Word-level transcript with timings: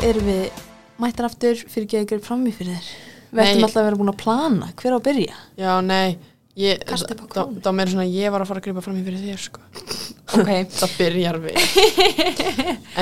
Þá 0.00 0.06
erum 0.08 0.28
við 0.30 0.60
mættar 1.00 1.26
aftur 1.28 1.58
fyrir 1.68 1.84
ekki 1.86 1.98
að 2.00 2.06
gera 2.10 2.24
frammi 2.24 2.52
fyrir 2.56 2.76
þér. 2.78 2.86
Við 3.30 3.40
ættum 3.44 3.64
alltaf 3.66 3.80
að 3.82 3.86
vera 3.90 3.98
búin 4.00 4.10
að 4.12 4.18
plana. 4.22 4.68
Hver 4.80 4.94
á 4.94 4.96
að 4.96 5.02
byrja? 5.06 5.34
Já, 5.60 5.72
nei, 5.84 6.16
ég, 6.58 6.80
Kasta 6.88 7.12
upp 7.14 7.20
á 7.20 7.24
það 7.26 7.34
krónu. 7.34 7.60
það 7.66 7.76
meira 7.78 7.92
svona 7.92 8.06
ég 8.08 8.32
var 8.34 8.44
að 8.44 8.48
fara 8.50 8.62
að 8.62 8.66
gripa 8.66 8.84
fram 8.86 8.96
í 8.96 9.04
fyrir 9.04 9.26
þér, 9.26 9.42
sko. 9.44 9.60
Ok. 10.30 10.50
Það 10.80 10.92
byrjar 10.94 11.36
við. 11.42 11.56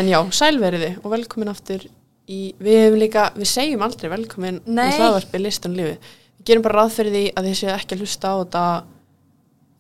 en 0.01 0.07
já, 0.09 0.17
sælveriði 0.33 0.91
og 1.03 1.11
velkomin 1.13 1.51
aftur 1.53 1.83
í, 1.85 2.39
við 2.57 2.79
hefum 2.83 2.99
líka, 3.03 3.25
við 3.37 3.51
segjum 3.51 3.83
aldrei 3.85 4.09
velkomin 4.15 4.61
Nei. 4.65 4.87
í 4.89 4.97
hlaðvarpi 4.97 5.43
listan 5.43 5.77
lífi. 5.77 5.99
Við 6.41 6.47
gerum 6.49 6.65
bara 6.65 6.81
ráð 6.81 6.95
fyrir 6.97 7.13
því 7.15 7.23
að 7.37 7.49
þið 7.51 7.59
séu 7.61 7.73
ekki 7.75 7.95
að 7.99 8.03
hlusta 8.07 8.33
á 8.33 8.37
þetta 8.41 8.63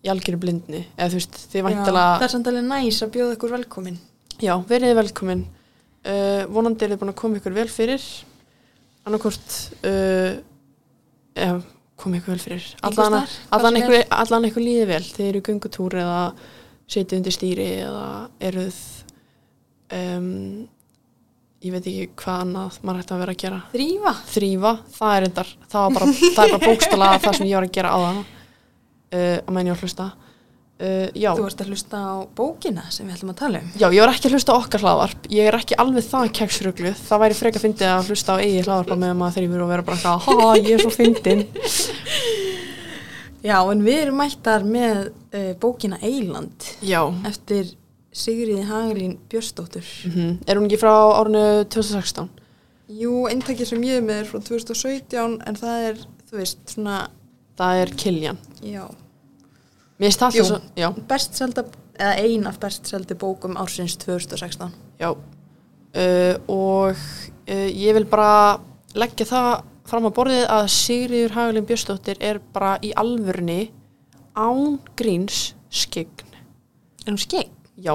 í 0.05 0.11
algjöru 0.13 0.41
blindni. 0.45 0.83
Eða 0.99 1.09
þú 1.15 1.21
veist, 1.23 1.39
þið 1.49 1.57
Það 1.63 1.69
væntalega, 1.71 2.19
er 2.29 2.35
samt 2.37 2.51
alveg 2.53 2.69
næs 2.69 3.01
að 3.07 3.15
bjóða 3.17 3.37
ykkur 3.39 3.55
velkomin. 3.57 3.99
já, 4.45 4.53
verið 4.69 4.93
þið 4.93 4.99
velkomin. 5.01 5.47
Uh, 6.09 6.47
vonandi 6.49 6.87
er 6.87 6.95
þið 6.95 7.01
búin 7.03 7.13
að 7.13 7.19
koma 7.21 7.37
ykkur 7.41 7.57
vel 7.57 7.67
fyrir. 7.69 8.05
Annarkort, 9.05 9.57
uh, 9.85 10.39
eða, 11.37 11.59
koma 12.01 12.21
ykkur 12.21 12.33
vel 12.33 12.45
fyrir. 12.47 12.69
Allan, 12.89 13.19
allan, 13.53 13.81
ykkur, 13.83 13.99
allan 14.17 14.47
ykkur 14.49 14.65
líði 14.65 14.87
vel. 14.89 15.03
Þið 15.05 15.29
eru 15.29 15.43
í 15.43 15.47
göngutúr 15.51 15.99
eða 16.01 16.23
setið 16.89 17.21
undir 17.21 17.37
stýri 17.37 17.67
eða 17.83 18.07
eruð, 18.49 18.79
um, 19.99 20.31
ég 21.61 21.75
veit 21.75 21.91
ekki 21.91 22.07
hvað 22.23 22.45
annað 22.47 22.79
maður 22.81 23.03
ætti 23.03 23.15
að 23.17 23.23
vera 23.25 23.35
að 23.35 23.43
gera. 23.43 23.59
Þrýfa. 23.75 24.15
Þrýfa, 24.33 24.73
það 24.95 25.17
er 25.19 25.29
endar, 25.29 25.53
það, 25.67 25.83
var 25.83 25.99
bara, 25.99 26.15
er 26.31 26.39
bara 26.39 26.63
bókstala 26.65 27.11
það 27.27 27.37
sem 27.41 27.51
ég 27.51 27.59
var 27.59 27.69
að 27.69 27.77
gera 27.77 27.93
á 27.93 27.99
það. 28.07 28.23
Uh, 29.09 29.37
að 29.45 29.53
menn 29.53 29.69
ég 29.69 29.75
var 29.75 29.79
að 29.79 29.85
hlusta. 29.85 30.09
Uh. 30.79 31.09
Þú 31.11 31.43
ert 31.49 31.63
að 31.65 31.71
hlusta 31.73 31.99
á 31.99 32.15
bókina 32.39 32.85
sem 32.95 33.09
við 33.09 33.17
ætlum 33.17 33.33
að 33.33 33.39
tala 33.41 33.63
um. 33.65 33.71
Já, 33.75 33.89
ég 33.91 33.99
var 34.05 34.13
ekki 34.13 34.29
að 34.29 34.35
hlusta 34.37 34.55
á 34.55 34.61
okkar 34.61 34.85
hlaðvarp. 34.85 35.25
Ég 35.35 35.49
er 35.51 35.57
ekki 35.59 35.79
alveg 35.83 36.05
það 36.07 36.29
keksrugluð. 36.39 37.01
Það 37.09 37.23
væri 37.25 37.39
freka 37.41 37.63
fyndið 37.65 37.91
að 37.97 38.13
hlusta 38.13 38.37
á 38.39 38.41
eigi 38.45 38.61
hlaðvarpa 38.63 38.99
með 39.03 39.17
maður 39.19 39.35
þrýfur 39.41 39.65
og 39.65 39.73
vera 39.73 39.87
bara 39.89 39.99
eitthvað, 39.99 40.29
ha, 40.29 40.53
ég 40.63 40.71
er 40.77 40.85
svo 40.85 40.93
fyndin. 40.95 41.43
Já, 43.49 43.59
en 43.71 43.83
við 43.87 44.01
erum 44.05 44.19
mættar 44.19 44.65
með 44.67 45.11
uh, 45.11 45.53
bókina 45.63 45.99
Eiland 46.03 46.65
Já. 46.83 47.03
eftir 47.29 47.75
Sigriði 48.19 48.65
Hagelín 48.67 49.19
Björnsdóttur. 49.31 49.87
Mm 50.09 50.39
Er 50.47 50.59
hún 50.59 50.67
ekki 50.67 50.81
frá 50.81 50.93
árinu 51.21 51.43
2016? 51.71 52.31
Jú, 52.99 53.27
eintakið 53.29 53.69
sem 53.69 53.83
ég 53.85 54.01
er 54.01 54.07
með 54.07 54.23
er 54.23 54.31
frá 54.31 54.41
2017 54.43 55.37
en 55.47 55.59
það 55.61 55.85
er, 55.91 56.01
þú 56.31 56.41
veist, 56.41 56.63
svona, 56.73 57.03
Það 57.59 57.83
er 57.83 57.93
Kiljan. 58.01 58.39
já, 58.63 58.85
Mér 59.99 60.11
finnst 60.13 60.23
alltaf 60.23 60.47
svo, 60.47 60.61
já, 60.79 60.89
best 61.11 61.35
selda, 61.35 61.65
eða 61.99 62.13
ein 62.23 62.47
af 62.47 62.59
best 62.63 62.87
seldi 62.87 63.17
bókum 63.19 63.57
ársins 63.59 63.97
2016. 63.99 64.71
já. 65.01 65.11
Uh, 65.99 66.37
og 66.53 66.93
uh, 67.49 67.69
ég 67.73 67.95
vil 67.97 68.05
bara 68.07 68.61
leggja 68.95 69.27
það 69.27 69.49
fram 69.89 70.07
á 70.07 70.11
borðið 70.13 70.45
að 70.53 70.67
Sigriður 70.71 71.33
Hagalín 71.35 71.67
Björnsdóttir 71.67 72.21
er 72.21 72.39
bara 72.53 72.75
í 72.85 72.93
alvörni 72.93 73.71
án 74.37 74.77
gríns 75.01 75.55
skegn. 75.73 76.29
Er 77.07 77.15
hún 77.15 77.19
skegg? 77.19 77.49
Já, 77.81 77.95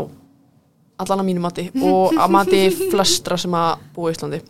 allan 0.97 1.21
að 1.21 1.29
mínu 1.29 1.43
mati 1.43 1.67
og 1.85 2.17
að 2.17 2.33
mati 2.33 2.63
flestra 2.91 3.37
sem 3.39 3.53
að 3.55 3.85
búa 3.95 4.09
í 4.11 4.17
Íslandi. 4.17 4.41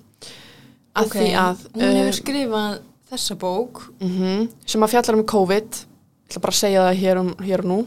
Að 0.93 1.13
því 1.17 1.29
að, 1.43 1.63
Hún 1.75 1.83
hefur 1.89 2.09
uh, 2.09 2.17
skrifað 2.17 2.81
þessa 3.11 3.37
bók. 3.43 3.83
mm 3.99 4.47
sem 4.65 4.85
að 4.87 4.95
fjallar 4.95 5.19
um 5.19 5.25
COVID, 5.35 5.83
ég 5.83 5.92
ætla 6.33 6.41
bara 6.47 6.55
að 6.55 6.59
segja 6.63 6.85
það 6.87 6.99
hér, 7.03 7.19
um, 7.21 7.31
hér 7.45 7.63
og 7.63 7.69
nú, 7.69 7.79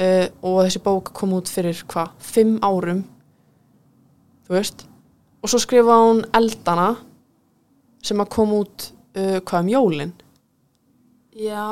uh, 0.00 0.26
og 0.48 0.58
þessi 0.64 0.80
bók 0.84 1.12
kom 1.16 1.34
út 1.36 1.50
fyrir 1.52 1.82
hvað, 1.90 2.14
fimm 2.24 2.56
árum, 2.64 3.02
þú 4.48 4.56
veist, 4.56 4.86
og 5.44 5.52
svo 5.52 5.60
skrifaði 5.62 6.06
hún 6.08 6.22
Eldana, 6.36 6.88
sem 8.04 8.20
að 8.24 8.30
kom 8.32 8.54
út, 8.56 8.90
uh, 9.14 9.38
hvað 9.44 9.60
um 9.66 9.72
jólin. 9.74 10.12
Já. 11.36 11.66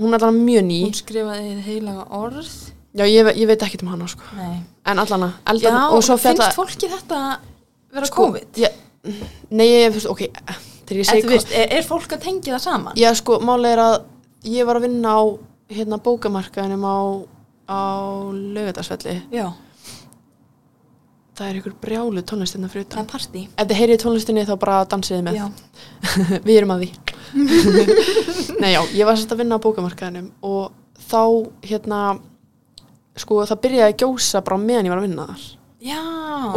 Hún 0.00 0.14
er 0.16 0.22
allan 0.22 0.38
mjög 0.46 0.64
ný, 0.64 0.78
Hún 0.86 0.94
skrifaði 0.96 1.56
heilaga 1.66 2.06
orð. 2.16 2.48
já 2.94 3.04
ég, 3.06 3.26
ég 3.36 3.46
veit 3.46 3.62
ekkert 3.62 3.82
um 3.84 3.90
hana, 3.92 4.06
sko, 4.08 4.22
Nei. 4.36 4.62
en 4.86 4.98
allan 4.98 5.26
að, 5.28 5.32
Já, 5.34 5.50
Eldana, 5.52 5.82
og 5.94 6.02
svo 6.02 6.16
finnst 6.18 6.40
fjallar, 6.40 6.54
fólki 6.56 6.88
þetta 6.90 7.18
vera 7.92 8.06
Sko, 8.08 8.24
COVID? 8.24 8.56
ég, 8.56 8.72
nei, 9.50 9.66
ég, 9.68 9.92
veist, 9.94 10.06
ok, 10.10 10.24
þegar 10.88 10.98
ég 11.02 11.06
segi 11.10 11.28
veist, 11.28 11.52
er, 11.54 11.68
er 11.78 11.86
fólk 11.86 12.16
að 12.16 12.24
tengja 12.24 12.56
það 12.56 12.64
saman? 12.64 12.96
Já, 12.98 13.12
sko, 13.14 13.38
máli 13.44 13.70
er 13.70 13.82
að 13.84 13.98
ég 14.46 14.68
var 14.68 14.78
að 14.80 14.86
vinna 14.88 15.16
á 15.16 15.22
hérna 15.70 15.98
bókamarkaðinum 16.02 16.86
á, 16.86 16.98
á 17.70 17.80
lögadagsvelli. 18.34 19.16
Já. 19.34 19.50
Það 21.40 21.46
er 21.48 21.58
ykkur 21.60 21.76
brjálu 21.80 22.22
tónlist 22.26 22.56
hérna 22.56 22.68
fyrir 22.68 22.88
Það 22.90 23.02
er 23.02 23.08
partí. 23.08 23.44
Ef 23.56 23.68
þið 23.70 23.78
heyrið 23.78 24.02
tónlistinni 24.02 24.42
þá 24.48 24.56
bara 24.60 24.80
dansiði 24.90 25.22
með. 25.24 25.38
Við 26.46 26.56
erum 26.58 26.74
að 26.74 26.82
því. 26.84 26.90
Nei, 28.60 28.72
já, 28.74 28.82
ég 28.98 29.06
var 29.08 29.16
sérst 29.16 29.32
að 29.32 29.40
vinna 29.44 29.56
á 29.56 29.64
bókamarkaðinum 29.64 30.32
og 30.44 30.74
þá, 31.08 31.22
hérna, 31.64 32.00
sko, 33.16 33.40
það 33.48 33.62
byrjaði 33.64 33.94
að 33.94 34.02
gjósa 34.02 34.42
bara 34.44 34.60
meðan 34.60 34.90
ég 34.90 34.94
var 34.94 35.00
að 35.00 35.08
vinna 35.08 35.26
þar. 35.30 35.46
Já. 35.80 36.02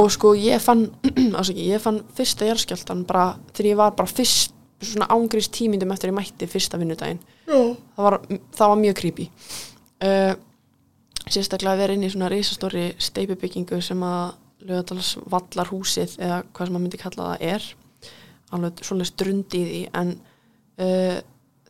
Og 0.02 0.10
sko, 0.12 0.34
ég 0.36 0.60
fann, 0.64 0.88
ásaki, 1.40 1.70
ég 1.70 1.84
fann 1.84 2.02
fyrsta 2.18 2.50
jarðskjáltan 2.50 3.06
bara 3.08 3.30
þegar 3.54 3.70
ég 3.70 3.80
var 3.80 3.96
bara 3.96 4.12
fyrst, 4.12 4.56
svona 4.88 5.10
ángrís 5.14 5.50
tímindum 5.54 5.94
eftir 5.96 6.12
ég 6.12 6.18
mætti 6.18 6.50
fyrsta 6.50 6.80
vinnudaginn. 6.82 7.22
Já. 7.48 7.60
það 7.96 8.08
var, 8.08 8.18
það 8.58 8.74
var 8.74 8.82
mjög 8.82 8.98
creepy. 9.00 9.28
Uh, 10.04 10.34
sérstaklega 11.30 11.74
að 11.76 11.84
vera 11.84 11.98
inn 11.98 12.06
í 12.06 12.12
svona 12.12 12.32
risastóri 12.34 12.88
steipubyggingu 13.02 13.80
sem 13.84 14.04
að 14.04 14.34
lögadals 14.64 15.14
vallar 15.32 15.72
húsið 15.72 16.18
eða 16.20 16.42
hvað 16.52 16.68
sem 16.68 16.76
maður 16.76 16.86
myndi 16.86 17.02
kalla 17.02 17.30
það 17.32 17.46
er. 17.54 17.70
Alveg 18.54 18.84
svolítið 18.86 19.12
strund 19.12 19.56
í 19.58 19.64
en 19.92 20.16
uh, 20.84 21.20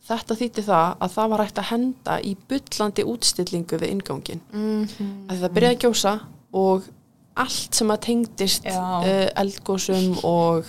þetta 0.04 0.36
þýtti 0.38 0.66
það 0.66 0.90
að 1.04 1.14
það 1.14 1.32
var 1.32 1.44
hægt 1.44 1.60
að 1.62 1.70
henda 1.70 2.18
í 2.20 2.34
bullandi 2.50 3.06
útstillingu 3.08 3.80
við 3.80 3.94
ingangin 3.94 4.42
Mm 4.52 4.84
að 5.30 5.44
það 5.44 5.54
byrjaði 5.56 5.76
að 5.76 5.84
gjósa 5.84 6.14
og 6.54 6.88
allt 7.40 7.78
sem 7.78 7.90
að 7.90 8.02
tengdist 8.08 8.66
uh, 8.68 9.04
eldgósum 9.40 10.18
og 10.28 10.68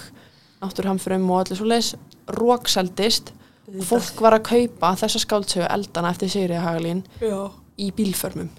náttúrhamfrum 0.63 1.27
og 1.29 1.43
allir 1.43 1.59
svoleiðis 1.59 1.91
rókseldist 2.27 3.31
og 3.67 3.83
fólk 3.85 4.21
var 4.21 4.37
að 4.37 4.45
kaupa 4.49 4.93
þessa 5.01 5.21
skáldsögu 5.23 5.67
eldana 5.69 6.11
eftir 6.13 6.29
Já. 6.29 7.51
í 7.77 7.91
bílförmum 7.91 8.49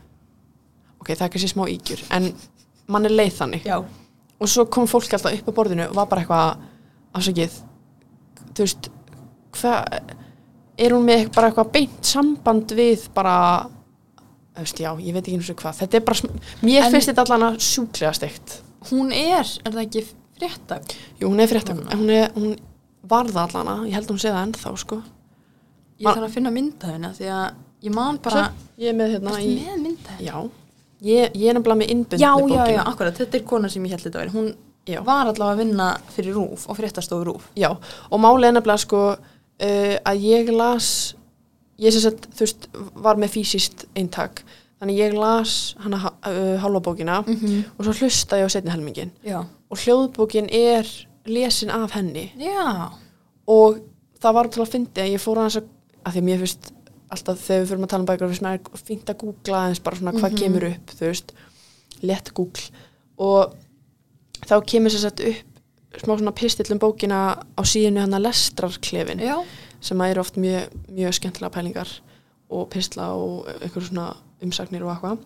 ok, 1.01 1.15
það 1.15 1.23
er 1.27 1.33
kannski 1.35 1.53
smá 1.53 1.65
ígjur 1.71 2.03
en 2.11 2.33
mann 2.89 3.07
er 3.07 3.15
leið 3.15 3.39
þannig 3.39 3.65
Já. 3.67 3.79
og 4.41 4.49
svo 4.49 4.67
kom 4.67 4.87
fólk 4.87 5.13
alltaf 5.15 5.33
upp 5.33 5.49
á 5.49 5.57
borðinu 5.57 5.89
og 5.89 5.95
var 5.95 6.07
bara 6.11 6.23
eitthvað 6.23 6.57
afsakið 7.17 7.57
þú 8.55 8.67
veist 8.67 8.91
hvað 9.57 10.01
er 10.77 10.93
hún 10.93 11.07
með 11.09 11.31
bara 11.35 11.49
eitthvað 11.51 11.73
beint 11.73 12.05
samband 12.05 12.75
við 12.77 13.09
bara 13.15 13.37
veist, 14.57 14.79
já, 14.81 14.91
ég 15.01 15.15
veit 15.17 15.25
ekki 15.25 15.39
eins 15.39 15.51
og 15.53 15.59
hvað 15.63 15.81
þetta 15.83 15.99
er 15.99 16.05
bara, 16.07 16.31
mér 16.63 16.85
En- 16.85 16.93
finnst 16.93 17.11
þetta 17.13 17.27
allan 17.27 17.59
sjúklega 17.61 18.13
steikt 18.17 18.63
Hún 18.87 19.09
er, 19.11 19.43
er 19.65 19.73
það 19.73 19.83
ekki 19.83 20.03
frétta? 20.39 20.77
jú, 21.19 21.27
hún 21.31 21.41
er 21.43 21.49
frétta, 21.51 21.75
Núna. 21.75 21.91
en 21.91 21.99
hún, 21.99 22.11
er, 22.15 22.29
hún 22.37 22.57
varða 23.09 23.45
allan 23.47 23.69
að, 23.73 23.87
ég 23.89 23.95
held 23.97 24.09
að 24.09 24.15
hún 24.15 24.23
sé 24.25 24.33
það 24.33 24.45
ennþá 24.47 24.73
sko 24.83 25.03
Ég 25.97 26.07
þarf 26.11 26.27
að 26.29 26.35
finna 26.37 26.51
myndaðina 26.53 27.11
því 27.17 27.29
að 27.33 27.47
ég 27.87 27.93
man 27.97 28.19
bara, 28.25 28.51
ég 28.77 28.89
er 28.93 28.97
með 28.99 29.13
hérna 29.15 29.37
í, 29.41 29.53
með 29.65 29.79
myndaðina? 29.87 30.27
já, 30.27 30.37
ég, 31.09 31.31
ég 31.41 31.49
er 31.49 31.55
nefnilega 31.57 31.79
með 31.81 31.93
innbundni 31.95 32.21
Já, 32.21 32.33
já, 32.53 32.65
já, 32.75 32.83
akkurat, 32.91 33.17
þetta 33.17 33.39
er 33.39 33.45
kona 33.49 33.69
sem 33.73 33.85
ég 33.85 33.95
held 33.97 34.05
þetta 34.05 34.19
vera. 34.25 34.35
Hún 34.37 34.51
Já. 34.87 35.01
var 35.03 35.27
allavega 35.27 35.55
að 35.57 35.63
vinna 35.65 35.87
fyrir 36.15 36.37
Rúf 36.37 36.69
og 36.71 36.77
fréttastofu 36.79 37.25
Rúf. 37.27 37.49
Já, 37.59 37.73
og 38.11 38.21
málið 38.23 38.49
er 38.51 38.55
nefnilega 38.55 38.83
sko 38.85 39.01
uh, 39.17 39.97
að 40.07 40.21
ég 40.23 40.53
las 40.55 40.91
ég 41.83 41.93
sem 41.93 42.05
sagt, 42.05 42.29
þú 42.37 42.45
veist, 42.45 42.69
var 43.09 43.19
með 43.21 43.33
fysiskt 43.35 43.87
eintak, 43.99 44.45
þannig 44.79 45.01
ég 45.01 45.17
las 45.19 45.75
hana 45.83 45.99
uh, 46.13 46.55
hálfabókina 46.63 47.23
Mm 47.27 47.35
-hmm. 47.35 47.65
og 47.79 47.85
svo 47.85 47.93
hlusta 47.93 48.37
ég 48.39 48.47
á 48.47 48.51
setni 48.53 48.71
helmingin 48.71 49.11
Já. 49.25 49.45
og 49.71 49.79
hljóðbókin 49.79 50.49
er 50.53 50.87
lesin 51.27 51.71
af 51.71 51.91
henni 51.97 52.29
Já. 52.41 52.93
og 53.49 53.79
það 54.21 54.35
var 54.39 54.49
til 54.49 54.63
að 54.65 54.73
fyndi 54.73 55.03
að 55.05 55.13
ég 55.15 55.23
fór 55.23 55.39
aðeins 55.43 55.57
að, 55.61 55.69
að 56.07 56.13
því 56.17 56.23
að 56.23 56.29
mér 56.31 56.43
finnst 56.45 56.73
alltaf 57.17 57.43
þegar 57.47 57.61
við 57.63 57.69
fyrir 57.71 57.83
að 57.85 57.91
tala 57.93 58.03
um 58.03 58.09
bækur 58.11 58.33
finnst 58.33 58.47
mér 58.47 58.81
fínt 58.89 59.11
að 59.13 59.19
googla 59.23 59.61
aðeins 59.65 59.83
bara 59.87 59.97
svona 60.01 60.13
hvað 60.17 60.31
Mhm. 60.33 60.39
kemur 60.41 60.65
upp, 60.71 60.95
þú 60.99 61.07
veist 61.11 61.33
létt 62.03 62.33
google 62.35 62.63
og 63.19 63.55
þá 64.47 64.57
kemur 64.67 64.91
sér 64.91 65.05
sett 65.07 65.21
upp 65.21 66.01
smá 66.03 66.17
svona 66.19 66.35
pistill 66.37 66.73
um 66.75 66.79
bókina 66.83 67.21
á 67.57 67.63
síðinu 67.65 68.01
hann 68.03 68.13
að 68.19 68.27
lestrarklefin 68.27 69.21
Já. 69.25 69.37
sem 69.81 69.99
að 69.99 70.11
eru 70.11 70.21
oft 70.21 70.37
mjög, 70.37 70.69
mjög 70.93 71.15
skemmtilega 71.15 71.55
pælingar 71.55 71.89
og 72.51 72.69
pistla 72.71 73.13
og 73.17 73.47
einhver 73.63 73.83
svona 73.87 74.17
umsagnir 74.43 74.83
og 74.85 74.93
eitthvað 74.93 75.19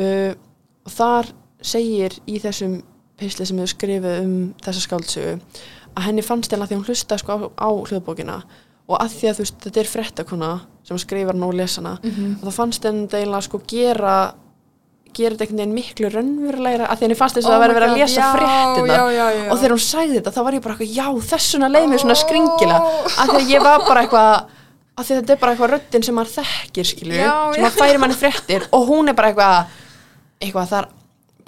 uh, 0.00 0.34
og 0.86 0.92
þar 0.94 1.26
segir 1.62 2.16
í 2.26 2.38
þessum 2.40 2.78
pistli 3.20 3.46
sem 3.48 3.60
hefur 3.60 3.74
skrifið 3.74 4.18
um 4.24 4.34
þessa 4.64 4.84
skáldsögu 4.86 5.36
að 5.94 6.06
henni 6.06 6.24
fannst 6.26 6.52
eða 6.54 6.68
því 6.70 6.78
hún 6.80 6.88
hlusta 6.88 7.18
sko 7.20 7.36
á, 7.36 7.38
á 7.58 7.68
hljóðbókina 7.70 8.36
og 8.90 8.98
að 8.98 9.16
því 9.16 9.30
að 9.30 9.38
þú 9.38 9.44
veist 9.44 9.64
þetta 9.66 9.80
er 9.82 9.90
frettakona 9.90 10.52
sem 10.86 10.98
skrifar 10.98 11.38
og 11.38 11.54
lesana 11.54 11.98
Mm 12.02 12.36
og 12.40 12.46
það 12.48 12.56
fannst 12.56 12.86
henni 12.88 13.08
eiginlega 13.10 13.46
sko 13.46 13.60
gera 13.66 14.14
gera 15.14 15.34
þetta 15.34 15.44
einhvern 15.44 15.60
veginn 15.60 15.74
miklu 15.74 16.10
raunverulegra 16.14 16.86
að 16.86 17.00
því 17.00 17.06
henni 17.06 17.18
fannst 17.18 17.36
þess 17.36 17.46
að 17.46 17.50
Oh 17.50 17.56
það 17.56 17.62
væri 17.64 17.72
my 17.74 17.78
verið 17.80 17.90
að 17.90 17.98
lesa 17.98 18.28
fréttina 18.34 18.98
og 19.50 19.58
þegar 19.58 19.74
hún 19.74 19.82
sagði 19.84 20.14
þetta 20.18 20.32
þá 20.36 20.40
var 20.46 20.54
ég 20.56 20.62
bara 20.62 20.74
eitthvað, 20.76 20.94
já 20.94 21.06
þessuna 21.32 21.70
leið 21.70 21.88
mér 21.90 22.02
svona 22.04 22.16
Ó. 22.16 22.22
skringilega. 22.22 22.80
Að 23.20 23.32
því 23.32 23.40
að 23.40 23.50
ég 23.50 23.64
var 23.66 23.84
bara 23.88 24.04
eitthvað 24.04 24.30
að 25.00 25.04
því 25.08 25.18
þetta 25.18 25.34
er 25.34 25.40
bara 25.42 25.52
eitthvað 25.54 25.72
röddin 25.74 26.06
sem 26.06 26.14
maður 26.14 26.32
þekkir 26.38 26.90
skilju, 26.92 27.18
sem 27.54 27.64
maður 27.64 27.78
færi 27.80 28.00
manni 28.02 28.18
fréttir 28.20 28.66
og 28.70 28.86
hún 28.90 29.10
er 29.10 29.18
bara 29.18 29.32
eitthvað 29.32 29.76
eitthvað 30.40 30.70
það 30.70 30.78
er 30.82 30.88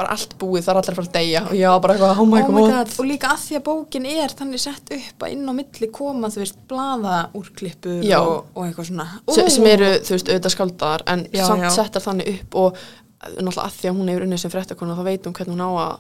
bara 0.02 0.12
allt 0.16 0.34
búið, 0.40 0.64
það 0.66 0.72
er 0.74 0.80
allir 0.82 0.92
að 0.92 0.98
fara 1.00 1.08
að 1.08 1.16
deyja 1.16 1.42
og 1.48 1.54
ég 1.56 1.72
var 1.72 1.82
bara 1.86 1.94
eitthvað, 1.96 2.20
oh 2.22 2.28
my, 2.28 2.40
Oh 2.42 2.52
my 2.52 2.62
god, 2.66 2.72
God. 2.74 2.94
og 2.98 3.08
líka 3.08 3.30
að 3.32 3.44
því 3.46 3.58
að 3.58 3.64
bókin 3.70 4.08
er 4.12 4.34
þannig 4.42 4.62
sett 4.66 4.92
upp 4.98 5.24
að 5.26 5.32
inn 5.36 5.46
á 5.48 5.52
milli 5.60 5.88
koma 5.94 6.30
þú 6.34 6.42
veist 6.42 6.58
blaða 6.70 7.20
úrklippur 7.38 8.02
og, 8.18 8.32
og 8.52 8.66
eitthvað 8.66 8.90
svona 8.90 9.06
Ó. 9.22 9.30
sem 9.38 9.68
eru, 9.72 9.92
þú 10.02 10.16
veist, 10.18 10.32
auðvitað 10.32 10.54
skaldar 10.56 11.06
en 11.14 11.24
Já, 11.32 11.44
samt 11.48 11.66
já. 11.66 11.70
settar 11.78 12.04
þannig 12.04 12.32
upp 12.34 12.58
og 12.66 12.82
náttúrulega 13.22 13.68
að 13.68 13.74
því 13.78 13.88
að 13.92 13.96
hún 14.00 14.08
hefur 14.10 14.26
unnið 14.26 14.40
sem 14.42 14.50
fréttakona 14.50 14.96
þá 14.98 15.04
veit 15.06 15.26
hún 15.28 15.34
hvernig 15.38 15.54
hún 15.54 15.62
á 15.62 15.70
að 15.70 15.92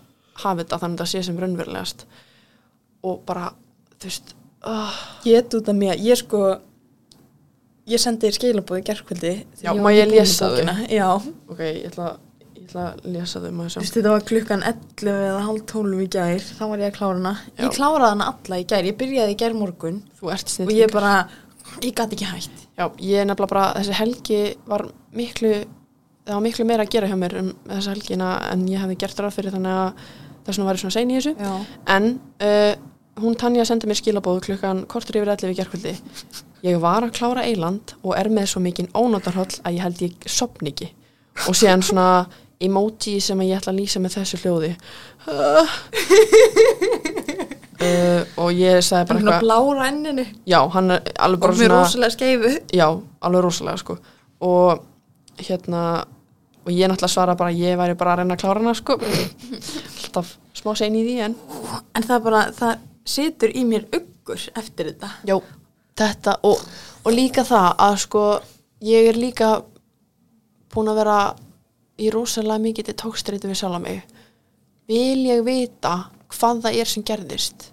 hafa 0.42 0.58
þetta 0.64 0.78
þannig 0.82 0.96
að 0.96 1.02
það 1.04 1.10
sé 1.12 1.22
sem 1.28 1.36
raunverulegast 1.38 2.04
og 3.06 3.20
bara, 3.28 3.50
þú 4.00 4.08
veist 4.10 4.32
uh, 4.66 4.96
Get 5.22 5.54
út 5.58 5.70
af 5.70 5.76
mér, 5.78 6.00
ég 6.02 6.18
sko 6.18 6.40
ég 7.92 7.98
sendi 8.02 8.26
þér 8.28 8.36
skilabóði 8.38 8.84
gerkvöldi 8.86 9.32
Já, 9.62 9.72
má 9.74 9.90
ég 9.94 10.10
lesa 10.10 10.48
þau? 10.50 10.74
Já, 10.90 11.06
ok, 11.50 11.60
ég 11.62 11.88
ætla, 11.90 12.08
ég 12.16 12.31
ætla 12.72 12.86
að 12.88 13.04
lesa 13.14 13.42
þau 13.42 13.50
maður 13.52 13.68
þú 13.68 13.74
sem 13.74 13.84
veist 13.84 13.96
þetta 13.98 14.14
var 14.14 14.24
klukkan 14.30 14.64
11 14.70 15.12
eða 15.28 15.44
hálf 15.46 15.62
12 15.72 16.02
í 16.02 16.08
gær. 16.16 16.46
Þá 16.58 16.64
var 16.64 16.82
ég 16.82 16.88
að 16.88 16.96
klára 16.96 17.18
hana. 17.18 17.32
Já. 17.52 17.62
Ég 17.62 17.76
kláraði 17.76 18.10
hana 18.14 18.28
alla 18.32 18.58
í 18.58 18.66
gær, 18.72 18.88
ég 18.88 18.98
byrjaði 19.00 19.34
í 19.34 19.38
gær 19.42 19.56
morgun 19.58 20.02
þú 20.18 20.32
ert 20.34 20.48
og 20.48 20.54
snill 20.56 20.76
ég 20.76 20.92
bara, 20.92 21.14
ég 21.78 21.92
gæti 21.92 22.18
ekki 22.18 22.30
hægt 22.30 22.62
Já, 22.72 22.86
ég 23.04 23.26
nefnilega 23.28 23.52
bara, 23.52 23.64
þessi 23.76 23.96
helgi 23.98 24.40
var 24.68 24.86
miklu, 25.16 25.52
það 26.24 26.38
var 26.38 26.46
miklu 26.46 26.68
meira 26.68 26.86
að 26.86 26.94
gera 26.94 27.10
hjá 27.10 27.18
mér 27.20 27.36
um 27.42 27.50
þessa 27.68 27.92
helgina 27.92 28.30
en 28.48 28.64
ég 28.70 28.80
hefði 28.80 28.96
gert 29.02 29.20
ráð 29.20 29.36
fyrir 29.36 29.54
þannig 29.54 29.82
að 29.82 30.06
þess 30.46 30.56
vegna 30.56 30.68
var 30.70 30.78
ég 30.78 30.84
svona 30.86 30.96
sein 30.96 31.12
í 31.12 31.18
þessu. 31.18 31.34
Já, 31.36 31.52
en 31.92 32.08
uh, 32.48 32.72
hún 33.22 33.36
Tanja 33.38 33.68
sendi 33.68 33.90
mér 33.90 34.00
skilabóð 34.00 34.40
klukkan 34.48 34.86
kortur 34.90 35.20
yfir 35.20 35.34
11 35.34 35.52
í 35.52 35.58
gerkvöldi 35.60 35.94
ég 36.62 36.78
var 36.82 37.04
að 37.04 37.14
klára 37.18 37.44
eiland 37.46 37.94
og 38.02 38.14
er 38.16 38.30
með 38.32 38.52
svo 38.52 38.62
mikinn 38.62 38.90
ónótarhóll 38.94 39.50
að 39.62 39.76
ég 39.76 39.84
held 39.84 40.02
ég 40.04 40.26
sopni 40.30 40.72
ekki. 40.72 40.88
Og 41.48 41.56
síðan 41.58 41.82
svona 41.84 42.06
emoji 42.62 43.18
sem 43.22 43.42
ég 43.46 43.58
ætla 43.58 43.72
að 43.74 43.80
lýsa 43.80 44.02
með 44.02 44.16
þessu 44.18 44.40
hljóði. 44.42 44.70
Uh, 45.26 45.74
uh, 47.86 48.22
og 48.42 48.50
ég 48.56 48.80
sagði 48.84 49.10
bara 49.10 49.20
eitthvað 49.20 49.44
blára 49.44 49.90
enninu 49.90 50.24
já, 50.48 50.58
hann 50.74 50.96
er 50.96 51.12
alveg 51.22 51.44
bara 51.44 51.58
svona 51.58 51.82
rosalega 51.82 52.16
skeifu. 52.16 52.54
Já, 52.74 52.88
alveg 53.22 53.46
rosalega 53.46 53.82
sko. 53.82 53.98
Og 54.42 54.84
hérna 55.42 55.82
og 56.62 56.70
ég 56.70 56.86
náttúrulega 56.90 57.10
svara 57.10 57.36
bara 57.38 57.54
ég 57.54 57.78
væri 57.78 57.98
bara 57.98 58.14
að 58.14 58.22
reyna 58.22 58.36
að 58.36 58.44
klára 58.44 58.62
hana 58.62 58.74
sko. 58.78 58.98
Alltaf 59.02 60.36
smá 60.56 60.74
sein 60.78 60.96
í 60.98 61.02
því 61.06 61.18
en 61.26 61.36
En 61.98 62.06
það 62.06 62.24
bara, 62.28 62.46
það 62.54 62.86
situr 63.08 63.52
í 63.56 63.64
mér 63.66 63.86
uggur 63.90 64.48
eftir 64.58 64.92
þetta. 64.92 65.10
Já, 65.26 65.36
þetta 65.98 66.38
og, 66.46 66.62
og 67.02 67.14
líka 67.14 67.44
það 67.46 67.70
að 67.86 67.96
sko 68.04 68.24
ég 68.86 69.10
er 69.10 69.18
líka 69.18 69.54
búin 70.72 70.90
að 70.92 71.02
vera 71.02 71.16
í 72.02 72.10
rosalega 72.14 72.64
mikið 72.66 72.88
til 72.88 72.96
tókstritu 73.04 73.50
við 73.50 73.60
sjálf 73.62 73.82
mig. 73.84 74.02
Vil 74.90 75.22
ég 75.28 75.44
vita 75.46 75.94
hvað 76.32 76.64
það 76.66 76.80
er 76.80 76.90
sem 76.90 77.06
gerðist? 77.06 77.68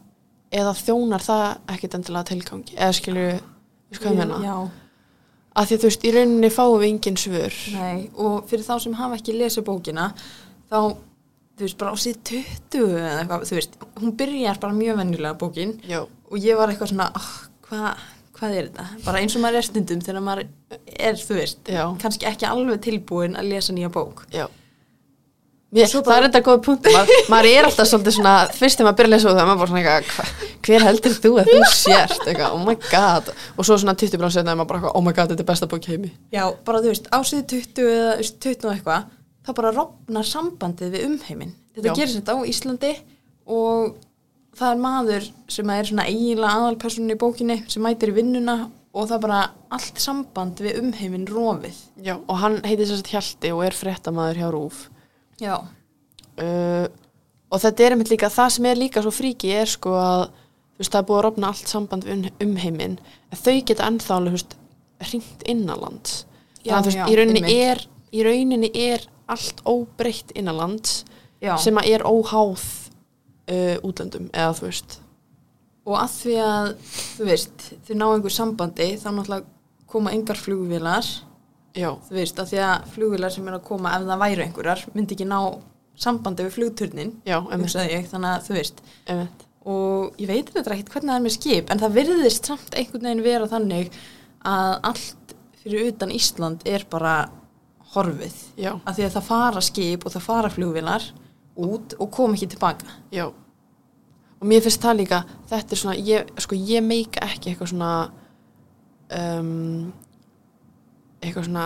Eða 0.49 0.75
þjónar 0.77 1.23
það 1.25 1.73
ekkit 1.75 1.97
endilega 1.97 2.29
tilgangi? 2.31 2.77
Eða 2.77 2.95
skilju, 2.97 3.31
þú 3.39 3.93
veist 3.93 4.03
hvað 4.03 4.13
ég 4.13 4.21
menna 4.23 4.53
að 5.59 5.69
því 5.69 5.75
að 5.75 5.81
þú 5.81 5.89
veist, 5.89 6.05
í 6.05 6.13
rauninni 6.15 6.51
fáum 6.53 6.77
við 6.79 6.89
engin 6.89 7.19
svör. 7.19 7.55
Nei, 7.75 8.09
og 8.15 8.49
fyrir 8.49 8.65
þá 8.65 8.75
sem 8.83 8.97
hafa 8.99 9.17
ekki 9.17 9.35
lesið 9.35 9.65
bókina 9.67 10.05
þá, 10.69 10.79
þú 11.57 11.65
veist, 11.65 11.79
bara 11.81 11.93
á 11.93 11.97
síð 11.99 12.21
20 12.29 12.85
eða 12.85 13.17
eitthvað, 13.23 13.45
þú 13.49 13.57
veist, 13.57 13.75
hún 13.99 14.15
byrjar 14.19 14.61
bara 14.61 14.77
mjög 14.77 15.01
venjulega 15.01 15.39
bókin 15.41 15.75
já, 15.89 15.99
og 16.05 16.45
ég 16.45 16.59
var 16.59 16.71
eitthvað 16.71 16.93
svona, 16.93 17.09
oh, 17.17 17.31
hvað 17.67 18.05
hvað 18.39 18.55
er 18.55 18.69
þetta? 18.69 18.87
Bara 19.05 19.21
eins 19.23 19.35
og 19.35 19.43
maður 19.43 19.59
er 19.59 19.67
stundum 19.67 20.01
þegar 20.05 20.23
maður 20.25 20.47
er, 20.95 21.19
þú 21.19 21.37
veist, 21.37 21.59
já, 21.67 21.83
kannski 22.01 22.29
ekki 22.29 22.47
alveg 22.49 22.81
tilbúin 22.85 23.37
að 23.39 23.51
lesa 23.53 23.75
nýja 23.75 23.91
bók. 23.93 24.23
Já. 24.33 24.47
Mér, 25.69 25.85
það 25.85 26.15
er 26.15 26.23
þetta 26.25 26.39
góð 26.47 26.61
punkt 26.65 26.87
maður, 26.89 27.19
maður 27.29 27.47
er 27.51 27.67
alltaf 27.67 27.89
svolítið 27.91 28.15
svona 28.15 28.31
fyrst 28.57 28.79
þegar 28.79 28.87
maður 28.87 28.97
byrja 28.97 29.09
að 29.09 29.13
lesa 29.13 29.27
og 29.29 29.35
það 29.35 29.41
er 29.43 29.49
maður 29.49 29.59
bara 29.61 29.69
svona 29.69 29.81
eitthvað, 29.83 30.15
hva, 30.15 30.47
hver 30.65 30.85
heldur 30.87 31.17
þú 31.19 31.31
að 31.37 31.51
þú 31.51 31.59
sért? 31.75 32.23
Eitthvað, 32.23 32.55
oh 32.55 32.63
my 32.65 32.75
god. 32.87 33.29
Og 33.53 33.67
svo 33.67 33.77
svona 33.77 33.95
20 34.01 34.21
brán 34.23 34.33
setna 34.33 34.55
er 34.55 34.57
maður 34.57 34.71
bara 34.71 34.81
eitthvað, 34.81 34.95
oh 34.97 35.05
my 35.05 35.13
god, 35.13 35.33
þetta 35.35 35.45
er 35.45 35.49
besta 35.51 35.69
bók 35.69 35.85
heimi. 35.91 36.09
Já, 36.33 36.41
bara 36.65 36.81
þú 36.81 36.89
veist, 36.89 37.11
á 37.13 37.17
síðu 37.21 37.45
20 37.53 37.85
eða 37.85 38.09
þú 38.15 38.23
veist, 38.23 38.39
20 38.47 38.65
og 38.65 38.73
eitthvað, 38.73 39.13
þá 39.45 39.51
bara 39.61 39.73
rofnar 39.77 40.29
sambandið 40.31 40.97
við 40.97 41.05
umheiminn. 41.11 41.53
Þetta 41.77 41.91
Já. 41.91 41.97
gerist 42.01 42.17
þetta 42.17 42.33
á 42.33 42.39
Íslandi 42.49 42.93
og 43.45 43.93
það 44.59 44.73
er 44.75 44.81
maður 44.83 45.27
sem 45.55 45.69
er 45.73 45.87
svona 45.89 46.05
eiginlega 46.09 46.55
aðalpersonin 46.59 47.15
í 47.15 47.19
bókinni 47.21 47.57
sem 47.71 47.83
mætir 47.85 48.11
í 48.11 48.17
vinnuna 48.19 48.55
og 48.93 49.05
það 49.07 49.15
er 49.19 49.23
bara 49.25 49.41
allt 49.77 49.99
samband 50.01 50.59
við 50.65 50.79
umheiminn 50.81 51.27
rofið. 51.29 51.77
já, 52.03 52.15
og 52.27 52.39
hann 52.41 52.57
heitir 52.65 52.89
að 52.95 53.11
Hjalti 53.13 53.51
og 53.55 53.63
er 53.67 53.77
fréttamaður 53.77 54.39
hjá 54.41 54.49
Rúf 54.53 54.79
Já. 55.39 55.55
uh, 56.41 56.87
og 57.49 57.61
þetta 57.63 57.85
er 57.85 57.95
einmitt 57.95 58.11
líka 58.11 58.29
það 58.33 58.49
sem 58.57 58.65
er 58.69 58.79
líka 58.81 59.03
svo 59.05 59.13
fríki 59.13 59.51
er 59.55 59.69
sko 59.69 59.93
að 59.97 60.23
þú 60.29 60.81
veist, 60.83 60.91
það 60.93 60.99
er 61.01 61.07
búið 61.09 61.19
að 61.19 61.23
rofna 61.27 61.51
allt 61.53 61.67
samband 61.71 62.07
við 62.07 62.15
um- 62.17 62.49
umheiminn 62.49 62.97
en 63.31 63.37
þau 63.43 63.55
geta 63.69 63.87
ennþá 63.87 64.17
alveg, 64.17 64.33
þú 64.33 64.39
veist, 64.39 64.57
hringt 65.09 65.45
innanlands 65.49 66.17
Já, 66.63 66.73
þannig 66.75 66.91
að 66.91 66.99
já, 66.99 67.05
í 67.07 67.19
einmitt. 67.23 67.55
er 67.69 67.85
í 68.11 68.23
rauninni 68.25 68.69
er 68.75 69.05
allt 69.29 69.61
óbreytt 69.69 70.31
innanlands 70.35 71.03
Já. 71.41 71.55
sem 71.61 71.77
að 71.79 71.87
er 71.93 72.03
óháð 72.03 72.65
uh, 73.49 73.77
útlöndum 73.85 74.29
eða 74.33 74.53
þú 74.57 74.67
veist. 74.67 74.99
Og 75.89 75.95
að 75.97 76.13
því 76.19 76.35
að, 76.43 76.69
þú 77.15 77.27
veist, 77.29 77.65
þau 77.87 77.95
ná 77.97 78.05
einhver 78.09 78.35
sambandi 78.35 78.89
þá 78.99 79.09
náttúrulega 79.09 79.89
koma 79.89 80.13
engar 80.13 80.37
flugvélar, 80.37 81.07
já, 81.73 81.89
þú 82.05 82.17
veist, 82.19 82.39
að 82.41 82.51
því 82.51 82.61
að 82.67 82.87
flugvélar 82.93 83.33
sem 83.33 83.47
er 83.49 83.57
að 83.57 83.67
koma 83.71 83.95
ef 83.97 84.05
það 84.05 84.23
væru 84.23 84.45
einhverjar 84.45 84.83
myndi 84.93 85.15
ekki 85.17 85.29
ná 85.29 85.39
sambandi 85.99 86.45
við 86.45 86.55
flugturnin, 86.55 87.15
já, 87.27 87.39
ég, 87.89 88.05
þannig 88.11 88.29
að 88.29 88.45
þú 88.45 88.55
veist, 88.55 88.83
einmitt. 89.09 89.47
og 89.73 90.21
ég 90.21 90.29
veit 90.29 90.51
þetta 90.53 90.75
ekkert 90.75 90.93
hvernig 90.93 91.11
það 91.11 91.17
er 91.17 91.25
með 91.25 91.35
skip 91.35 91.73
en 91.73 91.81
það 91.81 91.97
virðist 91.97 92.51
samt 92.51 92.77
einhvern 92.77 93.09
veginn 93.09 93.25
vera 93.25 93.49
þannig 93.49 93.89
að 94.47 94.75
allt 94.91 95.33
fyrir 95.59 95.89
utan 95.89 96.13
Ísland 96.15 96.63
er 96.69 96.85
bara 96.91 97.15
horfið. 97.95 98.37
Já, 98.61 98.75
af 98.77 98.95
því 98.95 99.07
að 99.07 99.15
það 99.17 99.27
fara 99.27 99.65
skip 99.65 100.05
og 100.05 100.13
það 100.13 100.27
fara 100.29 100.53
flugvilar 100.53 101.09
út 101.65 101.95
og 101.99 102.11
koma 102.15 102.37
ekki 102.37 102.51
tilbaka. 102.53 102.97
Já. 103.13 103.27
Og 104.39 104.47
mér 104.47 104.63
finnst 104.63 104.83
það 104.83 105.01
líka, 105.01 105.23
þetta 105.49 105.75
er 105.75 105.81
svona 105.81 105.95
ég, 106.09 106.33
sko, 106.39 106.55
ég 106.55 106.85
meika 106.85 107.25
ekki 107.27 107.51
eitthvað 107.51 107.73
svona 107.73 107.93
um, 109.19 109.89
eitthvað 111.19 111.49
svona 111.49 111.65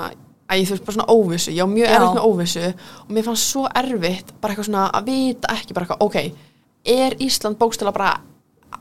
að 0.50 0.60
ég 0.60 0.72
veist 0.72 0.86
bara 0.86 0.98
svona 0.98 1.14
óvissu, 1.14 1.54
ég 1.54 1.64
á 1.64 1.70
mjög 1.70 1.88
Já. 1.88 1.94
erfitt 1.98 2.18
með 2.18 2.26
óvissu 2.28 2.66
og 2.74 3.14
mér 3.14 3.28
fannst 3.28 3.52
svo 3.54 3.64
erfitt 3.70 4.34
bara 4.42 4.54
eitthvað 4.54 4.70
svona 4.70 4.88
að 4.90 5.08
vita 5.12 5.54
ekki 5.54 5.78
bara 5.78 5.88
eitthvað, 5.88 6.04
ok 6.08 6.50
er 6.84 7.16
Ísland 7.24 7.58
bókstala 7.58 7.94
bara 7.96 8.14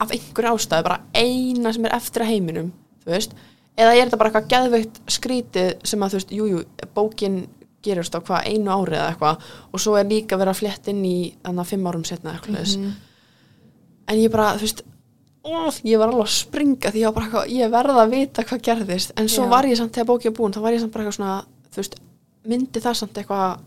af 0.00 0.10
einhverju 0.10 0.56
ástæðu, 0.56 0.82
bara 0.82 1.00
eina 1.14 1.72
sem 1.72 1.84
er 1.86 1.96
eftir 1.96 2.24
að 2.24 2.32
heiminum, 2.32 2.70
þú 3.04 3.12
veist? 3.14 3.34
Eða 3.78 3.94
er 3.94 4.06
þetta 4.06 4.18
bara 4.20 4.30
eitthvað 4.32 4.48
geðveikt 4.52 5.00
skrítið 5.12 5.74
sem 5.88 6.02
að 6.02 6.14
þú 6.14 6.18
veist, 6.18 6.32
jújú, 6.38 6.62
jú, 6.62 6.88
bókin 6.96 7.36
gerist 7.82 8.14
á 8.14 8.20
hvað 8.22 8.46
einu 8.46 8.70
ári 8.70 8.96
eða 8.98 9.08
eitthvað. 9.12 9.42
Og 9.72 9.80
svo 9.82 9.96
er 9.98 10.04
líka 10.10 10.36
verið 10.38 10.52
að 10.54 10.60
flett 10.62 10.88
inn 10.92 11.02
í 11.04 11.16
þannig 11.42 11.64
að 11.64 11.70
fimm 11.72 11.86
árum 11.90 12.04
setna 12.04 12.32
eitthvað 12.36 12.76
mm 12.76 12.82
Mhm. 12.82 12.92
en 14.08 14.18
ég 14.18 14.30
bara, 14.30 14.54
þú 14.58 14.60
veist 14.66 14.82
ó, 15.44 15.70
ég 15.84 15.98
var 15.98 16.08
alveg 16.08 16.26
að 16.26 16.34
springa 16.36 16.90
því 16.92 17.00
ég 17.02 17.04
var 17.08 17.12
bara 17.16 17.26
eitthvað, 17.26 17.50
ég 17.50 17.70
verða 17.70 18.02
að 18.04 18.10
vita 18.10 18.42
hvað 18.44 18.62
gerðist. 18.62 19.12
En 19.16 19.28
svo 19.28 19.44
Já. 19.44 19.50
var 19.50 19.64
ég 19.64 19.76
samt, 19.76 19.92
þegar 19.92 20.06
bókið 20.10 20.24
var 20.30 20.36
búin 20.38 20.52
þá 20.54 20.60
var 20.62 20.72
ég 20.72 20.80
samt 20.80 20.92
bara 20.92 21.04
eitthvað 21.04 21.16
svona, 21.18 21.44
þú 21.72 21.76
veist 21.82 21.94
myndi 22.46 22.80
það 22.80 22.94
samt 23.00 23.14
eitthvað 23.14 23.60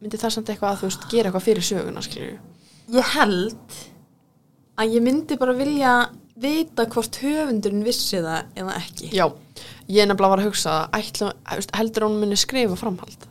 myndi 0.00 0.16
það 0.18 0.30
samt 0.34 0.48
eitthvað 0.48 0.70
að 0.72 0.78
þú 0.80 0.88
veist, 0.90 1.08
gera 1.10 1.30
eitthvað 1.30 1.46
fyrir 1.46 1.62
söguna 1.62 2.02
skilju, 2.02 2.38
ég 2.94 3.04
held 3.14 3.78
að 4.80 4.94
ég 4.94 5.02
myndi 5.04 5.36
bara 5.38 5.52
vilja 5.58 5.94
vita 6.40 6.86
hvort 6.86 7.18
höfundurinn 7.20 7.84
vissi 7.84 8.16
það 8.22 8.44
eða 8.56 8.76
ekki. 8.80 9.10
Já 9.12 9.26
ég 9.90 10.02
er 10.02 10.06
nefnilega 10.08 10.38
að 10.38 10.44
hugsa 10.46 10.70
að 10.86 11.00
ætla, 11.02 11.32
þú 11.50 11.56
veist, 11.60 11.74
heldur 11.76 12.06
hún 12.06 12.20
muni 12.22 12.36
skrifa 12.38 12.76
framhald 12.78 13.26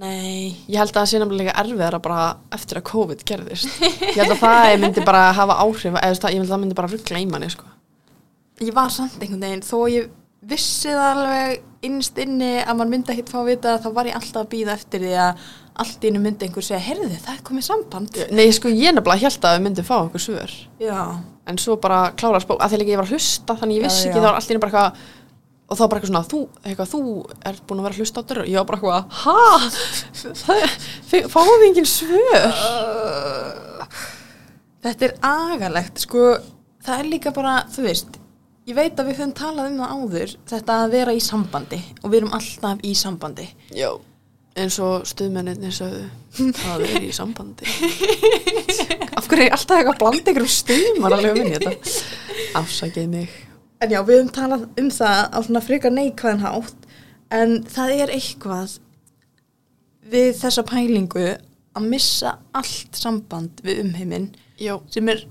nei, 0.00 0.56
ég 0.70 0.80
held 0.80 0.90
að 0.92 0.98
það 1.00 1.08
sé 1.10 1.20
nefnilega 1.22 1.54
erfiðara 1.62 2.00
bara 2.02 2.24
eftir 2.56 2.80
að 2.80 2.86
COVID 2.90 3.24
gerðist. 3.28 3.70
Ég 4.14 4.18
held 4.20 4.34
að 4.34 4.42
það 4.42 4.74
myndi 4.82 5.04
bara 5.06 5.24
hafa 5.36 5.56
áhrif 5.64 5.92
eða 5.92 6.10
veist, 6.12 6.26
ég 6.28 6.38
held 6.40 6.48
að 6.48 6.52
það 6.54 6.62
myndi 6.64 6.78
bara 6.80 6.92
ruggla 6.92 7.22
í 7.22 7.26
manni 7.30 7.50
sko. 7.52 7.70
ég 8.62 8.74
var 8.74 8.92
samt 8.94 9.18
einhvern 9.18 9.42
veginn 9.42 9.64
þó 9.66 9.78
ég 9.90 10.10
vissi 10.44 10.92
það 10.92 11.10
alveg 11.10 11.88
innst 11.88 12.18
inni 12.20 12.52
að 12.62 12.76
maður 12.78 12.90
myndi 12.92 13.12
ekkert 13.14 13.30
fá 13.32 13.38
að 13.40 13.48
vita 13.50 13.76
þá 13.80 13.88
var 13.96 14.08
ég 14.08 14.18
alltaf 14.18 14.42
að 14.44 14.50
býða 14.52 14.74
eftir 14.76 15.04
því 15.04 15.14
að 15.24 15.44
allt 15.84 16.04
í 16.04 16.10
einu 16.10 16.20
myndi 16.22 16.46
einhver 16.46 16.64
segja, 16.64 16.82
heyrðu 16.84 17.16
það 17.18 17.32
er 17.34 17.42
komið 17.48 17.64
samband. 17.66 18.18
Nei, 18.30 18.44
sko, 18.54 18.70
ég 18.70 18.94
nefnilega 18.94 19.26
held 19.26 19.46
að 19.48 19.56
við 19.56 19.64
myndum 19.64 19.88
fá 19.88 19.94
einhver 19.98 20.22
svör. 20.22 20.52
Já, 20.78 21.00
en 21.50 21.58
svo 21.60 21.76
bara 21.82 22.00
klárast 22.18 22.48
bók 22.48 22.62
að 22.62 22.74
því 22.74 22.80
líka 22.82 22.94
ég 22.94 23.00
var 23.00 23.08
að 23.08 23.16
hlusta 23.16 23.56
þannig 23.58 23.80
ég 23.80 23.82
Já, 23.82 23.88
vissi 23.88 24.04
já. 24.04 24.10
ekki 24.10 24.22
þá 24.22 24.28
var 24.28 24.38
allt 24.38 24.52
í 24.52 24.54
einu 24.54 24.62
bara 24.62 24.82
eitthvað 24.84 25.10
og 25.64 25.78
þá 25.78 25.84
bara 25.84 26.00
eitthvað 26.00 26.10
svona, 26.10 26.28
þú, 26.28 26.40
eitthvað, 26.62 26.90
þú 26.92 27.00
ert 27.50 27.62
búin 27.68 27.80
að 27.80 27.86
vera 27.86 27.94
að 27.94 28.00
hlusta 28.02 28.20
á 28.20 28.28
dörru, 28.28 28.44
ég 28.50 28.58
var 28.60 28.66
bara 28.68 28.78
eitthvað 28.80 29.04
ha, 29.22 29.38
það 31.32 31.52
við 31.52 31.68
engin 31.70 31.88
svör. 31.88 32.48
Þetta 34.84 35.06
er 35.08 35.14
agalegt, 35.24 36.02
sko, 36.04 36.24
það 36.84 37.00
er 37.00 37.10
líka 37.14 37.32
bara, 37.34 37.54
þú 37.72 37.86
veist, 37.86 38.18
ég 38.68 38.76
veit 38.76 38.98
að 38.98 39.08
við 39.08 39.22
höfum 39.22 39.36
talað 39.38 39.70
um 39.70 39.78
það 39.80 39.94
áður, 39.94 40.34
þetta 40.52 40.80
að 40.82 40.98
vera 40.98 41.14
í 41.16 41.22
sambandi. 41.24 41.80
Og 42.02 42.10
við 42.10 42.20
erum 42.20 42.36
alltaf 42.36 42.84
í 42.84 42.92
sambandi. 42.98 43.48
já, 43.72 43.90
eins 44.60 44.76
og 44.84 45.08
stuðmenninni 45.08 45.72
sögðu 45.74 46.04
það 46.60 46.84
er 46.90 47.08
í 47.08 47.10
sambandi. 47.14 47.66
Af 49.18 49.26
hverju 49.30 49.48
er 49.48 49.56
alltaf 49.56 49.80
eitthvað 49.80 49.94
að 49.96 50.02
blanda 50.04 50.34
ykkur 50.34 50.44
um 50.44 50.54
stuðmar 50.58 51.16
alveg 51.16 51.40
minni 51.40 51.56
þetta? 51.56 51.96
Afsakið 52.60 53.10
mig 53.10 53.43
En 53.82 53.90
já, 53.90 54.00
við 54.06 54.20
höfum 54.20 54.32
talað 54.34 54.66
um 54.80 54.90
það 54.94 55.20
á 55.34 55.38
svona 55.44 55.62
frekar 55.64 55.92
neikvæðan 55.94 56.44
hátt, 56.44 56.88
en 57.34 57.56
það 57.68 57.94
er 58.04 58.12
eitthvað 58.14 58.78
við 60.12 60.30
þessa 60.38 60.64
pælingu 60.68 61.26
að 61.74 61.88
missa 61.90 62.36
allt 62.54 62.98
samband 62.98 63.62
við 63.64 63.80
umheiminn 63.82 64.28
sem 64.92 65.08
er, 65.10 65.24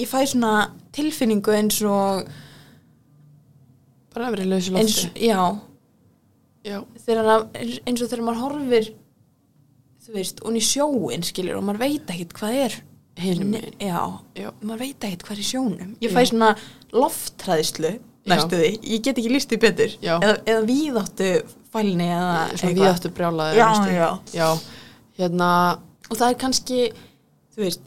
ég 0.00 0.08
fæ 0.08 0.22
svona 0.30 0.70
tilfinningu 0.96 1.52
eins 1.52 1.80
og, 1.84 2.30
bara 4.14 4.30
að 4.30 4.38
vera 4.38 4.46
í 4.46 4.50
lausu 4.54 4.76
eins, 4.78 5.02
lofti 5.04 5.28
já, 5.28 5.42
já, 6.64 6.78
þegar 7.04 7.32
að, 7.34 7.48
eins, 7.60 8.00
og 8.00 8.06
þegar 8.08 8.24
maður 8.26 8.44
horfir 8.46 8.92
þú 10.00 10.14
veist, 10.16 10.40
í 10.40 10.64
sjóin 10.64 11.26
skilur 11.26 11.60
og 11.60 11.66
maður 11.68 11.84
veit 11.84 12.14
ekkit 12.14 12.38
hvað 12.38 12.62
er 12.64 12.80
Hinum 13.20 13.52
já, 13.76 14.00
Já. 14.38 14.48
maður 14.64 14.80
veit 14.80 15.04
ekkit 15.04 15.24
hvað 15.26 15.40
er 15.42 15.44
sjónum. 15.44 15.88
Ég 16.00 16.12
fæ 16.14 16.22
svona 16.30 16.54
lofttræðislu 16.92 17.92
næstu 18.30 18.56
því, 18.60 18.70
ég 18.84 19.02
get 19.04 19.18
ekki 19.18 19.30
líst 19.32 19.50
því 19.52 19.58
betur 19.62 19.94
Já. 20.04 20.16
eða, 20.20 20.34
eða 20.46 20.64
víðáttu 20.68 21.30
fælni 21.72 22.08
eða 22.10 22.34
eitthvað. 22.50 22.74
við 22.80 22.90
áttu 22.90 23.12
brjálaði 23.16 23.56
Já, 23.56 23.68
já. 23.94 24.10
já, 24.34 24.48
hérna 25.18 25.50
og 26.10 26.16
það 26.18 26.28
er 26.28 26.38
kannski 26.42 26.80
þú 27.54 27.64
veist 27.64 27.80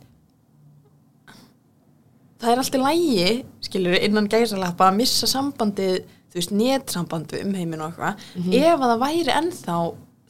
það 2.44 2.52
er 2.54 2.62
alltaf 2.64 2.84
lægi 2.84 3.28
skilur 3.64 4.00
innan 4.04 4.28
gæsalappa 4.32 4.90
að 4.90 4.98
missa 5.00 5.30
sambandið 5.32 6.02
þú 6.34 6.40
veist, 6.40 6.54
nétsamband 6.58 7.30
við 7.32 7.46
umheimin 7.46 7.84
og 7.86 7.92
eitthvað 7.94 8.26
Mhm. 8.36 8.54
ef 8.58 8.80
að 8.80 8.90
það 8.92 9.04
væri 9.06 9.34
ennþá 9.38 9.78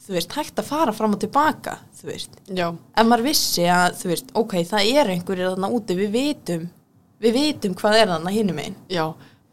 þú 0.04 0.12
veist, 0.18 0.32
hægt 0.36 0.58
að 0.60 0.64
fara 0.68 0.92
fram 0.92 1.14
og 1.16 1.20
tilbaka 1.20 1.78
þú 1.98 2.04
veist, 2.10 2.30
já, 2.52 2.68
ef 2.96 3.06
maður 3.06 3.22
vissi 3.24 3.62
að 3.64 3.94
þú 4.02 4.06
veist, 4.12 4.26
ok, 4.34 4.52
það 4.68 4.90
er 5.00 5.06
einhverjir 5.14 5.48
þarna 5.54 5.70
úti 5.72 5.96
við 5.96 6.10
vitum, 6.12 6.68
við 7.24 7.38
vitum 7.38 7.76
hvað 7.78 7.98
er 8.00 8.10
þarna 8.12 8.34
hinum 8.34 8.60
einn 8.62 8.76
já, 8.92 9.04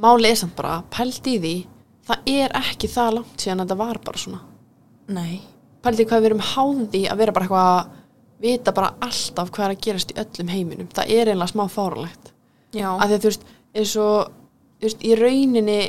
máli 0.02 0.32
er 0.32 0.40
samt 0.40 0.58
bara 0.58 0.82
pælt 0.94 1.28
í 1.30 1.38
því, 1.40 1.56
það 2.10 2.30
er 2.34 2.56
ekki 2.62 2.90
það 2.92 3.16
langt 3.20 3.44
síðan 3.44 3.64
að 3.64 3.70
þetta 3.70 3.80
var 3.82 4.02
bara 4.06 4.22
svona. 4.26 4.42
Nei, 5.12 5.40
pælt 5.84 6.02
í 6.02 6.08
hvað 6.10 6.24
við 6.24 6.32
erum 6.32 6.46
háði 6.52 7.04
að 7.12 7.24
vera 7.24 7.36
bara 7.38 7.48
eitthvað 7.48 7.98
vita 8.42 8.74
bara 8.74 8.94
alltaf 9.06 9.52
hvað 9.54 9.68
er 9.68 9.76
að 9.76 9.82
gerast 9.86 10.14
í 10.14 10.20
öllum 10.22 10.52
heiminum. 10.52 10.92
Það 10.92 11.16
er 11.16 11.32
einlega 11.32 11.52
smá 11.52 11.66
fáralegt 11.70 12.32
já, 12.74 12.90
að 12.90 13.08
því 13.08 13.18
að 13.18 13.26
þú 13.26 13.32
veist, 13.32 13.50
eins 13.78 13.96
og 14.02 14.32
þú 14.82 14.88
veist, 14.88 15.04
í 15.06 15.18
rauninni 15.20 15.80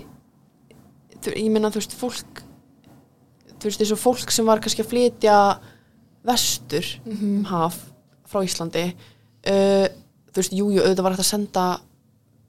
þú, 1.22 1.34
ég 1.38 1.52
meina 1.54 1.72
þú 1.72 1.82
veist, 1.82 1.96
fólk 1.98 2.42
þú 3.56 3.70
veist, 3.70 3.84
eins 3.84 3.94
og 3.94 4.02
fólk 4.02 4.34
sem 4.34 4.48
var 4.48 4.62
kannski 4.62 4.84
að 4.84 4.92
flytja 4.92 5.38
vestur 6.26 6.86
um 7.08 7.42
haf 7.48 7.78
frá 8.28 8.44
Íslandi 8.46 8.84
uh, 8.92 9.86
þú 10.32 10.42
veist, 10.42 10.54
jú, 10.56 10.68
jú, 10.72 10.82
auðvitað 10.82 11.06
var 11.06 11.16
hægt 11.16 11.24
að 11.24 11.30
senda 11.30 11.64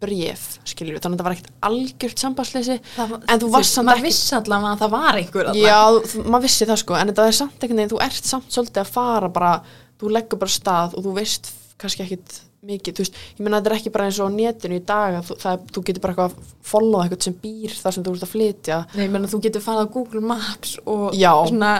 bréf, 0.03 0.45
skiljum 0.67 0.97
við, 0.97 1.03
þannig 1.03 1.15
að 1.15 1.21
það 1.21 1.27
var 1.27 1.35
ekkert 1.37 1.67
algjört 1.69 2.23
sambandsleysi, 2.23 2.77
en 2.99 3.41
þú 3.43 3.49
varst 3.53 3.77
samt 3.77 3.87
maður 3.87 4.01
ekki 4.01 4.09
vissi 4.09 4.33
allavega 4.35 4.71
að 4.73 4.81
það 4.81 4.95
var 4.97 5.19
einhver 5.19 5.49
þarna. 5.49 5.61
Já, 5.63 6.23
maður 6.25 6.45
vissi 6.47 6.67
það 6.67 6.81
sko, 6.81 6.97
en 6.99 7.11
þetta 7.11 7.27
er 7.29 7.37
samt 7.37 7.63
veginn, 7.63 7.91
þú 7.93 8.01
ert 8.03 8.31
samt 8.33 8.49
svolítið 8.51 8.81
að 8.83 8.91
fara 8.97 9.29
bara, 9.37 9.53
þú 10.01 10.11
leggur 10.17 10.41
bara 10.41 10.55
stað 10.57 10.97
og 10.97 11.07
þú 11.07 11.15
veist 11.21 11.53
kannski 11.79 12.03
ekkit 12.03 12.41
mikið, 12.63 12.95
þú 12.97 13.03
veist, 13.03 13.17
ég 13.37 13.41
meina 13.43 13.59
þetta 13.59 13.71
er 13.71 13.77
ekki 13.77 13.93
bara 13.93 14.09
eins 14.09 14.19
og 14.23 14.31
á 14.31 14.35
netinu 14.35 14.77
í 14.79 14.83
dag, 14.87 15.17
að 15.19 15.29
þú, 15.29 15.39
það, 15.43 15.65
þú 15.75 15.83
getur 15.87 16.03
bara 16.03 16.13
eitthvað 16.13 16.29
að 16.29 16.53
followa 16.73 17.03
eitthvað 17.07 17.25
sem 17.27 17.39
býr 17.43 17.75
þar 17.79 17.95
sem 17.95 18.05
þú 18.05 18.13
ert 18.13 18.27
að 18.27 18.33
flytja. 18.33 18.77
Nei, 18.99 19.07
menn 19.11 19.27
þú 19.31 19.39
getur 19.43 19.63
farið 19.65 19.83
á 19.83 19.93
Google 19.95 20.23
Maps 20.31 20.77
og 20.83 21.03
Já. 21.17 21.31
svona 21.49 21.73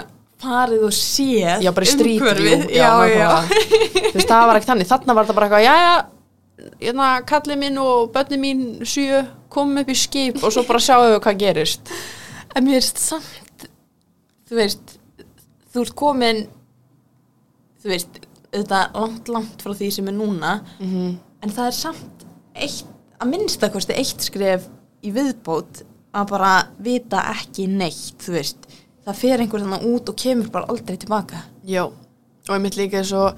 farið 0.44 0.84
og 0.88 0.94
séð 0.98 1.64
Já, 1.66 1.72
bara 1.76 1.90
umhverfið. 1.94 2.66
já, 2.76 2.90
já, 3.10 3.20
já. 3.20 3.30
þú 4.10 4.16
veist, 4.18 4.30
það 4.30 4.48
var 4.50 4.60
ekki 4.60 4.70
þannig, 4.72 4.90
þarna 4.92 5.16
var 5.18 5.28
þetta 5.28 5.38
bara 5.40 5.48
eitthvað, 5.50 5.66
jæja, 5.68 5.94
hérna, 6.84 7.08
kallið 7.34 7.62
minn 7.64 7.80
og 7.84 8.12
börni 8.16 8.40
mín 8.44 8.64
sjö, 8.88 9.24
komum 9.54 9.82
upp 9.84 9.90
í 9.94 9.98
skip 9.98 10.42
og 10.44 10.54
svo 10.56 10.64
bara 10.68 10.82
sjáum 10.84 11.08
við 11.12 11.20
hvað 11.26 11.40
gerist. 11.44 11.94
En 12.54 12.66
mér 12.68 12.78
veist 12.80 13.02
samt, 13.02 13.68
þú 14.50 14.60
veist, 14.60 14.98
þú 15.74 15.84
ert 15.88 15.96
komin, 15.98 16.44
þú 17.84 17.92
veist, 17.94 18.20
auðvitað 18.54 19.00
langt, 19.02 19.32
langt 19.34 19.64
frá 19.66 19.74
því 19.80 19.92
sem 19.96 20.10
er 20.12 20.20
núna, 20.20 20.58
Mm 20.80 21.14
en 21.44 21.52
það 21.52 21.66
er 21.68 21.74
samt 21.76 22.22
eitt, 22.56 22.86
að 23.20 23.28
minnstakosti 23.34 23.96
eitt 24.00 24.22
skref 24.24 24.70
í 25.04 25.10
viðbót 25.12 25.82
að 26.16 26.30
bara 26.30 26.52
vita 26.80 27.20
ekki 27.34 27.66
neitt, 27.68 28.14
þú 28.24 28.38
veist. 28.38 28.68
Það 29.04 29.18
fer 29.20 29.42
einhver 29.44 29.64
þannig 29.66 29.84
út 29.90 30.10
og 30.14 30.16
kemur 30.24 30.50
bara 30.54 30.70
aldrei 30.72 30.96
tilbaka. 30.98 31.42
Já, 31.68 31.84
og 31.88 32.54
ég 32.56 32.62
mitt 32.64 32.78
líka 32.80 33.02
eins 33.02 33.12
og 33.18 33.36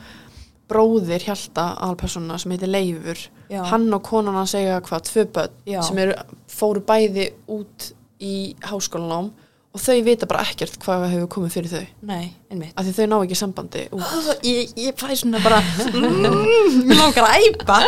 bróðir 0.70 1.22
Hjalta 1.26 1.72
alpersona 1.86 2.38
sem 2.42 2.52
heitir 2.56 2.70
Leifur 2.72 3.20
Já. 3.52 3.64
hann 3.70 3.88
og 3.94 4.02
konan 4.08 4.38
að 4.42 4.48
segja 4.56 4.80
hvað, 4.82 5.04
tvö 5.10 5.26
börn 5.36 5.58
Já. 5.70 5.82
sem 5.86 5.98
eru, 6.02 6.16
fóru 6.50 6.82
bæði 6.82 7.28
út 7.54 7.92
í 8.22 8.56
háskólanám 8.66 9.28
og 9.76 9.82
þau 9.84 9.98
vita 10.08 10.26
bara 10.26 10.42
ekkert 10.48 10.80
hvað 10.82 11.04
hefur 11.12 11.28
komið 11.36 11.54
fyrir 11.58 11.70
þau 11.74 11.86
Nei, 12.10 12.32
einmitt. 12.50 12.74
af 12.80 12.86
því 12.88 12.94
þau 12.98 13.06
ná 13.12 13.18
ekki 13.26 13.38
sambandi 13.38 13.84
út. 13.92 14.40
Ég, 14.48 14.74
ég 14.80 14.98
fæ 14.98 15.12
svona 15.20 15.42
bara, 15.44 15.60
mm, 15.92 16.82
mér 16.88 16.98
langar 17.02 17.28
að 17.30 17.46
æpa. 17.50 17.80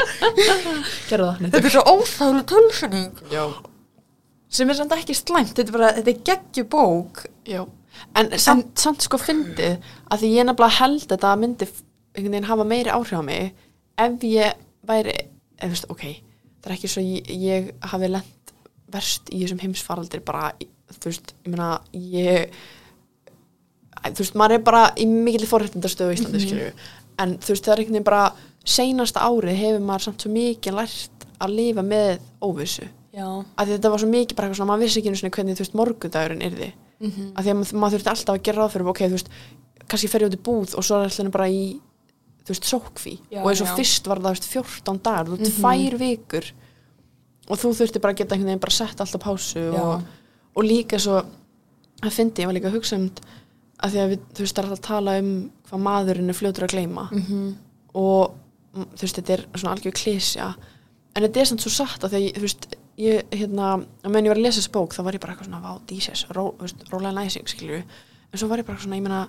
Gerðu 1.09 1.31
það? 1.31 1.49
Þetta 1.55 1.63
er 1.63 1.73
svo 1.77 1.85
óþálu 1.95 2.43
tölfunning. 2.53 3.23
Já. 3.31 3.45
Sem 4.49 4.69
er 4.69 4.77
samt 4.77 4.95
ekki 4.95 5.15
slæmt, 5.17 5.55
þetta 5.57 5.67
er 5.67 5.75
bara, 5.75 5.89
þetta 5.97 6.13
er 6.13 6.21
geggjubók. 6.29 7.25
Já. 7.47 7.65
En 8.17 8.31
samt, 8.39 8.71
samt 8.79 9.03
sko 9.03 9.19
fyndið 9.19 9.79
að 10.07 10.21
því 10.21 10.31
ég 10.35 10.47
nefnilega 10.47 10.77
held 10.77 11.03
að 11.03 11.13
þetta 11.15 11.33
myndi 11.41 11.67
einhvern 11.67 12.33
veginn 12.33 12.49
hafa 12.49 12.65
meiri 12.67 12.93
áhrif 12.93 13.19
á 13.19 13.23
mig 13.25 13.51
ef 13.97 14.23
ég 14.25 14.63
væri, 14.87 15.15
ef 15.57 15.73
veist, 15.73 15.87
ok, 15.91 16.03
það 16.61 16.69
er 16.69 16.75
ekki 16.77 16.91
svo 16.93 17.03
ég, 17.03 17.31
ég 17.41 17.69
hafi 17.91 18.09
lent 18.11 18.53
verst 18.93 19.31
í 19.33 19.41
þessum 19.41 19.61
heimsfaraldri 19.65 20.21
bara, 20.25 20.51
þú 20.93 21.09
veist, 21.09 21.33
ég 21.43 21.53
meina, 21.53 21.71
ég, 21.97 22.53
þú 24.05 24.21
veist, 24.21 24.37
maður 24.39 24.59
er 24.59 24.63
bara 24.69 24.83
í 24.95 25.09
mikil 25.09 25.49
forréttindastöðu 25.49 26.13
í 26.13 26.19
Íslandi, 26.21 26.45
mm 26.53 26.87
en 27.17 27.37
þú 27.41 27.53
veist, 27.53 27.65
það 27.65 27.73
er 27.73 27.81
einhvern 27.81 27.97
veginn 27.97 28.07
bara, 28.07 28.23
seinasta 28.67 29.25
árið 29.25 29.61
hefur 29.61 29.85
maður 29.85 30.05
samt 30.07 30.23
svo 30.23 30.31
mikið 30.33 30.75
lært 30.77 31.27
að 31.41 31.55
lifa 31.57 31.83
með 31.85 32.11
óvissu. 32.45 32.87
Að 33.57 33.71
þetta 33.73 33.91
var 33.93 34.01
svo 34.01 34.09
mikið 34.11 34.35
bara 34.37 34.47
eitthvað 34.47 34.59
svona, 34.61 34.71
maður 34.71 34.83
vissi 34.85 34.99
ekki 35.01 35.09
einu 35.11 35.19
sinni 35.21 35.33
hvernig 35.37 35.57
þú 35.57 35.63
veist 35.63 35.77
morgundagurinn 35.79 36.45
yrði. 36.47 36.69
Mm 36.97 37.11
-hmm. 37.11 37.31
að 37.37 37.43
því 37.43 37.49
að 37.53 37.73
maður, 37.77 37.93
þurfti 37.97 38.09
alltaf 38.13 38.35
að 38.35 38.43
gera 38.43 38.61
ráð 38.61 38.71
fyrir 38.73 38.87
ok, 38.91 38.99
þú 39.07 39.17
veist, 39.17 39.29
kannski 39.87 40.07
fer 40.07 40.21
ég 40.21 40.27
út 40.27 40.37
í 40.39 40.45
búð 40.47 40.75
og 40.77 40.83
svo 40.83 40.95
er 40.97 41.03
alltaf 41.07 41.31
bara 41.31 41.47
í, 41.49 41.79
þú 42.45 42.49
veist, 42.53 42.65
sókví. 42.65 43.19
Og 43.43 43.49
eins 43.49 43.61
og 43.61 43.67
fyrst 43.77 44.07
var 44.07 44.17
það, 44.19 44.23
þú 44.23 44.35
veist, 44.35 44.51
14 44.53 44.99
dagar 45.03 45.25
þú 45.25 45.37
veist, 45.37 45.51
Mhm. 45.51 45.61
tvær 45.61 45.97
vikur. 45.97 46.45
Og 47.49 47.57
þú 47.57 47.67
þurfti 47.73 47.99
bara 48.01 48.13
að 48.13 48.17
geta 48.17 48.35
einhvern 48.35 48.49
veginn 48.49 48.59
bara 48.59 48.71
sett 48.71 48.99
alltaf 49.01 49.21
pásu 49.21 49.71
og, 49.73 50.03
og 50.55 50.63
líka 50.63 50.99
svo 50.99 51.23
að 52.01 52.11
fyndi, 52.11 52.41
ég 52.41 52.45
var 52.45 52.53
líka 52.53 52.67
að 52.69 52.75
hugsa 52.75 52.95
um 52.95 53.11
að 53.83 53.91
því 53.91 53.97
að 53.97 54.09
við, 54.09 54.19
þú 54.33 54.39
veist, 54.39 54.55
það 54.55 54.63
er 54.63 54.69
alltaf 54.69 54.79
að 54.79 54.87
tala 54.87 55.19
um 55.19 55.51
hvað 55.69 55.79
maðurinn 55.79 56.29
er 56.29 56.33
fljótur 56.33 56.63
að 56.63 56.73
gleyma. 56.73 57.09
Mhm. 57.11 57.55
mm, 58.77 58.85
þetta 58.97 59.33
er 59.33 59.45
svona 59.55 59.75
algjör 59.75 59.95
klísja 59.97 60.55
en 61.15 61.23
þetta 61.23 61.41
er 61.41 61.45
samt 61.45 61.61
svo 61.61 61.71
satt 61.73 62.03
að 62.05 62.13
því 62.13 62.33
þú 62.35 62.41
veist, 62.45 62.67
ég, 62.97 63.27
hérna 63.33 63.73
að 63.77 64.09
meðan 64.09 64.27
ég 64.27 64.33
var 64.33 64.41
að 64.41 64.47
lesa 64.47 64.63
bók, 64.73 64.95
þá 64.95 65.01
var 65.05 65.17
ég 65.17 65.23
bara 65.23 65.35
eitthvað 65.35 65.49
svona 65.49 65.63
vá, 65.63 65.81
díses, 65.89 66.23
ró, 66.33 66.49
þú 66.57 66.65
veist, 66.65 66.87
rólega 66.91 67.13
næsing, 67.17 67.51
skilju 67.51 67.83
en 67.83 68.41
svo 68.41 68.49
var 68.49 68.61
ég 68.61 68.67
bara 68.67 68.81
svona, 68.81 68.97
ég 68.99 69.05
meina 69.05 69.21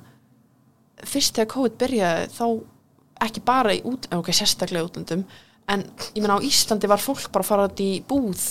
fyrst 1.06 1.36
þegar 1.36 1.52
COVID 1.52 1.76
byrjaði 1.82 2.32
þá 2.34 2.46
ekki 3.28 3.44
bara 3.46 3.74
í 3.74 3.82
út, 3.88 4.08
ok, 4.14 4.32
sérstaklega 4.34 4.84
í 4.84 4.88
útlöndum 4.88 5.24
en 5.68 5.84
ég 6.14 6.22
meina 6.22 6.38
á 6.38 6.44
Íslandi 6.44 6.90
var 6.90 7.02
fólk 7.02 7.28
bara 7.34 7.44
að 7.44 7.50
fara 7.50 7.68
út 7.68 7.82
í 7.84 7.90
búð 8.08 8.44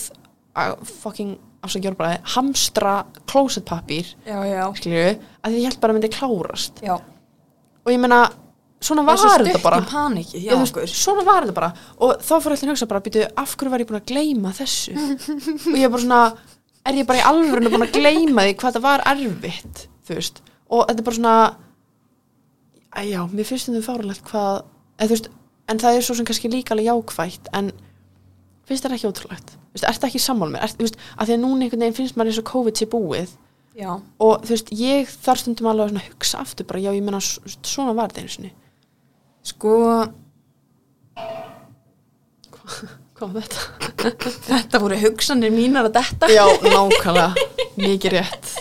að 0.57 0.75
fucking, 1.01 1.35
afsakjör 1.65 1.97
bara 1.97 2.17
hamstra 2.35 2.97
já. 4.45 4.63
skilju 4.77 5.05
að 5.07 5.53
því 5.53 5.61
ég 5.61 5.69
held 5.69 5.79
bara 5.81 5.93
að 5.93 5.99
myndi 5.99 6.11
klárast 6.13 6.83
Já. 6.85 6.95
og 6.97 7.91
ég 7.93 8.01
meina, 8.01 8.21
svona 8.81 9.03
var 9.07 9.17
þetta 9.43 9.61
bara. 9.63 9.79
panikið 9.89 10.43
Já, 10.45 10.53
veist, 10.59 10.77
svona 10.93 11.23
var 11.25 11.45
þetta 11.47 11.55
bara. 11.57 11.69
Og 12.03 12.19
þá 12.21 12.33
fór 12.43 12.53
allir 12.53 12.67
að 12.67 12.73
hugsa 12.75 12.87
bara, 12.91 13.01
býtu, 13.07 13.23
af 13.37 13.55
hverju 13.57 13.71
var 13.73 13.83
ég 13.83 13.89
búin 13.89 13.99
að 14.01 14.09
gleyma 14.11 14.51
þessu? 14.57 14.93
Og 15.71 15.77
ég 15.79 15.87
er 15.87 15.93
bara 15.95 16.03
svona 16.03 16.21
er 16.87 16.99
ég 17.01 17.07
bara 17.09 17.19
í 17.19 17.25
alvörinu 17.27 17.71
búin 17.73 17.87
að 17.87 17.95
gleyma 17.97 18.45
því 18.47 18.53
hvað 18.61 18.77
það 18.77 18.85
var 18.85 19.03
erfitt, 19.11 19.87
þú 20.07 20.19
veist. 20.19 20.43
Og 20.69 20.85
þetta 20.87 21.01
er 21.03 21.07
bara 21.09 21.17
svona 21.19 21.35
að 22.97 23.09
já, 23.11 23.19
mér 23.31 23.47
finnst 23.49 23.69
þetta 23.69 23.85
fárulegt 23.85 24.23
hvað 24.29 24.61
þú 25.01 25.09
veist, 25.13 25.27
en 25.69 25.81
það 25.83 25.97
er 25.99 26.05
svo 26.07 26.15
sem 26.17 26.27
kannski 26.29 26.49
líka 26.53 26.73
alveg 26.75 26.87
jákvætt 26.87 27.49
en 27.57 27.71
finnst 28.67 28.85
þetta 28.85 28.95
ekki 28.97 29.09
ótrúlegt? 29.11 29.51
Veist, 29.75 29.85
ertu 29.89 30.07
ekki 30.07 30.21
sammál 30.23 30.49
með, 30.53 30.63
að 30.79 31.27
því 31.27 31.35
að 31.35 31.41
núna 31.43 31.65
einhvern 31.67 31.83
veginn 31.85 31.97
finnst 31.97 32.17
maður 32.17 32.31
eins 32.31 32.39
og 32.41 32.47
COVID 32.53 32.79
sé 32.79 32.87
búið. 32.93 33.35
Já, 33.77 33.91
og 34.23 34.41
þú 34.47 34.53
veist, 34.55 34.71
ég 34.73 35.11
þarf 35.21 35.43
stundum 35.43 35.67
alveg 35.69 35.91
að 35.99 36.07
hugsa 36.07 36.39
aftur 36.41 36.65
bara, 36.65 36.81
já, 36.81 36.89
ég 36.97 37.03
meina, 37.05 37.19
s- 37.21 37.59
svona 37.61 37.93
var 37.93 38.09
þetta 38.09 38.23
einu 38.23 38.33
sinni 38.33 38.53
sko 39.47 39.73
hvað 43.17 43.37
var 43.37 43.47
þetta? 43.47 43.61
þetta 44.49 44.81
voru 44.83 44.99
hugsanir 45.01 45.53
mínar 45.53 45.89
að 45.89 45.97
detta. 45.97 46.29
Já, 46.29 46.43
nákvæmlega, 46.61 47.47
mikið 47.79 48.13
rétt. 48.13 48.51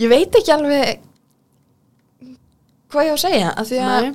Ég 0.00 0.12
veit 0.12 0.38
ekki 0.38 0.54
alveg 0.54 1.02
hvað 2.92 3.08
ég 3.08 3.12
á 3.12 3.16
að 3.16 3.24
segja 3.24 3.50
af 3.56 3.68
því 3.68 3.82
að, 3.88 4.06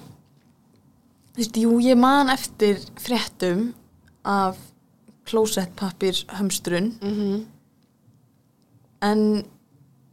þú 1.34 1.42
veist, 1.42 1.60
jú, 1.66 1.76
ég 1.84 2.00
man 2.00 2.32
eftir 2.32 2.82
fréttum 3.02 3.70
af 4.28 4.58
klósettpappir 5.28 6.24
hömstrun 6.38 6.94
mm 7.02 7.38
en 9.06 9.20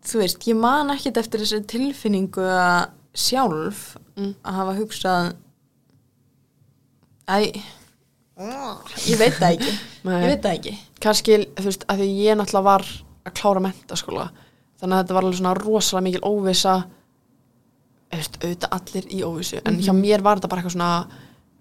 þú 0.05 0.21
veist, 0.21 0.43
ég 0.49 0.59
man 0.59 0.93
ekkert 0.93 1.23
eftir 1.23 1.41
þessi 1.45 1.63
tilfinningu 1.71 2.45
að 2.45 2.91
sjálf 3.15 3.97
Mm. 4.15 4.35
að 4.47 4.55
hafa 4.61 4.75
hugsað 4.79 5.33
Æ 7.27 7.39
ég 9.09 9.19
veit 9.19 9.35
það 9.39 9.55
ekki 9.57 9.73
Nei. 10.05 10.19
ég 10.23 10.29
veit 10.29 10.43
það 10.45 10.57
ekki. 10.59 10.73
Kannski, 11.03 11.37
þú 11.57 11.65
veist, 11.69 11.85
að 11.91 12.03
því 12.03 12.09
ég 12.25 12.37
náttúrulega 12.39 12.67
var 12.67 12.85
að 13.25 13.35
klára 13.39 13.63
mentaskóla 13.65 14.27
þannig 14.81 14.95
að 14.97 15.03
þetta 15.05 15.17
var 15.17 15.27
alveg 15.27 15.39
svona 15.41 15.55
rosalega 15.59 16.05
mikil 16.09 16.23
veist, 18.15 18.39
auðvitað 18.43 18.77
allir 18.79 19.09
í 19.11 19.23
óvissu 19.27 19.63
en 19.65 19.81
hjá 19.83 19.93
mér 19.99 20.23
var 20.23 20.39
þetta 20.39 20.51
bara 20.53 20.63
eitthvað 20.63 20.77
svona 20.77 20.91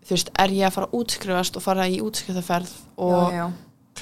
þú 0.04 0.14
veist, 0.18 0.32
er 0.44 0.54
ég 0.58 0.68
að 0.68 0.76
fara 0.78 0.90
að 0.90 0.98
útskrifast 1.00 1.58
og 1.58 1.64
fara 1.66 1.88
í 1.90 1.98
útskrifaferð 2.04 2.74
og 3.08 3.34
já, 3.34 3.46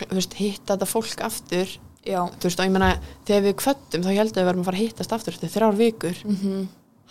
þú 0.01 0.17
veist, 0.17 0.35
hitta 0.41 0.73
þetta 0.75 0.89
fólk 0.91 1.23
aftur? 1.27 1.77
Já, 2.01 2.17
já. 2.17 2.21
þú 2.35 2.49
veist, 2.49 2.59
og 2.59 2.65
ég 2.67 2.73
meina, 2.75 2.91
þegar 3.27 3.47
við 3.47 3.57
kvöttum 3.61 4.03
þá 4.03 4.11
heldum 4.17 4.41
við 4.41 4.47
verðum 4.51 4.63
að 4.63 4.69
fara 4.71 4.79
að 4.79 4.85
hittast 4.87 5.13
aftur 5.15 5.35
eftir 5.37 5.53
þrjár 5.55 5.77
vikur. 5.77 6.21
Mm 6.25 6.67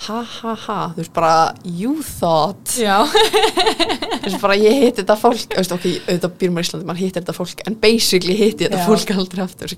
ha 0.07 0.21
ha 0.25 0.54
ha, 0.66 0.78
þú 0.95 1.02
veist, 1.02 1.12
bara 1.16 1.33
you 1.64 1.99
thought. 2.07 2.76
Þú 3.11 4.25
veist, 4.25 4.40
bara 4.42 4.57
ég 4.57 4.78
hitti 4.85 5.02
þetta 5.02 5.16
fólk. 5.21 5.57
Veist, 5.59 5.75
ok, 5.76 5.88
auðvitað 6.07 6.37
býrum 6.40 6.61
á 6.61 6.62
Íslandi, 6.64 6.88
maður 6.88 7.02
hittir 7.04 7.25
þetta 7.25 7.37
fólk 7.37 7.64
en 7.69 7.78
basically 7.83 8.37
hitti 8.38 8.66
ég 8.66 8.73
þetta 8.73 8.88
fólk 8.88 9.14
aldrei 9.16 9.45
aftur, 9.45 9.76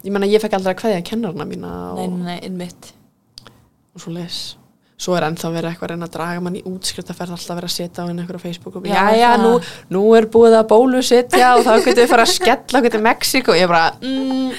ég 0.00 0.14
meina, 0.14 0.28
ég 0.30 0.40
fekk 0.42 0.56
aldrei 0.56 0.74
að 0.74 0.80
kveðja 0.80 1.02
kennarna 1.10 1.46
mína 1.48 1.74
og, 1.92 2.00
nei, 2.00 2.08
nei, 2.08 2.24
nei, 2.30 2.40
innmitt 2.48 2.94
og 3.94 4.04
svo 4.04 4.14
les 4.14 4.40
svo 5.00 5.14
er 5.16 5.24
ennþá 5.30 5.48
verið 5.54 5.70
eitthvað 5.70 5.86
að 5.86 5.92
reyna 5.94 6.06
að 6.08 6.14
draga 6.16 6.40
mann 6.44 6.56
í 6.58 6.62
útskriftaferð 6.68 7.32
alltaf 7.36 7.56
verið 7.56 7.70
að 7.70 7.74
setja 7.74 8.04
á 8.04 8.08
henni 8.08 8.20
eitthvað 8.20 8.40
á 8.40 8.44
Facebook 8.44 8.76
og 8.76 8.88
Já, 8.88 9.04
já, 9.16 9.30
nú, 9.40 9.52
nú 9.94 10.02
er 10.16 10.28
búið 10.32 10.56
að 10.58 10.66
bólusetja 10.74 11.54
og 11.56 11.64
þá 11.64 11.70
getum 11.78 12.02
við 12.02 12.10
fara 12.12 12.26
að 12.26 12.34
skella 12.34 12.82
okkur 12.82 12.94
til 12.96 13.02
Mexiko 13.06 13.54
og 13.54 13.60
ég 13.60 13.70
bara, 13.70 13.94
mm, 14.04 14.50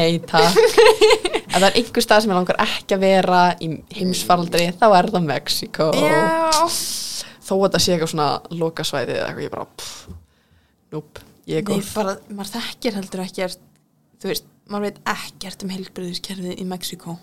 nei 0.00 0.16
takk 0.24 0.56
ef 1.50 1.56
það 1.58 1.66
er 1.68 1.78
einhver 1.80 2.04
stað 2.04 2.22
sem 2.24 2.32
ég 2.32 2.38
langar 2.38 2.60
ekki 2.64 2.96
að 2.96 3.04
vera 3.04 3.40
í 3.58 3.70
heimsfaraldri 3.98 4.68
þá 4.78 4.86
er 4.88 5.08
það 5.14 5.26
Mexiko 5.26 5.88
já, 5.96 6.20
þó 7.46 7.54
að 7.56 7.72
það 7.74 7.82
sé 7.84 7.94
eitthvað 7.94 8.12
svona 8.14 8.28
lokasvæði 8.60 9.16
eða 9.16 9.26
eitthvað, 9.28 9.46
ég 9.46 9.54
bara, 9.54 9.66
pff, 9.80 9.96
núp 10.94 11.22
ég 11.50 11.62
er 11.62 11.66
góð. 11.66 11.90
bara, 11.96 12.14
maður 12.28 12.52
þekkir 12.56 12.98
heldur 13.00 13.24
ekkert 13.24 13.64
þú 14.20 14.30
veist, 14.30 14.46
maður 14.70 14.86
veit 14.86 15.00
ekkert 15.16 15.64
um 15.66 15.74
heilbriðiskerfið 15.74 16.60
í 16.62 16.68
Mexiko 16.70 17.16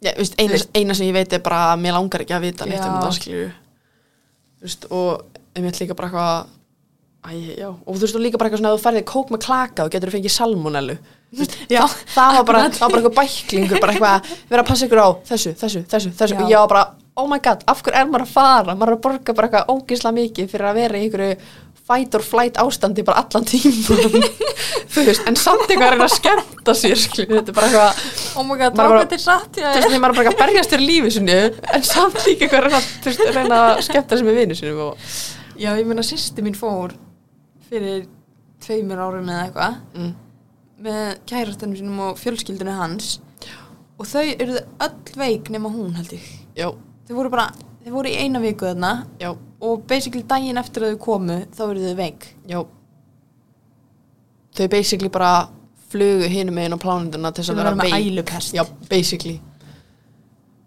Já, 0.00 0.14
veist, 0.16 0.38
eina, 0.40 0.62
eina 0.78 0.96
sem 0.96 1.10
ég 1.10 1.18
veit 1.18 1.36
er 1.36 1.44
bara 1.44 1.74
að 1.74 1.82
mér 1.82 1.98
langar 1.98 2.24
ekki 2.24 2.36
að 2.38 2.46
vita 2.48 2.68
neitt 2.68 2.86
um 2.86 2.96
það 3.02 3.18
skilju 3.18 3.50
veist, 4.64 4.88
og 4.88 5.36
ég 5.58 5.66
veit 5.66 5.84
líka 5.84 5.98
bara 5.98 6.08
eitthvað 6.10 6.56
Æ, 7.20 7.32
og 7.68 7.98
þú 7.98 8.00
veist, 8.00 8.14
og 8.16 8.22
líka 8.24 8.38
bara 8.40 8.48
eitthvað 8.48 8.62
svona 8.62 8.70
að 8.72 8.78
þú 8.78 8.84
ferðið 8.86 9.02
kók 9.10 9.32
með 9.34 9.42
klaka 9.44 9.84
og 9.84 9.90
getur 9.92 10.08
þú 10.08 10.14
fengið 10.14 10.32
salmonellu 10.32 10.94
Já, 11.30 11.84
það, 11.86 11.96
það 12.10 12.36
var 12.36 12.46
bara, 12.48 12.62
bara 12.74 12.98
eitthvað 12.98 13.16
bæklingur 13.20 13.82
bara 13.82 13.94
eitthvað, 13.94 14.30
vera 14.50 14.64
að 14.64 14.70
passa 14.70 14.86
ykkur 14.88 15.00
á 15.02 15.08
þessu, 15.30 15.52
þessu, 15.60 15.82
þessu, 15.86 16.12
þessu. 16.18 16.34
Já. 16.34 16.42
og 16.42 16.50
ég 16.50 16.62
var 16.64 16.70
bara, 16.72 16.84
oh 17.20 17.28
my 17.30 17.38
god, 17.44 17.62
af 17.70 17.82
hverju 17.84 18.00
er 18.00 18.08
maður 18.10 18.24
að 18.26 18.32
fara? 18.34 18.74
Maður 18.74 18.90
er 18.90 18.96
að 18.96 19.02
borga 19.04 19.34
bara 19.38 19.50
eitthvað 19.50 19.74
ógisla 19.76 20.12
mikið 20.16 20.48
fyrir 20.50 20.70
að 20.70 20.80
vera 20.80 20.98
í 20.98 21.04
einhverju 21.06 21.36
fight 21.90 22.14
or 22.18 22.22
flight 22.22 22.58
ástandi 22.62 23.04
bara 23.06 23.22
allan 23.24 23.46
tíma 23.46 23.96
þú 24.94 25.04
veist, 25.06 25.24
en 25.26 25.38
samt 25.38 25.64
eitthvað 25.66 25.96
er 25.96 26.04
að 26.04 26.12
skemmta 26.14 26.74
sér 26.78 26.98
skilju, 26.98 27.40
þetta 27.40 27.50
er 27.50 27.56
bara 27.56 27.70
eitthvað 27.70 28.38
oh 28.38 28.46
my 28.46 28.58
god, 28.60 28.78
þá 28.78 29.14
er 29.16 29.22
satt 29.22 29.58
já, 29.58 29.68
þú 29.74 29.80
veist, 29.80 29.96
maður 29.96 30.14
er 30.14 30.18
bara 30.20 30.32
að 30.34 30.38
berjast 30.44 30.74
fyrir 30.74 30.86
lífi 30.86 31.12
sinu 31.16 31.38
en 31.50 31.86
samt 31.88 32.22
líka 32.26 32.46
eitthvað 32.46 32.60
að 32.60 32.66
reyna, 32.68 32.82
þú 32.86 33.10
veist, 33.10 33.24
reyna 33.38 33.60
að 33.64 33.82
skemmta 33.88 34.18
sig 34.20 34.28
með 34.28 34.40
vinu 34.42 34.58
sinu 34.60 34.86
og, 34.86 35.10
já, 35.58 35.70
ég 35.72 35.90
meina 35.90 36.06
sýsti 36.06 36.46
mín 36.46 36.58
fór 36.58 36.94
fyrir 37.70 38.06
tveimur 38.64 39.00
árum 39.00 39.28
eða 39.30 39.46
eitthvað. 39.48 39.78
Mm, 39.96 40.12
með 40.84 41.20
kærastanum 41.28 41.76
sínum 41.78 42.00
og 42.08 42.18
fjölskyldinu 42.20 42.76
hans. 42.78 43.18
Og 44.00 44.08
þau 44.08 44.24
eruðu 44.24 44.62
öll 44.86 45.18
veik 45.20 45.50
nema 45.52 45.70
hún 45.72 45.94
held 45.98 46.14
ég. 46.16 46.26
Já, 46.56 46.70
þau 47.08 47.14
voru 47.18 47.32
bara, 47.32 47.50
þau 47.84 47.92
voru 47.98 48.12
í 48.12 48.16
eina 48.16 48.40
viku 48.42 48.68
þarna. 48.70 48.92
Já, 49.20 49.34
og 49.60 49.84
basically 49.88 50.24
daginn 50.28 50.60
eftir 50.60 50.86
að 50.86 50.94
þau 50.94 51.02
komu 51.04 51.38
þá 51.52 51.62
eruðu 51.68 51.94
veik. 51.98 52.26
Já. 52.48 52.62
Þau 54.56 54.66
basically 54.72 55.12
bara 55.12 55.34
flugu 55.90 56.30
hinum 56.30 56.56
meginn 56.56 56.74
á 56.74 56.80
plánunduna 56.80 57.32
til 57.34 57.44
þess 57.44 57.52
að 57.54 57.62
vera 57.62 57.76
með 57.76 57.90
veik. 57.90 58.08
ælupest 58.08 58.56
já, 58.56 58.64
basically. 58.88 59.38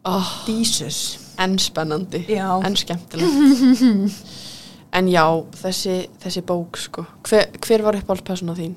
Oh, 0.05 0.31
Jesus. 0.47 1.19
En 1.39 1.57
spennandi. 1.59 2.25
Já. 2.27 2.61
en 2.65 2.75
skemmtilegt. 2.75 4.17
En 4.93 5.07
já, 5.09 5.25
þessi, 5.57 5.93
þessi 6.21 6.43
bók 6.45 6.77
sko, 6.77 7.03
hver, 7.25 7.47
hver 7.65 7.81
var 7.81 7.95
uppáhaldspersona 7.97 8.53
þín? 8.53 8.75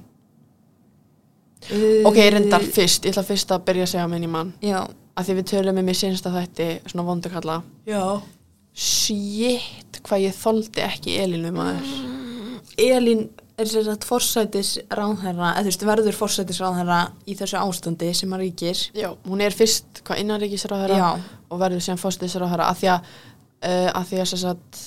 Ok, 2.07 2.21
reyndar 2.33 2.65
fyrst, 2.65 3.07
ég 3.07 3.15
ætla 3.15 3.27
fyrst 3.27 3.53
að 3.55 3.65
byrja 3.69 3.87
að 3.87 3.93
segja 3.95 4.07
minn 4.11 4.27
í 4.27 4.31
mann. 4.31 4.53
Já, 4.65 4.81
að 5.17 5.29
því 5.29 5.39
við 5.39 5.49
tölum 5.53 5.81
um 5.83 5.91
í 5.91 5.97
sinsta 5.97 6.33
þætti 6.35 6.69
svona 6.91 7.07
vondukalla 7.09 7.61
já. 7.89 8.03
Shit, 8.77 10.03
hvað 10.05 10.27
ég 10.27 10.37
þoldi 10.37 10.85
ekki 10.85 11.17
Elínu 11.23 11.53
maður. 11.57 11.93
Elín 12.77 13.29
er 13.57 13.71
sér 13.71 13.87
að 13.89 14.05
forsætis 14.05 14.75
ráðherra, 14.93 15.55
eða 15.55 15.63
þú 15.63 15.71
veist, 15.71 15.85
verður 15.89 16.19
forsætis 16.19 16.61
ráðherra 16.61 16.99
í 17.25 17.37
þessu 17.39 17.57
ástandi 17.63 18.11
sem 18.17 18.35
að 18.37 18.43
ríkir. 18.45 18.83
Já, 18.97 19.09
hún 19.25 19.41
er 19.41 19.57
fyrst 19.57 20.03
hvað 20.05 20.21
innanríkisráðherra 20.25 20.99
Já. 21.01 21.09
og 21.49 21.63
verður 21.63 21.87
síðan 21.87 22.03
fórstisráðherra 22.03 22.69
að 22.69 22.83
því 22.83 22.93
að 22.93 23.09
uh, 23.65 23.89
að 23.95 24.11
því 24.11 24.21
að 24.21 24.31
sem 24.33 24.43
sagt 24.43 24.83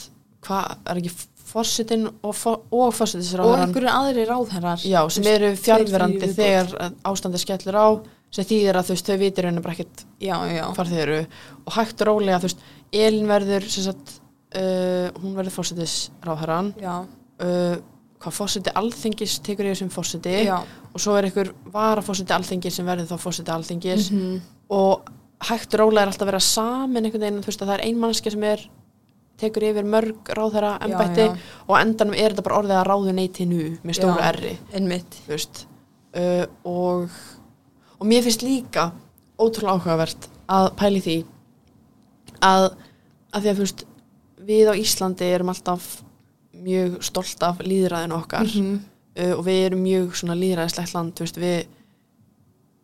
hvað 0.46 0.92
er 0.92 1.02
ekki 1.02 1.16
fórsetin 1.50 2.08
og, 2.10 2.32
for, 2.38 2.64
og 2.70 2.86
og 2.90 2.96
fórstisráðherran 2.98 3.68
einhverju 3.68 3.92
aðri 3.92 4.26
ráðherrar 4.30 4.86
já, 4.86 5.02
sem 5.14 5.28
eru 5.32 5.52
fjárverandi 5.60 6.32
þegar 6.38 6.74
að 6.86 6.98
ástandi 7.12 7.42
skellur 7.42 7.80
á 7.80 7.88
sem 8.34 8.46
þýðir 8.46 8.78
að 8.78 8.90
þú 8.90 8.96
veist, 8.96 9.10
þau 9.10 9.22
vitir 9.24 9.48
henni 9.50 9.62
bara 9.66 9.76
ekkert 9.76 10.04
hvar 10.78 10.90
þau 10.90 10.98
eru. 11.02 11.22
Og 11.66 11.78
hægt 11.80 12.04
og 12.04 12.10
rólega, 12.12 12.42
þú 12.42 12.50
veist, 12.50 12.66
Elín 12.94 13.30
verður 13.30 13.66
sem 13.74 13.88
sagt, 13.88 14.20
uh, 14.54 15.08
hún 15.22 15.38
verður 15.38 15.56
fórsetisráðherran 15.58 16.74
já, 16.78 16.94
uh, 17.46 17.80
hvað 18.20 18.36
fórseti 18.36 18.74
alþingis 18.82 19.40
tekur 19.46 19.70
yfir 19.70 19.82
sem 19.82 19.94
fórseti 19.94 20.36
já. 20.46 20.60
og 20.60 21.02
svo 21.02 21.16
er 21.18 21.30
einhver 21.30 21.54
varafórseti 21.74 22.36
alþingis 22.36 22.78
sem 22.78 22.90
verður 22.90 23.14
þá 23.14 23.26
fórseti 23.26 23.56
alþingis. 23.56 24.12
Mhm. 24.12 24.42
og 24.70 25.10
hægt 25.50 25.74
og 25.74 25.80
rólega 25.80 26.04
er 26.04 26.12
alltaf 26.12 26.28
að 26.28 26.32
vera 26.34 26.44
saman 26.44 27.06
einhvern 27.06 27.24
veginn, 27.24 27.42
þú 27.42 27.50
veist 27.50 27.62
að 27.64 27.70
það 27.72 27.78
er 27.78 27.86
ein 27.88 28.00
mannski 28.00 28.34
sem 28.34 28.44
er 28.44 28.66
tekur 29.40 29.64
yfir 29.70 29.88
mörg 29.88 30.32
ráðherra 30.36 30.74
embætti 30.86 31.26
já. 31.30 31.36
og 31.68 31.76
endanum 31.80 32.14
er 32.18 32.34
þetta 32.34 32.46
bara 32.48 32.58
orðið 32.62 32.78
að 32.80 32.88
ráðu 32.90 33.14
neyti 33.18 33.46
nú 33.50 33.62
með 33.84 33.98
stóru 34.00 34.24
erri 34.26 34.54
uh, 36.16 36.46
og, 36.68 37.10
og 38.00 38.08
mér 38.10 38.26
finnst 38.28 38.44
líka 38.44 38.90
ótrúlega 39.40 39.78
áhugavert 39.78 40.30
að 40.50 40.70
pæli 40.80 41.02
því 41.06 41.18
að, 42.44 42.70
að 43.32 43.42
því 43.46 43.50
að 43.54 43.60
veist 43.64 43.86
við 44.50 44.72
á 44.72 44.74
Íslandi 44.80 45.28
erum 45.36 45.52
alltaf 45.54 45.90
mjög 46.60 47.00
stolt 47.06 47.44
af 47.44 47.60
líðræðinu 47.64 48.16
okkar 48.20 48.48
Mhm. 48.50 48.80
uh, 49.20 49.34
og 49.38 49.44
við 49.48 49.66
erum 49.66 49.84
mjög 49.84 50.16
svona 50.16 50.36
líðræðislegt 50.40 50.94
land 50.96 51.20
veist, 51.20 51.38
við 51.40 51.68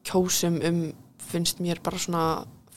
kjósum 0.06 0.60
um 0.64 0.82
finnst 1.26 1.60
mér 1.60 1.80
bara 1.84 1.98
svona 1.98 2.26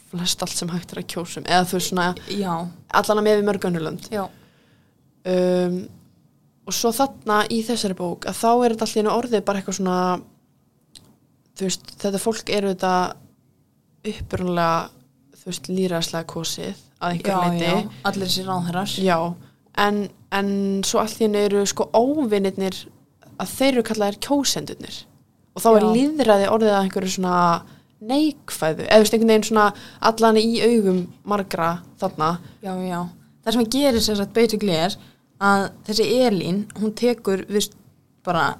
flest 0.08 0.42
allt 0.42 0.56
sem 0.56 0.72
hægt 0.72 0.94
er 0.94 1.02
að 1.02 1.08
kjósum 1.12 1.46
eða 1.46 1.68
þú 1.68 1.78
veist 1.78 1.92
svona 1.92 2.08
já, 2.32 2.52
allan 3.00 3.20
að 3.20 3.24
með 3.26 3.38
við 3.38 3.48
mörg 3.50 3.68
önnulönd 3.68 4.10
já, 4.12 4.24
um, 5.34 5.78
og 6.68 6.76
svo 6.76 6.92
þarna 6.96 7.42
í 7.52 7.62
þessari 7.66 7.96
bók 7.98 8.28
að 8.28 8.40
þá 8.40 8.50
er 8.52 8.74
þetta 8.74 8.88
allir 8.88 9.14
orðið 9.14 9.46
bara 9.48 9.60
eitthvað 9.60 9.78
svona 9.80 10.00
þú 11.58 11.66
veist, 11.66 11.90
þetta 11.98 12.22
fólk 12.22 12.52
eru 12.54 12.72
þetta 12.74 12.94
upprunlega 14.08 14.76
þú 15.38 15.50
veist, 15.50 15.70
líðræðislega 15.72 16.28
kosið 16.28 16.84
að 16.98 17.14
einhver 17.14 17.52
leiti 17.52 17.98
allir 18.08 18.36
ráðherrar. 18.46 18.94
Já, 19.02 19.18
en, 19.84 20.00
en 20.34 20.50
svo 20.86 21.02
henni 21.04 21.42
eru 21.46 21.64
sko 21.68 21.88
óvinnirnir 21.94 22.78
að 23.38 23.54
þeir 23.54 23.72
eru 23.72 23.86
kallaðir 23.86 24.20
kjósendurnir. 24.26 25.02
Og 25.54 25.64
þá 25.64 25.68
er 25.72 25.84
Já. 25.84 25.90
líðræði 25.96 26.48
orðið 26.54 26.74
að 26.74 26.84
einhverju 26.84 27.14
svona 27.14 27.36
neikvæðu, 28.00 28.84
eða 28.86 29.00
veist 29.02 29.14
einhvern 29.16 29.32
veginn 29.32 29.46
svona 29.48 29.66
allan 30.10 30.36
í 30.40 30.60
augum 30.62 31.00
margra 31.28 31.70
þarna, 32.00 32.28
já, 32.62 32.72
já, 32.86 33.00
það 33.44 33.52
sem 33.56 33.64
að 33.64 33.72
gerir 33.74 34.04
sem 34.04 34.16
sagt 34.20 34.34
basically 34.36 34.76
er 34.76 34.96
að 35.42 35.64
þessi 35.88 36.06
Elín, 36.28 36.60
hún 36.78 36.94
tekur 36.98 37.44
viðst 37.50 37.74
bara 38.26 38.56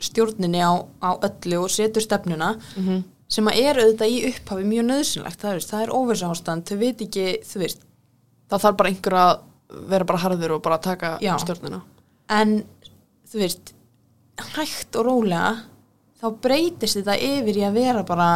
stjórninni 0.00 0.60
á, 0.62 0.72
á 1.04 1.10
öllu 1.26 1.64
og 1.64 1.70
setur 1.74 2.04
stefnuna 2.04 2.54
Mhm. 2.76 3.02
sem 3.28 3.44
að 3.44 3.58
er 3.60 3.76
auðvitað 3.82 4.12
í 4.14 4.18
upphafi 4.30 4.64
mjög 4.64 4.84
nöðsynlegt 4.88 5.40
það 5.42 5.54
er, 5.54 5.60
það 5.68 5.82
er 5.82 5.94
óversástand, 5.98 6.64
þau 6.64 6.78
veit 6.78 7.00
ekki 7.04 7.26
þú 7.44 7.58
veist, 7.64 7.80
það 8.48 8.62
þarf 8.64 8.76
bara 8.76 8.88
einhver 8.88 9.12
að 9.12 9.40
vera 9.90 10.04
bara 10.04 10.18
harður 10.18 10.54
og 10.56 10.62
bara 10.62 10.78
taka 10.78 11.18
Já. 11.20 11.34
stjórnina 11.38 11.82
en 12.30 12.64
þú 13.28 13.38
veist 13.42 13.74
hægt 14.54 14.96
og 14.96 15.04
rólega 15.06 15.64
þá 16.22 16.26
breytist 16.40 16.96
þetta 16.96 17.18
yfir 17.20 17.56
í 17.60 17.66
að 17.68 17.74
vera 17.74 18.02
bara 18.02 18.30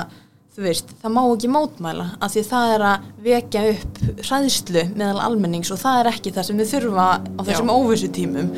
þú 0.52 0.64
veist, 0.66 0.90
það 1.00 1.14
má 1.16 1.20
ekki 1.24 1.50
mótmæla 1.52 2.06
af 2.20 2.32
því 2.34 2.42
það 2.48 2.72
er 2.74 2.84
að 2.90 3.04
vekja 3.24 3.62
upp 3.72 4.00
hræðslu 4.26 4.82
meðal 4.92 5.22
almennings 5.26 5.72
og 5.72 5.80
það 5.80 6.00
er 6.02 6.10
ekki 6.12 6.32
það 6.36 6.48
sem 6.48 6.60
við 6.60 6.72
þurfa 6.74 7.06
á 7.24 7.40
þessum 7.48 7.72
óvissu 7.72 8.10
tímum 8.12 8.50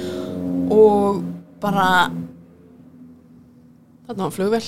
og 0.75 1.21
bara 1.63 1.87
þarna 4.09 4.27
var 4.27 4.35
flugvel 4.35 4.65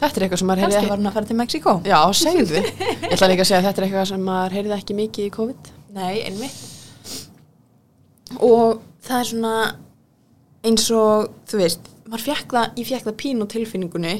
þetta 0.00 0.10
er 0.10 0.26
eitthvað 0.26 0.42
sem 0.42 0.50
maður 0.50 0.64
heyrði 0.64 0.88
var 0.88 1.00
hún 1.00 1.10
að 1.10 1.16
fara 1.18 1.28
til 1.30 1.38
Mexiko 1.38 1.76
já, 1.86 1.98
segðu. 2.16 2.64
Ég 2.64 3.14
ætla 3.14 3.30
líka 3.30 3.44
að 3.44 3.50
segja 3.50 3.60
að 3.60 3.68
þetta 3.68 3.82
er 3.82 3.86
eitthvað 3.86 4.10
sem 4.10 4.26
maður 4.26 4.56
heyrði 4.56 4.76
ekki 4.78 4.96
mikið 4.96 5.26
í 5.26 5.32
COVID. 5.34 5.70
Nei, 5.96 6.14
einmitt. 6.24 6.58
Og 8.40 8.80
það 9.04 9.16
er 9.18 9.28
svona 9.30 9.54
eins 10.66 10.86
og 10.94 11.30
þú 11.50 11.60
veist, 11.60 11.90
maður 12.08 12.26
fekk 12.30 12.54
það 12.56 12.80
ég 12.80 12.90
fekk 12.90 13.08
það 13.08 13.18
pínu 13.22 13.44
á 13.44 13.52
tilfinningunni 13.54 14.14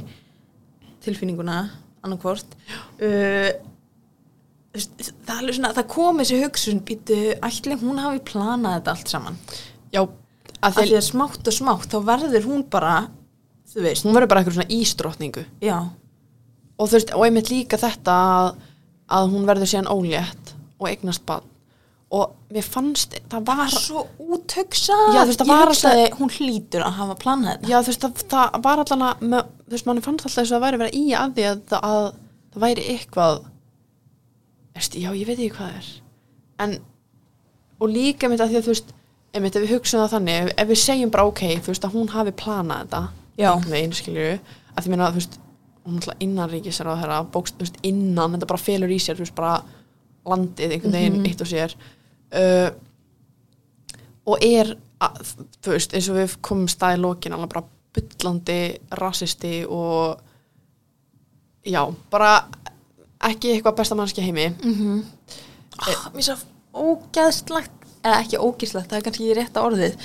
tilfinninguna, 1.00 1.58
annarkvort 2.04 2.56
uh, 3.02 3.50
það 5.26 5.50
er 5.50 5.60
það 5.60 5.86
kom 5.90 6.20
þessi 6.22 6.40
hugsun 6.44 6.82
býtu, 6.86 7.20
ætli 7.42 7.78
hún 7.80 8.00
hafi 8.00 8.22
planað 8.30 8.76
þetta 8.78 8.94
allt 8.94 9.12
saman? 9.14 9.38
Já, 9.90 10.04
af 10.62 10.76
því 10.76 10.98
að 10.98 11.06
smátt 11.08 11.50
og 11.50 11.56
smátt 11.56 11.90
þá 11.90 11.98
verður 12.06 12.46
hún 12.46 12.66
bara 12.70 12.96
þú 13.70 13.86
veist, 13.86 14.06
hún 14.06 14.14
verður 14.16 14.32
bara 14.32 14.42
eitthvað 14.42 14.58
svona 14.60 14.76
ístrotningu 14.80 15.46
já. 15.64 15.78
Og 16.80 16.88
þú 16.88 16.96
veist, 16.96 17.14
og 17.16 17.26
einmitt 17.26 17.52
líka 17.52 17.80
þetta 17.80 18.16
að, 18.34 18.50
að 19.18 19.32
hún 19.34 19.48
verður 19.48 19.72
síðan 19.72 19.90
ólétt 19.92 20.54
og 20.80 20.88
eignast 20.88 21.26
bann 21.28 21.46
og 22.10 22.32
mér 22.50 22.66
fannst, 22.66 23.14
það 23.30 23.44
var 23.46 23.70
svo 23.70 24.00
útöksað 24.18 25.14
ég 25.14 25.28
hugsaði, 25.30 26.06
hún 26.18 26.32
hlýtur 26.34 26.82
að 26.82 26.96
hafa 26.96 27.14
planað 27.20 27.52
þetta. 27.52 27.70
Já, 27.70 27.76
þú 27.78 27.92
veist, 27.92 28.06
það, 28.32 28.56
það 28.56 28.64
var 28.64 29.20
með, 29.20 29.52
þú 29.60 29.76
veist, 29.76 29.86
manni 29.86 30.02
fannst 30.02 30.26
alltaf 30.26 30.40
þess 30.40 30.50
að 30.50 30.56
það 30.56 30.64
væri 30.64 30.80
verið 30.80 30.98
í 30.98 31.04
að 31.14 31.36
því 31.36 31.46
að, 31.46 31.60
að, 31.78 31.84
að 31.90 32.08
það 32.50 32.64
væri 32.64 32.86
eitthvað 32.94 33.36
veist, 34.80 34.96
já, 34.98 35.10
ég 35.14 35.28
veit 35.28 35.36
ekki 35.36 35.52
hvað 35.54 35.68
það 35.68 35.78
er. 35.78 35.92
En, 36.64 36.76
og 37.78 37.94
líka 37.94 38.26
einmitt 38.26 38.42
að 38.42 38.50
því 38.50 38.58
að 38.58 38.66
þú 38.66 38.74
veist, 38.74 38.92
einmitt 39.30 39.56
ef 39.56 39.64
við 39.64 39.74
hugsaum 39.76 40.02
það 40.02 40.14
þannig 40.16 40.40
ef, 40.40 40.50
ef 40.64 40.70
við 40.72 40.82
segjum 40.82 41.14
bara 41.14 41.28
ok, 41.30 41.44
þú 41.60 41.74
veist, 41.74 41.86
að 41.86 41.94
hún 41.94 42.10
hafi 42.16 42.34
planað 42.42 42.82
þetta 42.82 43.04
einhvern 43.40 43.76
veginn, 43.76 43.94
skilju 43.96 44.26
að 44.34 44.82
því 44.82 44.92
meina, 44.92 45.12
þú 45.14 45.20
veist, 45.22 45.38
hún 45.86 46.00
alltaf 46.00 46.26
innan 46.26 46.50
ríkis 46.50 46.82
er 46.82 46.90
á 46.90 46.94
þeirra, 46.98 47.20
bókst, 47.32 47.56
þú 47.56 47.66
veist, 47.68 47.78
innan 47.86 48.34
þetta 48.34 48.50
bara 48.50 48.62
felur 48.66 48.90
í 48.90 48.98
sér, 49.00 49.16
þú 49.16 49.24
veist, 49.24 49.36
bara 49.38 49.54
landið 50.28 50.74
einhvern 50.76 50.96
veginn 50.98 51.30
eitt 51.30 51.40
og 51.40 51.48
sér 51.48 51.74
uh, 52.36 52.70
og 54.30 54.44
er 54.44 54.74
að, 55.00 55.20
þú 55.64 55.74
veist, 55.74 55.94
eins 55.96 56.08
og 56.12 56.18
við 56.20 56.34
komum 56.44 56.68
stað 56.70 56.98
í 56.98 57.02
lokin 57.02 57.36
alveg 57.36 57.52
bara 57.54 57.66
bullandi 57.96 58.60
rasisti 59.00 59.64
og 59.66 60.20
já, 61.66 61.82
bara 62.12 62.34
ekki 63.30 63.54
eitthvað 63.54 63.80
besta 63.80 63.98
mannski 63.98 64.24
heimi. 64.24 64.50
Mm 64.62 65.02
oh, 65.80 66.06
Mér 66.14 66.26
svo 66.26 66.36
ógæðslegt 66.70 67.88
eða 68.04 68.20
ekki 68.20 68.38
ógæðslegt, 68.40 68.90
það 68.90 68.98
er 68.98 69.06
kannski 69.06 69.24
ekki 69.26 69.38
rétta 69.40 69.64
orðið. 69.66 69.96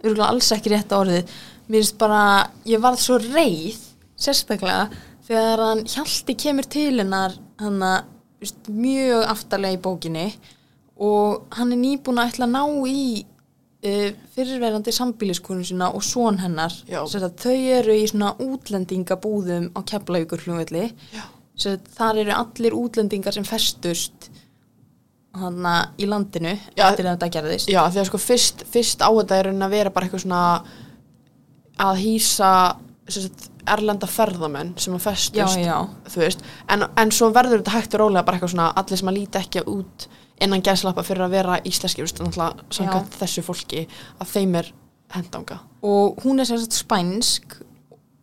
Örgulega 0.00 0.28
alls 0.32 0.50
ekki 0.56 0.72
rétta 0.72 0.98
orðið. 1.00 1.34
Mér 1.68 1.84
finnst 1.84 1.98
bara, 2.00 2.22
ég 2.66 2.82
varð 2.82 3.00
svo 3.04 3.18
reið 3.20 3.78
sérstaklega 4.20 4.88
þegar 5.28 5.62
hann 5.68 5.84
Hjalti 5.88 6.34
kemur 6.34 6.66
til 6.66 6.96
hennar 6.98 7.36
hann 7.60 7.82
að 7.84 8.08
mjög 8.72 9.26
aftarlega 9.28 9.76
í 9.76 9.82
bókinni 9.84 10.26
og 11.00 11.46
hann 11.56 11.72
er 11.72 11.80
nýbúin 11.80 12.20
að 12.20 12.32
ætla 12.34 12.48
að 12.48 12.54
ná 12.54 12.88
í 12.90 13.04
uh, 13.24 14.10
fyrirverandi 14.36 14.92
sambíliskonu 14.92 15.64
sína 15.64 15.90
og 15.96 16.04
son 16.04 16.40
hennar 16.42 16.74
þau 17.40 17.56
eru 17.80 17.96
í 17.96 18.06
svona 18.10 18.34
útlendingabúðum 18.44 19.70
á 19.72 19.80
Já. 21.14 21.24
Svo 21.60 21.74
þar 21.96 22.22
eru 22.22 22.32
allir 22.36 22.76
útlendingar 22.76 23.36
sem 23.36 23.44
festust 23.44 24.30
hana 25.36 25.74
í 26.00 26.06
landinu 26.10 26.54
Já. 26.76 26.88
eftir 26.90 27.06
að 27.06 27.16
þetta 27.16 27.32
gerðist. 27.36 27.68
já, 27.70 27.82
því 27.86 28.00
að 28.02 28.06
sko 28.08 28.18
fyrst, 28.18 28.64
fyrst 28.66 29.04
á 29.04 29.08
þetta 29.14 29.36
er 29.38 29.50
að 29.52 29.74
vera 29.76 29.92
bara 29.94 30.08
eitthvað 30.08 30.24
svona 30.24 30.40
að 31.80 32.00
hýsa 32.02 32.52
erlenda 33.70 34.08
ferðamenn 34.10 34.72
sem 34.80 34.96
að 34.96 35.04
festust 35.04 35.60
Já, 35.60 35.62
já. 35.62 35.76
veist, 36.16 36.42
en, 36.68 36.86
en 36.98 37.12
svo 37.14 37.30
verður 37.34 37.60
þetta 37.60 37.76
hægt 37.76 37.94
og 37.94 38.02
rólega 38.04 38.24
bara 38.26 38.38
eitthvað 38.40 38.54
svona, 38.56 38.72
allir 38.80 39.00
sem 39.00 39.12
að 39.12 39.18
líti 39.20 39.40
ekki 39.40 39.62
út 39.70 40.08
innan 40.40 40.62
gæslappa 40.64 41.02
fyrir 41.06 41.26
að 41.26 41.34
vera 41.36 41.58
íslenski, 41.68 42.06
samkvæmt 42.06 43.16
þessu 43.20 43.44
fólki 43.46 43.86
að 44.20 44.32
þeim 44.34 44.54
er 44.62 44.72
hendanga 45.14 45.60
Og 45.82 46.20
hún 46.24 46.40
er 46.40 46.48
sagt 46.48 46.76
spænsk 46.76 47.56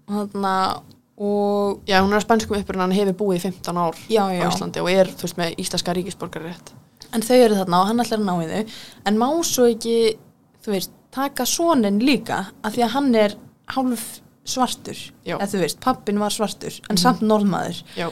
hana, 0.10 0.82
og 1.18 1.82
Já, 1.90 2.00
hún 2.04 2.14
er 2.14 2.20
að 2.22 2.26
spænskum 2.28 2.60
uppruna, 2.60 2.86
hann 2.86 2.96
hefur 2.96 3.18
búið 3.24 3.40
í 3.40 3.46
15 3.48 3.80
ár 3.82 3.98
Já, 4.12 4.22
á 4.24 4.30
já. 4.38 4.44
Íslandi 4.52 4.84
og 4.84 4.92
er, 4.94 5.10
þú 5.18 5.26
veist, 5.28 5.40
með 5.40 5.56
íslenska 5.64 5.96
ríkisborgari 5.98 6.52
rétt. 6.52 6.74
en 7.16 7.24
þau 7.24 7.36
eru 7.40 7.56
þarna 7.56 7.82
og 7.82 7.88
hann 7.88 8.04
ætlar 8.04 8.20
að 8.20 8.28
ná 8.28 8.36
í 8.44 8.48
þau 8.52 8.78
en 9.10 9.18
má 9.18 9.28
svo 9.48 9.66
ekki, 9.72 9.98
þú 10.66 10.74
veist, 10.76 10.92
taka 11.16 11.46
sonin 11.48 12.00
líka 12.04 12.42
af 12.64 12.74
því 12.76 12.84
að 12.86 12.94
hann 12.98 13.16
er 13.16 13.36
hálf 13.74 14.04
svartur 14.48 15.00
eða 15.26 15.48
þú 15.52 15.62
veist, 15.64 15.80
pappin 15.84 16.20
var 16.20 16.32
svartur 16.36 16.76
en 16.92 16.98
samt 17.00 17.22
norðmaður 17.26 17.80
Já. 17.98 18.10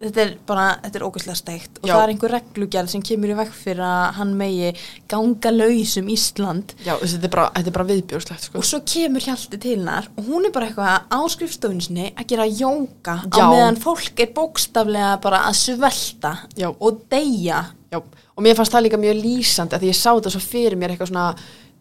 Þetta 0.00 0.22
er 0.22 0.30
bara, 0.48 0.66
þetta 0.80 0.96
er 0.98 1.04
ógæslega 1.04 1.36
steikt 1.36 1.78
og 1.82 1.88
Já. 1.88 1.92
það 1.92 2.02
er 2.02 2.12
einhver 2.14 2.32
reglugjörð 2.32 2.92
sem 2.94 3.02
kemur 3.04 3.32
í 3.32 3.36
vekk 3.36 3.56
fyrir 3.56 3.82
að 3.84 4.04
hann 4.16 4.30
megi 4.38 4.70
ganga 5.12 5.52
laus 5.52 5.92
um 6.00 6.08
Ísland 6.14 6.72
Já, 6.86 6.94
þessi, 6.94 7.18
þetta 7.18 7.28
er 7.28 7.34
bara, 7.34 7.48
þetta 7.56 7.70
er 7.72 7.76
bara 7.76 7.88
viðbjörslegt, 7.90 8.46
sko. 8.46 8.60
og 8.62 8.68
svo 8.70 8.80
kemur 8.94 9.26
Hjalti 9.26 9.60
til 9.60 9.74
hennar 9.76 10.08
og 10.14 10.30
hún 10.30 10.48
er 10.48 10.54
bara 10.54 10.70
eitthvað 10.70 11.10
á 11.12 11.20
skrifstofunni 11.34 11.84
sinni 11.84 12.06
að 12.14 12.30
gera 12.32 12.46
jóka 12.48 13.16
á 13.20 13.36
Já. 13.36 13.44
meðan 13.52 13.80
fólk 13.82 14.22
er 14.24 14.32
bókstaflega 14.36 15.10
bara 15.26 15.42
að 15.50 15.58
svelta 15.60 16.32
Já. 16.56 16.70
og 16.72 17.02
deyja 17.12 17.66
Já, 17.90 17.98
og 18.00 18.46
mér 18.46 18.56
fannst 18.56 18.72
það 18.72 18.86
líka 18.86 19.02
mjög 19.02 19.20
lýsandi 19.20 19.76
að 19.76 19.84
því 19.84 19.90
ég 19.92 19.98
sá 20.00 20.10
þetta 20.14 20.32
svo 20.32 20.40
fyrir 20.46 20.78
mér 20.80 20.94
eitthvað 20.94 21.10
svona, 21.12 21.26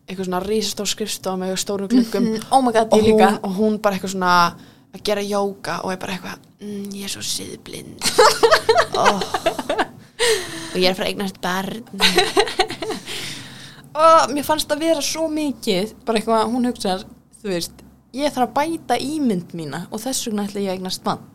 eitthvað 0.09 0.27
svona 0.27 0.43
rísastór 0.43 0.91
skrifstof 0.91 1.39
með 1.39 1.55
stórum 1.61 1.91
gluggum 1.91 2.27
mm, 2.33 2.49
oh 2.51 2.65
my 2.65 2.75
god, 2.75 2.91
og, 2.91 3.07
hún, 3.07 3.39
og 3.45 3.55
hún 3.61 3.79
bara 3.79 3.95
eitthvað 3.95 4.17
svona 4.17 4.33
að 4.95 5.03
gera 5.05 5.25
jóka 5.25 5.79
og 5.85 5.93
er 5.93 6.01
bara 6.01 6.15
eitthvað, 6.15 6.47
mm, 6.61 6.85
ég 6.97 7.07
er 7.07 7.13
svo 7.13 7.25
siðblind. 7.25 8.09
oh. 8.99 9.21
Og 10.69 10.77
ég 10.77 10.89
er 10.89 10.97
frá 10.97 11.07
eignast 11.07 11.39
barn. 11.43 11.85
og 13.99 14.33
mér 14.33 14.45
fannst 14.47 14.69
það 14.69 14.83
vera 14.85 15.03
svo 15.03 15.27
mikið 15.31 15.93
bara 16.07 16.19
eitthvað, 16.19 16.45
hún 16.53 16.67
hugsar 16.69 17.05
þú 17.41 17.51
veist, 17.53 17.81
ég 18.15 18.33
þarf 18.33 18.49
að 18.49 18.55
bæta 18.57 18.99
ímynd 19.01 19.55
mína 19.57 19.85
og 19.89 20.03
þess 20.03 20.27
vegna 20.27 20.45
ætla 20.47 20.63
ég 20.63 20.71
að 20.71 20.79
eignast 20.79 21.05
mann 21.07 21.25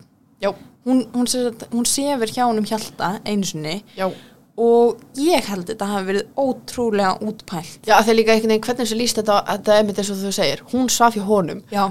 hún, 0.44 0.62
hún, 0.84 1.26
hún, 1.26 1.26
hún 1.72 1.88
sefur 1.88 2.30
hjá 2.30 2.44
honum 2.46 2.66
Hjalta 2.68 3.18
einu 3.24 3.46
sinni 3.48 3.82
já. 3.96 4.08
Og 4.54 5.00
ég 5.18 5.46
held 5.50 5.66
þetta 5.66 5.86
hafi 5.90 6.06
verið 6.12 6.26
ótrúlega 6.38 7.14
útpælt. 7.26 7.80
Já, 7.88 7.96
þegar 8.04 8.16
líka 8.20 8.34
einhvern 8.34 8.52
veginn, 8.52 8.62
hvernig 8.66 8.84
þessu 8.84 8.98
líst 9.00 9.18
þetta, 9.18 9.38
þetta 9.48 9.78
er 9.78 9.88
mitt 9.88 9.98
eins 9.98 10.10
og 10.14 10.20
þú 10.20 10.30
segir, 10.36 10.62
hún 10.70 10.90
svaf 10.94 11.16
hjá 11.18 11.24
honum. 11.26 11.62
já, 11.74 11.88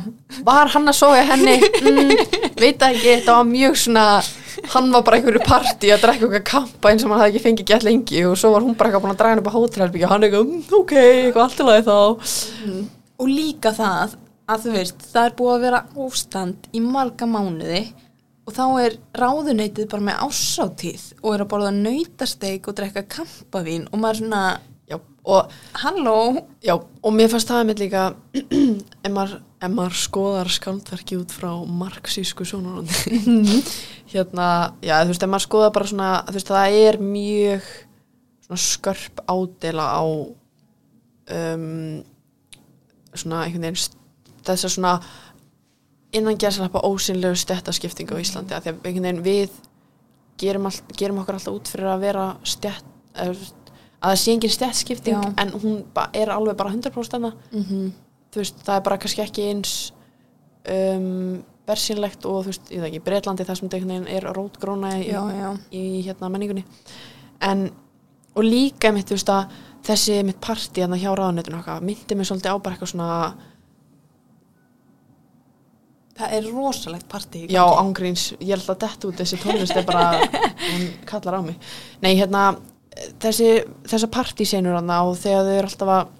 Var 0.47 0.71
hann 0.76 0.88
að 0.88 1.02
hjá 1.02 1.26
henni? 1.34 1.58
Mm, 1.84 2.13
veit 2.56 2.80
það 2.80 2.93
ekki, 2.95 3.10
þetta 3.17 3.36
var 3.36 3.47
mjög 3.49 3.76
svona, 3.82 4.06
hann 4.71 4.91
var 4.93 5.04
bara 5.04 5.17
einhverju 5.19 5.43
partí 5.43 5.91
að 5.91 6.06
drekka 6.06 6.30
eitthvað 6.30 6.45
kampa 6.47 6.91
eins 6.93 7.04
og 7.04 7.12
hann 7.12 7.19
hafði 7.19 7.34
ekki 7.34 7.43
fengið 7.43 7.69
gett 7.73 7.84
lengi. 7.88 8.23
Og 8.30 8.38
svo 8.39 8.54
var 8.56 8.63
hún 8.63 8.78
bara 8.80 8.89
eitthvað 8.89 9.04
búin 9.04 9.13
að 9.15 9.19
draga 9.19 9.34
hann 9.36 9.43
upp 9.43 9.52
á 9.52 9.58
hótelherbyggja 9.58 10.08
og 10.08 10.13
hann 10.13 10.28
eitthvað, 10.30 10.47
mm, 10.47 10.63
ok, 10.80 10.93
eitthvað 11.04 11.43
allt 11.43 11.60
í 11.60 11.67
lagi 11.67 11.86
þá. 11.89 11.97
og 13.19 13.28
líka 13.28 13.73
það 13.76 14.15
að 14.54 14.63
þú 14.65 14.73
veist, 14.78 15.06
það 15.12 15.28
er 15.28 15.36
búið 15.39 15.54
að 15.58 15.65
vera 15.67 15.84
óstand 16.06 16.71
í 16.76 16.82
marga 16.84 17.28
mánuði 17.30 17.84
og 18.43 18.56
þá 18.56 18.63
er 18.84 18.97
ráðuneytið 19.15 19.89
bara 19.91 20.08
með 20.10 20.21
ásáttíð 20.27 21.03
og 21.21 21.34
er 21.34 21.43
að 21.45 21.51
borða 21.53 21.71
nautasteik 21.77 22.67
og 22.67 22.77
drekka 22.77 23.06
kampavín 23.15 23.88
og 23.91 24.03
maður 24.03 24.23
svona, 24.23 24.43
Já, 24.84 24.97
og, 25.23 25.51
halló? 25.79 26.43
Já, 26.62 26.73
og 26.75 27.13
mér 27.15 27.29
fannst 27.32 27.47
það 27.47 27.69
með 27.69 27.82
líka, 27.86 28.01
ef 29.06 29.12
maður, 29.15 29.38
maður 29.71 29.95
skoðar 30.01 30.51
skaldverki 30.51 31.15
út 31.21 31.32
frá 31.32 31.53
marxísku 31.63 32.43
sjónarandi, 32.47 33.21
hérna, 34.13 34.47
já, 34.84 34.97
þú 34.99 35.13
veist, 35.13 35.23
ef 35.23 35.32
maður 35.32 35.47
skoðar 35.47 35.75
bara 35.77 35.91
svona, 35.93 36.12
veist, 36.36 36.51
það 36.51 36.79
er 36.82 36.99
mjög 36.99 37.71
svona 38.43 38.63
skörp 38.67 39.23
ádela 39.32 39.88
á 39.88 40.03
um, 40.03 41.67
svona 43.15 43.45
einhvern 43.45 43.69
veginn 43.69 44.01
þess 44.43 44.67
að 44.67 44.75
svona 44.75 44.97
innan 46.13 46.38
gerðsalappa 46.39 46.84
ósynlegu 46.86 47.38
stjættaskipting 47.41 48.12
á 48.13 48.17
Íslandi 48.21 48.56
að 48.56 48.65
því 48.65 48.71
að 48.71 48.88
einhvern 48.88 49.04
veginn 49.04 49.23
við 49.26 49.58
gerum, 50.41 50.67
all, 50.69 50.80
gerum 50.97 51.21
okkur 51.21 51.38
alltaf 51.39 51.58
út 51.58 51.71
fyrir 51.71 51.89
að 51.93 52.06
vera 52.08 52.26
stjætt 52.47 52.89
að 53.13 53.41
það 54.04 54.19
sé 54.19 54.36
engin 54.36 54.54
stjættskipting 54.54 55.19
Já. 55.19 55.34
en 55.39 55.54
hún 55.63 55.84
er 56.13 56.32
alveg 56.34 56.58
bara 56.60 56.73
100% 56.73 57.17
enna 57.17 57.34
mm 57.52 57.63
-hmm. 57.63 57.91
þú 58.34 58.41
veist, 58.41 58.56
það 58.65 58.76
er 58.76 58.82
bara 58.82 58.97
kannski 58.97 59.21
ekki 59.21 59.49
eins 59.49 59.93
um, 60.69 61.43
bersínlegt 61.67 62.26
og 62.26 62.43
þú 62.43 62.52
veist, 62.52 62.71
ég 62.71 62.80
það 62.80 62.89
ekki, 62.89 63.06
Breitlandi 63.06 63.43
þar 63.43 63.58
sem 63.58 63.69
þetta 63.69 64.10
er 64.10 64.23
rótgróna 64.36 64.97
í, 64.99 65.08
já, 65.08 65.21
já, 65.32 65.58
í 65.71 66.02
hérna 66.02 66.30
menningunni 66.30 66.65
en, 67.41 67.71
og 68.36 68.43
líka 68.43 68.91
mitt, 68.91 69.08
þú 69.08 69.15
veist 69.15 69.30
að 69.30 69.45
þessi 69.84 70.23
mitt 70.23 70.41
partí 70.41 70.82
hérna 70.82 70.97
hjá 70.97 71.15
ráðunetun 71.15 71.63
myndi 71.82 72.15
mig 72.15 72.28
svolítið 72.28 72.52
á 72.52 72.58
bara 72.60 72.76
eitthvað 72.76 72.89
svona 72.89 73.36
það 76.23 76.36
er 76.39 76.49
rosalegt 76.49 77.07
partí 77.12 77.45
já, 77.51 77.63
ángríns, 77.63 78.31
ég 78.39 78.55
held 78.55 78.73
að 78.73 78.81
detta 78.88 79.09
út 79.09 79.21
þessi 79.21 79.39
tónlist 79.43 79.77
er 79.77 79.88
bara, 79.88 80.27
hún 80.71 80.89
kallar 81.09 81.39
á 81.39 81.41
mig. 81.45 81.71
Nei, 82.03 82.13
hérna, 82.17 82.49
þessi 83.21 83.53
þessa 83.89 84.09
partísenur 84.13 84.77
hann 84.79 84.91
og 84.97 85.15
þegar 85.21 85.47
þau 85.47 85.55
eru 85.57 85.71
alltaf 85.71 85.93
að 85.97 86.12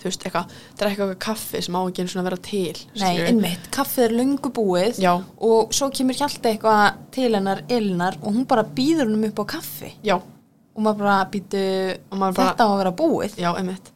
þú 0.00 0.08
veist, 0.08 0.24
eitthvað, 0.24 0.52
drekka 0.80 0.90
eitthvað 1.04 1.14
kaffi 1.20 1.62
sem 1.64 1.76
á 1.76 1.80
ekki 1.82 2.04
svona 2.08 2.22
að 2.22 2.28
vera 2.30 2.40
til 2.46 2.82
Nei, 3.00 3.14
einmitt, 3.28 3.66
kaffið 3.74 4.04
er 4.06 4.14
löngu 4.16 4.52
búið 4.56 5.00
já, 5.02 5.10
og 5.18 5.74
svo 5.76 5.90
kemur 5.94 6.16
Hjalti 6.16 6.54
eitthvað 6.54 7.00
til 7.14 7.30
hennar 7.34 7.64
Elinar 7.68 8.16
og 8.22 8.32
hún 8.32 8.46
bara 8.48 8.64
býður 8.64 9.10
hennum 9.10 9.26
upp 9.28 9.42
á 9.44 9.50
kaffi. 9.56 9.92
Já, 10.06 10.16
og 10.16 10.84
maður 10.86 11.04
bara 11.04 11.18
býtu 11.32 11.64
og 12.08 12.16
maður 12.22 12.38
bara 12.38 12.52
þetta 12.54 12.64
á 12.64 12.70
að 12.70 12.80
vera 12.80 12.94
búið. 13.02 13.36
Já, 13.40 13.50
einmitt. 13.58 13.92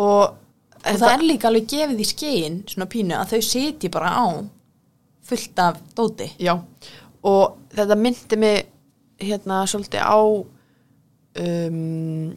Og, 0.00 0.22
og 0.80 0.88
það 1.02 1.08
er 1.10 1.26
líka 1.26 1.50
alveg 1.50 1.68
gefið 1.74 2.00
í 2.00 2.08
skegin 2.08 2.58
svona 2.70 2.88
pínu 2.94 3.18
að 3.18 3.34
þau 3.34 3.48
sitji 3.50 3.92
bara 3.92 4.16
á 4.16 4.26
fullt 5.26 5.62
af 5.62 5.80
dóti. 5.96 6.28
Já, 6.42 6.54
og 7.22 7.58
þetta 7.74 7.98
myndi 7.98 8.38
mig 8.40 8.68
hérna 9.22 9.62
svolítið 9.70 10.02
á 10.02 10.18
um, 10.18 12.32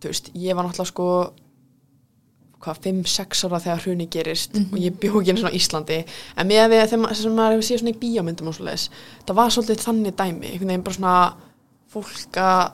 þú 0.00 0.12
veist, 0.12 0.30
ég 0.38 0.56
var 0.56 0.66
náttúrulega 0.66 0.92
sko 0.92 1.08
hvað, 2.60 2.80
5-6 2.84 3.44
ára 3.48 3.60
þegar 3.64 3.84
hruni 3.84 4.06
gerist 4.12 4.56
og 4.60 4.78
ég 4.80 4.96
bjó 5.00 5.20
ekki 5.20 5.32
einu 5.32 5.42
svona 5.42 5.52
á 5.52 5.58
Íslandi. 5.58 6.00
En 6.36 6.48
með 6.48 6.64
að 6.64 6.74
við, 6.74 6.82
þegar 6.92 7.36
maður, 7.36 7.64
séð 7.66 7.82
svona 7.82 7.94
í 7.94 8.00
bíómyndum 8.02 8.50
og 8.50 8.56
svoleiðis, 8.56 8.88
það 9.28 9.40
var 9.40 9.54
svolítið 9.54 9.86
þannig 9.86 10.18
dæmi, 10.18 10.50
einhvern 10.50 10.72
veginn 10.72 10.86
bara 10.86 10.98
svona 10.98 11.16
fólk 11.90 12.40
að 12.40 12.64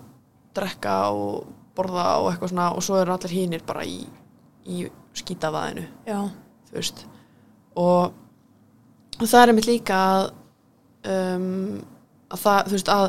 drekka 0.57 0.97
og 1.15 1.47
borða 1.77 2.07
og 2.23 2.31
eitthvað 2.31 2.53
svona 2.53 2.71
og 2.75 2.85
svo 2.85 3.01
eru 3.01 3.15
allir 3.15 3.37
hínir 3.37 3.65
bara 3.67 3.85
í, 3.87 3.99
í 4.67 4.87
skítavaðinu 5.17 5.85
Já, 6.09 6.21
þú 6.69 6.79
veist. 6.79 7.05
Og, 7.77 8.15
og 9.21 9.25
það 9.31 9.41
er 9.43 9.53
einmitt 9.53 9.69
líka 9.71 10.01
að, 10.11 10.29
um, 11.13 11.49
að 12.33 12.45
það, 12.45 12.61
þú 12.69 12.77
veist 12.77 12.93
að 12.97 13.07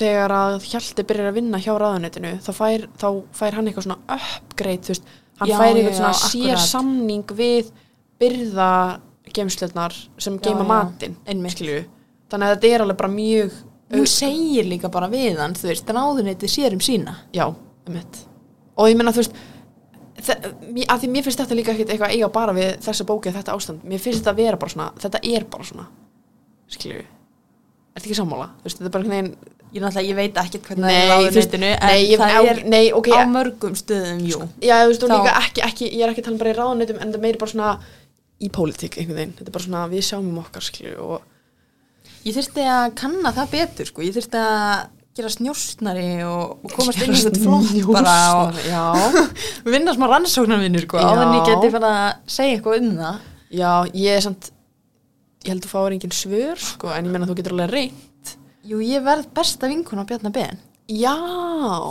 þegar 0.00 0.34
að 0.34 0.56
Hjalti 0.70 1.04
byrjar 1.06 1.30
að 1.32 1.38
vinna 1.40 1.58
hjá 1.62 1.72
ráðunetinu 1.74 2.34
þá 2.44 2.50
fær, 2.54 2.84
þá 3.00 3.06
fær 3.40 3.56
hann 3.58 3.70
eitthvað 3.70 3.86
svona 3.88 4.18
upgrade, 4.18 4.84
þú 4.86 4.94
veist, 4.94 5.08
hann 5.40 5.50
Já, 5.50 5.56
fær 5.58 5.70
eitthvað 5.80 5.96
svona 5.98 6.12
já, 6.12 6.20
sér 6.30 6.52
akkurat. 6.52 6.68
samning 6.70 7.34
við 7.40 7.72
byrðagemslunar 8.20 9.96
sem 10.20 10.38
Já, 10.38 10.42
geima 10.46 10.66
matinn 10.68 11.16
skilju, 11.50 11.82
þannig 12.30 12.46
að 12.46 12.54
þetta 12.56 12.72
er 12.74 12.84
alveg 12.86 13.00
bara 13.02 13.12
mjög 13.14 13.58
hún 13.90 14.06
segir 14.06 14.68
líka 14.70 14.90
bara 14.92 15.08
við 15.10 15.40
hann 15.42 15.56
þú 15.58 15.70
veist, 15.72 15.88
ráðuneytið 15.90 16.52
sér 16.52 16.76
um 16.76 16.82
sína. 16.84 17.16
Já, 17.34 17.48
einmitt. 17.88 18.20
Og 18.78 18.90
ég 18.90 18.98
meina 18.98 19.10
þú 19.14 19.24
veist 19.24 19.40
að 20.28 21.00
því 21.00 21.08
mér 21.10 21.22
finnst 21.26 21.38
þetta 21.40 21.56
líka 21.56 21.72
ekkert 21.72 21.90
eitthvað 21.94 22.12
eiga 22.16 22.28
bara 22.32 22.52
við 22.52 22.76
þessa 22.84 23.04
bókið 23.08 23.36
þetta 23.38 23.54
ástand, 23.56 23.84
mér 23.84 23.98
finnst 23.98 24.20
þetta 24.20 24.30
að 24.34 24.36
vera 24.44 24.56
bara 24.56 24.70
svona 24.70 24.90
þetta 25.00 25.20
er 25.22 25.44
bara 25.44 25.64
svona. 25.64 25.86
Skilju, 26.70 27.04
ertu 27.96 28.06
ekki 28.10 28.18
sammála? 28.20 28.50
Þú 28.60 28.68
veist, 28.68 28.78
þetta 28.78 28.86
er 28.90 28.94
bara 28.98 29.08
veginn 29.14 29.34
Ég 29.70 29.82
ég 30.02 30.16
veit 30.18 30.34
ekkert 30.34 30.64
hvernig 30.66 30.82
Nei, 30.82 31.06
það 31.06 31.10
er 31.10 31.30
þú 31.30 31.36
veist, 31.38 31.52
ráðuneytinu 31.54 31.68
en 31.70 31.86
nei, 31.86 32.06
ég- 32.10 32.18
það 32.18 32.32
á- 32.34 32.50
er 32.50 32.64
nei, 32.66 32.92
ok, 32.92 33.08
á 33.14 33.22
mörgum 33.30 33.74
stöðum, 33.78 34.20
jú. 34.26 34.38
Já, 34.60 34.74
þú 34.82 34.88
veist, 34.90 35.02
og 35.04 35.10
Þá- 35.10 35.14
líka 35.14 35.34
ekki, 35.40 35.60
ekki 35.62 35.90
ég 35.94 36.02
er 36.02 36.10
ekki 36.10 36.20
að 36.20 36.24
tala 36.24 36.38
bara 36.38 36.50
í 36.50 36.56
ráðuneytum 36.58 36.98
en 37.00 37.12
það 37.12 37.20
meiri 37.22 37.38
bara 37.38 37.50
svona 37.52 37.80
í 38.40 38.48
pólitík 38.50 38.98
einhvern 38.98 39.14
veginn, 39.20 39.34
þetta 39.38 39.46
er 39.46 39.52
bara 39.52 39.64
svona 39.64 39.88
við 39.88 40.02
sjáum 40.02 40.26
um 40.28 40.38
okkar 40.42 40.62
skilju 40.66 40.98
og 40.98 41.22
Ég 42.24 42.34
þurfti 42.34 42.60
að 42.66 42.94
kanna 42.96 43.32
það 43.32 43.50
betur, 43.50 43.86
sko. 43.86 44.02
Ég 44.02 44.12
þurfti 44.12 44.36
að 44.36 44.88
gera 45.20 45.30
snjóstnari 45.36 46.06
og, 46.26 46.56
og 46.66 46.72
komast 46.74 47.00
inn 47.04 47.14
í 47.14 47.20
þetta 47.20 47.42
flott 47.44 47.92
bara 47.94 48.16
og 48.40 48.60
já, 48.66 48.82
vinna 49.74 49.94
smá 49.96 50.08
rannsóknarvinnur, 50.10 50.86
sko 50.88 51.00
Já. 51.00 51.10
en 51.24 51.34
ég 51.38 51.46
geti 51.52 51.70
bara 51.76 51.90
að 52.00 52.32
segja 52.36 52.56
eitthvað 52.58 52.80
um 52.80 52.90
það. 52.98 53.20
Já, 53.60 53.72
ég 53.94 54.16
er 54.18 54.24
samt 54.26 54.50
ég 55.44 55.52
held 55.54 55.60
að 55.62 55.66
þú 55.66 55.72
fáir 55.72 55.94
engin 55.96 56.12
svör 56.14 56.60
sko, 56.60 56.90
en 56.94 57.06
ég 57.08 57.14
meina 57.14 57.28
þú 57.30 57.36
getur 57.38 57.54
alveg 57.56 57.70
reynd 57.74 58.32
Jú, 58.70 58.80
ég 58.84 59.00
verð 59.02 59.30
besta 59.34 59.70
vinkun 59.70 59.98
á 59.98 60.04
Bjarnar 60.04 60.34
Ben. 60.34 60.58
Já, 60.90 61.14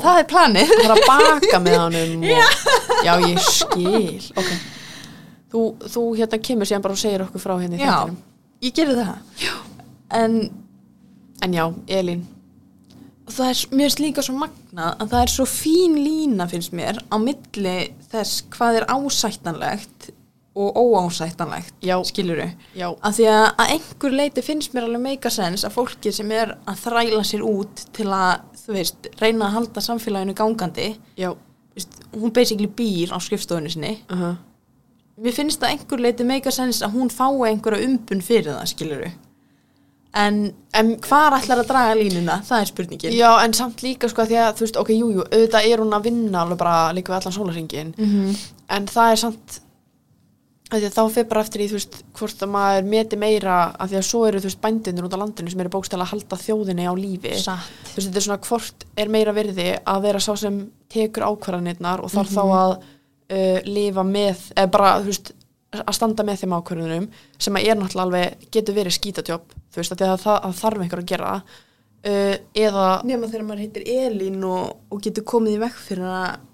Það 0.04 0.20
er 0.20 0.26
planið. 0.30 0.70
Það 0.70 0.84
er 0.86 0.92
að 0.94 1.02
baka 1.10 1.60
með 1.65 1.78
honum 1.84 2.26
og, 2.30 2.60
já, 3.08 3.13
ég 3.26 3.39
skil. 3.48 4.28
Ok. 4.38 4.52
Þú, 5.50 5.63
þú 5.89 6.04
hérna 6.20 6.39
kemur 6.46 6.70
síðan 6.70 6.84
bara 6.86 6.94
og 6.96 7.02
segir 7.02 7.24
okkur 7.26 7.42
frá 7.42 7.56
henni 7.58 7.80
Já, 7.82 7.96
ég 8.63 8.76
gerði 8.78 9.00
það. 9.08 9.39
Já. 9.42 9.54
En 10.20 10.38
en 11.42 11.56
já, 11.58 11.65
Elín 12.00 12.22
það 13.34 13.50
er, 13.52 13.63
mér 13.72 13.89
finnst 13.89 14.04
líka 14.04 14.24
svo 14.26 14.38
magnað 14.39 15.02
að 15.04 15.12
það 15.12 15.22
er 15.24 15.34
svo 15.34 15.46
fín 15.50 15.98
lína 16.04 16.48
finnst 16.50 16.76
mér 16.76 17.02
á 17.10 17.15
milli 17.22 17.76
þess 18.12 18.46
hvað 18.54 18.82
er 18.82 18.88
ásættanlegt 18.89 20.10
og 20.60 20.78
óásættanlegt 20.78 21.74
Já. 21.86 21.96
skiluru 22.04 22.50
já, 22.76 22.89
að 22.89 23.20
því 23.20 23.28
að 23.32 23.46
að 23.48 23.74
einhver 23.76 24.15
leiti 24.18 24.44
finnst 24.44 24.74
mér 24.74 24.88
alveg 24.88 25.04
meika 25.06 25.32
sens 25.32 25.63
að 25.63 25.76
fólki 25.78 26.12
sem 26.15 26.32
er 26.36 26.56
að 26.68 26.82
þræla 26.84 27.24
sér 27.28 27.46
út 27.46 27.86
til 27.96 28.10
að 28.12 28.42
þú 28.63 28.76
veist, 28.76 29.10
reyna 29.22 29.48
að 29.48 29.56
halda 29.58 29.86
samfélaginu 29.86 30.36
gangandi 30.38 30.89
já. 31.18 31.32
veist, 31.78 31.96
hún 32.12 32.34
basically 32.34 32.68
býr 32.68 33.13
á 33.13 33.18
skrifstofunni 33.22 33.70
sinni. 33.70 34.00
Uh 34.12 34.22
-huh. 34.22 34.36
mér 35.22 35.34
finnst 35.34 35.63
að 35.63 35.70
einhver 35.70 36.00
leiti 36.00 36.24
meika 36.24 36.52
sens 36.52 36.82
að 36.82 36.94
hún 36.94 37.10
fái 37.10 37.50
einhverja 37.50 37.86
umbun 37.86 38.22
fyrir 38.22 38.54
það 38.54 38.68
skiluru 38.68 39.12
en, 40.13 40.54
en 40.74 40.95
hvar 41.06 41.36
ætlar 41.38 41.60
að 41.62 41.67
draga 41.69 41.95
línuna 42.00 42.39
það 42.48 42.62
er 42.62 42.65
spurningin 42.72 43.13
já, 43.13 43.30
en 43.45 43.54
samt 43.54 43.84
líka 43.86 44.10
sko 44.10 44.26
því 44.26 44.38
að 44.41 44.56
þú 44.58 44.65
veist, 44.65 44.78
ok, 44.82 44.89
jú, 44.98 45.10
jú, 45.19 45.24
auðvitað 45.30 45.67
er 45.69 45.80
hún 45.84 45.93
að 45.93 46.04
vinna 46.10 46.41
alveg 46.41 46.58
bara 46.58 46.93
líka 46.93 47.13
við 47.13 47.19
allan 47.22 47.34
sólarringin 47.38 47.93
Mhm. 47.98 48.36
en 48.69 48.86
það 48.88 49.12
er 49.12 49.15
samt 49.26 49.60
að 50.69 50.84
að 50.86 50.93
þá 50.93 51.02
fyrir 51.13 51.28
bara 51.30 51.41
eftir 51.41 51.62
í 51.63 51.67
þú 51.69 51.78
veist 51.80 51.95
hvort 52.13 52.43
að 52.45 52.52
maður 52.54 52.84
meti 52.91 53.17
meira 53.17 53.56
að 53.80 53.89
því 53.89 53.98
að 53.98 54.06
svo 54.06 54.19
eru 54.28 54.39
þú 54.39 54.50
veist 54.50 54.62
bændinir 54.62 55.06
út 55.08 55.15
á 55.17 55.22
landinu 55.22 55.50
sem 55.50 55.60
eru 55.63 55.69
bókstæla 55.74 56.06
að 56.06 56.12
halda 56.13 56.38
þjóðinni 56.43 56.86
á 56.86 56.93
lífi 56.93 57.32
Satt. 57.41 57.72
þú 57.89 57.95
veist, 57.95 58.08
þetta 58.10 58.22
er 58.22 58.26
svona 58.28 58.43
hvort 58.50 58.86
er 58.98 59.10
meira 59.10 59.34
virði 59.34 59.67
að 59.82 60.02
vera 60.06 60.19
sá 60.22 60.36
sem 60.38 60.60
tekur 60.93 61.26
ákvarðanirnar 61.26 62.04
og 62.06 62.12
þarf 62.13 62.30
þá 62.38 62.43
Mhm. 62.45 62.56
að 62.60 62.78
uh, 63.30 63.60
lifa 63.65 64.04
með, 64.04 64.38
eða 64.58 64.72
bara, 64.72 64.91
þú 65.02 65.06
veist 65.06 65.34
að 65.77 65.95
standa 65.95 66.25
með 66.25 66.43
þeim 66.43 66.55
ákvarðunum 66.58 67.08
sem 67.38 67.58
að 67.60 67.67
er 67.69 67.77
náttúrulega 67.77 68.05
alveg, 68.08 68.45
getur 68.53 68.77
verið 68.77 68.95
skítatjóp 68.97 69.55
þú 69.69 69.82
veist, 69.82 69.95
að 69.95 70.03
það, 70.03 70.21
það, 70.23 70.38
það 70.45 70.62
þarf 70.63 70.86
einhver 70.86 71.03
að 71.03 71.10
gera. 71.13 71.34
Uh, 71.99 72.36
eða 72.55 72.86
Nefna 73.03 73.27
þegar 73.27 73.47
maður 73.47 73.63
heitir 73.65 73.89
Elín 73.91 74.45
og, 74.47 74.77
og 74.88 75.01
getur 75.03 75.25
komið 75.27 75.58
í 75.58 75.63
vekk 75.65 75.82
fyrir 75.84 76.08
að 76.08 76.45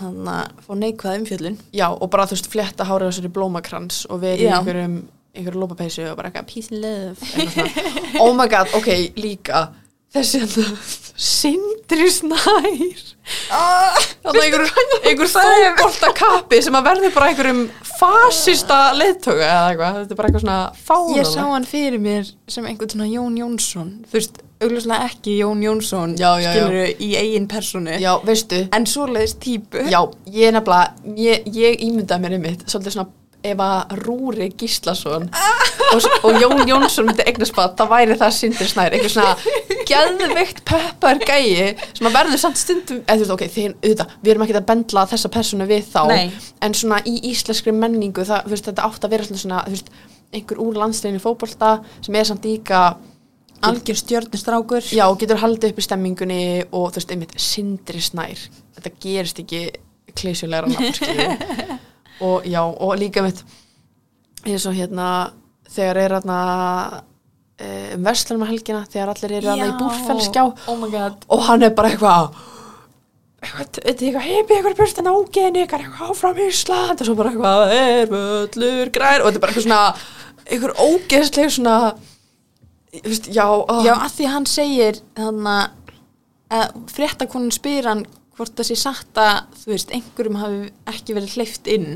hann 0.00 0.30
að 0.32 0.64
fá 0.64 0.72
neikvæða 0.80 1.18
umfjöllun. 1.20 1.58
Já, 1.76 1.86
og 1.92 2.08
bara, 2.10 2.26
þú 2.26 2.38
veist, 2.38 2.50
fletta 2.50 2.86
hárið 2.88 3.28
í 3.28 3.34
blómakrans 3.34 4.00
og 4.10 4.24
verið 4.24 4.50
einhverjum 4.50 4.96
einhverju 5.34 5.60
lópapeysu 5.60 6.04
og 6.08 6.18
bara 6.18 6.30
eitthvað 6.30 6.50
peace 6.50 6.70
and 6.70 6.82
love. 6.82 7.18
Oh 8.22 8.34
my 8.34 8.46
god, 8.50 8.70
ok, 8.78 8.90
líka 9.18 9.68
þessi 10.14 10.42
hérna 10.44 10.66
Sindri 11.14 12.06
Snær. 12.10 13.02
Þannig 14.24 14.44
einhver, 14.46 14.64
einhver 15.06 15.30
fótbolta 15.30 16.10
kappi 16.16 16.60
sem 16.62 16.74
að 16.74 16.88
verður 16.88 17.14
bara 17.14 17.30
einhverjum 17.30 17.64
fasista 17.98 18.78
leiðtoga 18.96 19.44
eða 19.46 19.68
eitthvað, 19.72 19.98
þetta 20.00 20.14
er 20.14 20.18
bara 20.20 20.30
eitthvað 20.30 20.44
svona 20.44 20.58
fánalega. 20.86 21.18
Ég 21.20 21.30
sá 21.30 21.42
hann 21.50 21.68
fyrir 21.68 22.02
mér 22.02 22.30
sem 22.50 22.66
einhvern 22.68 22.92
svona 22.94 23.08
Jón 23.10 23.38
Jónsson. 23.40 23.90
Þú 24.10 24.18
veist, 24.18 24.40
augljóslega 24.64 25.08
ekki 25.10 25.36
Jón 25.40 25.62
Jónsson 25.64 26.14
Já, 26.18 26.30
já, 26.40 26.46
já. 26.46 26.52
skilurðu, 26.54 26.86
í 27.06 27.10
eigin 27.20 27.48
personu. 27.50 27.98
Já, 28.02 28.12
veistu, 28.26 28.62
En 28.74 28.86
svoleiðis 28.88 29.36
típu. 29.42 29.84
Já, 29.90 30.00
ég 30.30 30.54
nefnilega, 30.56 31.14
ég, 31.20 31.46
ég 31.54 31.84
ímyndaði 31.88 32.24
mér 32.26 32.38
einmitt, 32.38 32.66
svolítið 32.70 32.96
svona 32.98 33.10
ef 33.44 33.60
að 33.60 33.94
Rúri 34.00 34.48
Gíslason. 34.58 35.28
Og, 35.94 36.06
og 36.26 36.38
Jón 36.40 36.64
Jónsson 36.68 37.08
myndi 37.08 37.26
eignaspat 37.28 37.76
þá 37.78 37.84
væri 37.90 38.16
það 38.20 38.34
Sindri 38.38 38.68
Snær, 38.70 38.96
eitthvað 38.96 39.14
svona 39.14 39.82
geðveikt 39.90 40.62
peppar 40.68 41.20
gæi 41.22 41.74
sem 41.94 42.08
að 42.08 42.16
verður 42.16 42.40
samt 42.40 42.60
stundum, 42.60 43.02
eða 43.04 43.20
þú 43.20 43.24
veist, 43.24 43.34
ok, 43.36 43.46
þeir, 43.54 43.76
auðvitað, 43.82 44.16
við 44.24 44.34
erum 44.34 44.46
ekki 44.46 44.56
að 44.58 44.68
bendla 44.72 45.06
þessa 45.12 45.32
personu 45.36 45.68
við 45.70 45.88
þá, 45.92 46.02
Nei. 46.10 46.34
en 46.64 46.76
svona 46.80 47.00
í 47.04 47.14
íslenskri 47.30 47.74
menningu, 47.76 48.26
það, 48.26 48.46
þú 48.46 48.54
veist, 48.54 48.68
þetta 48.70 48.88
átt 48.88 49.06
að 49.06 49.16
vera 49.16 49.28
svona, 49.30 49.64
þú 49.68 49.76
veist, 49.76 49.90
einhver 50.34 50.62
úr 50.64 50.78
landsleginu 50.80 51.22
fótbolta 51.22 51.74
sem 52.00 52.16
er 52.18 52.30
samt 52.30 52.48
líka 52.48 52.84
Algjör 53.64 53.96
stjörnustrákur. 53.96 54.84
Já, 54.92 55.06
og 55.06 55.16
getur 55.22 55.38
haldið 55.40 55.70
upp 55.72 55.78
í 55.80 55.84
stemmingunni 55.86 56.42
og 56.66 56.90
þú 56.92 56.98
veist, 56.98 57.14
einmitt, 57.14 57.34
Sindri 57.40 58.02
Snær. 58.04 58.42
Þetta 58.76 58.92
gerist 59.00 59.40
ekki 59.40 59.62
klísjulegra 60.14 60.90
skilju 60.92 61.78
og 62.20 62.46
já, 62.46 62.60
og 62.62 62.96
líka 63.00 63.24
mitt 63.24 63.42
eins 64.44 64.66
og 64.68 64.76
hérna 64.76 65.08
þegar 65.74 66.00
er 66.02 66.16
hérna 66.18 66.38
eh, 67.58 67.94
um 67.96 68.04
verslanum 68.06 68.46
helgina, 68.48 68.84
þegar 68.90 69.14
allir 69.14 69.38
eru 69.38 69.52
hérna 69.52 69.70
í 69.72 69.78
búrfellskjá 69.80 70.44
Oh 70.68 70.84
og 71.28 71.46
hann 71.48 71.62
er 71.62 71.74
bara 71.74 71.90
eitthvað 71.90 72.34
eitthvað, 73.44 73.78
er 73.84 73.94
eitthvað 73.94 74.56
eitthvað 74.56 74.76
björnstan 74.78 75.10
ágeni, 75.10 75.62
eitthvað 75.64 75.84
eitthvað 75.84 76.10
áfram 76.14 76.42
Ísland. 76.46 77.00
Og 77.00 77.08
svo 77.08 77.16
bara 77.18 77.32
eitthvað 77.32 77.74
er 77.76 78.12
völlur 78.12 78.92
grær 78.94 79.22
og 79.24 79.28
þetta 79.28 79.38
er 79.38 79.44
bara 79.44 79.52
eitthvað 79.52 79.66
svona 79.68 79.82
einhver 80.44 80.74
ógeðsleg 80.80 81.54
svona 81.54 81.76
já, 82.94 83.46
Já, 83.84 83.94
að 83.94 84.12
því 84.16 84.28
hann 84.32 84.46
segir 84.48 85.00
þannig 85.18 85.80
að 86.54 86.76
fréttakonin 86.94 87.54
spyr 87.54 87.88
hann 87.90 88.04
hvort 88.36 88.54
það 88.58 88.68
sé 88.70 88.76
satt 88.80 89.20
að 89.22 89.40
þú 89.62 89.70
veist, 89.72 89.94
einhverjum 89.94 90.38
hafi 90.40 90.60
ekki 90.94 91.14
verið 91.16 91.34
hleyft 91.38 91.70
inn. 91.74 91.88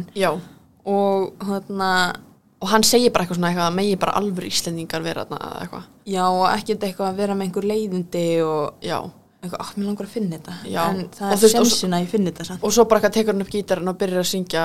Og 0.88 1.35
þannig 1.44 2.24
og 2.59 2.70
hann 2.72 2.83
segir 2.87 3.12
bara 3.14 3.22
eitthvað 3.24 3.38
svona 3.38 3.51
eitthvað 3.53 3.68
að 3.70 3.77
megi 3.79 3.96
bara 4.03 4.16
alvöru 4.18 4.48
íslendingar 4.51 5.03
vera 5.05 5.22
eitthvað. 5.31 5.85
Já, 6.11 6.24
og 6.27 6.46
ekkert 6.51 6.87
eitthvað 6.88 7.11
að 7.12 7.20
vera 7.22 7.37
með 7.38 7.46
einhver 7.46 7.66
leiðindi 7.70 8.24
og 8.42 8.83
já, 8.83 8.96
eitthvað, 9.44 9.61
ah, 9.62 9.70
mér 9.77 9.87
langar 9.92 10.09
að 10.09 10.14
finna 10.16 10.38
þetta. 10.40 10.57
Já. 10.66 10.81
en 10.90 11.05
það 11.14 11.35
Og 11.37 11.44
er 11.46 11.53
sensin 11.53 11.94
að 11.94 12.03
ég 12.03 12.11
finna 12.11 12.33
þetta 12.33 12.46
samt. 12.48 12.64
og 12.66 12.74
svo 12.74 12.85
bara 12.90 12.98
eitthvað 13.01 13.14
tekur 13.18 13.33
hann 13.37 13.44
upp 13.46 13.53
gítarinn 13.55 13.92
og 13.92 13.98
byrjar 14.01 14.24
að 14.24 14.31
syngja 14.33 14.64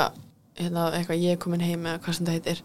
hérna, 0.57 0.87
eitthvað 0.97 1.21
ég 1.21 1.35
er 1.37 1.41
komin 1.43 1.61
heim 1.67 1.85
eða 1.85 1.99
hvað 2.01 2.17
sem 2.17 2.25
það 2.25 2.37
heitir. 2.39 2.63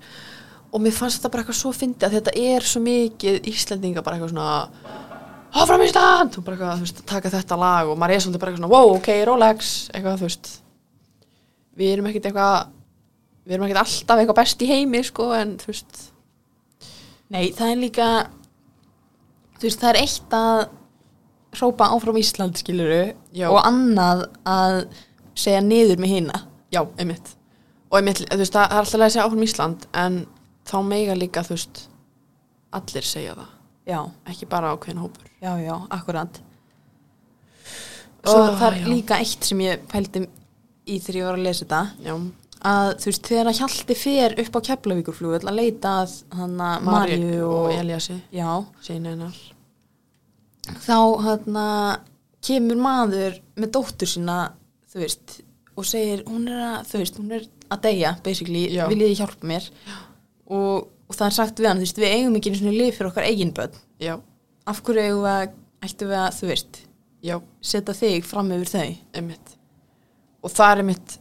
Og 0.72 0.80
mér 0.84 0.96
fannst 0.96 1.20
þetta 1.20 1.32
bara 1.34 1.42
eitthvað 1.44 1.60
svo 1.60 1.72
fyndi 1.76 2.04
að 2.08 2.16
þetta 2.18 2.32
er 2.48 2.66
svo 2.72 2.80
mikið 2.84 3.46
Íslendinga 3.52 4.02
bara 4.04 4.16
eitthvað 4.16 4.32
svona 4.32 4.48
Áfram 5.56 5.82
Ísland! 5.84 6.36
og 6.36 6.44
bara 6.44 6.56
eitthvað, 6.56 6.80
þú 6.80 6.86
veist, 6.86 7.04
taka 7.08 7.30
þetta 7.32 7.56
lag 7.58 7.88
og 7.88 7.98
maður 8.00 8.14
er 8.14 8.24
svolítið 8.24 8.42
bara 8.42 8.52
eitthvað 8.52 8.64
svona, 8.64 8.72
wow, 8.74 8.96
ok, 8.98 9.08
Rolex 9.28 9.70
eitthvað, 9.94 10.18
þú 10.20 10.28
veist. 10.28 10.50
Við 11.78 11.92
erum 11.94 12.10
ekkit 12.10 12.28
eitthvað 12.28 12.56
við 13.48 13.56
erum 13.56 13.68
ekkit 13.68 13.80
alltaf 13.80 14.20
eitthvað 14.20 14.40
best 14.42 14.64
í 14.64 14.68
heimi, 14.68 15.00
sko, 15.06 15.30
en 15.36 15.54
þú 15.60 15.70
veist. 15.72 16.02
Nei, 17.32 17.48
það 17.56 17.72
er 17.72 17.80
líka 17.80 18.08
þú 19.58 19.66
veist, 19.66 19.80
það 19.80 19.90
er 19.90 20.00
eitt 20.02 20.36
að 20.38 20.60
hrópa 21.58 21.88
áfram 21.94 22.18
Ísland 22.20 22.60
skiluru 22.60 23.02
Já. 23.34 23.48
og 23.48 23.60
annað 23.64 24.26
að 24.46 24.78
segja 25.38 25.62
niður 25.64 26.02
með 26.02 26.14
hina. 26.14 26.40
Já, 26.74 26.82
einmitt. 27.00 27.34
Og 27.88 28.00
einmitt, 28.00 28.20
þú 28.28 28.40
veist, 28.42 28.54
það 28.54 28.66
er 28.66 28.82
alltaf 28.82 29.00
að 29.00 29.14
segja 29.14 29.24
áfram 29.26 29.46
Ísland 29.46 29.86
en 30.04 30.18
þá 30.68 30.76
mega 30.84 31.16
líka, 31.16 31.44
þú 31.46 31.56
veist 31.56 31.86
allir 32.76 33.08
segja 33.08 33.36
það, 33.38 33.52
Já, 33.88 34.02
ekki 34.28 34.48
bara 34.50 34.74
ákveðin 34.74 35.00
hópur. 35.00 35.30
Já, 35.40 35.52
já, 35.62 35.74
akkurat. 35.96 36.40
Svo 38.26 38.42
Ó, 38.42 38.56
það 38.58 38.66
er 38.68 38.76
já. 38.82 38.88
líka 38.90 39.18
eitt 39.22 39.48
sem 39.48 39.62
ég 39.64 39.86
pældi 39.88 40.26
í 40.88 40.98
þegar 41.00 41.18
ég 41.20 41.28
var 41.28 41.38
að 41.38 41.46
lesa 41.46 41.64
þetta. 41.64 41.80
Já, 42.04 42.14
að 42.68 42.90
þú 42.98 43.10
veist, 43.10 43.30
þegar 43.30 43.50
að 43.50 43.58
Hjalti 43.62 43.96
fer 43.98 44.36
upp 44.42 44.58
á 44.58 44.60
Keflavíkurflugvöll 44.68 45.46
að 45.46 45.58
leita 45.60 45.94
að 46.02 46.14
hann 46.36 46.56
að 46.68 46.86
Marju 46.88 47.34
og, 47.46 47.58
og, 47.58 47.72
Eliassi 47.78 48.18
já, 48.34 48.48
þá 50.84 50.96
hann 51.24 51.60
kemur 52.44 52.80
maður 52.82 53.38
með 53.58 53.72
dóttur 53.76 54.10
sína 54.10 54.38
þú 54.90 55.02
veist, 55.04 55.38
og 55.78 55.86
segir 55.86 56.24
hún 56.26 56.48
er 56.50 56.60
að, 56.64 56.78
þú 56.90 57.00
veist, 57.02 57.18
hún 57.20 57.34
er 57.38 57.48
að 57.68 57.82
deyja 57.84 58.12
basically, 58.24 58.64
Já. 58.72 58.86
viljið 58.90 59.18
hjálpa 59.20 59.48
mér? 59.48 59.66
Og, 60.48 60.88
og 61.08 61.16
það 61.16 61.26
er 61.28 61.36
sagt 61.38 61.62
við 61.62 61.70
hann, 61.70 61.80
þú 61.80 61.86
veist, 61.86 62.02
við 62.02 62.14
eigum 62.16 62.36
ekki 62.38 62.52
einu 62.52 62.60
svona 62.60 62.76
lif 62.76 62.98
fyrir 62.98 63.10
okkar 63.10 63.28
eigin 63.28 63.54
börn. 63.56 63.80
Já, 64.02 64.14
af 64.68 64.82
hverju 64.84 65.06
eigum 65.06 65.24
við 65.24 65.32
að, 65.32 65.56
ættum 65.88 66.12
við 66.12 66.20
að, 66.20 66.28
þú 66.38 66.50
veist 66.52 66.82
já, 67.24 67.38
setja 67.72 67.96
þig 67.96 68.28
fram 68.28 68.52
yfir 68.54 68.72
þau? 68.72 68.90
Einmitt. 69.20 69.54
Og 70.44 70.52
það 70.54 70.72
er 70.72 70.82
einmitt 70.82 71.16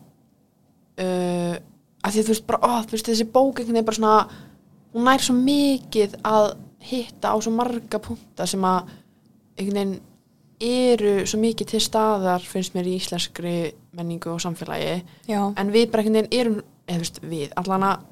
uh, 1.02 1.56
að 2.04 2.14
því 2.14 2.22
að 2.22 2.28
þú 2.28 2.34
veist 2.34 2.48
bara, 2.50 2.62
ó, 2.62 2.72
þú 2.84 2.98
veist 2.98 3.12
þessi 3.12 3.30
bók 3.32 3.62
einhvern 3.62 3.80
veginn 3.80 3.88
bara 3.88 4.00
svona 4.00 4.18
hún 4.94 5.08
nær 5.08 5.24
svo 5.24 5.38
mikið 5.38 6.20
að 6.28 6.52
hitta 6.88 7.34
á 7.34 7.36
svo 7.44 7.54
marga 7.56 8.02
punta 8.04 8.48
sem 8.50 8.68
að 8.68 8.94
einhvern 9.58 9.80
veginn 9.80 9.98
eru 10.68 11.14
svo 11.30 11.38
mikið 11.42 11.74
til 11.74 11.82
staðar 11.86 12.46
finnst 12.46 12.74
mér 12.74 12.88
í 12.90 12.96
íslenskri 12.98 13.58
menningu 13.98 14.32
og 14.34 14.42
samfélagi. 14.42 15.02
Já, 15.30 15.42
en 15.54 15.74
við 15.74 15.90
bara 15.94 16.04
einhvern 16.04 16.24
veginn 16.24 16.40
erum 16.40 16.62
eða 16.88 16.98
þú 16.98 17.04
veist 17.04 17.20
við, 17.26 17.50
allan 17.60 17.86
að 17.92 18.06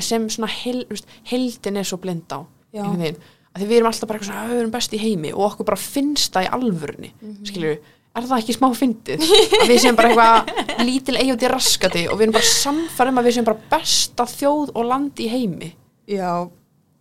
sem 0.00 0.28
svona 0.28 0.48
hel, 0.48 0.86
heldin 1.24 1.76
er 1.76 1.84
svo 1.84 1.98
blind 2.00 2.32
á 2.32 2.40
Já. 2.72 2.84
því 2.88 3.66
við 3.68 3.76
erum 3.76 3.90
alltaf 3.90 4.08
bara 4.08 4.18
eitthvað 4.18 4.30
svona, 4.32 4.48
"Við 4.48 4.60
erum 4.60 4.70
best 4.70 4.92
í 4.92 4.98
heimi. 4.98 5.32
Og 5.32 5.52
okkur 5.52 5.64
bara 5.66 5.76
finnst 5.76 6.32
það 6.32 6.46
í 6.46 6.50
alvörunni 6.50 7.12
mm 7.20 7.36
Mhm. 7.42 7.78
er 8.14 8.22
það 8.22 8.38
ekki 8.40 8.56
smá 8.56 8.68
fyndið? 8.76 9.20
Að 9.62 9.68
við 9.68 9.80
séum 9.80 9.96
bara 9.96 10.08
eitthvað 10.08 10.84
lítil 10.84 11.16
í 11.16 11.48
raskati 11.48 12.08
og 12.08 12.18
við 12.18 12.22
erum 12.22 12.32
bara 12.32 12.44
samfærum 12.44 13.18
að 13.18 13.24
við 13.24 13.36
séum 13.36 13.44
bara 13.44 13.60
besta 13.70 14.24
þjóð 14.24 14.70
og 14.74 14.84
land 14.86 15.14
í 15.16 15.28
heimi. 15.28 15.74
Já, 16.06 16.48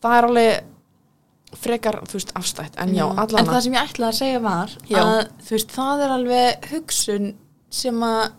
það 0.01 0.17
er 0.17 0.27
alveg 0.27 0.63
frekar, 1.53 1.99
þú 2.07 2.13
veist, 2.13 2.31
afstætt. 2.33 2.77
En 2.77 2.93
já, 2.95 3.09
en 3.11 3.19
allan 3.19 3.45
það 3.45 3.61
sem 3.61 3.73
ég 3.73 3.89
ætlaði 3.89 4.11
að 4.11 4.19
segja 4.19 4.41
var 4.41 4.69
Já. 4.87 4.99
að 5.03 5.29
þú 5.43 5.49
veist, 5.57 5.71
það 5.75 6.03
er 6.05 6.13
alveg 6.15 6.69
hugsun 6.71 7.33
sem 7.69 7.99
að 8.07 8.31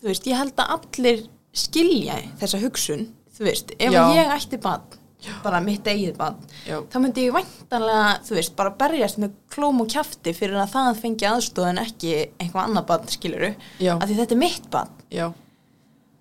þú 0.00 0.08
veist, 0.10 0.26
ég 0.28 0.36
held 0.36 0.56
að 0.56 0.74
allir 0.76 1.22
skilja 1.52 2.18
þessa 2.40 2.60
hugsun 2.60 3.08
þú 3.40 3.48
veist, 3.48 3.74
ef 3.80 3.94
Já. 3.96 4.00
ég 4.14 4.32
ætti 4.36 4.60
bann 4.62 4.96
bara 5.44 5.58
mitt 5.60 5.84
eigið 5.84 6.14
bann 6.16 6.38
já, 6.64 6.78
þá 6.88 6.96
myndi 7.02 7.26
ég 7.26 7.34
væntanlega, 7.36 8.12
þú 8.24 8.36
veist, 8.38 8.54
bara 8.56 8.70
berjast 8.80 9.18
með 9.20 9.34
klóm 9.52 9.82
og 9.82 9.90
kjafti 9.92 10.32
fyrir 10.36 10.56
að 10.62 10.72
það 10.72 11.00
fengi 11.02 11.28
aðstóð 11.28 11.68
en 11.74 11.82
ekki 11.82 12.14
einhvað 12.40 12.62
annað 12.64 12.86
bann, 12.88 13.10
skiluru 13.12 13.50
Já. 13.82 13.98
að 13.98 14.06
því 14.08 14.16
þetta 14.22 14.36
er 14.36 14.40
mitt 14.40 14.70
bann 14.72 14.94
já, 15.12 15.26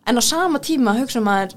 en 0.03 0.19
á 0.19 0.23
sama 0.25 0.59
tíma 0.59 0.97
hugsa 0.99 1.23
maður 1.23 1.55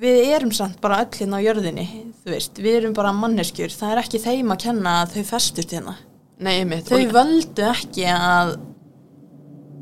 við 0.00 0.22
erum 0.32 0.52
samt 0.56 0.80
bara 0.80 1.02
öll 1.04 1.12
hérna 1.18 1.36
á 1.36 1.44
jörðinni 1.44 1.84
þú 2.24 2.32
veist, 2.32 2.56
við 2.56 2.78
erum 2.80 2.96
bara 2.96 3.12
manneskjur 3.12 3.74
það 3.76 3.92
er 3.92 4.02
ekki 4.06 4.22
þeim 4.24 4.54
að 4.54 4.62
kenna 4.64 4.94
að 5.02 5.18
þau 5.18 5.24
festust 5.34 5.74
hérna. 5.76 5.98
Nei, 6.40 6.54
einmitt. 6.62 6.88
Þau 6.88 6.96
og 7.02 7.10
völdu 7.12 7.66
ekki 7.68 8.06
að 8.08 8.54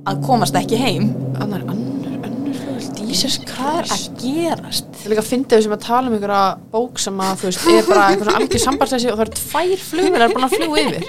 að 0.09 0.22
komast 0.26 0.57
ekki 0.59 0.78
heim. 0.81 1.11
Annar, 1.38 1.62
annar, 1.70 2.16
annar 2.26 2.57
flugvél, 2.59 3.04
Jesus 3.12 3.37
hvað 3.46 3.83
er 3.85 3.87
Christ. 3.87 4.09
að 4.09 4.24
gerast 4.24 4.88
Það 4.98 5.06
er 5.06 5.12
líka 5.12 5.22
að 5.22 5.30
fyndi 5.30 5.54
þau 5.54 5.64
sem 5.64 5.74
að 5.76 5.84
tala 5.87 6.11
um 6.11 6.14
einhverja 6.16 6.44
bók 6.72 6.98
sem 7.02 7.20
að 7.22 7.34
þú 7.40 7.48
veist, 7.48 7.66
er 7.70 7.87
bara 7.87 8.06
eitthvað 8.08 8.28
svona 8.28 8.40
algjör 8.42 8.62
sambandsleysi 8.64 9.11
og 9.12 9.18
það 9.18 9.24
eru 9.26 9.37
tvær 9.38 9.84
flugvilar 9.88 10.34
búin 10.34 10.46
að 10.48 10.56
fljúa 10.56 10.82
yfir. 10.82 11.02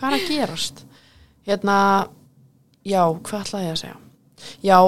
Hvað 0.00 0.08
er 0.08 0.16
að 0.16 0.26
gerast? 0.30 0.82
Hérna, 1.46 1.76
já, 2.90 3.02
hvað 3.28 3.44
ætlaði 3.44 3.68
ég 3.68 3.76
að 3.76 3.82
segja? 3.84 3.96
Já, 4.66 4.78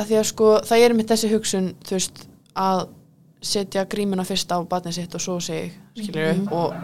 að 0.00 0.10
því 0.10 0.18
að 0.18 0.26
sko, 0.32 0.50
það 0.66 0.84
er 0.86 0.96
mitt 0.98 1.12
þessi 1.12 1.32
hugsun, 1.32 1.68
þú 1.86 1.96
veist, 1.96 2.24
að 2.66 2.82
setja 3.46 3.84
grímuna 3.88 4.24
fyrst 4.26 4.50
á 4.50 4.58
batnið 4.66 4.98
sitt 4.98 5.14
og 5.16 5.22
svo 5.22 5.36
sig, 5.44 5.70
skilur 5.94 6.40
og 6.56 6.74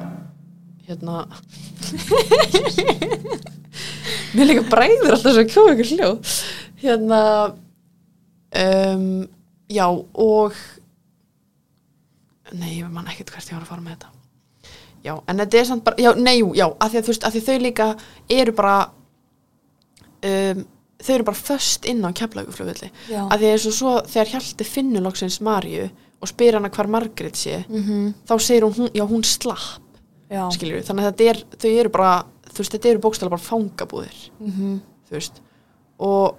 hérna 0.87 1.25
Mér 4.37 4.49
líka 4.49 4.65
bræður 4.71 5.17
alltaf 5.17 5.35
svo 5.35 5.43
að 5.43 5.51
kjóða 5.53 5.75
ykkur 5.75 5.91
hljóð 5.93 6.37
hérna 6.83 7.21
um, 8.63 9.07
já 9.73 9.87
og 9.89 10.57
nei, 12.53 12.79
ég 12.79 12.91
man 12.91 13.09
ekkert 13.11 13.31
hvert 13.31 13.51
ég 13.51 13.57
var 13.57 13.65
að 13.65 13.73
fara 13.73 13.85
með 13.85 13.97
þetta. 13.97 14.11
Já, 15.03 15.15
en 15.27 15.43
þetta 15.43 15.59
er 15.59 15.65
samt 15.67 15.85
bara 15.85 15.99
já, 15.99 16.13
nei, 16.15 16.37
já, 16.55 16.67
að 16.79 16.93
því 16.93 16.99
að 16.99 17.07
þú 17.07 17.13
veist, 17.13 17.25
að 17.27 17.37
því 17.37 17.43
þau 17.47 17.59
líka 17.65 17.87
eru 18.31 18.53
bara 18.55 18.77
um, 20.31 20.65
þau 21.03 21.15
eru 21.17 21.27
bara 21.27 21.41
föst 21.41 21.89
inn 21.91 22.05
á 22.07 22.11
keflaguflugvilli 22.15 22.91
Já. 23.11 23.23
að 23.27 23.43
því 23.43 23.49
eins 23.51 23.67
og 23.67 23.75
svo 23.75 23.95
þegar 24.07 24.33
Hjalti 24.37 24.67
finnur 24.69 25.03
loksins 25.03 25.41
Marju 25.43 25.89
og 26.23 26.31
spyr 26.31 26.59
hana 26.59 26.71
hvar 26.71 26.91
Margrét 26.91 27.39
sé 27.39 27.65
mm 27.65 27.83
-hmm. 27.83 28.13
þá 28.29 28.35
segir 28.39 28.63
hún, 28.63 28.91
já, 28.95 29.05
hún 29.09 29.25
slapp 29.25 29.99
já, 30.31 30.51
skilur 30.55 30.83
þannig 30.87 31.05
að 31.05 31.11
þetta 31.11 31.31
er, 31.31 31.45
þau 31.59 31.71
eru 31.81 31.89
bara 31.89 32.25
þú 32.53 32.59
veist, 32.59 32.73
þetta 32.73 32.89
eru 32.89 33.01
bókstæla 33.01 33.31
bara 33.31 33.49
fangabúðir 33.51 34.31
mm 34.39 34.81
þú 35.09 35.19
veist. 35.19 35.43
Og 35.99 36.37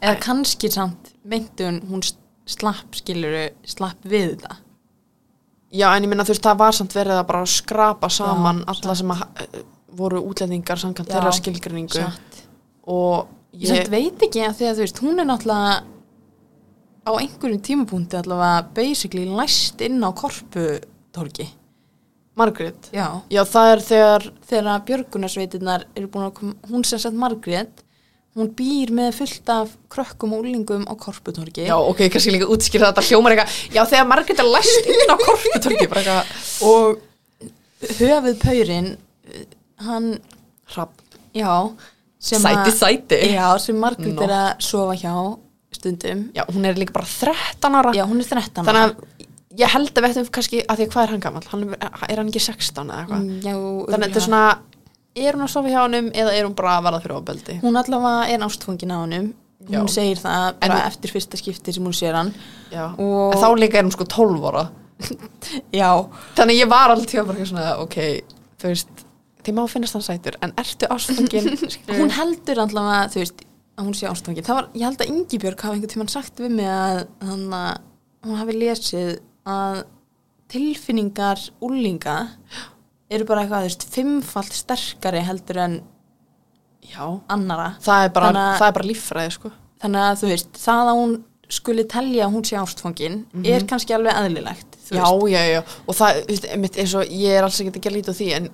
eða 0.00 0.16
kannski 0.20 0.70
samt 0.70 1.12
hún, 1.24 1.80
hún 1.88 2.02
slapp 2.50 2.98
skiluru, 2.98 3.46
slapp 3.68 4.04
við 4.08 4.34
þetta 4.34 4.58
Já, 5.70 5.86
en 5.94 6.02
ég 6.02 6.10
minna 6.10 6.24
þú 6.26 6.34
veist, 6.34 6.42
það 6.42 6.62
var 6.64 6.74
samt 6.74 6.94
verið 6.96 7.20
að 7.20 7.28
bara 7.28 7.46
skrapa 7.46 8.08
saman 8.10 8.64
Já, 8.64 8.70
alla 8.72 8.94
sem 8.98 9.12
að, 9.14 9.20
uh, 9.22 9.60
voru 10.00 10.22
útlendingar 10.26 10.80
samkvæmt 10.82 11.12
þeirra 11.12 11.30
skilgrinningu 11.36 11.94
satt. 11.94 12.40
Og 12.90 13.30
Ég 13.54 13.70
samt 13.70 13.92
veit 13.92 14.24
ekki 14.26 14.42
að 14.46 14.56
því 14.58 14.66
að 14.66 14.76
þú 14.78 14.84
veist, 14.86 15.00
hún 15.04 15.22
er 15.22 15.28
náttúrulega 15.28 15.76
á 17.06 17.10
einhverjum 17.14 17.62
tímapunkti 17.66 18.18
allavega 18.18 18.66
basically 18.74 19.26
læst 19.30 19.82
inn 19.86 20.02
á 20.02 20.10
korputorgi. 20.10 21.48
Margrét, 22.38 22.90
Já. 22.94 23.20
já 23.28 23.42
það 23.44 23.70
er 23.72 23.80
þegar 23.84 24.26
Þegar 24.50 24.84
björgunarsveitirnar 24.86 25.86
eru 25.98 26.08
búin 26.10 26.26
að 26.26 26.34
koma, 26.38 26.54
hún 26.70 26.84
sem 26.86 26.98
sagt 27.02 27.18
Margrét, 27.18 27.82
hún 28.38 28.50
býr 28.54 28.92
með 28.94 29.10
fullt 29.18 29.48
af 29.52 29.72
krökkum 29.90 30.32
og 30.36 30.44
úlingum 30.44 30.84
á 30.86 30.94
korputorgi. 30.94 31.64
já, 31.66 31.74
ok, 31.76 32.04
kannski 32.12 32.30
líka 32.34 32.46
útskýra 32.46 32.90
þetta 32.92 33.02
hljómar 33.08 33.34
eitthvað, 33.34 33.56
já 33.74 33.82
þegar 33.90 34.06
Margrét 34.12 34.38
er 34.44 34.50
læst 34.54 34.86
inn 34.86 35.10
á 35.10 35.16
eitthvað. 35.18 36.34
Og 36.62 37.00
höfuð 37.98 38.36
Paurin, 38.44 38.90
hann, 39.86 40.08
hrapp, 40.74 40.92
já, 41.34 41.52
sæti, 42.20 42.70
sæti. 42.76 43.20
Já, 43.34 43.48
sem 43.58 43.76
Margrét 43.80 44.14
Nó. 44.14 44.22
er 44.28 44.34
að 44.36 44.50
sofa 44.62 44.94
hjá 45.00 45.14
stundum. 45.72 46.30
já, 46.34 46.44
hún 46.50 46.64
er 46.66 46.74
líka 46.78 46.92
bara 46.92 47.06
13 47.06 47.74
ára. 47.74 47.92
Já, 47.94 48.04
hún 48.06 48.20
er 48.20 48.28
13 48.30 48.64
þannig 48.64 48.82
að 48.84 48.96
ég 49.58 49.68
held 49.74 49.90
að 49.98 50.04
veitum 50.06 50.26
kannski 50.30 50.60
að 50.66 50.76
því 50.78 50.84
að 50.86 50.92
hvað 50.94 51.02
er 51.02 51.10
hann 51.14 51.20
gammal, 51.24 51.42
hann, 51.50 51.62
er 51.74 52.10
er 52.12 52.16
hann 52.22 52.28
ekki 52.30 52.40
16 52.46 52.90
eða 52.90 53.00
eitthvað, 53.04 53.22
Mm, 53.24 53.40
þannig 53.90 54.04
að 54.04 54.06
þetta 54.06 54.20
er 54.20 54.26
svona 54.28 54.58
er 55.16 55.34
hún 55.36 55.44
að 55.46 55.52
sofa 55.52 55.68
hjá 55.72 55.80
honum 55.84 56.10
eða 56.14 56.34
er 56.38 56.44
hún 56.46 56.54
bara 56.58 56.76
að 56.78 56.84
verða 56.88 57.00
fyrir 57.04 57.16
ofbeldi? 57.18 57.60
Hún 57.62 57.76
allavega 57.80 58.28
er 58.34 58.44
ástfungin 58.46 58.92
á 58.94 58.98
honum. 59.02 59.30
Hún 59.60 59.74
Já. 59.74 59.82
segir 59.92 60.16
það 60.22 60.54
bara 60.60 60.78
En- 60.80 60.86
eftir 60.92 61.10
fyrsta 61.12 61.36
skipti 61.36 61.72
sem 61.74 61.84
hún 61.84 61.92
sér 61.96 62.14
hann. 62.16 62.30
Og- 62.72 63.34
En 63.34 63.40
þá 63.42 63.48
líka 63.58 63.78
er 63.78 63.84
hún 63.84 63.92
sko 63.92 64.04
12 64.04 64.44
ára. 64.48 64.70
Já, 65.72 65.90
Þannig 66.36 66.58
ég 66.60 66.68
var 66.68 66.90
alltaf 66.92 67.26
bara 67.26 67.38
eitthvað 67.38 67.48
svona 67.48 67.78
Ok, 67.80 67.94
þú 68.60 68.68
veist 68.68 68.88
Þið 69.42 69.54
má 69.56 69.62
finnast 69.72 69.94
hann 69.96 70.02
sætur 70.04 70.36
En 70.44 70.52
ertu 70.60 70.86
ástfangin 70.92 71.46
hún 72.00 72.10
heldur 72.12 72.58
allavega 72.60 73.06
þú 73.08 73.22
veist, 73.22 73.40
að 73.80 73.86
hún 73.88 73.94
sé 73.96 74.06
ástfangin 74.10 74.44
það 74.44 74.54
var, 74.58 74.68
ég 74.76 74.84
held 74.84 75.00
að 75.00 75.12
Ingibjörg 75.14 75.60
hafi 75.64 75.78
einhvern 75.78 75.92
tímann 75.94 76.12
sagt 76.12 76.36
við 76.44 76.52
mig 76.58 76.68
að 76.68 77.06
þannig 77.24 77.56
að 77.56 78.28
hún 78.28 78.36
hafi 78.42 78.58
lesið 78.60 79.14
að 79.48 79.80
tilfinningar 80.52 81.40
úlinga 81.64 82.16
eru 83.10 83.24
bara 83.28 83.42
eitthvað, 83.44 83.64
þú 83.64 83.70
veist, 83.70 83.86
fimmfalt 83.94 84.52
sterkari 84.54 85.20
heldur 85.26 85.58
en 85.64 85.80
Já. 86.90 87.04
annara. 87.28 87.74
Það 87.82 88.04
er 88.04 88.08
bara, 88.14 88.26
Þannig 88.30 88.46
að- 88.46 88.58
það 88.60 88.68
er 88.68 88.76
bara 88.78 88.88
líffræði 88.90 89.32
sko. 89.36 89.50
Þannig 89.82 90.04
að 90.06 90.20
þú 90.20 90.28
veist, 90.30 90.52
það 90.60 90.88
að 90.90 90.98
hún 91.00 91.12
skuli 91.50 91.84
telja 91.90 92.26
að 92.26 92.32
hún 92.34 92.44
sé 92.46 92.56
ástfangin 92.60 93.24
er 93.44 93.64
kannski 93.66 93.94
alveg 93.96 94.14
eðlilegt 94.14 94.76
þú 94.86 94.94
Já, 94.94 95.06
já, 95.34 95.42
já. 95.56 95.62
Og 95.88 95.94
það, 95.98 96.20
þú 96.22 96.26
veist, 96.30 96.44
einmitt 96.54 96.76
eins 96.78 96.94
og 96.94 97.04
Ég 97.10 97.30
er 97.38 97.42
alls 97.42 97.60
ekki 97.60 97.72
að 97.74 97.82
gera 97.82 97.96
lítið 97.96 98.12
á 98.14 98.18
því 98.20 98.28
En 98.36 98.46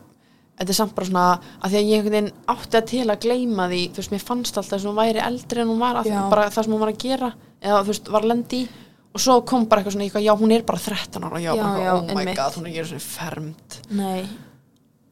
þetta 0.56 0.70
er 0.72 0.78
samt 0.78 0.94
bara 0.94 1.06
svona 1.06 1.40
að 1.60 1.70
því 1.70 1.76
að 1.76 1.88
ég 1.90 1.96
einhvern 1.98 2.14
veginn 2.16 2.32
átti 2.48 2.78
að 2.80 2.86
til 2.86 3.04
að 3.12 3.20
gleyma 3.20 3.68
því 3.68 3.82
þú 3.92 3.96
veist, 4.00 4.10
mér 4.14 4.24
fannst 4.24 4.56
alltaf 4.56 4.72
þess 4.72 4.86
að 4.86 4.88
hún 4.88 5.00
væri 5.02 5.20
eldri 5.26 5.60
en 5.60 5.68
hún 5.68 5.78
var 5.84 5.94
að 6.00 6.06
Já. 6.08 6.30
bara 6.30 6.48
það 6.48 6.64
sem 6.64 6.72
hún 6.72 6.80
var 6.80 6.88
að 6.94 6.98
gera 7.04 7.32
eða 7.60 7.82
þú 7.82 7.86
veist, 7.92 8.08
var 8.08 8.22
að 8.22 8.28
lendi 8.32 8.62
í. 8.62 8.68
Og 9.16 9.20
svo 9.20 9.36
kom 9.44 9.66
bara 9.66 9.82
eitthvað 9.82 9.92
svona, 9.92 10.04
eitthvað, 10.08 10.24
já, 10.24 10.32
hún 10.40 10.52
er 10.56 10.62
bara 10.62 10.78
13 10.78 11.24
ára 11.24 11.40
já, 11.40 11.52
Já, 11.56 11.62
bara, 11.62 11.84
já, 11.84 11.92
oh 11.96 12.02
my 12.14 12.20
einmitt. 12.24 12.36
god, 12.36 12.52
hún 12.56 12.66
er 12.66 12.72
ekki 12.72 12.88
svona 12.88 13.00
fermt. 13.00 13.78
Nei, 13.90 14.28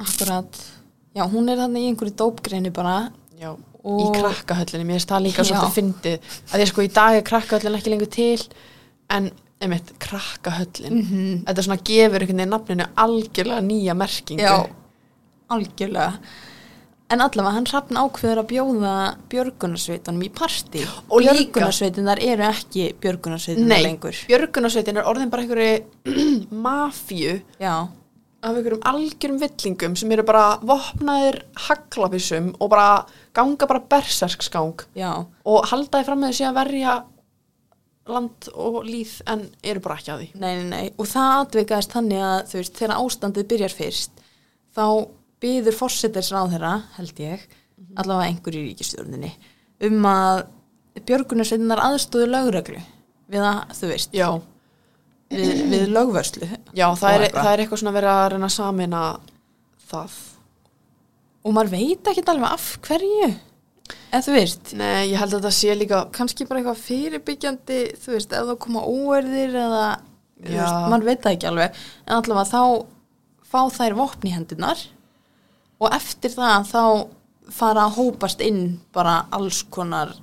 akkurat. 0.00 0.58
Já, 1.14 1.22
hún 1.30 1.48
er 1.52 1.60
þannig 1.62 1.84
í 1.84 1.88
einhverju 1.92 2.14
dópgreinu 2.18 2.72
bara. 2.74 3.10
Já, 3.40 3.52
Og- 3.84 4.00
í 4.00 4.06
krakkahöllinni, 4.18 4.84
mér 4.88 4.98
finnst 4.98 5.10
það 5.12 5.24
líka 5.26 5.44
svolítið 5.46 5.74
fyndið, 5.78 6.30
að 6.52 6.60
að 6.64 6.68
sko 6.72 6.82
í 6.82 6.92
dag 6.94 7.16
er 7.18 7.22
krakkahöllin 7.28 7.76
ekki 7.78 7.90
lengur 7.92 8.10
til 8.10 8.40
en 9.10 9.30
einmitt, 9.60 9.92
krakkahöllin. 10.00 10.94
Mhm. 11.02 11.44
þetta 11.46 11.62
svona 11.66 11.82
gefur 11.84 12.20
einhvern 12.24 12.40
veginn 12.40 12.50
nafninu 12.54 12.86
algjörlega 12.96 13.60
nýja 13.62 13.94
merkingu. 13.94 14.42
Já, 14.42 14.66
algjörlega. 15.50 16.18
En 17.12 17.20
allavega, 17.20 17.52
hann 17.54 17.66
hrafn 17.68 17.98
ákveður 18.00 18.40
að 18.40 18.46
bjóða 18.50 18.92
björgunarsveitunum 19.30 20.22
í 20.24 20.30
partí. 20.32 20.80
Og 21.12 21.20
Björgunarsveitunar 21.22 22.18
eru 22.24 22.46
ekki 22.48 22.86
björgunarsveitunar 23.00 23.68
Nei, 23.68 23.82
lengur. 23.84 24.16
björgunarsveitin 24.26 24.96
er 24.98 25.04
orðin 25.10 25.30
bara 25.30 25.44
einhverju 25.44 26.48
mafíu. 26.64 27.36
Já, 27.60 27.74
af 28.44 28.52
einhverjum 28.52 28.84
algjörum 28.90 29.40
villingum 29.40 29.96
sem 29.96 30.12
eru 30.12 30.24
bara 30.26 30.58
vopnaðir 30.60 31.40
haglafissum 31.66 32.52
og 32.60 32.70
bara 32.74 32.88
ganga 33.36 33.68
bara 33.70 33.82
berserksgang. 33.90 34.84
Já, 34.98 35.24
og 35.24 35.68
haldaði 35.70 36.08
fram 36.08 36.22
með 36.22 36.34
þessi 36.34 36.48
að 36.50 36.58
verja 36.60 36.94
land 38.12 38.48
og 38.52 38.82
líð 38.84 39.14
en 39.32 39.46
eru 39.64 39.80
bara 39.84 39.96
ekki 39.96 40.12
að 40.12 40.22
því. 40.22 40.28
Nei, 40.42 40.50
nei, 40.58 40.66
nei. 40.68 40.86
Og 41.00 41.08
það 41.08 41.36
atvikaðist 41.38 41.94
þannig 41.96 42.24
að, 42.28 42.38
þú 42.50 42.60
veist, 42.60 42.78
þegar 42.80 42.96
ástandið 43.00 43.50
byrjar 43.52 43.76
fyrst 43.78 44.24
Þá 44.74 44.86
byður 45.44 45.78
fórsetisráðherra, 45.78 46.74
held 46.98 47.22
ég 47.22 47.46
Allavega 48.00 48.28
einhver 48.28 48.58
í 48.58 48.64
ríkistjórninni 48.68 49.30
Um 49.88 50.04
að 50.08 50.44
björgunarsveitunar 51.08 51.82
aðstóðu 51.84 52.28
lögreglu 52.28 52.82
Við 53.32 53.46
að, 53.48 53.62
þú 53.78 53.90
veist, 53.94 54.12
Já, 54.14 54.28
við, 55.32 55.64
við 55.72 55.88
lögvörslu 55.94 56.48
já 56.76 56.86
það, 56.98 57.16
er, 57.16 57.26
það 57.32 57.50
er 57.52 57.62
eitthvað 57.64 57.82
svona 57.82 57.96
verið 57.96 58.12
að 58.12 58.28
reyna 58.34 58.48
að 58.50 58.54
samina 58.54 59.02
það. 59.90 60.16
Og 61.44 61.54
maður 61.56 61.74
veit 61.74 62.08
ekki 62.12 62.24
alveg 62.32 62.48
af 62.50 62.70
hverju 62.86 63.28
eða 64.14 64.22
þú 64.24 64.34
veist, 64.36 64.72
Nei, 64.78 65.10
ég 65.10 65.20
held 65.20 65.36
að 65.36 65.46
það 65.48 65.56
sé 65.58 65.76
líka 65.76 66.00
kannski 66.14 66.46
bara 66.48 66.62
eitthvað 66.62 66.82
fyrirbyggjandi 66.86 67.80
þú 68.00 68.14
veist, 68.14 68.32
ef 68.32 68.48
það 68.48 68.60
koma 68.64 68.84
óverðir 68.88 69.58
eða, 69.60 69.84
veist, 70.40 70.78
maður 70.88 71.08
veit 71.10 71.24
það 71.24 71.36
ekki 71.36 71.50
alveg. 71.50 71.80
En 72.06 72.16
allavega 72.18 72.50
þá 72.52 72.86
fá 73.54 73.60
þær 73.74 73.98
vopn 73.98 74.30
í 74.30 74.34
hendunar 74.34 74.80
og 75.82 75.92
eftir 75.94 76.32
það 76.32 76.70
þá 76.70 76.84
fara 77.54 77.88
að 77.88 77.98
hópast 77.98 78.40
inn 78.44 78.78
bara 78.94 79.24
alls 79.34 79.60
konar 79.74 80.14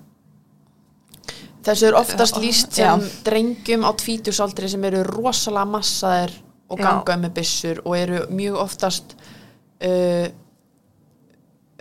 Þessu 1.61 1.87
er 1.91 1.95
oftast 1.99 2.35
Já, 2.37 2.41
líst 2.41 2.77
já. 2.79 2.87
sem 2.97 3.03
drengjum 3.27 3.83
á 3.85 3.91
tvítusaldri 3.93 4.69
sem 4.71 4.83
eru 4.89 5.03
rosalega 5.05 5.67
massaðir 5.69 6.31
og 6.71 6.79
Já. 6.79 6.85
gangaði 6.87 7.21
með 7.27 7.33
byssur 7.37 7.81
og 7.85 7.97
eru 7.99 8.21
mjög 8.33 8.55
oftast 8.63 9.13
uh, 9.85 10.27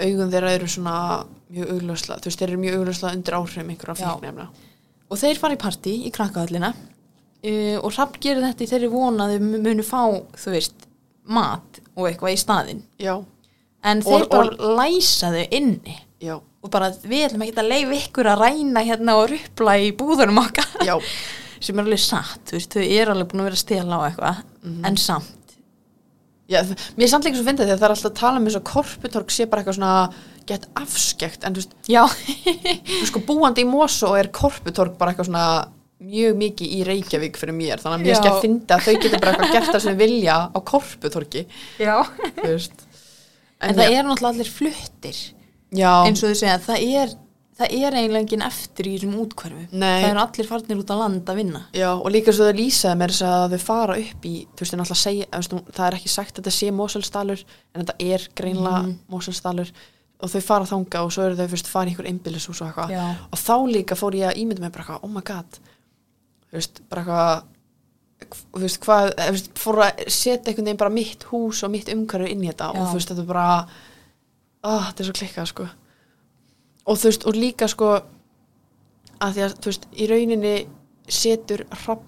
augun 0.01 0.31
þeirra 0.33 0.53
eru 0.57 0.69
svona 0.71 0.97
mjög 1.51 1.73
augljósla, 1.75 2.19
þú 2.23 2.29
veist, 2.31 2.41
þeir 2.43 2.53
eru 2.53 2.61
mjög 2.63 2.77
augljósla 2.81 3.13
undir 3.17 3.37
áhrifum 3.39 3.73
einhverja 3.73 3.97
Já. 4.05 4.11
fíknefna. 4.15 4.47
og 5.11 5.19
þeir 5.19 5.41
fara 5.43 5.57
í 5.57 5.61
partí 5.65 5.95
í 6.07 6.13
krakkahöllina 6.15 6.71
uh, 6.75 7.77
og 7.81 7.91
Rapp 7.97 8.21
gerir 8.23 8.45
þetta 8.47 8.65
í 8.67 8.71
þeirri 8.75 8.93
von 8.93 9.21
að 9.25 9.35
þau 9.37 9.49
munu 9.65 9.87
fá, 9.87 10.03
þú 10.45 10.55
veist 10.55 10.87
mat 11.31 11.81
og 11.97 12.07
eitthvað 12.11 12.37
í 12.37 12.41
staðinn 12.45 12.85
Já, 13.01 13.17
en 13.85 14.05
Og- 14.05 14.13
þeir 14.13 14.29
bara 14.31 14.73
læsa 14.81 15.33
þau 15.35 15.45
inni 15.61 15.97
já, 16.21 16.37
og 16.61 16.71
bara 16.75 16.91
við 16.93 17.27
ætlum 17.29 17.45
ekki 17.47 17.57
að 17.63 17.71
leifa 17.73 17.99
ykkur 18.03 18.29
að 18.35 18.43
ræna 18.45 18.83
hérna 18.85 19.15
og 19.21 19.31
rupla 19.33 19.77
í 19.81 19.91
búðunum 19.97 20.43
okkar. 20.43 20.67
Já, 20.85 20.97
sem 21.65 21.79
er 21.79 21.87
alveg 21.87 22.03
satt, 22.05 22.43
þú 22.51 22.59
veist, 22.59 22.75
þau 22.77 22.85
eru 22.85 23.15
alveg 23.15 23.31
búin 23.31 23.43
að 23.45 23.49
vera 23.51 23.59
að 23.61 23.65
stela 23.67 23.97
á 23.97 24.03
eitthvað, 24.11 24.43
Mhm. 24.65 24.85
en 24.91 24.97
samt. 25.01 25.37
Já, 26.51 26.61
mér 26.99 27.05
er 27.07 27.11
samt 27.13 27.25
líka 27.25 27.39
svo 27.39 27.47
fyndið 27.47 27.69
því 27.69 27.73
að 27.77 27.79
það 27.81 27.87
er 27.87 27.93
alltaf 27.95 28.11
að 28.11 28.19
tala 28.19 28.41
um 28.41 28.47
eins 28.49 28.57
og 28.59 28.65
korputorg 28.67 29.29
sé 29.31 29.45
bara 29.47 29.63
eitthvað 29.63 29.77
svona 29.79 30.13
gett 30.51 30.65
afskekt 30.81 31.45
en 31.47 31.55
þú 31.55 31.61
veist, 31.63 31.75
já, 31.87 32.03
þú 32.91 33.07
sko 33.07 33.21
búandi 33.29 33.63
í 33.63 33.69
Mosó 33.71 34.11
er 34.19 34.29
korputorg 34.35 34.97
bara 34.99 35.13
eitthvað 35.15 35.29
svona 35.31 35.45
mjög 36.03 36.35
mikið 36.41 36.73
í 36.75 36.81
Reykjavík 36.89 37.37
fyrir 37.39 37.55
mér 37.55 37.79
þannig 37.79 38.01
að 38.01 38.03
mér 38.03 38.11
er 38.11 38.19
ekki 38.19 38.33
að 38.33 38.41
finna 38.43 38.77
að 38.77 38.85
þau 38.89 38.95
getur 39.05 39.21
bara 39.23 39.33
eitthvað 39.37 39.53
gert 39.55 39.71
það 39.77 39.85
sem 39.87 39.99
vilja 40.01 40.37
á 40.51 40.59
korputorgi. 40.73 41.43
Já. 41.79 41.97
þú 42.41 42.49
veist. 42.51 42.85
En, 43.61 43.75
það 43.77 43.85
er 43.95 44.03
náttúrulega 44.09 44.33
allir 44.35 44.51
fluttir 44.51 45.19
já, 45.73 45.93
eins 46.07 46.23
og 46.25 46.31
þau 46.33 46.39
segja, 46.41 46.59
það 46.59 46.87
er 47.01 47.13
það 47.61 47.75
er 47.77 47.93
eiginlega 48.01 48.23
enginn 48.25 48.43
eftir 48.47 48.87
í 48.89 48.95
þessum 48.97 49.17
útkvarfu 49.21 49.67
Nei. 49.77 50.01
það 50.03 50.09
eru 50.11 50.21
allir 50.23 50.47
farnir 50.49 50.79
út 50.81 50.91
á 50.91 50.97
land 50.97 51.29
að 51.29 51.37
vinna 51.43 51.61
já, 51.77 51.91
og 51.93 52.09
líka 52.15 52.33
svo 52.33 52.47
þau 52.49 52.57
lýsaði 52.57 52.97
mér 53.03 53.13
þess 53.13 53.27
að 53.29 53.55
þau 53.55 53.65
fara 53.67 53.97
upp 54.01 54.25
í 54.25 54.35
þú 54.49 54.65
veist, 54.65 54.77
náttúrulega 54.81 55.01
segja, 55.03 55.27
þú 55.29 55.41
veist, 55.43 55.53
nú- 55.53 55.75
það 55.77 55.87
er 55.91 55.97
ekki 55.99 56.09
sagt 56.15 56.33
að 56.35 56.41
þetta 56.43 56.55
sé 56.57 56.71
Moselsdalur, 56.73 57.43
en 57.75 57.85
þetta 57.85 57.97
er 58.15 58.29
greinlega 58.41 58.83
Mhm. 58.87 58.95
Moselsdalur 59.13 59.73
og 60.21 60.29
þau 60.31 60.41
fara 60.43 60.65
þanga 60.73 61.05
og 61.05 61.13
svo 61.13 61.23
eru 61.27 61.37
þau 61.37 61.49
fyrst 61.53 61.67
fara 61.69 61.91
í 61.91 61.93
ykkur 61.95 62.09
einbýlishús 62.09 62.61
og 62.63 62.69
eitthvað 62.73 62.91
Já. 62.97 63.05
og 63.33 63.39
þá 63.39 63.55
líka 63.77 63.95
fór 63.97 64.13
ég 64.17 64.29
að 64.33 64.41
ímynda 64.41 64.61
mig 64.61 64.73
bara 64.73 64.85
eitthvað, 64.85 65.05
oh 65.05 65.09
my 65.13 65.21
god 65.21 65.61
þú 66.51 66.57
veist, 66.59 66.81
bara 66.89 67.03
eitthvað 67.05 67.43
þú 68.55 68.61
veist, 68.65 68.81
hvað, 68.85 69.15
þú 69.17 69.31
veist, 69.37 69.53
fór 69.57 69.79
að 69.85 70.03
setja 70.09 70.49
einhvern 70.51 70.65
veginn 70.69 70.77
bara 70.81 70.91
mitt 70.97 71.25
hús 71.31 71.63
og 71.65 71.71
mitt 71.73 71.89
umhverju 71.93 72.29
inn 72.29 72.43
í 72.45 72.49
þetta 72.53 72.73
Já. 72.75 72.81
og 72.81 72.89
þú 72.89 72.99
veist, 72.99 73.09
þetta 73.13 73.21
er 73.25 73.31
bara 73.35 73.67
ah, 74.67 74.89
þetta 74.91 75.03
er 75.05 75.09
svo 75.09 75.17
klikkað, 75.21 75.51
sko. 75.53 75.69
Og 76.91 76.99
þú 76.99 77.11
veist, 77.11 77.27
og 77.29 77.39
líka 77.39 77.69
sko 77.71 77.91
að 79.21 79.37
því 79.37 79.45
að, 79.47 79.57
þú 79.61 79.73
veist, 79.73 79.89
í 79.93 80.11
rauninni 80.11 80.55
setur 81.11 81.65
hrapp 81.83 82.07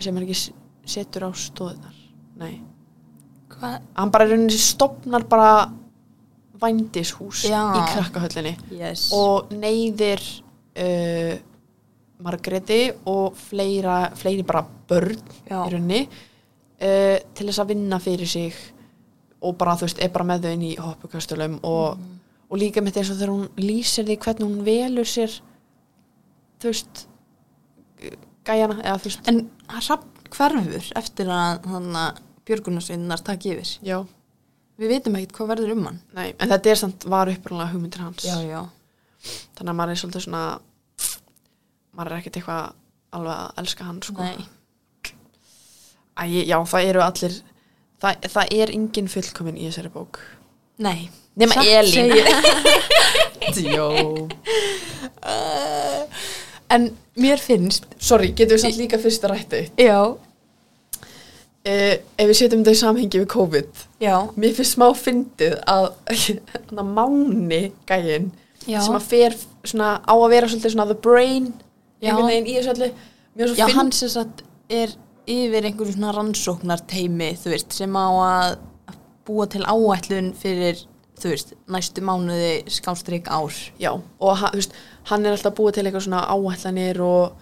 sem 0.00 0.16
er 0.16 0.26
ekki 0.26 0.54
setur 0.90 1.26
á 1.28 1.30
stóðunar 1.36 1.96
nei, 2.40 2.60
hvað, 3.52 3.76
hann 3.98 4.12
bara 4.12 4.26
í 4.26 4.32
rauninni 4.32 4.56
stopnar 4.60 5.26
bara 5.28 5.52
vændishús 6.60 7.46
Já. 7.48 7.60
í 7.72 7.84
krakkahöllinni. 7.94 8.56
Yes. 8.76 9.08
Og 9.16 9.52
neyðir 9.56 10.20
uh, 10.20 11.38
Margreti 12.20 12.82
og 13.08 13.38
fleira, 13.48 14.10
fleiri 14.18 14.44
bara 14.46 14.64
börn 14.64 15.16
Já. 15.48 15.62
í 15.64 15.70
rauninni 15.72 16.02
uh, 16.04 17.16
til 17.32 17.48
þess 17.48 17.62
að 17.62 17.72
vinna 17.74 18.00
fyrir 18.02 18.28
sig 18.28 18.60
og 19.42 19.56
bara 19.58 19.74
þú 19.76 19.86
veist, 19.88 20.00
er 20.04 20.08
bara 20.12 20.24
með 20.24 20.42
þau 20.44 20.52
inn 20.56 20.62
í 20.68 20.76
hoppukastulum 20.78 21.58
og, 21.64 21.96
Mhm. 21.98 22.18
og 22.50 22.58
líka 22.58 22.80
með 22.82 22.92
þess 22.98 23.10
að 23.14 23.20
þegar 23.20 23.34
hún 23.34 23.48
lýsir 23.56 24.04
því 24.04 24.16
hvernig 24.18 24.46
hún 24.48 24.64
velur 24.64 25.04
sér 25.08 25.40
þú 26.60 26.64
veist 26.72 27.06
gæjana, 28.44 28.80
eða 28.82 28.98
þú 29.00 29.04
veist. 29.10 29.28
En 29.28 29.50
hrapp 29.68 30.04
hverfur 30.30 30.92
eftir 30.96 31.26
að 31.26 31.62
þannig 31.64 31.96
að 32.00 32.18
björgunarsveinar 32.46 33.22
takk 33.24 33.46
yfir. 33.46 33.78
Já, 33.82 33.98
við 34.78 34.88
veitum 34.94 35.16
ekkert 35.16 35.32
hvað 35.36 35.48
verður 35.54 35.72
um 35.76 35.84
hann. 35.86 36.00
Nei, 36.14 36.34
en 36.38 36.48
þetta 36.48 36.70
er 36.70 36.74
samt 36.80 37.04
var 37.04 37.26
upprænlega 37.32 37.72
hugmyndir 37.72 38.00
hans. 38.04 38.24
Já, 38.24 38.36
já, 38.42 38.62
þannig 39.56 39.70
að 39.72 39.76
maður 39.80 39.90
er 39.90 40.00
svolítið 40.02 40.24
svona 40.26 40.60
maður 41.96 42.12
er 42.12 42.18
ekkert 42.20 42.36
eitthvað 42.40 42.72
alveg 43.12 43.36
að 43.36 43.58
elska 43.64 43.84
hann 43.84 44.02
sko. 44.02 44.22
Æ, 46.20 46.24
já, 46.46 46.58
það 46.68 46.84
eru 46.90 47.00
allir 47.04 47.42
það, 48.02 48.28
það 48.34 48.54
er 48.62 48.72
engin 48.76 49.08
fullkomin 49.12 49.58
í 49.60 49.68
þessari 49.68 49.92
bók. 49.94 50.20
Nei, 50.80 51.10
Elín. 51.40 51.92
segir- 51.92 53.70
Jó. 53.76 53.88
en 56.70 56.90
mér 57.20 57.40
finnst 57.42 57.86
sorry, 57.98 58.30
getum 58.36 58.56
við 58.56 58.62
samt 58.64 58.78
líka 58.80 58.98
fyrst 59.02 59.24
að 59.26 59.32
rætta 59.34 59.58
eitt 59.60 59.80
já, 59.80 59.98
uh, 60.10 61.94
ef 61.96 62.26
við 62.30 62.36
setjum 62.38 62.62
þetta 62.62 62.74
í 62.76 62.80
samhengi 62.80 63.20
við 63.24 63.28
COVID. 63.34 63.82
Já, 64.04 64.14
mér 64.40 64.54
finnst 64.56 64.76
smá 64.78 64.86
fyndið 64.96 65.56
að 65.68 65.90
að 66.80 66.84
Máni 66.94 67.62
gæinn 67.90 68.30
Já. 68.68 68.80
sem 68.84 68.96
að 68.96 69.08
fer 69.10 69.36
svona 69.66 69.90
á 70.04 70.14
að 70.14 70.28
vera 70.34 70.48
svolítið 70.52 70.74
svona 70.76 70.88
the 70.92 70.98
brain 71.04 71.50
Já. 72.00 72.12
einhvern 72.12 72.30
veginn 72.30 72.48
í 72.48 72.56
þessu 72.58 72.74
öllu. 72.76 72.90
Mér 73.34 73.44
var 73.46 73.50
svo 73.54 73.58
Já, 73.60 73.66
finn- 73.66 73.78
hann 73.80 73.92
sem 73.96 74.12
sagt 74.16 74.44
er 74.70 74.94
yfir 75.30 75.66
einhverju 75.68 75.94
svona 75.96 76.14
rannsóknarteimi, 76.16 77.32
þú 77.40 77.52
veist, 77.54 77.74
sem 77.76 77.94
á 77.96 78.06
að 78.10 78.56
búa 79.28 79.46
til 79.50 79.62
áætlun 79.62 80.32
fyrir, 80.38 80.80
þú 81.20 81.34
veist, 81.34 81.54
næstu 81.70 82.02
mánuði 82.06 82.52
skástrík 82.72 83.30
ár. 83.30 83.54
Já, 83.80 83.92
og 83.94 84.42
þú 84.46 84.56
veist, 84.58 84.74
hann 85.10 85.26
er 85.26 85.36
alltaf 85.36 85.54
búið 85.58 85.78
til 85.78 85.86
eitthvað 85.86 86.06
svona 86.08 86.24
áætlanir 86.34 87.00
og 87.04 87.38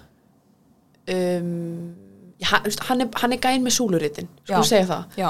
um, 1.09 1.95
já, 2.39 2.55
veist, 2.65 2.83
hann, 2.89 3.01
er, 3.05 3.11
hann 3.23 3.35
er 3.35 3.43
gæn 3.43 3.65
með 3.65 3.77
súluritin, 3.79 4.29
sko 4.45 4.63
Já. 4.63 4.69
segja 4.71 4.89
það 4.93 5.21
Já. 5.21 5.29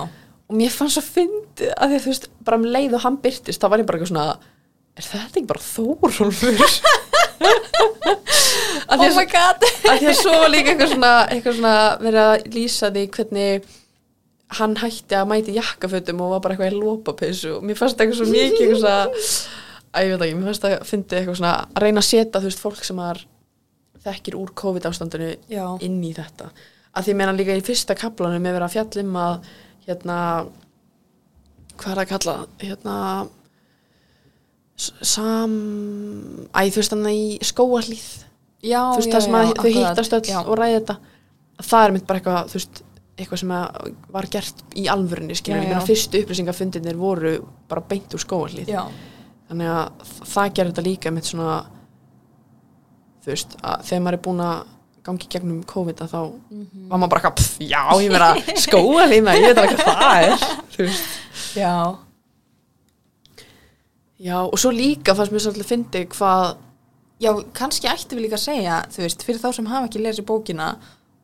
og 0.49 0.57
mér 0.59 0.75
fannst 0.75 0.99
svo 0.99 1.05
fyndið 1.07 1.73
að 1.77 1.93
því 1.93 1.99
að 1.99 2.05
þú 2.05 2.13
veist, 2.13 2.31
bara 2.45 2.61
um 2.61 2.69
leið 2.69 2.97
og 2.99 3.05
hann 3.05 3.21
byrtist 3.25 3.63
þá 3.63 3.69
var 3.73 3.83
ég 3.83 3.89
bara 3.89 4.01
eitthvað 4.01 4.13
svona 4.13 4.27
er 4.99 5.07
þetta 5.07 5.41
ekki 5.41 5.51
bara 5.53 5.65
Þórólfur? 5.69 6.79
því 7.39 9.09
að, 9.09 9.21
god! 9.33 9.67
að 9.91 10.01
því 10.01 10.09
að 10.11 10.19
svo 10.21 10.35
var 10.35 10.53
líka 10.53 10.73
eitthvað 10.73 10.93
svona, 10.95 11.13
eitthvað 11.29 11.59
svona 11.59 11.77
verið 12.03 12.23
að 12.25 12.49
lýsa 12.57 12.91
því 12.95 13.05
hvernig 13.17 13.69
hann 14.59 14.77
hætti 14.81 15.17
að 15.19 15.29
mæti 15.29 15.57
jakkafötum 15.59 16.23
og 16.25 16.35
var 16.35 16.45
bara 16.45 16.57
eitthvað 16.57 16.73
í 16.73 16.79
lópapeysu 16.79 17.57
og 17.59 17.67
mér 17.69 17.79
fannst 17.79 18.01
eitthvað 18.01 18.23
svo 18.23 18.29
mikið 18.33 18.63
eitthvað 18.65 18.81
svona 18.83 19.01
að 19.89 20.05
ég 20.05 20.15
veit 20.15 20.25
ekki, 20.25 20.39
mér 20.39 20.49
fannst 20.51 20.69
að 20.69 20.77
fyndi 20.89 21.19
eitthvað 21.19 21.41
svona 21.41 21.55
að 21.67 21.85
reyna 21.85 22.03
að 22.03 22.09
setja 22.09 22.41
þú 22.41 22.49
veist 22.49 22.65
fólk 22.65 22.87
sem 22.87 23.03
að 23.05 23.25
þekkir 24.09 24.39
úr 24.39 24.53
COVID 24.57 24.89
ástandinu 24.89 25.31
Já. 25.53 25.65
inn 25.85 25.99
í 26.07 26.15
þetta 26.17 26.49
að 26.49 27.09
því 27.09 27.17
meina 27.19 27.35
líka 27.37 27.57
í 27.59 27.65
fyrsta 27.65 27.97
kaplanum 27.99 28.47
er 28.49 28.57
verið 28.57 28.69
að 28.69 28.77
fjalla 28.77 29.05
um 29.05 29.19
að 29.23 29.51
hérna 29.89 30.19
hvað 31.79 31.93
er 31.93 32.03
að 32.03 32.11
kalla 32.15 32.37
hérna 32.63 32.97
sam 34.79 35.55
æ 36.55 36.61
þú 36.71 36.81
veist 36.81 36.93
þannig 36.95 37.19
í 37.19 37.39
skóarlíð 37.49 38.09
Já, 38.63 38.83
þú 38.95 38.99
veist 39.01 39.09
já, 39.09 39.15
það 39.15 39.25
sem 39.25 39.33
já, 39.33 39.39
að 39.39 39.47
þau 39.49 39.55
akkurat. 39.55 39.79
hittast 39.79 40.13
öll 40.19 40.29
Já. 40.33 40.39
og 40.45 40.59
ræði 40.59 40.77
þetta 40.81 40.97
það 41.69 41.85
er 41.89 41.93
mynd 41.97 42.07
bara 42.09 42.21
eitthvað 42.21 42.53
þú 42.53 42.59
veist 42.59 42.83
eitthvað 43.19 43.41
sem 43.43 43.53
var 44.15 44.27
gert 44.31 44.63
í 44.79 44.85
Já, 44.87 44.93
já. 45.75 45.87
fyrstu 45.89 46.21
upplýsingafundinir 46.23 46.97
voru 46.99 47.33
bara 47.69 47.83
beint 47.91 48.15
úr 48.15 48.23
skóarlíð 48.23 48.71
Já. 48.71 48.85
þannig 49.51 49.71
að 49.75 50.15
það 50.35 50.53
gerir 50.59 50.73
þetta 50.73 50.87
líka 50.87 51.11
með 51.15 51.31
svona 51.33 51.59
þú 53.25 53.33
veist, 53.35 53.57
að 53.63 53.83
þegar 53.89 54.03
maður 54.07 54.19
er 54.19 54.25
búin 54.29 54.43
að 54.47 54.59
gangi 55.09 55.29
gegnum 55.33 55.63
COVID 55.65 56.03
að 56.05 56.11
þá 56.13 56.21
Mhm. 56.51 56.89
var 56.91 56.99
maður 56.99 57.11
bara 57.11 57.21
eitthvað, 57.21 57.49
já, 57.65 57.83
ég 58.03 58.11
meina 58.13 58.29
skóalína, 58.61 59.35
ég 59.39 59.47
veit 59.49 59.59
alveg 59.59 59.79
hvað 59.79 60.03
það 60.03 60.23
er 60.23 60.37
þú 60.75 60.85
veist, 60.85 61.05
Já. 61.57 61.75
Já, 64.19 64.39
og 64.45 64.59
svo 64.59 64.73
líka 64.75 65.15
fannst 65.17 65.35
mér 65.35 65.45
svolítið 65.47 65.71
fyndi 65.73 66.07
hvað 66.15 66.57
Já, 67.19 67.33
kannski 67.51 67.89
ættum 67.91 68.15
við 68.15 68.29
líka 68.29 68.37
að 68.39 68.45
segja, 68.45 68.75
þú 68.95 69.01
veist, 69.03 69.23
fyrir 69.27 69.41
þá 69.43 69.49
sem 69.57 69.67
hafa 69.67 69.89
ekki 69.89 70.03
lesið 70.05 70.27
bókina 70.29 70.69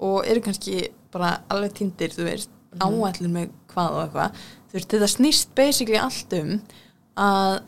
og 0.02 0.26
eru 0.26 0.40
kannski 0.42 0.88
bara 1.14 1.36
alveg 1.54 1.76
tindir, 1.78 2.10
þú 2.10 2.24
veist, 2.26 2.50
áætlun 2.82 3.30
með 3.30 3.52
hvað 3.70 3.92
og 3.94 4.00
eitthvað, 4.02 4.40
þú 4.72 4.78
veist, 4.80 4.88
þetta 4.90 5.10
snýst 5.12 5.52
basically 5.54 6.00
allt 6.02 6.34
um 6.40 6.50
að, 7.14 7.60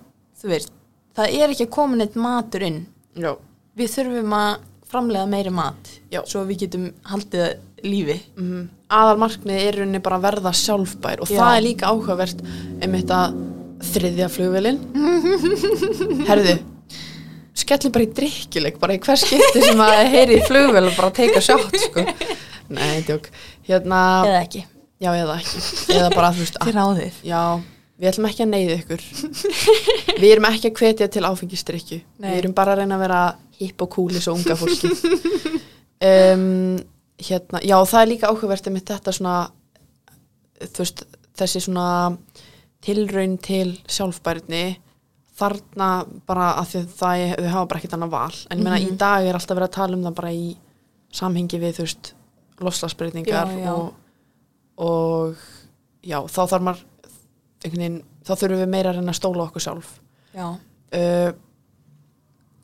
þú 0.43 0.51
veist, 0.51 0.75
það 1.15 1.39
er 1.39 1.55
ekki 1.55 1.69
að 1.69 1.75
koma 1.79 2.01
neitt 2.01 2.19
matur 2.19 2.67
inn, 2.67 2.81
já, 3.15 3.31
við 3.79 3.95
þurfum 3.95 4.35
að 4.43 4.51
framlega 4.91 5.31
meiri 5.31 5.53
mat, 5.55 5.89
Já. 6.11 6.21
svo 6.27 6.43
við 6.47 6.65
getum 6.67 6.91
haldið 7.11 7.57
lífi. 7.87 8.21
mm, 8.39 8.69
aðal 8.91 9.19
markmið 9.23 9.63
er 9.69 9.79
rauninni 9.81 10.03
bara 10.03 10.19
að 10.19 10.27
verða 10.29 10.53
sjálfbær 10.55 11.23
og 11.23 11.31
Já. 11.31 11.39
það 11.39 11.57
er 11.57 11.65
líka 11.65 11.91
áhugavert 11.91 12.43
einmitt 12.83 13.11
að 13.15 13.39
þriðja 13.85 14.29
flugvelin 14.33 14.79
herðu 16.29 16.57
skellum 17.57 17.93
bara 17.95 18.07
í 18.07 18.11
drikkjuleik 18.17 18.81
bara 18.81 18.97
í 18.97 19.01
hver 19.03 19.21
skipti 19.21 19.63
sem 19.65 19.81
að 19.83 20.03
heyri 20.13 20.41
í 20.41 20.45
flugvel 20.47 20.85
og 20.91 20.97
bara 20.99 21.13
teika 21.17 21.41
sjátt 21.45 21.77
sko. 21.87 22.05
nei, 22.73 23.01
tjók 23.07 23.31
hérna, 23.69 24.01
Eða 24.29 24.43
ekki, 24.45 24.63
já, 25.03 25.11
eða 25.13 25.39
ekki. 25.41 25.63
Eða 25.97 26.11
bara, 26.15 26.29
þú 26.37 26.45
veist, 26.45 26.59
til 26.63 26.75
ráðið. 26.77 27.17
Já, 27.27 27.41
við 27.99 28.11
ætlum 28.13 28.29
ekki 28.29 28.45
að 28.45 28.53
neyða 28.53 28.77
ykkur. 28.81 29.07
Við 30.21 30.29
erum 30.31 30.49
ekki 30.53 30.71
að 30.71 30.83
hvetja 30.83 31.09
til 31.17 31.25
áfengistrykju. 31.27 31.99
Við 32.23 32.37
erum 32.39 32.55
bara 32.57 32.77
að 32.77 32.83
reyna 32.85 32.99
að 32.99 33.03
vera 33.07 33.23
hipp 33.59 33.83
og 33.87 33.91
cool 33.97 34.13
eins 34.15 34.29
og 34.31 34.39
unga 34.39 34.59
fólki. 34.61 34.93
Um, 36.07 36.77
Hérna, 37.17 37.63
já, 37.65 37.79
það 37.89 38.03
er 38.03 38.09
líka 38.11 38.29
áhugavert 38.29 38.67
með 38.69 38.83
þetta 38.91 39.13
svona 39.17 39.37
þú 40.61 40.83
veist, 40.83 40.99
þessi 41.41 41.63
svona 41.65 41.87
tilraun 42.87 43.37
til 43.43 43.77
sjálfbærni 43.91 44.65
þarna 45.37 45.91
bara 46.29 46.53
að 46.63 46.71
því 46.71 46.81
að 46.81 46.93
það 46.97 47.23
er, 47.25 47.33
þau 47.43 47.53
hafa 47.53 47.69
bara 47.71 47.81
ekkert 47.83 47.97
annað 47.99 48.15
val. 48.15 48.37
En 48.49 48.59
ég 48.61 48.65
meina 48.65 48.81
í 48.81 48.91
dag 48.97 49.27
er 49.27 49.37
alltaf 49.37 49.59
verið 49.59 49.69
að 49.69 49.77
tala 49.77 49.99
um 49.99 50.05
það 50.07 50.19
bara 50.21 50.33
í 50.33 50.47
samhengi 51.17 51.61
við, 51.61 51.75
þú 51.77 51.87
veist 51.87 52.13
loslasbreytingar 52.65 53.53
og 53.75 53.87
og 54.77 55.37
já, 56.05 56.19
þá 56.29 56.41
þarf 56.53 56.65
maður 56.67 56.83
veginn, 57.67 58.01
þá 58.27 58.33
þurfum 58.35 58.61
við 58.61 58.73
meira 58.75 58.91
að 58.93 58.99
reyna 58.99 59.13
að 59.15 59.19
stóla 59.21 59.47
okkur 59.47 59.65
sjálf. 59.65 59.93
Já. 60.37 60.49
uh, 60.53 61.31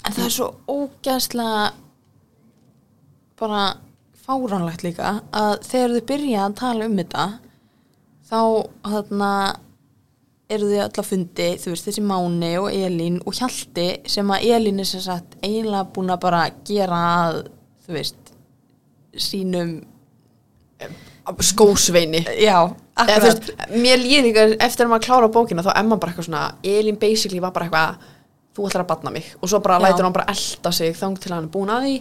En 0.02 0.16
það 0.16 0.24
er 0.26 0.34
svo 0.34 0.48
ógæðslega 0.66 1.62
bara 3.38 3.62
fáránlegt 4.22 4.84
líka 4.86 5.12
að 5.34 5.52
þegar 5.66 5.94
þau 5.96 6.06
byrja 6.10 6.44
að 6.46 6.56
tala 6.58 6.88
um 6.88 6.96
þetta 6.98 7.26
þá 8.28 8.40
þarna 8.92 9.30
eru 10.54 10.68
þau 10.70 10.82
öll 10.84 11.00
að 11.02 11.08
fundi, 11.08 11.48
þú 11.62 11.72
veist, 11.72 11.88
þessi 11.88 12.04
Máni 12.06 12.52
og 12.60 12.68
Elín 12.72 13.18
og 13.26 13.36
Hjalti 13.38 13.88
sem 14.10 14.32
að 14.34 14.46
Elín 14.56 14.82
er 14.82 14.88
sem 14.88 15.02
sagt 15.04 15.36
eiginlega 15.42 15.88
búin 15.94 16.12
að 16.12 16.22
bara 16.24 16.42
gera 16.68 17.00
að, 17.26 17.40
þú 17.86 17.96
veist, 17.96 18.32
sínum, 19.20 19.74
skósveini. 21.42 22.24
Já, 22.42 22.56
Eða, 22.92 23.04
akkurat, 23.06 23.22
veist, 23.24 23.52
mér 23.72 24.00
líði 24.02 24.22
líka 24.28 24.42
eftir 24.66 24.84
að 24.84 24.90
maður 24.92 25.06
klára 25.06 25.28
bókina 25.32 25.62
þá 25.64 25.70
er 25.72 25.86
maður 25.86 26.00
bara 26.02 26.12
eitthvað 26.12 26.26
svona 26.28 26.42
Elin 26.74 26.98
basically 27.00 27.40
var 27.40 27.54
bara 27.54 27.68
eitthvað 27.68 28.10
þú 28.52 28.66
ætlar 28.68 28.84
að 28.84 28.90
batna 28.90 29.12
mig. 29.14 29.30
Og 29.40 29.48
svo 29.48 29.60
bara 29.64 29.78
lætur 29.80 30.04
hann 30.04 30.12
bara 30.12 30.28
elda 30.28 30.72
sig 30.76 30.92
þang 30.98 31.16
til 31.22 31.32
hann 31.32 31.46
er 31.46 31.52
búin 31.54 31.72
að 31.72 31.86
því. 31.86 31.94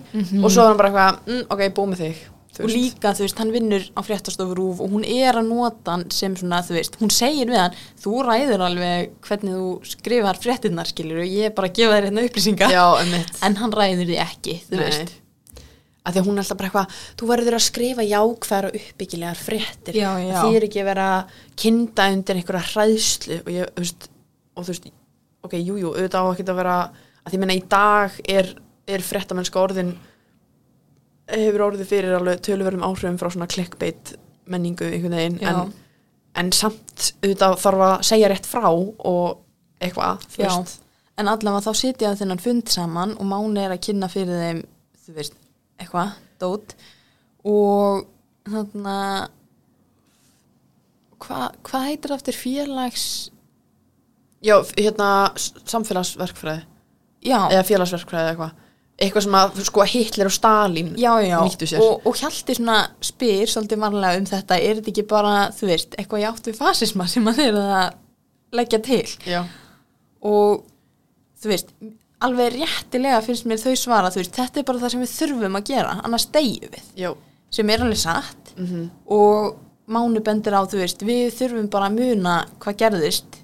Og 0.43 0.49
svo 0.52 0.66
er 0.66 0.72
hann 0.74 0.82
bara 0.82 0.89
eitthvað, 0.91 1.22
mm, 1.32 1.43
ok, 1.56 1.64
búið 1.78 1.91
með 1.93 2.02
þig 2.06 2.26
og 2.60 2.68
líka, 2.68 3.14
þú 3.16 3.24
veist, 3.24 3.39
hann 3.39 3.54
vinnur 3.54 3.86
á 3.95 4.02
fréttastofu 4.04 4.56
rúf 4.58 4.82
og 4.84 4.91
hún 4.91 5.06
er 5.08 5.39
að 5.39 5.47
nota 5.47 5.95
hann 5.95 6.04
sem 6.12 6.36
svona, 6.36 6.60
þú 6.68 6.76
veist, 6.76 6.97
hún 6.99 7.14
segir 7.14 7.47
við 7.47 7.62
hann 7.62 7.78
þú 8.04 8.26
ræður 8.28 8.66
alveg 8.68 9.14
hvernig 9.24 9.56
þú 9.56 9.70
skrifar 9.93 10.39
fréttinnar, 10.41 10.91
skilur 10.91 11.24
og 11.24 11.32
ég 11.32 11.47
er 11.47 11.56
bara 11.56 11.72
að 11.72 11.80
gefa 11.80 11.95
þér 11.95 12.08
hérna 12.10 12.26
upplýsingar, 12.28 12.78
emmitt 13.06 13.41
en 13.47 13.58
hann 13.62 13.76
ræður 13.80 14.10
því 14.10 14.20
ekki, 14.26 14.58
þú 14.68 14.82
veist. 14.84 15.18
Að 16.02 16.16
því 16.16 16.22
að 16.22 16.28
hún 16.28 16.39
er 16.39 16.41
alltaf 16.41 16.58
bara 16.58 16.70
eitthvað 16.72 17.02
þú 17.22 17.28
verður 17.30 17.56
að 17.56 17.64
skrifa 17.68 18.06
jákvæðar 18.10 18.68
og 18.68 18.78
uppbyggilegar 18.80 19.38
fréttir. 19.38 19.97
Já, 20.02 20.10
já. 20.18 20.32
því 20.41 20.58
er 20.58 20.64
ekki 20.66 20.82
að 20.82 20.88
vera 20.89 21.10
að 21.14 21.36
kynda 21.62 22.08
undir 22.16 22.39
einhverja 22.39 22.64
hræðslu 22.72 23.38
og 23.43 23.52
ég, 23.54 23.76
veist, 23.78 24.08
og 24.58 24.66
þú 24.66 24.74
veist 24.74 24.88
ok, 25.45 25.58
jú, 25.62 25.78
jú, 25.78 25.91
auðvitað 25.93 26.26
á 26.26 26.32
ekki 26.34 26.47
að 26.47 26.58
vera 26.58 26.78
að 27.22 27.34
því 27.34 27.41
menna 27.43 27.58
í 27.58 27.62
dag 27.70 28.18
er, 28.34 28.49
er 28.89 29.06
fréttamennska 29.06 29.62
orðin 29.62 29.93
hefur 31.32 31.66
orðið 31.70 31.90
fyrir 31.90 32.18
alveg 32.18 32.42
töluverðum 32.46 32.86
áhrifum 32.88 33.20
frá 33.22 33.30
svona 33.32 33.50
clickbait 33.52 34.16
menningu 34.52 34.88
einhvern 34.88 35.18
veginn 35.18 35.40
en, 35.48 35.74
en 36.38 36.52
samt 36.56 37.12
auðvitað 37.22 37.58
þarf 37.62 37.84
að 37.88 37.96
segja 38.08 38.32
rétt 38.32 38.48
frá 38.50 38.68
og 38.72 39.42
eitthvað, 39.82 40.26
þú 40.34 40.44
Já, 40.44 40.50
veist. 40.52 40.80
En 41.20 41.30
allavega 41.30 41.66
þá 41.66 41.78
sitja 41.78 42.16
þennan 42.18 42.42
fund 42.42 42.72
saman 42.72 43.14
og 43.20 43.28
Máni 43.30 43.66
er 43.66 43.76
að 43.76 43.84
kynna 43.88 44.10
fyrir 44.12 44.42
þeim, 44.42 44.64
þú 45.06 45.16
veist, 45.18 45.38
eitthvað, 45.82 46.16
dót. 46.42 46.76
Og 47.48 48.06
þarna 48.48 48.98
hvað 51.22 51.60
hva 51.68 51.84
heitir 51.86 52.16
aftur 52.16 52.38
félags 52.38 53.06
Já, 54.42 54.56
hérna 54.74 55.08
samfélagsverkfræði. 55.38 56.64
Já, 57.22 57.38
eða 57.52 57.66
félagsverkfræði 57.68 58.32
eitthvað 58.32 58.61
eitthvað 59.02 59.26
sem 59.26 59.38
að 59.39 59.62
sko 59.68 59.86
Hitler 59.91 60.30
og 60.30 60.36
Stalin 60.36 60.91
já, 60.99 61.12
já, 61.26 61.38
nýttu 61.41 61.70
sér. 61.70 61.82
Og, 61.84 62.06
og 62.06 62.20
Hjalti 62.20 62.58
spyr 63.08 63.49
svolítið 63.49 63.82
varlega 63.82 64.20
um 64.22 64.28
þetta, 64.30 64.60
er 64.60 64.78
þetta 64.80 64.93
ekki 64.93 65.08
bara 65.10 65.34
þú 65.58 65.72
veist, 65.72 65.97
eitthvað 65.97 66.45
við 66.47 66.60
fasisma 66.60 67.08
sem 67.10 67.32
að 67.32 67.41
þeir 67.41 67.49
eru 67.49 67.66
að 67.80 67.97
leggja 68.60 68.82
til? 68.86 69.08
Já, 69.26 69.41
og 70.28 70.64
þú 71.41 71.52
veist, 71.52 71.74
alveg 72.22 72.56
réttilega 72.60 73.24
finnst 73.26 73.49
mér 73.49 73.62
þau 73.62 73.76
svara, 73.80 74.14
þú 74.14 74.22
veist, 74.22 74.38
þetta 74.38 74.62
er 74.62 74.70
bara 74.70 74.84
það 74.84 74.93
sem 74.93 75.04
við 75.04 75.14
þurfum 75.18 75.60
að 75.60 75.68
gera, 75.72 75.97
annars 76.06 76.30
deyju 76.34 76.72
við. 76.76 76.95
Sem 77.52 77.70
er 77.74 77.84
alveg 77.84 78.02
satt. 78.06 78.56
Mm 78.58 78.89
og 79.06 79.60
Máni 79.91 80.22
bendir 80.24 80.54
á, 80.56 80.62
þú 80.64 80.78
veist, 80.80 81.02
við 81.04 81.34
þurfum 81.36 81.66
bara 81.68 81.89
að 81.89 81.97
muna 81.97 82.36
hvað 82.64 82.78
gerðist 82.80 83.41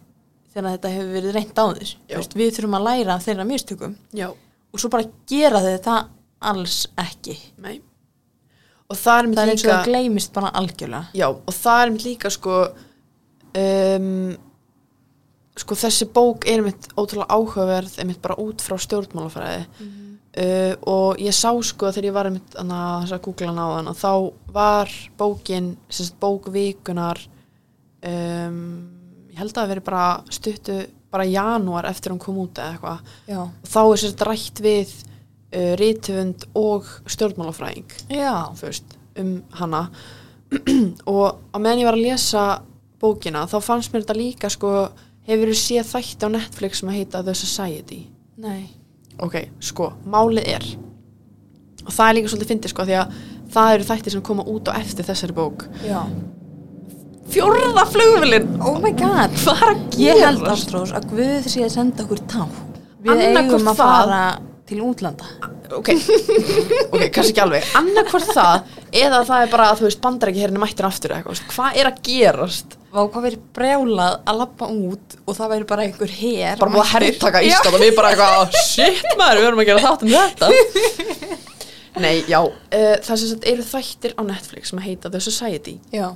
þegar 0.54 0.78
þetta 0.78 0.92
hefur 0.94 1.10
verið 1.12 1.34
reynt 1.36 1.58
á 1.60 1.66
þess 1.76 2.36
við 2.38 2.54
þurfum 2.56 2.78
að 2.78 2.86
læra 2.88 3.18
þeirra 3.20 3.46
mistökum. 3.50 3.96
Já, 4.16 4.30
og 4.78 4.84
svo 4.84 4.94
bara 4.94 5.10
gera 5.30 5.62
þau 5.64 5.78
það 5.88 6.10
alls 6.48 6.82
ekki. 7.02 7.36
Nei. 7.66 7.78
Og 8.88 8.96
það 8.96 9.18
er 9.18 9.26
það 9.26 9.30
mér 9.32 9.40
er 9.42 9.52
eins 9.52 9.64
og 9.64 9.66
líka 9.66 9.78
það 9.78 9.88
gleymist 9.90 10.36
bara 10.36 10.52
algjörlega. 10.62 11.16
Já, 11.18 11.28
og 11.34 11.56
það 11.58 11.80
er 11.84 11.94
mér 11.94 12.06
líka 12.06 12.32
sko 12.32 12.58
um, 13.62 14.12
sko 15.58 15.78
þessi 15.82 16.08
bók 16.14 16.46
er 16.48 16.62
mitt 16.66 16.92
ótrúlega 16.94 17.34
áhugaverð 17.34 17.98
einmitt 18.04 18.22
bara 18.24 18.38
út 18.44 18.62
frá 18.64 18.78
stjórnmálafræði. 18.80 19.66
Uh, 20.38 20.74
og 20.86 21.18
ég 21.24 21.34
sá 21.34 21.50
sko 21.66 21.90
þegar 21.90 22.06
ég 22.06 22.14
var 22.14 22.30
þess 22.38 23.16
að 23.16 23.24
googla 23.26 23.56
á 23.58 23.68
þann 23.74 23.96
þá 23.98 24.12
var 24.54 24.92
bókin 25.18 25.72
sem 25.90 26.06
sagt, 26.06 26.20
bók 26.22 26.52
vikunar 26.54 27.18
um, 28.06 28.60
ég 29.32 29.40
held 29.42 29.56
að 29.56 29.58
það 29.58 29.72
veri 29.74 29.86
bara 29.88 30.06
stuttu 30.30 30.78
bara 31.18 31.28
janúar 31.28 31.90
eftir 31.90 32.14
hún 32.14 32.22
kom 32.22 32.40
út 32.44 32.62
eða 32.62 32.78
eitthvað. 32.78 33.12
Þá 33.74 33.82
er 33.84 34.02
sér 34.04 34.26
rætt 34.30 34.64
við 34.64 34.94
uh, 34.94 35.74
rítöfund 35.82 36.48
og 36.58 36.88
stjórnmálafræðing 37.10 37.98
veist, 38.62 38.98
um 39.20 39.36
hana. 39.60 39.88
Og 41.12 41.42
á 41.52 41.58
meðan 41.60 41.82
ég 41.84 41.90
var 41.90 41.98
að 41.98 42.06
lesa 42.06 42.48
bókina 43.02 43.44
þá 43.52 43.58
fannst 43.66 43.92
mér 43.92 44.06
þetta 44.06 44.16
líka 44.18 44.52
sko, 44.54 44.74
hefur 45.28 45.52
þú 45.52 45.58
séð 45.60 45.90
þætti 45.92 46.30
á 46.32 46.36
Netflix 46.38 46.80
sem 46.82 46.92
að 46.92 47.02
heita 47.02 47.24
The 47.26 47.36
Society? 47.36 48.06
Nei. 48.38 48.70
ok, 49.18 49.42
sko, 49.66 49.92
málið 50.06 50.46
er 50.54 50.66
og 51.88 51.94
það 51.96 52.10
er 52.10 52.18
líka 52.18 52.32
svolítið 52.32 52.52
fyndið 52.52 52.74
sko 52.74 52.86
því 52.88 52.98
að 53.00 53.20
það 53.54 53.74
eru 53.74 53.88
þættir 53.88 54.16
sem 54.16 54.26
koma 54.30 54.46
út 54.52 54.70
á 54.70 54.72
eftir 54.76 55.08
þessari 55.08 55.36
bók. 55.38 55.66
Já. 55.88 56.02
Fjórða 57.34 57.86
flugvillin 57.92 58.48
Oh 58.62 58.78
my 58.84 58.92
god. 58.98 59.34
hvað 59.44 59.64
er 59.64 59.72
að 59.74 60.00
Ég 60.02 60.22
held 60.24 60.42
gera 60.44 60.54
Ástrós 60.56 60.94
að 60.98 61.10
Guð 61.14 61.48
sé 61.52 61.64
að 61.68 61.74
senda 61.76 62.06
okkur 62.06 62.22
tá. 62.30 62.46
Við 63.04 63.12
Annaðhvort 63.14 63.44
eigum 63.44 63.68
að 63.72 63.76
það- 63.76 63.82
fara 63.84 64.22
til 64.68 64.82
útlanda. 64.84 65.28
ok, 65.72 65.90
ok, 66.94 67.04
kannski 67.16 67.32
ekki 67.32 67.40
alveg 67.44 67.68
annarkvort 67.80 68.26
það, 68.36 68.66
eða 69.00 69.22
það 69.30 69.44
er 69.46 69.52
bara 69.54 69.68
að 69.72 69.80
þú 69.80 69.86
veist, 69.88 70.02
bandar 70.04 70.32
ekki 70.32 70.42
hérna 70.44 70.60
mættir 70.64 70.88
aftur 70.88 71.14
eða 71.14 71.22
eitthvað, 71.22 71.42
hvað 71.54 71.80
er 71.80 71.90
að 71.92 72.02
gerast 72.08 72.76
Vá, 72.92 73.00
hvað 73.12 73.26
verið 73.28 73.42
brjálað 73.56 74.14
að 74.28 74.38
lappa 74.42 74.68
út 74.72 75.16
og 75.24 75.38
það 75.38 75.52
verið 75.54 75.68
bara 75.72 75.86
einhver 75.88 76.14
her. 76.20 76.60
bara 76.60 76.72
búið 76.76 76.84
að 76.84 76.92
herrtaka 76.98 77.42
Ísland 77.48 77.76
og 77.80 77.84
við 77.84 77.96
bara 77.96 78.12
eitthvað 78.12 78.60
shit 78.64 79.10
maður, 79.20 79.40
við 79.42 79.48
erum 79.52 79.64
að 79.64 79.70
gera 79.72 79.84
þátt 79.88 80.04
um 80.04 80.14
þetta 80.18 80.52
nei, 82.04 82.16
já 82.28 82.40
uh, 82.44 82.96
það 83.08 83.12
sem 83.24 83.28
sagt 83.32 83.48
eru 83.52 83.68
þættir 83.72 84.16
á 84.20 84.22
Netflix 84.28 84.72
sem 84.74 84.84
heita 84.84 85.12
The 85.12 85.24
Society 85.24 85.78
Já. 85.96 86.10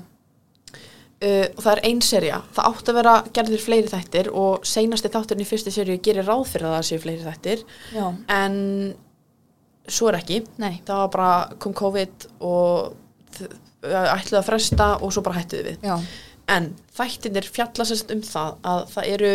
Uh, 1.21 1.45
og 1.55 1.61
það 1.63 1.71
er 1.75 1.81
ein 1.89 2.01
serja 2.05 2.41
það 2.55 2.67
átt 2.71 2.89
að 2.91 2.97
vera 3.01 3.13
gerðir 3.37 3.63
fleiri 3.65 3.91
þættir 3.91 4.29
og 4.43 4.65
seinasti 4.67 5.11
þátturinn 5.13 5.45
í 5.45 5.49
fyrstu 5.51 5.73
serju 5.75 5.99
gerir 6.05 6.27
ráð 6.27 6.43
fyrir 6.53 6.69
að 6.69 6.75
það 6.79 6.87
séu 6.89 7.03
fleiri 7.05 7.25
þættir 7.27 7.63
Já. 7.95 8.05
en 8.37 8.57
svo 9.91 10.09
er 10.11 10.19
ekki 10.21 10.41
Nei. 10.61 10.81
það 10.87 10.99
var 11.03 11.11
bara, 11.15 11.31
kom 11.59 11.73
COVID 11.77 12.27
og 12.47 12.93
þ- 13.37 13.53
ætluðu 13.91 14.39
að 14.41 14.45
fresta 14.51 14.89
og 15.01 15.13
svo 15.15 15.23
bara 15.25 15.39
hættuðu 15.41 15.63
við 15.71 15.87
Já. 15.89 15.95
en 16.55 16.71
þættinir 16.97 17.47
fjalla 17.49 17.87
sérst 17.89 18.11
um 18.13 18.21
það 18.25 18.59
að 18.73 18.83
það 18.93 19.09
eru 19.15 19.33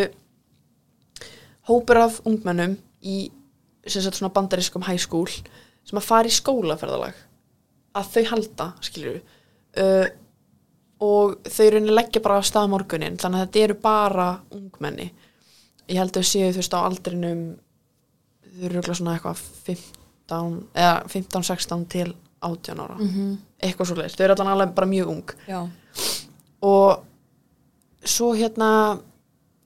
hópur 1.66 1.98
af 2.04 2.20
ungmennum 2.28 2.76
í 3.06 3.16
svona 3.86 4.30
bandarískum 4.34 4.84
high 4.86 5.00
school 5.02 5.26
sem 5.86 5.98
að 5.98 6.06
fara 6.06 6.30
í 6.30 6.34
skólaferðalag 6.34 7.18
að 7.96 8.08
þau 8.12 8.24
halda, 8.32 8.66
skilju 8.84 9.12
uh, 9.18 10.06
og 11.04 11.36
þau 11.44 11.70
raunin 11.72 11.94
leggja 11.94 12.22
bara 12.24 12.38
af 12.40 12.48
stað 12.48 12.70
morgunin 12.72 13.18
þannig 13.20 13.42
að 13.42 13.46
þetta 13.46 13.64
eru 13.64 13.78
bara 13.82 14.28
ungmenni. 14.56 15.10
Ég 15.88 16.00
held 16.00 16.14
að 16.16 16.22
þau 16.22 16.30
séu 16.30 16.52
þú 16.52 16.62
veist 16.62 16.76
á 16.76 16.80
aldrinum 16.80 17.42
þau 18.46 18.62
eru 18.64 18.78
örugglega 18.78 18.98
svona 19.00 19.16
eitthvað 19.16 19.42
15 19.66 20.62
eða 20.74 20.94
15-16 21.12 21.84
til 21.92 22.08
18 22.40 22.80
ára. 22.80 22.96
Mm 23.00 23.36
eitthvað 23.62 23.90
svo 23.90 23.98
leist, 24.00 24.18
þau 24.18 24.26
eru 24.26 24.36
allan 24.36 24.52
alveg 24.52 24.72
bara 24.76 24.88
mjög 24.90 25.12
ung. 25.12 25.36
Já. 25.48 25.60
og 26.66 27.04
svo 28.06 28.32
hérna 28.36 28.98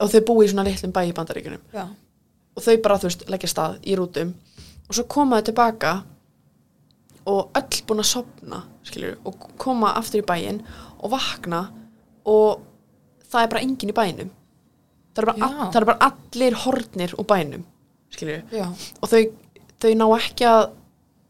og 0.01 0.09
þau 0.11 0.21
búi 0.27 0.45
í 0.45 0.51
svona 0.51 0.65
litlum 0.65 0.93
bæ 0.95 1.03
í 1.07 1.13
bandaríkunum 1.15 1.61
Já. 1.73 1.85
og 2.55 2.63
þau 2.63 2.77
bara, 2.83 2.97
þú 2.97 3.09
veist, 3.09 3.27
leggja 3.29 3.49
stað 3.51 3.77
í 3.83 3.95
rútum. 3.99 4.33
Og 4.87 4.95
svo 4.95 5.05
koma 5.07 5.39
þau 5.39 5.51
tilbaka 5.51 5.93
og 7.31 7.51
öll 7.57 7.83
búin 7.87 8.01
að 8.01 8.09
sopna 8.09 8.63
skilur, 8.83 9.19
og 9.25 9.35
koma 9.61 9.93
aftur 9.99 10.23
í 10.23 10.25
bæinn 10.25 10.63
og 11.01 11.11
vakna 11.15 11.61
og 12.29 12.61
það 13.31 13.43
er 13.45 13.51
bara 13.53 13.63
enginn 13.65 13.91
í 13.93 13.97
bænum 13.97 14.31
það 15.15 15.21
er 15.23 15.27
bara, 15.31 15.35
all, 15.47 15.75
er 15.81 15.85
bara 15.91 16.09
allir 16.11 16.57
hornir 16.65 17.15
úr 17.19 17.27
bænum 17.27 17.63
og 19.01 19.09
þau, 19.11 19.21
þau 19.81 19.93
ná 19.97 20.05
ekki 20.17 20.45
að 20.47 20.63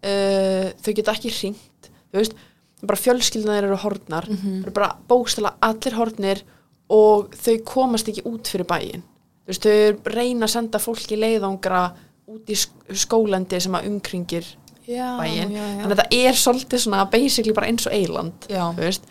uh, 0.06 0.72
þau 0.82 0.94
geta 0.98 1.16
ekki 1.16 1.32
hringt 1.36 1.92
þú 2.12 2.20
veist, 2.20 2.36
bara 2.82 2.98
fjölskyldunar 3.00 3.64
eru 3.68 3.78
hornar 3.84 4.26
Mhm. 4.30 4.56
það 4.62 4.66
eru 4.68 4.72
bara 4.80 4.96
bókstala 5.10 5.54
allir 5.62 5.94
hornir 6.00 6.44
og 6.92 7.30
þau 7.38 7.58
komast 7.64 8.10
ekki 8.12 8.24
út 8.26 8.50
fyrir 8.50 8.66
bæin 8.68 9.04
þú 9.46 9.54
veist, 9.54 9.68
þau 9.68 10.16
reyna 10.16 10.46
að 10.48 10.56
senda 10.56 10.80
fólki 10.82 11.18
leiðangra 11.20 11.84
út 12.32 12.50
í 12.50 12.56
sk- 12.58 12.96
skólandi 12.96 13.60
sem 13.62 13.74
að 13.76 13.88
umkringir 13.92 14.46
Já. 14.88 15.18
bæin 15.22 15.52
Já. 15.54 15.62
Já. 15.62 15.82
þannig 15.84 15.96
að 15.98 16.02
það 16.02 16.18
er 16.26 16.34
svolítið 16.42 16.80
svona 16.86 17.06
basically 17.12 17.54
bara 17.54 17.68
eins 17.68 17.86
og 17.88 17.94
eiland 17.94 18.48
þú 18.74 18.82
veist, 18.82 19.06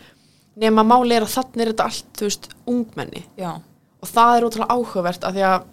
nema 0.59 0.83
máli 0.83 1.15
er 1.15 1.23
að 1.25 1.35
þannig 1.37 1.61
er 1.65 1.71
þetta 1.73 1.85
allt, 1.87 2.09
þú 2.17 2.27
veist, 2.27 2.49
ungmenni 2.67 3.23
Já. 3.39 3.51
og 4.01 4.07
það 4.09 4.33
er 4.37 4.47
ótrúlega 4.47 4.75
áhugavert 4.75 5.23
af 5.23 5.33
því 5.35 5.45
að 5.47 5.63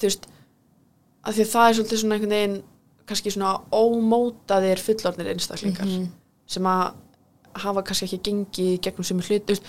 þú 0.00 0.08
veist 0.08 0.26
af 1.24 1.34
því 1.36 1.44
að 1.44 1.52
það 1.52 1.68
er 1.68 1.74
svolítið 1.78 2.00
svona 2.02 2.14
einhvern 2.16 2.34
veginn 2.34 2.58
kannski 3.10 3.30
svona 3.34 3.52
ómótaðir 3.74 4.78
fullorðnir 4.80 5.30
einstaklingar 5.34 5.86
Mhm. 5.86 6.08
sem 6.46 6.62
að 6.66 6.92
hafa 7.60 7.82
kannski 7.82 8.06
ekki 8.06 8.20
gengið 8.30 8.74
í 8.74 8.80
gegnum 8.80 9.04
sem 9.04 9.18
hlut 9.20 9.46
þú 9.46 9.54
veist, 9.54 9.62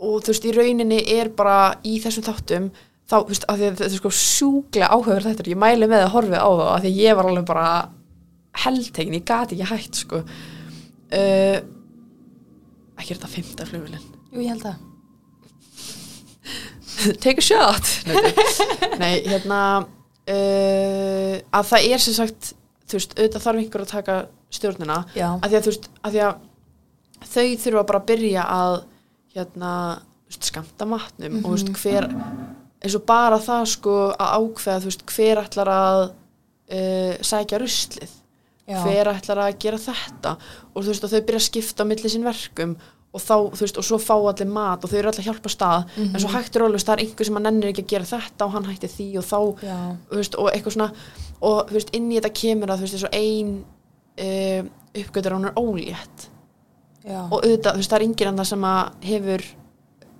og 0.00 0.22
þú 0.22 0.26
veist 0.32 0.44
í 0.48 0.52
rauninni 0.56 1.00
er 1.18 1.28
bara 1.28 1.74
í 1.84 1.98
þessum 2.02 2.24
þáttum 2.24 2.70
þá, 3.08 3.16
þú 3.24 3.28
veist, 3.28 3.44
af 3.48 3.56
því 3.58 3.64
að 3.68 3.76
þetta 3.76 3.84
er 3.84 3.96
sko 3.96 4.10
sjúklega 4.10 4.88
áhugaverð 4.92 5.28
þetta, 5.32 5.50
ég 5.50 5.56
mæli 5.62 5.86
með 5.88 6.04
að 6.04 6.12
horfið 6.14 6.38
á 6.40 6.48
það 6.48 6.68
af 6.74 6.82
því 6.82 6.88
að 6.92 7.00
ég 7.02 7.16
var 7.16 7.26
alveg 7.30 7.44
bara 7.46 7.68
heldtegin, 8.64 9.14
ég 9.14 9.24
gati 9.24 9.56
ekki 9.56 9.68
hægt 9.72 9.94
sko 10.02 10.16
uh, 10.18 11.58
ekki 12.98 13.14
er 13.14 13.20
þetta 13.20 13.30
fymta 13.32 13.66
flugvillin 13.68 14.04
Jú, 14.28 14.42
ég 14.42 14.50
held 14.52 14.66
að. 14.68 14.76
take 17.24 17.38
a 17.38 17.44
shot. 17.44 17.86
Nei, 19.00 19.22
hérna 19.28 19.60
uh, 19.84 21.34
að 21.54 21.70
það 21.70 21.86
er 21.88 22.02
sem 22.02 22.16
sagt 22.16 22.52
þú 22.88 22.98
veist, 22.98 23.14
auðvitað 23.16 23.44
þarf 23.44 23.62
einhver 23.62 23.84
að 23.84 23.92
taka 23.92 24.18
stjórnina. 24.54 24.98
Já. 25.16 25.28
að 25.36 25.48
því 25.48 25.58
að 25.58 25.64
þú 25.64 25.72
veist, 25.72 25.88
að 26.02 26.14
því 26.14 26.22
að 26.26 26.44
þau 27.28 27.46
þurfa 27.64 27.86
bara 27.90 28.00
að 28.02 28.08
byrja 28.12 28.46
að 28.54 28.76
hérna, 29.36 29.72
þú 30.28 30.32
veist, 30.32 30.48
skamta 30.50 30.88
matnum. 30.88 31.40
Og 31.42 31.48
þú 31.48 31.56
veist, 31.56 31.72
hver 31.82 32.08
eins 32.78 32.94
og 32.94 33.04
bara 33.08 33.40
það 33.42 33.66
sko 33.72 33.96
að 34.14 34.34
ákveða 34.38 34.82
þú 34.82 34.92
veist, 34.92 35.04
hver 35.14 35.42
ætlar 35.42 35.72
að 35.74 36.00
uh, 36.08 37.14
sækja 37.26 37.62
ruslið 37.62 38.17
Já. 38.68 38.82
hver 38.84 39.08
ætlar 39.14 39.38
að 39.46 39.58
gera 39.64 39.78
þetta 39.80 40.36
og 40.74 40.82
þú 40.84 40.86
veist, 40.92 41.04
og 41.04 41.10
þau 41.10 41.20
byrja 41.24 41.40
að 41.40 41.46
skipta 41.48 41.82
á 41.84 41.88
milli 41.88 42.10
sín 42.12 42.24
verkum 42.26 42.74
og 43.16 43.22
þá, 43.24 43.34
þú 43.56 43.62
veist, 43.64 43.78
og 43.80 43.84
svo 43.88 43.96
fá 43.98 44.12
allir 44.20 44.50
mat 44.52 44.84
og 44.84 44.90
þau 44.92 44.98
eru 44.98 45.08
allir 45.08 45.22
að 45.24 45.28
hjálpa 45.30 45.48
á 45.48 45.52
stað 45.56 45.94
en 46.04 46.20
svo 46.20 46.28
hættur 46.34 46.66
alveg, 46.66 46.82
það 46.84 46.92
er 46.98 47.02
einhver 47.06 47.24
sem 47.30 47.38
að 47.40 47.46
nennir 47.46 47.70
ekki 47.72 47.84
að 47.86 47.92
gera 47.94 48.04
þetta 48.10 48.44
og 48.44 48.52
hann 48.52 48.68
hætti 48.68 48.90
því 48.92 49.06
og 49.16 49.24
þá 49.24 49.38
Já. 49.64 49.78
þú 50.10 50.18
veist, 50.20 50.34
og 50.36 50.50
eitthvað 50.52 50.76
svona 50.76 50.90
og 51.40 51.56
þú 51.70 51.78
veist, 51.78 51.94
inn 51.96 52.10
í 52.12 52.18
þetta 52.18 52.32
kemur 52.42 52.68
að 52.74 52.82
þú 52.82 52.84
veist, 52.84 52.98
þessu 52.98 53.10
ein 53.16 53.54
uh, 54.20 54.68
uppgötur 55.00 55.32
að 55.32 55.38
hún 55.40 55.48
er 55.48 55.56
ólétt 55.64 56.28
Já. 57.08 57.20
og 57.24 57.38
auðvitað, 57.40 57.72
þú 57.72 57.80
veist, 57.80 57.90
það 57.94 57.98
er 58.02 58.06
enginn 58.10 58.32
annað 58.34 58.50
sem 58.52 58.68
að 58.68 59.08
hefur 59.08 59.46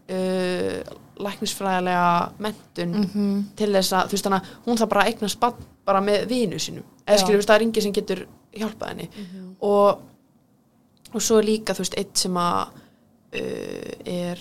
uh, 0.08 0.96
læknisfræðilega 1.18 2.08
mentun 2.38 2.92
Mhm. 3.04 3.44
til 3.56 3.72
þess 3.74 3.92
að, 3.92 4.08
þú 4.08 4.16
veist, 4.16 4.24
þannig 4.24 4.40
að 4.40 4.66
hún 4.66 4.78
það 4.78 4.88
bara 4.88 5.04
eignast 5.10 5.40
bara 5.88 6.00
með 6.00 6.26
vinu 6.30 6.58
sínum 6.62 6.84
eða 7.06 7.18
skilur, 7.18 7.38
þú 7.38 7.40
veist, 7.42 7.48
það 7.48 7.56
er 7.56 7.62
enginn 7.66 7.82
sem 7.82 7.92
getur 7.92 8.26
hjálpað 8.62 8.88
henni 8.92 9.08
Mhm. 9.16 9.56
og 9.60 10.00
og 11.14 11.22
svo 11.24 11.38
er 11.38 11.44
líka, 11.48 11.72
þú 11.72 11.78
veist, 11.84 11.94
eitt 11.96 12.18
sem 12.20 12.34
að 12.36 12.68
uh, 12.68 13.92
er 14.04 14.36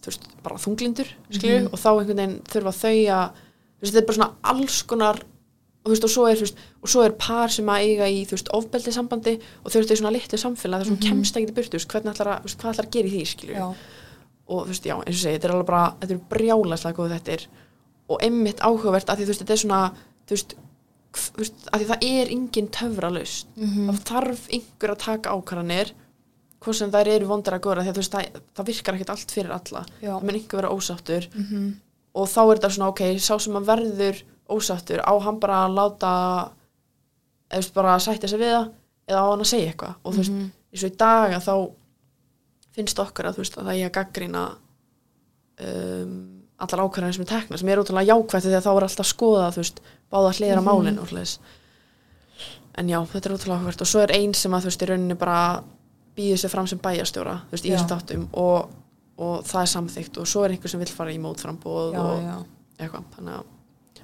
þú 0.00 0.06
veist, 0.08 0.22
bara 0.42 0.56
þunglindur 0.56 1.08
skilur, 1.30 1.60
Mhm. 1.66 1.72
og 1.72 1.78
þá 1.78 1.88
einhvern 1.92 2.16
veginn 2.16 2.40
þurfa 2.48 2.72
þau 2.72 2.96
að 3.12 3.30
þú 3.30 3.82
veist, 3.82 3.92
þetta 3.94 4.00
er 4.02 4.06
bara 4.06 4.16
svona 4.18 4.34
alls 4.44 4.82
konar 4.82 5.20
og 5.20 5.86
þú 5.86 5.90
veist, 5.94 6.04
og 6.04 6.10
svo 6.10 6.24
er, 6.28 6.36
veist, 6.36 6.56
og 6.82 6.88
svo 6.88 7.02
er 7.04 7.12
par 7.12 7.48
sem 7.48 7.66
að 7.66 7.84
eiga 7.84 8.04
í, 8.08 8.24
þú 8.26 8.30
veist, 8.36 8.48
ofbeldi 8.52 8.92
sambandi 8.92 9.34
og 9.64 9.70
þau 9.72 9.78
veist, 9.80 9.90
þau 9.90 9.96
svona 10.00 10.12
litlu 10.12 10.38
samfélag, 10.38 10.80
þar 10.80 10.86
sem 10.90 10.96
kemst 10.96 11.36
ekki 11.36 11.46
til 11.46 11.54
burtu, 11.54 11.70
þú 11.70 11.78
veist, 11.80 11.88
hvernig 11.92 12.12
ætlar 12.14 12.32
að, 12.34 12.42
hvað 12.56 12.72
ætlar 12.74 12.86
að 12.86 12.90
gera 12.96 13.08
í 13.08 13.12
því, 13.12 13.24
skilur 13.26 13.54
Já. 13.56 13.74
og 14.48 14.64
þú 14.64 14.68
veist, 14.72 14.84
já, 14.84 14.94
eins 14.96 15.16
og 15.16 15.22
segi, 15.24 15.36
þetta 15.38 15.44
er 15.48 15.54
alveg 15.54 15.66
bara 15.66 15.94
þetta 16.00 16.14
er 16.16 16.20
brjálæslega 16.32 16.96
góð 16.96 17.14
þetta 17.16 17.32
er 17.32 17.46
og 18.10 18.18
einmitt 18.22 18.60
áhugavert 18.60 19.06
að 19.08 19.16
því, 19.16 19.24
þú 19.24 19.32
veist, 19.32 19.40
þetta 19.44 19.52
er 19.52 19.62
svona 19.64 19.82
þú 20.26 20.30
veist 20.36 20.54
að 21.12 21.86
það 21.90 22.04
er 22.06 22.28
engin 22.30 22.68
töfralaust 22.70 23.46
Mhm. 23.56 23.88
það 23.90 24.04
þarf 24.10 24.48
einhver 24.54 24.90
að 24.94 24.98
taka 25.04 25.30
ákvarðanir 25.34 25.92
hvort 26.60 26.76
sem 26.76 26.90
þær 26.92 27.08
eru 27.08 27.26
vondar 27.26 27.54
að 27.56 27.60
góra 27.64 27.82
því 27.82 27.88
að 27.88 27.94
þú 27.96 28.02
veist, 28.02 28.12
það, 28.12 28.40
það 28.54 28.66
virkar 28.66 28.94
ekkert 28.94 29.10
allt 29.10 29.30
fyrir 29.30 29.50
alla 29.50 29.84
Já. 30.02 30.10
það 30.12 30.22
mun 30.22 30.34
einhver 30.34 30.60
vera 30.60 30.74
ósáttur 30.74 31.26
Mhm. 31.34 31.74
og 32.14 32.28
þá 32.28 32.38
er 32.50 32.56
þetta 32.58 32.70
svona, 32.70 32.88
ok, 32.88 33.00
sá 33.18 33.38
sem 33.40 33.54
að 33.54 33.64
verður 33.66 34.22
ósáttur, 34.50 35.00
á 35.00 35.12
hann 35.22 35.38
bara 35.40 35.66
að 35.66 35.74
láta 35.74 36.50
eða 37.50 37.72
bara 37.74 37.96
að 37.96 38.02
sætta 38.02 38.28
sig 38.28 38.38
við 38.40 38.52
það 38.54 38.70
eða 39.08 39.18
á 39.18 39.30
hann 39.30 39.40
að 39.40 39.46
segja 39.50 39.72
eitthvað 39.72 39.94
og 40.04 40.12
þú 40.14 40.16
veist, 40.18 40.30
Mhm. 40.30 40.50
eins 40.74 40.84
og 40.84 40.90
í 40.90 40.96
dag 40.96 41.30
að 41.32 41.44
þá 41.48 41.72
finnst 42.76 42.98
okkar 42.98 43.24
að 43.26 43.34
þú 43.34 43.36
veist 43.42 43.56
að 43.58 43.64
það 43.66 43.78
er 43.80 43.88
að 43.90 43.92
gaggrina 43.92 44.56
um, 45.60 46.42
allar 46.60 46.82
ákvarðanir 46.84 47.14
sem 47.16 47.22
er 47.24 47.30
tekna 47.30 47.58
sem 47.58 47.68
er 47.68 47.80
útrúlega 47.82 48.10
jákvætt 48.12 48.44
því 48.46 48.54
að 48.58 48.66
þá 48.66 48.70
er 48.76 48.86
alltaf 48.86 49.08
skoða 49.08 49.48
þú 49.54 49.62
veist, 49.62 49.80
báða 50.12 50.32
hliðra 50.38 50.60
Mhm. 50.60 50.64
málin 50.68 50.98
og 50.98 51.08
hliðis 51.12 51.38
en 52.78 52.88
já, 52.88 52.98
þetta 53.06 53.26
er 53.30 53.34
útrúlega 53.36 53.60
ákvært 53.64 53.80
og 53.84 53.86
svo 53.90 54.00
er 54.02 54.12
einn 54.16 54.34
sem 54.34 54.52
að 54.52 54.60
þú 54.64 54.64
veist, 54.70 54.82
í 54.82 54.86
rauninni 54.88 55.16
bara 55.18 55.62
býður 56.16 56.38
sér 56.42 56.50
fram 56.50 56.66
sem 56.66 56.78
bæjarstjóra 56.78 57.34
þú 57.48 57.50
veist, 57.52 57.64
í 57.64 57.70
Já. 57.70 57.76
þessum 57.76 57.90
þáttum 57.94 58.26
og, 58.32 58.70
og 59.18 59.44
það 59.44 59.60
er 59.62 59.70
samþykkt 59.74 60.18
og 60.18 60.26
svo 60.26 60.44
er 60.44 60.50
einhver 60.54 60.68
sem 60.70 60.80
vill 60.80 60.88
fara 60.94 61.10
í 61.12 61.18
mótframbóð 61.20 61.92
já, 61.94 62.00
og 62.00 62.22
já. 62.22 62.36
eitthvað 62.78 63.04
að 63.26 63.44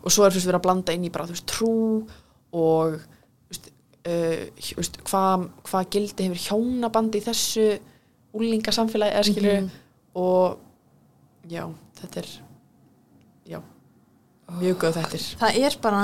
og 0.07 0.13
svo 0.13 0.25
er 0.27 0.31
þú 0.31 0.35
veist 0.39 0.47
verið 0.47 0.61
að 0.61 0.63
blanda 0.67 0.93
inn 0.95 1.05
í 1.05 1.13
bara 1.13 1.27
þú 1.27 1.35
veist 1.37 1.47
trú 1.47 2.09
og 2.53 3.01
þú 3.49 3.51
veist, 3.51 3.71
uh, 4.07 5.03
hvað 5.11 5.49
hva 5.71 5.85
gildi 5.91 6.29
hefur 6.29 6.45
hjónabandi 6.47 7.19
í 7.19 7.25
þessu 7.27 7.79
úlingasamfélagi 8.37 9.15
eða 9.17 9.25
skilur 9.25 9.61
Mhm. 9.63 9.71
og 10.15 10.59
já, 11.49 11.65
þetta 12.01 12.17
er 12.19 12.29
mjög 14.47 14.79
góð 14.83 14.99
þetta 15.01 15.21
það 15.43 15.61
er 15.67 15.79
bara 15.83 16.03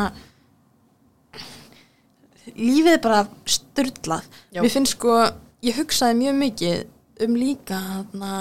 lífið 2.56 2.92
er 2.96 3.02
bara 3.04 3.20
styrlað 3.46 4.26
Já. 4.50 4.60
mér 4.62 4.72
finnst 4.74 4.96
sko, 4.96 5.18
ég 5.62 5.78
hugsaði 5.78 6.18
mjög 6.18 6.38
mikið 6.40 6.82
um 7.22 7.36
líka 7.38 7.78
hana, 7.78 8.32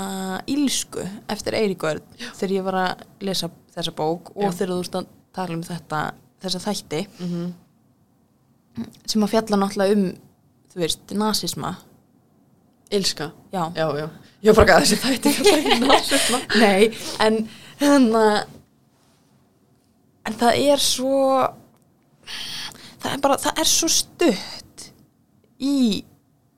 ílsku 0.49 1.04
eftir 1.30 1.58
Eiríkvörð 1.60 2.02
þegar 2.39 2.56
ég 2.56 2.66
var 2.66 2.80
að 2.82 3.04
lesa 3.28 3.52
þessa 3.76 3.93
bók 3.95 4.34
og 4.34 4.47
Já. 4.47 4.56
þegar 4.58 4.74
þú 4.74 4.88
stand 4.89 5.12
tala 5.36 5.56
um 5.56 5.64
þetta 5.64 5.99
þessa 6.41 6.64
þætti 6.66 7.02
mm 7.08 7.28
-hmm. 7.32 8.88
sem 9.06 9.24
að 9.24 9.34
fjalla 9.36 9.60
náttúrulega 9.62 9.95
um 9.95 10.12
þú 10.72 10.80
veist, 10.80 11.12
nasisma. 11.12 11.76
Ilska, 12.91 13.32
já, 13.52 13.72
já, 13.76 13.88
já. 13.97 14.10
Ég 14.41 14.58
að 14.58 14.84
þessi 14.84 14.95
þætti 14.95 15.30
um 15.76 15.88
nei, 16.64 16.91
en 17.20 17.47
þannig 17.80 18.61
en 20.28 20.38
það 20.41 20.61
er 20.72 20.84
svo 20.84 21.17
það 23.01 23.11
er 23.13 23.22
bara, 23.24 23.38
það 23.41 23.61
er 23.63 23.69
svo 23.69 23.91
stutt 23.91 24.88
í 25.61 25.76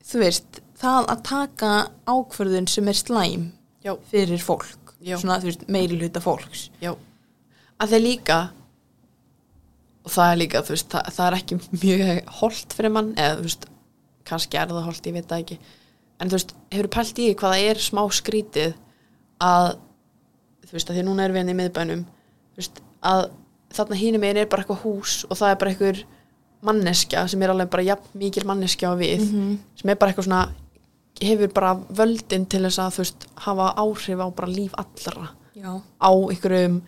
þú 0.03 0.23
veist, 0.23 0.61
það 0.79 1.11
að 1.13 1.25
taka 1.27 1.73
ákvörðun 2.09 2.69
sem 2.69 2.89
er 2.91 2.99
slæm 2.99 3.45
já, 3.83 3.95
fyrir 4.11 4.41
fólk 4.43 4.83
Já. 5.03 5.17
svona, 5.19 5.39
þú 5.41 5.49
veist, 5.51 5.63
meiri 5.71 5.97
hluta 5.99 6.21
fólks. 6.23 6.67
Já. 6.81 6.93
Að 7.75 7.91
það 7.91 7.97
er 7.97 8.03
líka 8.03 8.39
og 10.03 10.11
það 10.13 10.29
er 10.31 10.39
líka, 10.39 10.63
þú 10.63 10.75
veist, 10.75 10.89
það, 10.91 11.09
það 11.15 11.25
er 11.27 11.37
ekki 11.39 11.57
mjög 11.83 12.33
holdt 12.39 12.75
fyrir 12.77 12.93
mann, 12.95 13.13
eða 13.19 13.37
þú 13.39 13.47
veist 13.47 13.67
kannski 14.27 14.59
er 14.59 14.71
það 14.71 14.87
holdt, 14.87 15.09
ég 15.09 15.17
veit 15.17 15.29
það 15.29 15.43
ekki. 15.43 15.57
En 16.19 16.31
þú 16.31 16.37
veist, 16.37 16.55
hefur 16.71 16.91
pælt 16.95 17.19
í 17.19 17.27
því 17.27 17.37
hvað 17.41 17.55
það 17.55 17.69
er 17.71 17.83
smá 17.83 18.01
skrítið 18.19 18.75
að 19.43 19.69
þú 20.63 20.77
veist, 20.77 20.89
að 20.89 20.97
því 20.99 21.05
núna 21.09 21.25
erum 21.25 21.35
við 21.35 21.43
henni 21.43 21.55
í 21.55 21.59
miðbænum 21.59 22.05
þú 22.07 22.61
veist, 22.61 22.83
að 23.03 23.25
þarna 23.73 23.95
hínum 23.99 24.23
einn 24.27 24.37
er 24.37 24.45
bara 24.51 24.63
eitthvað 24.63 24.83
hús 24.85 25.25
og 25.29 25.37
það 25.37 25.51
er 25.51 25.55
bara 25.63 25.71
einhver 25.73 26.03
manneskja 26.63 27.25
sem 27.27 27.41
er 27.43 27.51
alveg 27.53 27.69
bara 27.73 27.83
jafn 27.83 28.19
mikil 28.19 28.45
manneskja 28.47 28.91
á 28.91 28.95
við 28.99 29.23
Mhm. 29.27 29.57
sem 29.75 29.89
er 29.89 29.95
bara 29.99 30.11
eitthvað 30.13 30.27
svona 30.29 30.49
hefur 31.21 31.53
bara 31.53 31.75
völdin 31.93 32.45
til 32.49 32.61
þess 32.63 32.79
að 32.79 32.91
þú 32.95 32.97
veist, 33.03 33.25
hafa 33.45 33.73
áhrif 33.77 34.19
á 34.19 34.27
bara 34.35 34.47
líf 34.51 34.73
allra 34.77 35.29
já, 35.55 35.81
á 36.01 36.09
einhverjum 36.11 36.81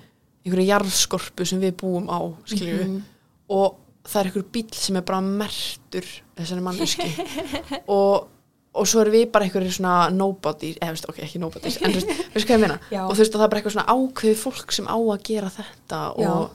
einhverju 0.45 0.67
jarðskorpu 0.69 1.45
sem 1.45 1.61
við 1.61 1.73
búum 1.81 2.07
á 2.09 2.19
skiljum 2.45 2.79
við 2.79 2.87
Mhm. 2.87 3.01
og 3.49 3.75
það 4.05 4.19
er 4.21 4.25
einhver 4.31 4.43
bíl 4.51 4.73
sem 4.73 4.95
er 4.95 5.01
bara 5.01 5.21
mertur 5.21 6.05
þessari 6.37 6.61
manneski 6.61 7.09
og, 7.87 8.27
og 8.75 8.87
svo 8.87 9.01
erum 9.01 9.13
við 9.13 9.31
bara 9.31 9.45
einhverju 9.45 9.71
svona 9.71 10.09
nobody, 10.11 10.73
eða 10.81 10.91
veist, 10.95 11.07
ok, 11.09 11.17
ekki 11.25 11.39
nobody 11.39 11.67
en 11.67 11.91
þú 11.91 11.93
veist, 11.93 12.07
veist 12.33 12.47
hvað 12.47 12.55
ég 12.57 12.59
meina 12.65 12.79
Já. 12.91 13.05
og 13.07 13.13
þú 13.15 13.17
veist, 13.23 13.35
og 13.35 13.39
það 13.41 13.45
er 13.45 13.49
bara 13.49 13.61
eitthvað 13.61 13.75
svona 13.77 13.93
ákveðið 13.95 14.43
fólk 14.43 14.71
sem 14.71 14.85
á 14.87 14.97
að 14.97 15.23
gera 15.23 15.49
þetta 15.49 16.01
Já. 16.19 16.29
og, 16.29 16.49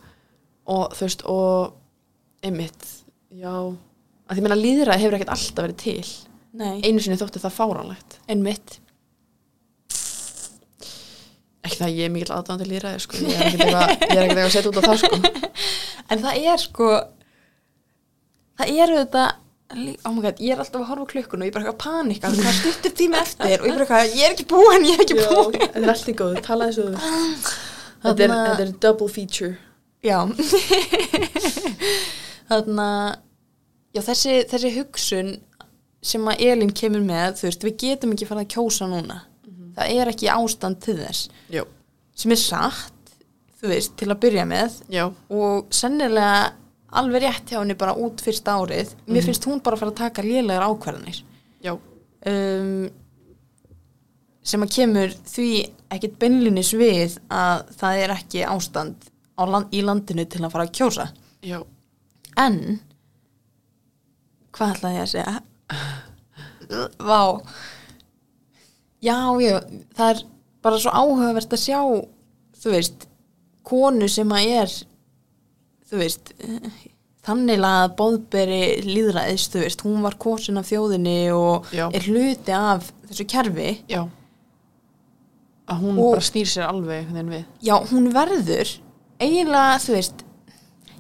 og 0.71 0.95
þú 0.97 1.07
veist, 1.07 1.25
og 1.31 2.47
einmitt, 2.47 2.87
já. 3.35 3.55
Að 4.31 4.39
því 4.39 4.45
meina 4.47 4.59
líðræði 4.61 5.05
hefur 5.05 5.19
ekkert 5.19 5.35
alltaf 5.35 5.67
verið 5.67 5.81
til. 5.83 6.13
Nei, 6.61 6.77
einu 6.87 7.03
sinni 7.03 7.19
þótti 7.19 7.43
það 7.43 7.57
fáránlegt. 7.57 8.19
Einmitt. 8.31 8.79
Ekki 11.61 11.77
það 11.77 11.87
að 11.89 11.99
ég 11.99 12.09
er 12.09 12.15
mikill 12.15 12.35
aðdáðan 12.35 12.63
til 12.63 12.71
líðræði 12.71 13.05
sko. 13.05 13.21
ég 13.21 13.37
er 13.37 13.51
ekkert 13.51 13.67
eitthvað 14.09 14.45
að 14.47 14.55
setja 14.55 14.71
út 14.71 14.81
á 14.81 14.83
það 14.89 15.03
sko. 15.05 15.21
En 16.11 16.19
það 16.19 16.47
er 16.51 16.59
sko 16.59 16.87
það 18.59 18.71
eru 18.83 18.97
þetta 18.99 19.25
oh 19.79 20.15
my 20.15 20.23
god, 20.25 20.41
ég 20.43 20.55
er 20.57 20.63
alltaf 20.65 20.81
að 20.81 20.89
horfa 20.91 21.07
klukkun 21.13 21.45
og 21.45 21.47
ég 21.47 21.53
er 21.53 21.55
bara 21.55 21.71
eitthvað 21.71 21.77
að 21.77 21.83
panika. 21.85 22.31
Það 22.35 22.57
stuttur 22.57 22.95
tíma 22.99 23.21
eftir 23.23 23.63
og 23.63 23.69
ég 23.69 23.71
er 23.71 23.77
bara 23.77 23.85
eitthvað, 23.85 24.17
ég 24.19 24.27
er 24.27 24.35
ekki 24.35 24.47
búin, 24.51 24.87
ég 24.89 24.97
er 24.97 25.05
ekki 25.05 25.19
búin 25.21 25.59
þetta 25.61 25.83
er 25.85 25.93
allt 25.93 26.11
í 26.11 26.15
góðu, 26.19 26.43
tala 26.47 26.71
þessu 26.71 26.87
þetta 28.03 28.65
er 28.65 28.73
double 28.83 29.11
feature 29.13 29.55
Já. 30.07 30.19
Þannig 32.51 32.81
að 32.85 33.09
já, 33.95 34.03
þessi, 34.07 34.37
þessi 34.51 34.71
hugsun 34.79 35.35
sem 36.01 36.31
að 36.33 36.47
Elín 36.47 36.73
kemur 36.77 37.03
með, 37.05 37.37
þú 37.41 37.49
veist, 37.49 37.67
við 37.67 37.77
getum 37.83 38.15
ekki 38.15 38.29
fara 38.29 38.45
að 38.47 38.55
kjósa 38.55 38.89
núna. 38.89 39.19
Það 39.77 39.99
er 40.01 40.11
ekki 40.11 40.31
ástand 40.33 40.81
til 40.83 40.97
þess. 40.99 41.29
Já, 41.53 41.63
sem 42.19 42.33
er 42.35 42.41
satt, 42.41 43.13
þú 43.61 43.71
veist, 43.71 43.93
til 44.01 44.09
að 44.09 44.23
byrja 44.25 44.47
með. 44.49 44.81
Já, 44.93 45.05
og 45.37 45.69
sennilega 45.75 46.55
alveg 47.01 47.23
rétt 47.23 47.53
hjá 47.53 47.61
henni 47.61 47.77
bara 47.79 47.95
út 47.95 48.23
fyrsta 48.25 48.57
árið. 48.59 48.97
Mér 49.07 49.29
finnst 49.29 49.47
hún 49.47 49.61
bara 49.63 49.77
að 49.77 49.85
fara 49.85 49.95
að 49.95 50.01
taka 50.01 50.25
lélegar 50.27 50.67
ákvarðanir. 50.67 51.21
Já. 51.63 51.77
Um, 52.27 52.89
sem 54.51 54.65
að 54.65 54.75
kemur 54.75 55.15
því 55.29 55.51
ekkit 55.93 56.19
beinlinis 56.21 56.73
við 56.75 57.19
að 57.33 57.69
það 57.79 58.03
er 58.05 58.15
ekki 58.17 58.45
ástand 58.49 59.11
land, 59.49 59.67
í 59.73 59.81
landinu 59.83 60.25
til 60.29 60.45
að 60.45 60.51
fara 60.53 60.65
að 60.67 60.73
kjósa. 60.77 61.07
Já, 61.43 61.63
en 62.37 62.81
hvað 64.53 64.75
ætlaði 64.77 64.99
ég 64.99 65.03
að 65.03 65.13
segja? 65.15 65.41
Vá. 67.01 67.21
Já, 69.01 69.17
já, 69.41 69.57
það 69.97 70.11
er 70.13 70.23
bara 70.63 70.79
svo 70.83 70.93
áhugavert 70.93 71.55
að 71.57 71.63
sjá 71.63 71.81
þú 72.61 72.75
veist, 72.75 73.07
konu 73.65 74.09
sem 74.13 74.29
að 74.37 74.51
er 74.61 74.75
þú 75.91 76.01
veist 76.03 76.33
þannig 77.25 77.65
að 77.65 77.95
bóðberi 77.97 78.61
líðræðis, 78.85 79.49
þú 79.53 79.63
veist, 79.65 79.83
hún 79.87 80.03
var 80.05 80.17
kosin 80.21 80.61
af 80.61 80.69
þjóðinni 80.69 81.17
og 81.33 81.67
Já. 81.73 81.87
er 81.93 82.07
hluti 82.09 82.53
af 82.57 82.93
þessu 83.09 83.27
kerfi. 83.29 83.71
Já. 83.89 84.05
Að 85.71 85.81
hún 85.85 85.99
Og- 85.99 86.15
bara 86.17 86.21
snýr 86.27 86.49
sér 86.51 86.67
alveg 86.69 87.45
já, 87.63 87.77
hún 87.91 88.13
verður 88.13 88.79
eiginlega, 89.21 89.79
þú 89.85 89.97
veist 89.97 90.25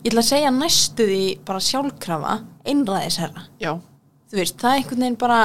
ég 0.00 0.10
ætla 0.10 0.22
að 0.22 0.30
segja 0.30 0.52
næstu 0.54 1.08
því 1.08 1.24
bara 1.48 1.64
sjálfkrafa 1.64 2.36
einræðisherra. 2.70 3.46
Þú 4.30 4.40
veist, 4.40 4.56
það 4.60 4.70
er 4.70 4.80
einhvern 4.80 5.04
veginn 5.04 5.20
bara 5.20 5.40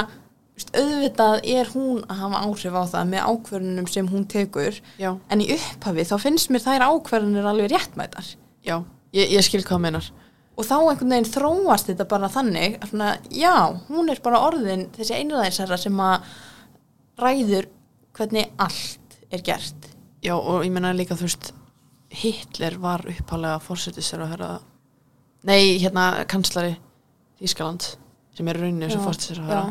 veist, 0.56 0.72
auðvitað 0.72 1.38
er 1.52 1.72
hún 1.74 2.02
að 2.06 2.20
hafa 2.22 2.42
áhrif 2.46 2.76
á 2.76 2.82
það 2.94 3.08
með 3.12 3.30
ákvörðunum 3.30 3.88
sem 3.92 4.10
hún 4.12 4.28
tekur. 4.30 4.82
Já, 5.00 5.10
en 5.28 5.44
í 5.44 5.48
upphafi 5.56 6.06
þá 6.08 6.16
finnst 6.22 6.52
mér 6.52 6.64
þær 6.64 6.86
ákvörðunir 6.90 7.50
alveg 7.50 7.72
réttmætar. 7.74 8.36
Já 8.66 8.78
ég, 9.16 9.32
ég 9.36 9.44
skil 9.44 9.64
hvað 9.66 9.82
meinar. 9.84 10.08
Og 10.56 10.64
þá 10.64 10.76
einhvern 10.78 11.12
veginn 11.12 11.28
þróast 11.28 11.90
þetta 11.90 12.06
bara 12.08 12.30
þannig 12.32 12.78
að 12.80 13.26
já, 13.36 13.56
hún 13.90 14.08
er 14.12 14.22
bara 14.24 14.40
orðin 14.46 14.86
þessi 14.96 15.18
einræðisherra 15.18 15.76
sem 15.80 16.00
að 16.00 16.30
ræður 17.20 17.68
hvernig 18.16 18.52
allt 18.60 19.18
er 19.28 19.44
gert. 19.44 19.90
Já, 20.24 20.34
og 20.36 20.64
ég 20.64 20.72
meina 20.72 20.94
líka 20.96 21.16
þú 21.18 21.28
veist 21.28 21.52
Hitler 22.12 22.78
var 22.80 23.04
uppalega 23.10 23.60
fórsetisir 23.62 24.22
að 24.22 24.32
höra 24.36 24.50
nei, 25.46 25.76
hérna 25.82 26.26
kanslari 26.30 26.76
Þískaland 27.40 27.96
sem 28.36 28.48
er 28.48 28.60
raunin 28.60 28.90
sem 28.90 29.00
Já, 29.00 29.04
fórsetisir 29.04 29.42
að 29.42 29.50
höra 29.50 29.64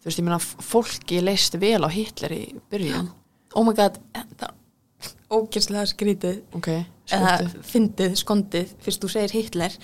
þú 0.00 0.08
veist, 0.08 0.20
ég 0.20 0.26
meina 0.26 0.40
fólki 0.40 1.20
leist 1.24 1.58
vel 1.60 1.82
á 1.84 1.88
Hitler 1.92 2.32
í 2.32 2.44
byrjun. 2.72 3.10
Oh 3.52 3.66
my 3.66 3.74
god, 3.76 3.98
það 4.40 4.56
ógjörnslega 5.30 5.86
skrítið. 5.86 6.40
Ok, 6.58 6.68
eða 7.14 7.34
fyndið, 7.66 8.16
skondið 8.18 8.72
fyrst 8.82 9.04
þú 9.04 9.10
segir 9.12 9.34
Hitler. 9.36 9.76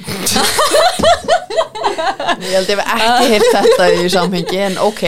Ég 2.36 2.52
held 2.52 2.70
ég 2.70 2.80
hef 2.80 2.82
ekki 2.82 3.28
heyrt 3.32 3.46
þetta 3.54 3.86
í 3.94 4.08
samhengi 4.12 4.58
en 4.66 4.78
ok, 4.82 5.04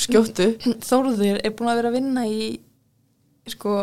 skjóttu. 0.00 0.46
Þórður 0.86 1.40
er 1.42 1.54
búin 1.56 1.72
að 1.72 1.80
vera 1.80 1.90
að 1.90 1.96
vinna 1.98 2.24
í 2.30 2.48
sko, 3.50 3.82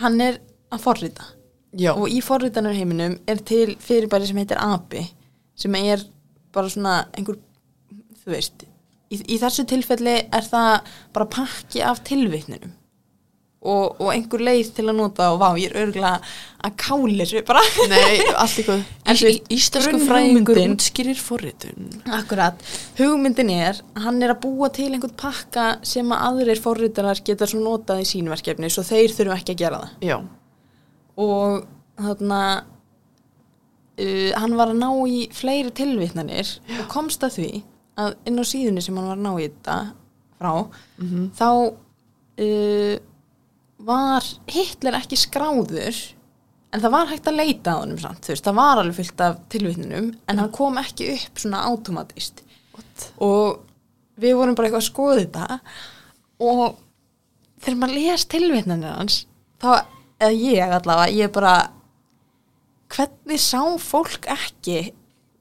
hann 0.00 0.18
er 0.24 0.40
að 0.74 0.84
forrita. 0.84 1.30
Já, 1.74 1.90
og 1.98 2.06
í 2.12 2.20
forritanur 2.22 2.76
heiminum 2.76 3.16
er 3.26 3.40
til 3.46 3.72
fyrirbæri 3.82 4.28
sem 4.30 4.38
heitir 4.38 4.60
API 4.62 5.08
sem 5.58 5.74
er 5.80 6.04
bara 6.54 6.70
svona 6.70 6.92
einhver, 7.18 7.40
þú 8.22 8.30
veist 8.30 8.62
í, 9.10 9.18
í 9.18 9.36
þessu 9.42 9.64
tilfelli 9.70 10.14
er 10.34 10.46
það 10.46 10.86
bara 11.14 11.26
pakki 11.34 11.82
af 11.86 12.04
tilvitnunum. 12.06 12.72
Og, 13.64 13.94
og 13.96 14.10
einhver 14.12 14.42
leið 14.44 14.74
til 14.76 14.84
að 14.90 14.98
nota 14.98 15.30
og 15.32 15.38
vá, 15.40 15.46
ég 15.56 15.70
er 15.72 15.86
örgulega 15.86 16.18
að 16.68 16.74
káli 16.82 17.14
þessu 17.22 17.40
bara. 17.48 17.62
Nei, 17.88 18.18
allt 18.36 18.58
í 18.60 18.64
góð 18.66 18.82
En 19.08 19.16
þú 19.16 19.24
veist, 19.30 19.46
íslensku 19.56 19.88
grunnhugmyndin- 19.94 20.10
fræðingur 20.10 20.60
útskýrir 20.74 21.22
forritun. 21.24 21.86
Akkurat, 22.18 22.60
hugmyndin 23.00 23.50
er 23.56 23.80
hann 24.04 24.20
er 24.22 24.34
að 24.34 24.42
búa 24.44 24.68
til 24.76 24.90
einhvern 24.92 25.16
pakka 25.16 25.66
sem 25.82 26.12
að 26.12 26.26
aðrir 26.28 26.60
forritarar 26.60 27.22
geta 27.24 27.48
svo 27.48 27.62
notað 27.64 28.04
í 28.04 28.08
sín 28.12 28.28
verkefni 28.30 28.68
svo 28.70 28.84
þeir 28.84 29.16
þurfum 29.16 29.38
ekki 29.40 29.56
að 29.56 29.62
gera 29.64 29.80
það. 29.86 29.96
Já, 30.12 30.18
og 31.20 31.66
þarna 32.00 32.40
uh, 34.00 34.32
hann 34.40 34.56
var 34.58 34.72
að 34.72 34.80
ná 34.82 34.88
í 35.10 35.20
fleiri 35.34 35.70
tilvitnanir 35.76 36.54
og 36.80 36.88
komst 36.92 37.24
að 37.26 37.36
því 37.38 37.50
að 38.02 38.16
inn 38.26 38.40
á 38.42 38.44
síðunni 38.50 38.82
sem 38.82 38.96
hann 38.98 39.06
var 39.12 39.18
að 39.20 39.26
ná 39.26 39.32
í 39.38 39.48
þetta 39.48 39.76
frá 40.40 40.52
Mhm. 40.98 41.28
þá 41.38 41.48
uh, 42.40 42.96
var 43.84 44.26
Hitler 44.50 44.96
ekki 44.98 45.16
skráður 45.18 45.98
en 46.74 46.80
það 46.82 46.90
var 46.90 47.06
hægt 47.12 47.28
að 47.30 47.36
leita 47.38 47.74
á 47.74 47.80
honum 47.84 47.98
samt, 48.02 48.26
veist, 48.26 48.42
það 48.44 48.56
var 48.58 48.80
alveg 48.80 48.96
fyllt 48.98 49.20
af 49.22 49.36
tilvitnunum 49.52 50.08
en 50.28 50.38
hann 50.42 50.50
kom 50.54 50.78
ekki 50.80 51.12
upp 51.14 51.38
svona 51.38 51.60
automatist 51.70 52.42
What? 52.74 53.04
og 53.22 53.60
við 54.18 54.34
vorum 54.38 54.56
bara 54.58 54.68
eitthvað 54.70 54.82
að 54.82 54.88
skoða 54.88 55.20
þetta 55.22 55.60
og 56.42 56.80
þegar 57.62 57.78
maður 57.84 57.94
les 58.00 58.24
tilvitnanir 58.34 58.96
hans 58.98 59.20
þá, 59.62 59.84
eða 60.20 60.34
ég 60.38 60.74
allavega, 60.78 61.12
ég 61.18 61.32
bara 61.34 61.54
hvernig 62.94 63.40
sá 63.42 63.60
fólk 63.80 64.26
ekki 64.30 64.92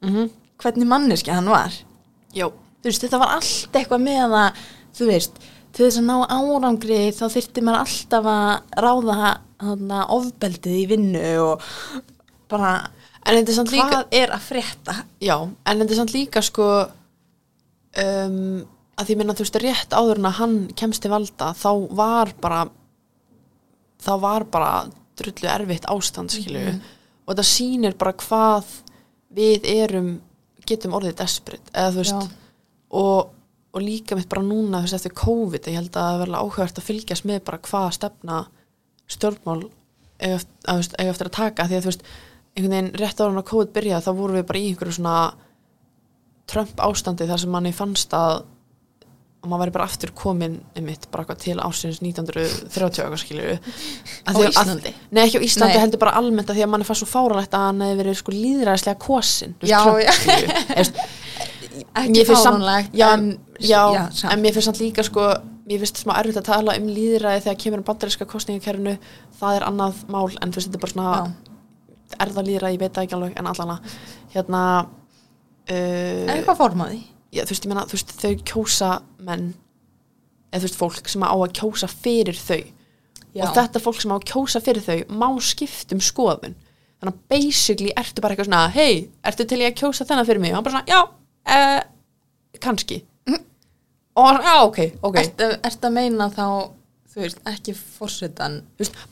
Mhm. 0.04 0.30
hvernig 0.60 0.88
manneski 0.88 1.32
hann 1.32 1.46
var? 1.50 1.72
Já, 2.34 2.48
þú 2.50 2.84
veist, 2.90 3.02
þetta 3.04 3.20
var 3.20 3.36
allt 3.38 3.72
eitthvað 3.74 4.02
með 4.04 4.34
að 4.40 4.54
þú 4.98 5.06
veist, 5.08 5.32
til 5.74 5.86
þess 5.86 5.98
að 6.00 6.08
ná 6.10 6.18
árangri 6.30 7.00
þá 7.14 7.24
þyrfti 7.34 7.62
maður 7.64 7.84
alltaf 7.86 8.26
að 8.26 8.62
ráða 8.84 9.38
þarna, 9.64 10.02
ofbeldið 10.10 10.76
í 10.82 10.88
vinnu 10.88 11.24
og 11.42 11.62
bara 12.50 12.90
en 13.26 13.38
er 13.38 13.54
samt 13.54 13.72
líka 13.72 13.88
hvað 13.90 14.08
er 14.12 14.30
að 14.36 14.42
frétta? 14.50 14.96
Já, 15.22 15.38
en 15.66 15.80
þetta 15.80 15.92
er 15.92 15.96
samt 15.96 16.14
líka 16.14 16.42
sko 16.44 16.68
um, 17.98 18.66
að 18.98 19.08
því 19.08 19.16
minna 19.18 19.34
þú 19.38 19.46
veist 19.46 19.60
rétt 19.64 19.96
áður 19.96 20.20
en 20.20 20.28
að 20.30 20.38
hann 20.42 20.58
kemst 20.76 21.02
til 21.02 21.12
valda 21.14 21.54
þá 21.58 21.70
var 21.96 22.34
bara 22.42 22.66
þá 24.04 24.14
var 24.24 24.46
bara 24.52 24.72
drullu 25.20 25.50
erfitt 25.54 25.86
ástand 25.94 26.34
skilu 26.34 26.60
og 27.24 27.30
þetta 27.34 27.46
sýnir 27.48 27.96
bara 28.00 28.14
hvað 28.20 28.72
við 29.38 29.68
erum 29.70 30.10
getum 30.68 30.94
orðið 30.98 31.16
desperate 31.22 31.72
eða 31.74 31.92
þú 31.96 32.02
veist. 32.02 32.34
Og, 32.94 33.30
og 33.74 33.82
líka 33.82 34.16
mitt 34.16 34.30
bara 34.30 34.44
núna 34.46 34.82
þú 34.82 34.88
veist 34.88 34.98
eftir 35.00 35.16
COVID 35.18 35.70
ég 35.72 35.78
held 35.80 35.96
að 35.98 36.10
það 36.12 36.20
verða 36.24 36.42
áhugavert 36.44 36.82
að 36.82 36.88
fylgjast 36.90 37.26
með 37.30 37.40
bara 37.48 37.62
hvað 37.70 37.88
stefna 37.98 38.42
stjórnmál 39.14 39.62
eiga 40.24 40.36
eft- 40.38 40.54
að, 40.68 40.74
þú 40.76 40.82
veist, 40.84 40.96
eiga 41.00 41.14
eftir 41.14 41.30
að 41.30 41.38
taka. 41.40 41.66
Því 41.68 41.76
að 41.80 41.84
þú 41.88 41.92
veist 41.92 42.06
einhvern 42.54 42.74
veginn 42.76 42.92
rétt 43.02 43.22
ára 43.24 43.34
að 43.42 43.48
COVID 43.50 43.74
byrjaði 43.76 44.06
þá 44.06 44.12
vorum 44.20 44.38
við 44.38 44.46
bara 44.52 44.60
í 44.62 44.68
einhverju 44.70 44.98
svona 45.00 45.16
Trump 46.54 46.84
ástandi 46.86 47.28
þar 47.30 47.42
sem 47.42 47.54
manni 47.54 47.72
fannst 47.76 48.14
að 48.14 48.44
að 49.44 49.52
maður 49.52 49.64
væri 49.66 49.76
bara 49.76 49.88
aftur 49.90 50.14
komin 50.16 50.54
einmitt 50.78 51.10
bara 51.12 51.26
eitthvað 51.26 51.42
til 51.44 51.58
ásins 51.60 52.00
1930 52.00 53.04
eitthvað 53.04 53.22
skilju 53.22 53.58
Á 54.24 54.32
Íslandi? 54.40 54.94
Nei 55.12 55.24
ekki 55.26 55.42
á 55.44 55.48
Íslandi 55.50 55.76
Nei. 55.76 55.82
heldur 55.84 56.02
bara 56.04 56.16
almennt 56.20 56.50
að 56.52 56.60
því 56.60 56.66
að 56.66 56.72
manni 56.72 56.88
fannst 56.88 57.04
svo 57.04 57.10
fáralegt 57.12 57.58
að 57.58 57.66
hann 57.68 57.84
hefði 57.84 58.00
verið 58.00 58.20
sko 58.22 58.36
líðræðislega 58.38 59.02
kosin 59.04 59.58
Já, 59.68 59.82
já. 60.00 60.14
ekki 61.94 62.22
ekki 62.22 62.26
fáránlegt 62.30 62.96
já, 62.96 63.08
en, 63.14 63.28
já, 63.60 63.82
já, 63.98 64.04
en 64.32 64.44
mér 64.44 64.56
finnst 64.56 64.70
samt 64.70 64.82
líka 64.82 65.06
sko 65.06 65.28
mér 65.68 65.84
finnst 65.84 66.02
smá 66.04 66.16
erfitt 66.20 66.40
að 66.42 66.50
tala 66.50 66.76
um 66.80 66.90
líðræði 66.90 67.46
þegar 67.46 67.62
kemur 67.64 67.82
um 67.82 67.88
bandaríska 67.88 68.28
kostningakerfinu 68.30 68.96
það 69.40 69.60
er 69.60 69.68
annað 69.68 70.04
mál 70.12 70.28
en 70.40 70.54
þú 70.54 70.60
veist 70.60 70.70
þetta 70.70 70.80
er 70.80 70.86
bara 70.86 70.96
svona 70.96 71.16
er 72.14 72.34
það 72.36 72.50
líðræði, 72.50 72.78
ég 72.78 72.84
veit 72.84 72.94
það 72.96 73.08
ekki 73.08 73.18
alveg 73.18 73.40
en 73.40 73.50
allana 73.54 73.80
hérna 74.34 74.62
uh, 75.74 76.38
hvað 76.46 76.60
formaði? 76.60 77.02
Já, 77.34 77.44
þú 77.44 77.54
veist, 77.54 77.66
ég 77.66 77.72
meina, 77.72 77.86
þú 77.90 77.98
veist, 77.98 78.16
þau 78.22 78.34
kjósa 78.50 78.92
menn 79.26 79.52
eða 80.54 80.62
þú 80.62 80.68
veist, 80.68 80.80
fólk 80.80 81.10
sem 81.12 81.26
á 81.26 81.34
að 81.34 81.56
kjósa 81.60 81.90
fyrir 81.92 82.40
þau. 82.40 82.64
Já. 83.34 83.48
og 83.48 83.56
þetta 83.56 83.82
fólk 83.82 83.98
sem 84.04 84.12
á 84.14 84.18
að 84.20 84.28
kjósa 84.30 84.60
fyrir 84.62 84.86
þau 84.86 85.16
má 85.18 85.26
skipt 85.42 85.94
um 85.96 86.02
skoðun. 86.04 86.54
Þannig 87.02 87.16
að 87.16 87.24
basically 87.34 87.94
ertu 87.98 88.22
bara 88.22 88.36
eitthvað 88.36 88.50
svona 88.52 88.68
hei, 88.76 89.08
ertu 89.26 89.48
til 89.50 89.60
ég 89.64 89.74
að 89.74 89.80
kjósa 89.82 90.06
þennan 90.06 90.28
fyrir 90.30 90.44
mig? 90.44 90.54
Og 90.54 90.60
hann 90.60 90.68
bara 90.68 90.78
svona, 90.78 90.92
já, 90.94 91.02
uh, 91.58 92.60
kannski. 92.62 93.00
Og 94.14 94.28
hann, 94.30 94.44
já, 94.46 94.56
ok, 94.68 94.80
ok. 95.10 95.18
Ertu 95.66 95.90
að 95.90 95.96
meina 95.96 96.30
þá 96.30 96.46
þú 97.14 97.22
veist, 97.22 97.40
ekki 97.50 97.76
fórsetan 97.78 98.60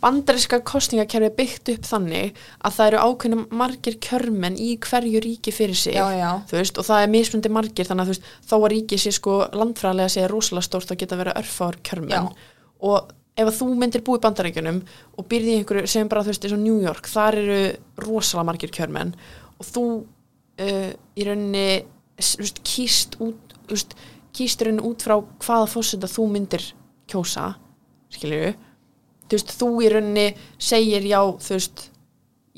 bandaríska 0.01 0.61
kostningakerfi 0.65 1.29
er 1.29 1.35
byggt 1.37 1.71
upp 1.75 1.87
þannig 1.87 2.41
að 2.65 2.75
það 2.77 2.89
eru 2.89 3.01
ákveðnum 3.05 3.43
margir 3.61 3.97
kjörmenn 4.01 4.57
í 4.57 4.71
hverju 4.81 5.21
ríki 5.21 5.53
fyrir 5.53 5.77
sig. 5.77 5.95
Já, 5.95 6.07
já. 6.17 6.31
Veist, 6.51 6.81
og 6.81 6.87
það 6.87 7.05
er 7.05 7.13
mismundi 7.13 7.53
margir 7.53 7.89
þannig 7.89 8.07
að 8.07 8.13
veist, 8.15 8.29
þó 8.49 8.55
að 8.57 8.69
ríki 8.73 8.99
sé 9.01 9.13
sko 9.15 9.37
landfræðilega 9.53 10.13
sé 10.15 10.27
rosalega 10.31 10.67
stórt 10.67 10.89
þá 10.89 10.95
geta 11.03 11.19
verið 11.21 11.41
örfár 11.43 11.77
kjörmenn. 11.85 12.31
Já. 12.31 12.49
og 12.81 13.11
ef 13.37 13.47
að 13.47 13.57
þú 13.59 13.67
myndir 13.79 14.03
búið 14.05 14.19
í 14.19 14.23
bandaríkjunum 14.25 14.79
og 15.17 15.27
byrði 15.31 15.53
í 15.53 15.59
einhverju 15.61 15.89
sem 15.89 16.09
bara 16.11 16.23
þú 16.25 16.33
veist 16.33 16.47
eins 16.47 16.55
og 16.57 16.63
New 16.63 16.81
York, 16.81 17.07
þar 17.07 17.37
eru 17.39 17.59
rosalega 18.01 18.47
margir 18.49 18.73
kjörmenn. 18.75 19.13
Og 19.61 19.69
þú 19.69 19.85
uh, 20.01 20.91
í 20.91 21.27
rauninni 21.27 21.67
veist, 22.17 22.61
kýst 22.65 23.17
út 23.23 23.55
kýst 24.35 24.63
rauninni 24.65 24.83
út 24.87 25.03
frá 25.05 25.17
hvaða 25.21 25.69
fórsenda 25.71 26.09
þú 26.11 26.27
myndir 26.33 26.65
kjósa 27.11 27.53
skilju 28.12 28.53
þú 29.32 29.38
veist, 29.38 29.53
þú 29.62 29.70
í 29.86 29.89
rauninni 29.93 30.28
segir 30.59 31.05
já, 31.07 31.20
þú 31.24 31.55
veist 31.55 31.86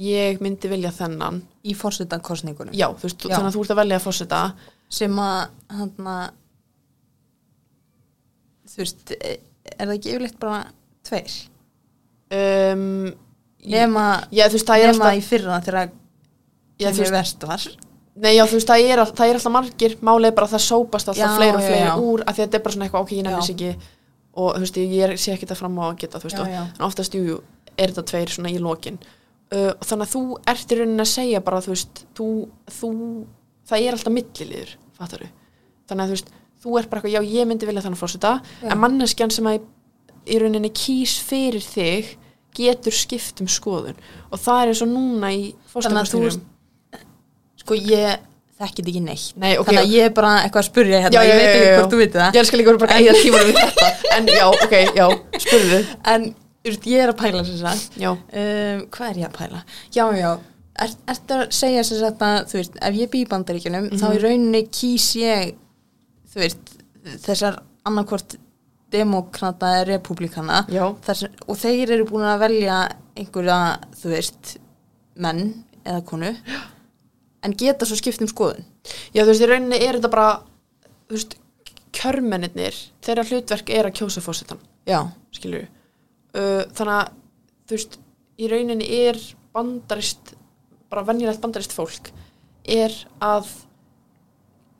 ég 0.03 0.39
myndi 0.41 0.69
vilja 0.71 0.89
þennan. 0.95 1.43
Í 1.63 1.75
fórsetan 1.77 2.23
kostningunum 2.25 2.73
já, 2.73 2.87
þú 2.97 3.05
veist, 3.05 3.21
Já. 3.27 3.35
þannig 3.37 3.51
að 3.51 3.57
þú 3.57 3.61
ert 3.63 3.73
að 3.75 3.81
velja 3.83 3.99
að 3.99 4.05
fórseta 4.07 4.39
sem 4.89 5.19
að 5.21 5.43
hann 5.77 5.93
þú 8.73 8.81
veist, 8.81 9.13
er 9.13 9.85
það 9.87 9.95
ekki 9.95 10.11
yfirleitt 10.13 10.39
bara 10.41 10.59
tveir? 11.07 11.35
Um, 12.33 13.13
nema, 13.69 14.05
já, 14.33 14.47
veist, 14.49 14.65
það 14.67 14.83
er 14.83 14.91
nema 14.91 15.07
alltaf 15.07 15.19
í 15.19 15.25
fyrra 15.27 15.59
þegar 15.63 15.91
kemur 16.81 16.99
veist- 17.03 17.17
verst 17.17 17.47
var. 17.47 17.65
Nei, 18.13 18.35
já, 18.35 18.43
þú 18.45 18.59
veist, 18.59 18.69
það 18.69 18.87
er, 18.93 19.01
það 19.09 19.27
er 19.29 19.37
alltaf 19.39 19.53
margir. 19.53 19.93
Málið 20.05 20.27
er 20.29 20.35
bara 20.37 20.47
að 20.47 20.53
það 20.53 20.65
sópast 20.67 21.07
alltaf 21.09 21.23
Já, 21.23 21.35
fleiri 21.37 21.57
og 21.57 21.63
já. 21.63 21.93
úr 21.97 22.23
af 22.27 22.35
því 22.35 22.41
að 22.43 22.47
þetta 22.47 22.57
er 22.59 22.63
bara 22.65 22.73
svona 22.75 22.85
eitthvað, 22.87 23.05
ok, 23.07 23.13
ég 23.17 23.23
nefnir 23.23 23.41
Já. 23.41 23.53
ekki 23.53 23.71
og 24.33 24.55
þú 24.55 24.63
veist, 24.65 24.79
ég 24.81 25.03
er, 25.07 25.15
sé 25.21 25.33
ekki 25.35 25.49
það 25.49 25.61
fram 25.61 25.79
á 25.81 25.83
að 25.89 25.97
geta 26.03 26.21
þú 26.21 26.29
veist, 26.29 26.39
Já, 26.41 26.53
já. 26.55 26.63
en 26.73 26.87
oftast, 26.87 27.17
jú, 27.17 27.39
er 27.77 27.93
þetta 27.93 28.05
tveir 28.11 28.33
svona 28.33 28.53
í 28.53 28.61
lokin 28.61 28.97
uh, 29.53 29.71
og 29.73 29.85
þannig 29.89 30.07
að 30.07 30.13
þú 30.15 30.23
ert 30.53 30.73
í 30.73 30.79
rauninni 30.79 31.05
að 31.05 31.11
segja 31.13 31.43
bara, 31.45 31.61
þú 31.65 31.73
veist, 31.75 32.03
þú, 32.17 32.29
þú 32.79 32.91
það 33.69 33.85
er 33.87 33.97
alltaf 33.97 34.15
milliliður, 34.17 34.73
fattar 34.97 35.27
þannig 35.89 36.03
að 36.03 36.09
þú 36.09 36.17
veist, 36.17 36.33
þú 36.63 36.75
ert 36.79 36.89
bara 36.91 37.01
eitthvað, 37.03 37.15
já, 37.17 37.37
ég 37.37 37.47
myndi 37.49 37.69
vilja 37.69 37.83
þannig 37.85 37.99
fórseta, 37.99 38.33
Já. 38.63 38.67
en 38.71 38.81
manneskjan 38.81 39.33
sem 39.35 39.49
að 39.51 39.61
í, 40.25 40.37
rauninni 40.39 40.71
kýs 40.73 41.17
fyrir 41.23 41.63
þig 41.65 42.13
getur 42.53 42.93
skipt 42.95 43.41
um 43.43 43.49
skoðun 43.49 43.97
og 44.29 44.39
það 44.41 44.61
er 44.61 44.71
eins 44.71 44.83
og 44.85 44.91
núna 44.91 45.31
í 45.33 45.43
að 45.49 45.71
fórsetakostningunum 45.73 46.43
sko 47.63 47.77
ég 47.79 48.29
þekkit 48.61 48.87
ekki 48.91 49.01
neitt. 49.03 49.33
Nei, 49.41 49.57
ok. 49.57 49.65
þannig 49.67 49.81
að 49.83 49.93
ég 49.97 50.05
er 50.09 50.13
bara 50.13 50.31
eitthvað 50.43 50.61
að 50.63 50.67
spurja 50.69 50.99
hérna, 51.03 51.13
Já, 51.13 51.23
já, 51.23 51.33
ég 51.33 51.39
veit 51.39 51.47
já, 51.47 51.53
ekki 51.53 51.65
já, 51.67 51.75
hvort 51.79 51.93
þú 51.93 51.99
veit 52.03 52.13
það. 52.13 52.29
Ég 52.33 52.39
elskar 52.43 52.59
líka 52.61 52.77
bara 52.83 52.93
að 52.93 53.01
eigða 53.01 53.13
tímanum 53.23 53.49
við 53.49 53.59
þetta. 53.63 53.89
En 54.17 54.27
já, 54.29 54.45
ok, 54.53 54.73
já, 54.99 55.05
spurðu. 55.45 55.79
En 56.13 56.27
veist, 56.63 56.85
ég 56.93 57.03
er 57.03 57.11
að 57.13 57.17
pæla 57.23 57.43
sem 57.47 57.57
sagt. 57.63 57.97
Já, 57.99 58.09
um, 58.13 58.83
hvað 58.93 59.09
er 59.09 59.19
ég 59.23 59.27
að 59.29 59.35
pæla? 59.39 59.63
Já, 59.97 60.05
já, 60.19 60.29
er, 60.85 60.93
ertu 61.15 61.39
að 61.39 61.43
segja 61.59 61.83
sem 61.89 61.99
sagt 62.03 62.23
að, 62.29 62.37
þú 62.53 62.59
veist, 62.61 62.79
ef 62.89 62.99
ég 63.01 63.11
bý 63.13 63.23
í 63.25 63.29
bandaríkjunum 63.33 63.89
þá 63.97 64.05
Mhm. 64.07 64.15
í 64.15 64.21
rauninni 64.23 64.63
kýs 64.69 65.09
ég 65.19 65.53
þú 66.33 66.39
veist, 66.45 66.73
þessar 67.25 67.59
annarkvort 67.85 68.37
demokrata 68.93 69.71
eða 69.81 69.87
republikana 69.97 70.65
já, 70.69 70.85
og 70.85 71.57
þeir 71.57 71.91
eru 71.97 72.05
búin 72.05 72.25
að 72.29 72.39
velja 72.45 72.77
einhverja, 73.17 73.57
þú 73.99 74.09
veist 74.13 74.57
menn 75.17 75.63
eða 75.85 76.03
konu 76.05 76.31
en 77.43 77.55
geta 77.59 77.87
svo 77.87 77.97
skipt 77.99 78.23
um 78.23 78.29
skoðun. 78.31 78.65
Já, 79.13 79.23
þú 79.23 79.29
veist, 79.31 79.43
í 79.43 79.49
rauninni 79.49 79.79
er 79.83 79.99
þetta 79.99 80.11
bara 80.13 80.27
Þú 81.03 81.17
veist, 81.17 81.35
kjörmennirnir 81.93 82.77
Þeirra 83.03 83.25
hlutverk 83.27 83.71
er 83.75 83.89
að 83.89 83.97
kjósa 83.99 84.23
fórsetan 84.23 84.61
já, 84.87 84.99
Skilur 85.35 85.67
uh, 85.67 86.63
Þannig 86.73 86.95
að, 86.95 87.11
þú 87.67 87.77
veist, 87.77 87.99
í 88.39 88.49
rauninni 88.51 88.87
er 89.03 89.19
bandarist 89.53 90.33
bara 90.89 91.05
venjulegt 91.07 91.41
bandarist 91.43 91.73
fólk 91.75 92.11
er 92.63 92.93
að 93.23 93.49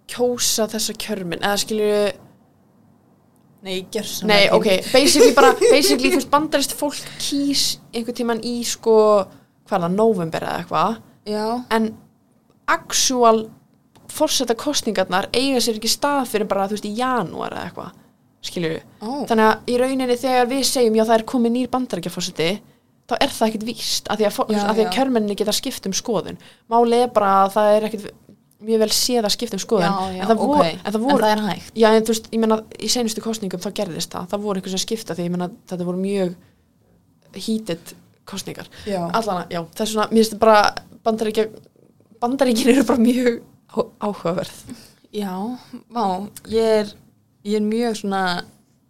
kjósa 0.09 0.67
þessa 0.71 0.95
kjörmenn 0.99 1.43
eða 1.43 1.59
skilur 1.61 2.13
nei, 3.65 3.83
gjörst 3.93 4.25
Nei, 4.29 4.47
ok, 4.53 4.69
basically 4.93 5.33
bara, 5.37 5.53
basically, 5.73 6.11
þú 6.13 6.19
veist, 6.21 6.31
bandarist 6.33 6.75
fólk 6.77 6.99
kýs 7.21 7.65
einhvern 7.93 8.17
tíman 8.19 8.43
í 8.45 8.55
sko, 8.67 8.95
hvað 9.69 9.87
það, 9.87 9.97
november 9.97 10.47
eða 10.47 10.63
eitthvað, 10.63 10.97
já, 11.29 11.45
en 11.75 11.91
actual 12.71 13.47
fórseta 14.13 14.55
kostningarnar 14.59 15.29
eiga 15.33 15.61
sér 15.63 15.79
ekki 15.79 15.91
stað 15.91 16.27
fyrir 16.31 16.49
bara, 16.49 16.67
þú 16.69 16.77
veist, 16.77 16.89
í 16.89 16.97
janúar 16.99 17.55
eða 17.55 17.69
eitthvað, 17.69 17.95
skilju 18.43 18.75
ó, 19.01 19.09
þannig 19.29 19.47
að 19.47 19.71
í 19.71 19.79
rauninni 19.81 20.19
þegar 20.19 20.51
við 20.51 20.63
segjum 20.69 20.99
já, 20.99 21.05
það 21.07 21.17
er 21.17 21.25
komið 21.33 21.55
nýr 21.55 21.71
bandarækjafórseti 21.73 22.49
þá 23.09 23.15
er 23.19 23.33
það 23.35 23.49
ekkit 23.49 23.65
víst, 23.67 24.09
af 24.09 24.19
því 24.19 24.27
að, 24.27 24.37
Já, 24.53 24.59
að, 24.63 24.75
því 24.77 24.83
að 24.85 24.93
kjörmenninni 24.95 25.35
geta 25.39 25.55
skipt 25.55 25.87
um 25.89 25.95
skoðun. 25.95 26.37
Málið 26.71 27.01
er 27.03 27.09
bara 27.13 27.31
að 27.41 27.49
það 27.57 27.71
er 27.73 27.87
ekkit 27.89 28.05
mjög 28.63 28.83
vel 28.83 28.93
séð 28.95 29.27
að 29.27 29.33
skipta 29.35 29.57
um 29.57 29.63
skoðun. 29.63 29.89
Já, 29.89 30.13
já, 30.15 30.21
en 30.23 30.29
það 30.29 30.39
voru, 30.39 30.61
ok. 30.61 30.77
en 30.79 30.95
það 30.95 31.03
voru 31.03 31.17
en 31.17 31.23
það 31.23 31.33
er 31.33 31.41
hægt. 31.49 31.73
Já, 31.75 31.87
en 31.89 32.07
þú 32.07 32.13
veist, 32.13 32.29
ég 32.31 32.43
meina, 32.43 32.59
í 32.79 32.91
seinustu 32.93 33.23
kostningum 33.25 33.63
þá 33.63 33.69
gerðist 33.79 34.15
það, 34.15 34.29
það 34.31 34.45
voru 34.45 34.61
einhver 34.61 34.73
sem 34.73 34.83
skipta 34.83 35.17
því, 35.17 35.27
ég 35.27 35.35
meina, 35.35 35.49
þetta 35.71 35.87
voru 35.89 35.99
mjög 35.99 36.37
heated 37.33 37.93
kostningar 38.29 38.69
allana, 38.87 39.43
já, 39.51 39.59
það 39.75 39.83
er 39.83 39.91
svona, 39.91 40.07
mér 40.13 40.23
finnst 40.23 40.39
bara 40.39 40.59
bandaríkja, 41.03 41.47
bandaríkin 42.23 42.73
eru 42.73 42.87
bara 42.87 43.03
mjög 43.03 43.39
áhugaverð 43.99 44.57
Já, 45.13 45.33
vá, 45.93 46.05
ég 46.49 46.69
er, 46.81 46.93
ég 47.45 47.59
er 47.59 47.65
mjög 47.65 47.99
svona 47.99 48.21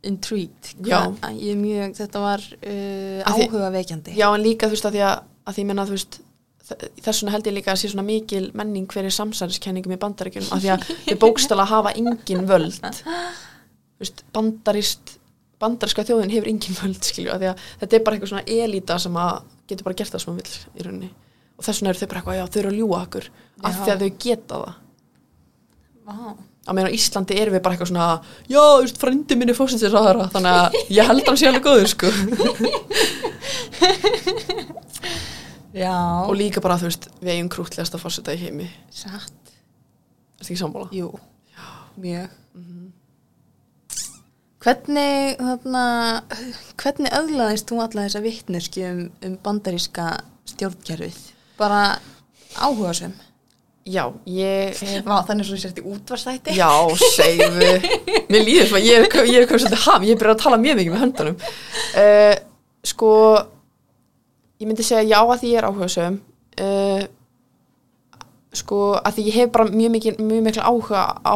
intrigued. 0.08 0.70
Er 0.88 1.58
mjög, 1.60 1.96
þetta 1.98 2.22
var 2.24 2.44
uh, 2.44 3.24
áhugaveikjandi. 3.28 4.14
já, 4.16 4.28
en 4.30 4.44
líka 4.44 4.70
þú 4.70 4.78
veist 4.78 4.88
að 4.88 4.96
því 4.96 5.02
að, 5.08 5.26
að 5.44 5.58
því 5.58 5.66
menna 5.68 5.86
þú 5.90 5.98
veist 5.98 6.20
þess 6.64 7.20
vegna 7.20 7.34
held 7.36 7.50
ég 7.50 7.56
líka 7.58 7.74
að 7.74 7.82
sé 7.82 7.90
svona 7.92 8.06
mikil 8.08 8.46
menning 8.56 8.88
fyrir 8.92 9.12
samsæriskenningum 9.12 9.96
í 9.96 10.00
bandaríkjunum 10.00 10.54
af 10.56 10.62
því 10.64 10.72
að 10.72 10.86
þau 11.10 11.18
bókstala 11.26 11.66
hafa 11.68 11.92
engin 12.00 12.46
völd 12.48 13.02
veist, 14.00 14.24
bandarist 14.36 15.18
bandarska 15.60 16.06
þjóðin 16.08 16.32
hefur 16.34 16.52
engin 16.52 16.78
völd 16.80 17.04
skilju, 17.04 17.34
af 17.36 17.42
því 17.42 17.50
að 17.52 17.68
þetta 17.82 17.98
er 17.98 18.06
bara 18.06 18.18
eitthvað 18.18 18.32
svona 18.32 18.62
elita 18.64 19.00
sem 19.04 19.20
að 19.20 19.34
getur 19.68 19.90
bara 19.90 20.00
gert 20.00 20.16
það 20.16 20.24
sem 20.24 20.32
hann 20.32 20.40
vill 20.40 20.56
í 20.56 20.88
rauninni 20.88 21.12
þess 21.64 21.80
vegna 21.82 21.91
eru 21.93 21.99
þau 22.01 22.09
bara 22.11 22.20
eitthvað, 22.22 22.39
já, 22.39 22.45
þau 22.53 22.59
eru 22.61 22.72
að 22.72 22.80
ljúga 22.80 22.97
okkur 23.03 23.26
af 23.64 23.74
Já. 23.74 23.78
því 23.84 23.91
að 23.93 24.01
þau 24.03 24.11
geta 24.26 24.53
það 24.64 24.74
Vá. 26.03 26.16
á 26.64 26.72
meðan 26.76 26.89
á 26.91 26.97
Íslandi 26.97 27.39
erum 27.39 27.55
við 27.55 27.64
bara 27.64 27.74
eitthvað 27.78 27.91
svona 27.93 28.07
já, 28.51 28.59
þú 28.59 28.82
veist, 28.84 28.99
frendi 29.03 29.34
minni 29.39 29.55
fósinsir 29.57 29.93
þannig 29.93 30.53
að 30.53 30.68
ég 30.91 31.07
held 31.09 31.26
hann 31.30 31.39
alveg 31.51 31.64
góður 31.68 31.89
sko 31.93 32.07
Já. 35.74 35.95
og 36.30 36.36
líka 36.38 36.61
bara, 36.61 36.78
þú 36.78 36.86
veist, 36.91 37.07
við 37.24 37.34
eigum 37.34 37.49
krútlegast 37.53 37.95
að 37.97 38.03
fórseta 38.03 38.36
í 38.36 38.41
heimi 38.43 38.68
Satt. 38.93 39.34
Ertu 40.38 40.51
ekki 40.51 40.59
sammála? 40.59 40.89
Jú, 40.93 41.07
mjög. 42.03 42.30
Hvernig, 44.64 45.39
þarna, 45.41 45.86
hvernig 46.80 47.16
öðlaðist 47.18 47.68
þú 47.68 47.80
alla 47.84 48.05
þessa 48.05 48.22
vittneski 48.24 48.86
um, 48.88 49.01
um 49.26 49.34
bandaríska 49.43 50.05
stjórnkerfið? 50.53 51.18
Bara 51.60 51.82
áhugasum? 52.58 53.14
Já, 53.84 54.06
ég 54.30 54.78
Vá, 55.04 55.18
þannig 55.28 55.47
svo 55.49 55.58
sért 55.60 55.80
í 55.82 55.84
útvarstætti? 55.84 56.54
Já, 56.56 56.70
segðu 57.18 57.72
Mér 58.32 58.45
líður 58.47 58.70
svo, 58.70 58.80
ég 58.80 59.01
er, 59.04 59.10
ég 59.28 59.41
er 59.41 59.47
komið 59.49 59.66
svolítið 59.66 59.82
ham 59.89 60.06
Ég 60.08 60.14
er 60.16 60.22
byrjað 60.22 60.38
að 60.38 60.43
tala 60.45 60.60
mjög 60.62 60.78
mikið 60.80 60.93
með 60.93 61.04
höndunum 61.04 61.41
uh, 61.43 62.36
Sko 62.93 63.10
Ég 64.64 64.70
myndi 64.70 64.86
segja 64.88 65.04
já 65.04 65.20
að 65.20 65.36
því 65.41 65.51
ég 65.51 65.60
er 65.60 65.68
áhugasöm 65.68 66.16
uh, 66.64 67.04
Sko 68.56 68.80
að 69.01 69.18
því 69.18 69.26
ég 69.28 69.38
hef 69.41 69.51
bara 69.58 69.68
mjög 69.74 69.93
mikil 69.97 70.16
mjög 70.22 70.47
mikla 70.47 70.70
áhuga 70.70 71.04
á 71.20 71.36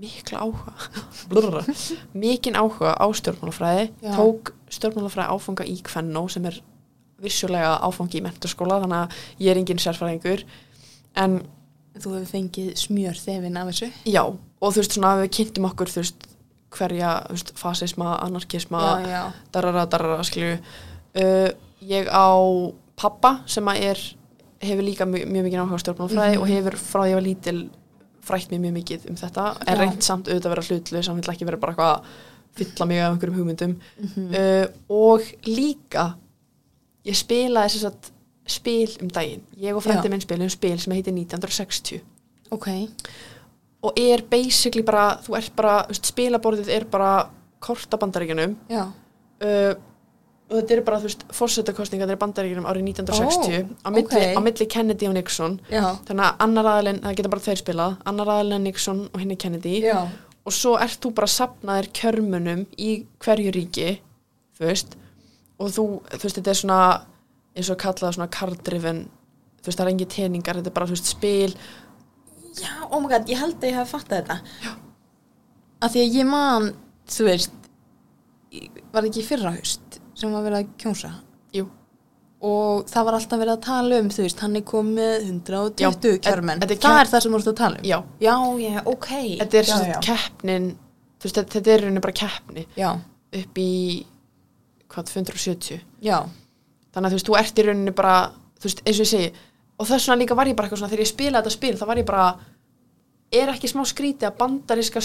mikla 0.00 0.40
áhuga 0.46 0.72
Blurra. 1.28 1.60
mikinn 2.16 2.56
áhuga 2.56 2.94
á 2.96 3.06
stjórnmálafræði 3.18 3.88
Já. 4.00 4.12
tók 4.16 4.54
stjórnmálafræði 4.72 5.34
áfanga 5.34 5.66
í 5.68 5.76
Kvennó 5.84 6.24
sem 6.32 6.46
er 6.48 6.60
vissulega 7.22 7.78
áfangi 7.86 8.18
í 8.20 8.24
menturskóla 8.26 8.80
þannig 8.82 9.02
að 9.04 9.20
ég 9.40 9.50
er 9.54 9.60
engin 9.62 9.78
sérfræðingur 9.82 10.44
en 11.16 11.38
Þú 11.96 12.10
hefur 12.12 12.26
fengið 12.28 12.74
smjör 12.76 13.16
þefin 13.16 13.54
af 13.56 13.68
þessu? 13.70 13.86
Já, 14.04 14.20
og 14.28 14.72
þú 14.74 14.80
veist 14.82 14.92
svona 14.98 15.14
við 15.22 15.30
kynntum 15.32 15.64
okkur 15.70 15.88
þú 15.88 16.02
veist 16.02 16.26
hverja 16.76 17.12
þú 17.24 17.32
veist, 17.38 17.52
fasisma, 17.56 18.10
anarkisma 18.20 18.82
Já, 19.00 19.06
já. 19.08 19.22
darara, 19.54 19.86
darara, 19.88 20.18
skilju 20.28 20.58
uh, 20.60 21.48
ég 21.80 22.10
á 22.12 22.28
pappa 23.00 23.30
sem 23.48 23.64
að 23.72 23.80
er 23.88 24.02
hefur 24.60 24.84
líka 24.84 25.06
mjög, 25.08 25.24
mjög 25.32 25.46
mikið 25.48 25.62
áhuga 25.62 25.78
á 25.80 25.82
stjórnmálafræði 25.86 26.36
Mhm. 26.36 26.42
og 26.42 26.52
hefur 26.52 26.76
frá 26.76 27.00
því 27.00 27.06
að 27.06 27.10
ég 27.14 27.16
var 27.16 27.26
lítil 27.30 27.58
frætt 28.26 28.50
mér 28.52 28.60
mjög 28.66 28.76
mikið 28.76 29.08
um 29.10 29.16
þetta 29.16 29.46
en 29.66 29.78
reynd 29.80 30.02
samt 30.04 30.28
auðvitað 30.28 30.50
að 30.50 30.54
vera 30.56 30.66
hlutlu 30.68 31.02
sem 31.08 31.16
vil 31.16 31.32
ekki 31.32 31.48
vera 31.48 31.56
bara 31.64 31.72
eitthvað 31.72 31.94
að 31.96 32.02
fylla 32.60 32.86
mig 32.92 33.00
af 33.00 33.12
einhverjum 33.16 33.38
hugmyndum 33.40 33.74
Mhm. 34.04 34.34
uh, 34.34 34.66
og 34.90 35.20
líka 35.48 36.06
ég 37.06 37.16
spilaði 37.18 37.76
þess 37.76 37.88
að 37.90 38.12
spil 38.46 38.90
um 39.02 39.10
daginn 39.10 39.42
ég 39.58 39.74
og 39.76 39.82
frendi 39.82 40.06
Já. 40.06 40.12
minn 40.12 40.22
spilum 40.22 40.50
spil 40.52 40.76
sem 40.78 40.94
heitir 40.94 41.14
1960 41.14 42.02
Ok. 42.54 42.68
og 43.82 43.98
er 43.98 44.22
basically 44.30 44.84
bara, 44.86 45.16
þú 45.22 45.34
ert 45.38 45.56
bara 45.58 45.80
spilaborðið 45.90 46.70
er 46.76 46.86
bara 46.90 47.10
kortabandaríkjunum 47.66 48.54
Já. 48.70 48.84
uh, 48.86 49.74
og 50.46 50.60
þetta 50.60 50.74
eru 50.76 50.82
bara, 50.86 50.98
þú 51.02 51.08
veist, 51.08 51.24
fórsetakostningar 51.34 52.12
í 52.14 52.18
bandaríkjunum 52.20 52.68
árið 52.70 52.84
1960 52.92 53.72
á, 53.82 53.88
milli, 53.90 54.04
ok. 54.06 54.36
á 54.38 54.40
milli 54.46 54.66
Kennedy 54.70 55.08
og 55.10 55.16
Nixon 55.16 55.56
Já. 55.66 55.96
þannig 56.06 56.28
að 56.28 56.44
annar 56.46 56.68
aðalinn, 56.70 57.00
það 57.02 57.16
geta 57.18 57.32
bara 57.34 57.44
tveir 57.48 57.62
spilað 57.64 57.96
annar 58.12 58.30
aðalinn 58.36 58.60
er 58.60 58.64
Nixon 58.68 59.02
og 59.10 59.18
hinn 59.24 59.34
er 59.34 59.40
Kennedy 59.42 59.74
Já. 59.82 59.98
og 60.46 60.54
svo 60.54 60.76
ert 60.78 61.00
þú 61.02 61.12
bara 61.18 61.32
sapnaðir 61.34 61.90
kjörmunum 61.98 62.62
í 62.78 62.92
hverju 63.24 63.56
ríki 63.58 63.88
þú 64.60 64.68
veist 64.70 64.94
og 65.58 65.70
þú, 65.72 65.84
þú 66.12 66.22
veist, 66.22 66.36
þetta 66.40 66.52
er 66.54 66.60
svona 66.60 66.80
eins 67.56 67.70
og 67.72 67.78
kallað 67.80 68.16
svona 68.18 68.28
card-driven 68.36 69.04
þú 69.62 69.70
veist, 69.70 69.78
það 69.78 69.86
er 69.86 69.92
engi 69.94 70.08
teningar, 70.12 70.58
þetta 70.60 70.72
er 70.72 70.76
bara, 70.76 70.88
þú 70.90 70.96
veist, 70.98 71.12
spil 71.16 71.56
Já, 72.56 72.72
oh 72.88 73.00
my 73.04 73.08
god, 73.12 73.28
ég 73.28 73.36
held 73.36 73.58
að 73.60 73.68
ég 73.68 73.74
hef 73.76 73.90
fattað 73.92 74.22
þetta. 74.22 74.36
Já. 74.64 74.70
Af 75.84 75.90
því 75.92 76.04
að 76.06 76.14
ég 76.16 76.28
man, 76.30 76.68
þú 77.12 77.26
veist, 77.26 77.56
var 78.94 79.02
það 79.02 79.08
ekki 79.10 79.24
fyrra 79.26 79.52
haust 79.58 79.98
sem 80.16 80.32
var 80.32 80.46
verið 80.46 80.62
að 80.62 80.70
kjósa? 80.80 81.10
Jú. 81.52 81.66
Og 82.46 82.86
það 82.88 83.06
var 83.08 83.16
alltaf 83.18 83.40
verið 83.42 83.52
að 83.58 83.62
tala 83.66 83.98
um, 84.00 84.08
þú 84.12 84.24
veist, 84.24 84.40
hann 84.44 84.56
er 84.56 84.64
komið 84.72 85.28
120 85.28 85.84
Já, 85.84 85.90
kjörmenn. 86.24 86.64
það 86.64 86.74
kepp- 86.80 87.00
er 87.02 87.12
það 87.12 87.24
sem 87.26 87.36
þú 87.36 87.40
ert 87.42 87.52
að 87.52 87.58
tala 87.60 87.80
um? 87.82 87.86
Já. 87.90 87.98
Já, 88.24 88.34
já, 88.64 88.80
ok. 88.94 89.10
þetta 89.42 89.60
er 89.60 89.68
já, 89.68 89.72
svona 89.74 89.92
já. 89.92 90.00
keppnin 90.08 90.68
þú 91.20 91.28
veist, 91.28 91.40
þetta 91.56 91.72
er 91.74 91.84
rauninni 91.84 92.04
bara 92.08 92.16
keppni 92.22 92.66
Já, 92.76 92.90
upp 93.42 93.60
í 93.60 93.70
hvað, 94.92 95.12
270 95.12 95.80
já, 96.06 96.18
þannig 96.94 97.06
að 97.06 97.12
þú 97.12 97.18
veist, 97.20 97.30
þú 97.30 97.38
ert 97.40 97.58
í 97.62 97.66
rauninni 97.66 97.94
bara 97.96 98.16
þú 98.60 98.68
veist, 98.68 98.82
eins 98.86 99.00
og 99.00 99.06
ég 99.06 99.12
segi 99.12 99.30
og 99.76 99.88
þess 99.88 100.08
vegna 100.08 100.20
líka 100.22 100.36
var 100.38 100.48
ég 100.50 100.56
bara 100.58 100.68
eitthvað 100.68 100.82
svona, 100.82 100.92
þegar 100.92 101.04
ég 101.04 101.10
spilaði 101.12 101.42
þetta 101.42 101.56
spil 101.56 101.74
þá 101.76 101.86
var 101.90 102.00
ég 102.00 102.06
bara, 102.08 102.26
er 103.36 103.50
ekki 103.52 103.68
smá 103.72 103.82
skríti 103.90 104.28
að 104.28 104.36
bandaríska 104.38 105.02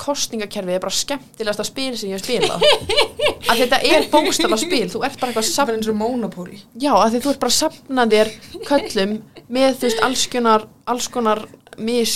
kostningakerfið 0.00 0.76
er 0.78 0.84
bara 0.84 0.94
skemmtilegasta 0.94 1.66
spil 1.68 1.90
sem 1.98 2.12
ég 2.12 2.20
hef 2.20 2.24
spilað? 2.24 2.64
Að 3.50 3.58
þetta 3.60 3.78
er 3.84 4.06
bókstala 4.08 4.56
spil 4.56 4.86
þú 4.88 5.02
ert 5.04 5.18
bara 5.20 5.34
eitthvað 5.34 5.48
safn 5.50 5.74
eins 5.74 5.88
og 5.92 5.98
Monopoly. 6.00 6.62
já, 6.80 6.94
að 6.96 7.10
því 7.12 7.18
þú 7.26 7.32
ert 7.34 7.42
bara 7.42 7.52
að 7.52 7.58
safna 7.58 8.06
þér 8.14 8.30
köllum 8.70 9.12
með 9.52 9.74
þú 9.76 9.88
veist, 9.90 10.00
alls 10.06 10.22
konar 10.32 10.64
alls 10.88 11.08
konar 11.12 11.42
mis 11.76 12.14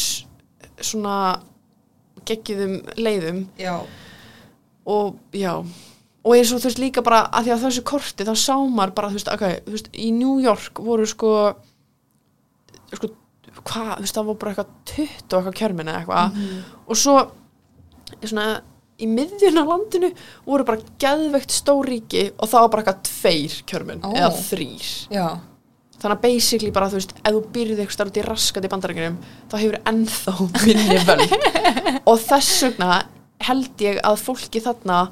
svona 0.81 1.19
geggjðum 2.29 2.79
leiðum. 2.97 3.43
Já. 3.61 3.77
og 4.89 5.19
já 5.37 5.53
og 6.29 6.35
eins 6.37 6.53
og 6.53 6.61
þú 6.61 6.69
veist 6.69 6.83
líka 6.83 7.05
bara 7.05 7.23
að 7.33 7.49
því 7.49 7.55
að 7.55 7.65
þessu 7.65 7.85
korti 7.89 8.27
þá 8.29 8.35
sá 8.37 8.55
maður 8.61 8.95
bara 8.99 9.11
þú 9.13 9.19
veist, 9.19 9.33
okay, 9.33 9.61
þú 9.65 9.77
veist 9.77 9.91
í 9.97 10.11
New 10.13 10.37
York 10.45 10.81
voru 10.85 11.09
sko 11.09 11.33
sko 12.93 13.11
hvað, 13.65 13.93
þú 13.97 14.05
veist 14.05 14.19
það 14.19 14.29
voru 14.29 14.41
bara 14.43 14.55
eitthvað 14.55 14.75
20 14.93 15.09
og 15.09 15.39
eitthvað 15.39 15.59
kjörminni 15.63 15.95
eitthvað 15.95 16.41
og 16.85 17.01
svo 17.01 17.17
svona 18.23 18.49
í 18.99 19.07
miðjun 19.07 19.61
á 19.63 19.65
landinu 19.65 20.11
voru 20.47 20.67
bara 20.69 20.97
geðveikt 21.01 21.55
stóríki 21.55 22.25
og 22.35 22.51
það 22.51 22.65
var 22.65 22.73
bara 22.73 22.85
eitthvað 22.85 23.05
tveir 23.09 23.59
kjörminn 23.71 24.03
Ó. 24.03 24.11
eða 24.11 24.31
þrýr 24.37 24.89
Já. 25.15 25.27
þannig 25.99 26.17
að 26.17 26.25
basically 26.25 26.73
bara 26.75 26.91
þú 26.91 26.99
veist 26.99 27.15
ef 27.23 27.31
þú 27.31 27.43
byrðið 27.55 27.83
eitthvað 27.85 27.97
starf 27.97 28.13
út 28.13 28.21
í 28.21 28.27
raskat 28.27 28.67
í 28.67 28.73
bandarækjunum 28.75 29.21
þá 29.49 29.57
hefur 29.63 29.79
ennþá 29.93 30.35
minni 30.67 31.01
völd 31.09 31.37
og 32.11 32.23
þess 32.27 32.65
vegna 32.67 33.01
held 33.49 33.85
ég 33.87 34.01
að 34.03 34.23
fólki 34.25 34.63
þarna 34.65 35.03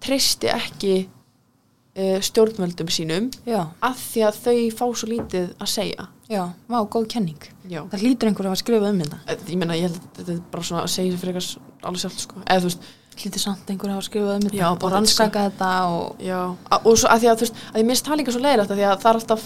treysti 0.00 0.50
ekki 0.52 0.94
uh, 1.04 2.20
stjórnvöldum 2.24 2.90
sínum 2.92 3.28
Já. 3.48 3.66
af 3.84 3.98
því 4.12 4.24
að 4.28 4.40
þau 4.44 4.56
fá 4.78 4.84
svo 4.94 5.10
lítið 5.10 5.52
að 5.60 5.72
segja 5.74 6.08
Já, 6.30 6.44
vá, 6.70 6.78
góð 6.86 7.08
kenning. 7.10 7.42
já 7.66 7.80
Það 7.90 8.02
hlýtur 8.04 8.28
einhver 8.30 8.46
að 8.46 8.52
hafa 8.52 8.60
skrifað 8.62 8.92
um 8.92 9.00
þetta. 9.02 9.18
ég 9.50 9.58
meina 9.58 9.76
ég 9.78 9.88
held 9.88 9.96
að 9.98 10.18
þetta 10.20 10.32
er 10.36 10.42
bara 10.52 10.66
svona 10.68 10.82
að 10.84 10.92
segja 10.94 11.18
fyrir 11.18 11.40
eitthvað 11.40 11.86
alveg 11.90 12.02
sjálf 12.04 12.20
sko 12.22 12.42
eða 12.46 12.60
þú 12.60 12.70
veist 12.70 12.88
Hlýtur 13.20 13.42
samt 13.42 13.68
einhver 13.68 13.90
að 13.90 13.96
hafa 13.98 14.06
skrifað 14.06 14.36
um 14.36 14.44
þetta 14.46 14.68
og 14.86 14.92
rannsaka 14.94 15.40
þetta 15.48 15.70
og... 15.90 16.20
Já, 16.24 16.38
og 16.78 16.94
svo 16.96 17.10
að 17.10 17.24
því 17.24 17.28
að 17.28 17.40
þú 17.40 17.44
veist, 17.44 17.58
að 17.72 17.80
ég 17.80 17.88
minnst 17.90 18.06
það 18.06 18.20
líka 18.20 18.32
svo 18.32 18.42
leiðilegt 18.44 18.70
að 18.70 18.78
því 18.80 18.86
að 18.86 19.02
það 19.02 19.10
er 19.10 19.18
alltaf, 19.18 19.42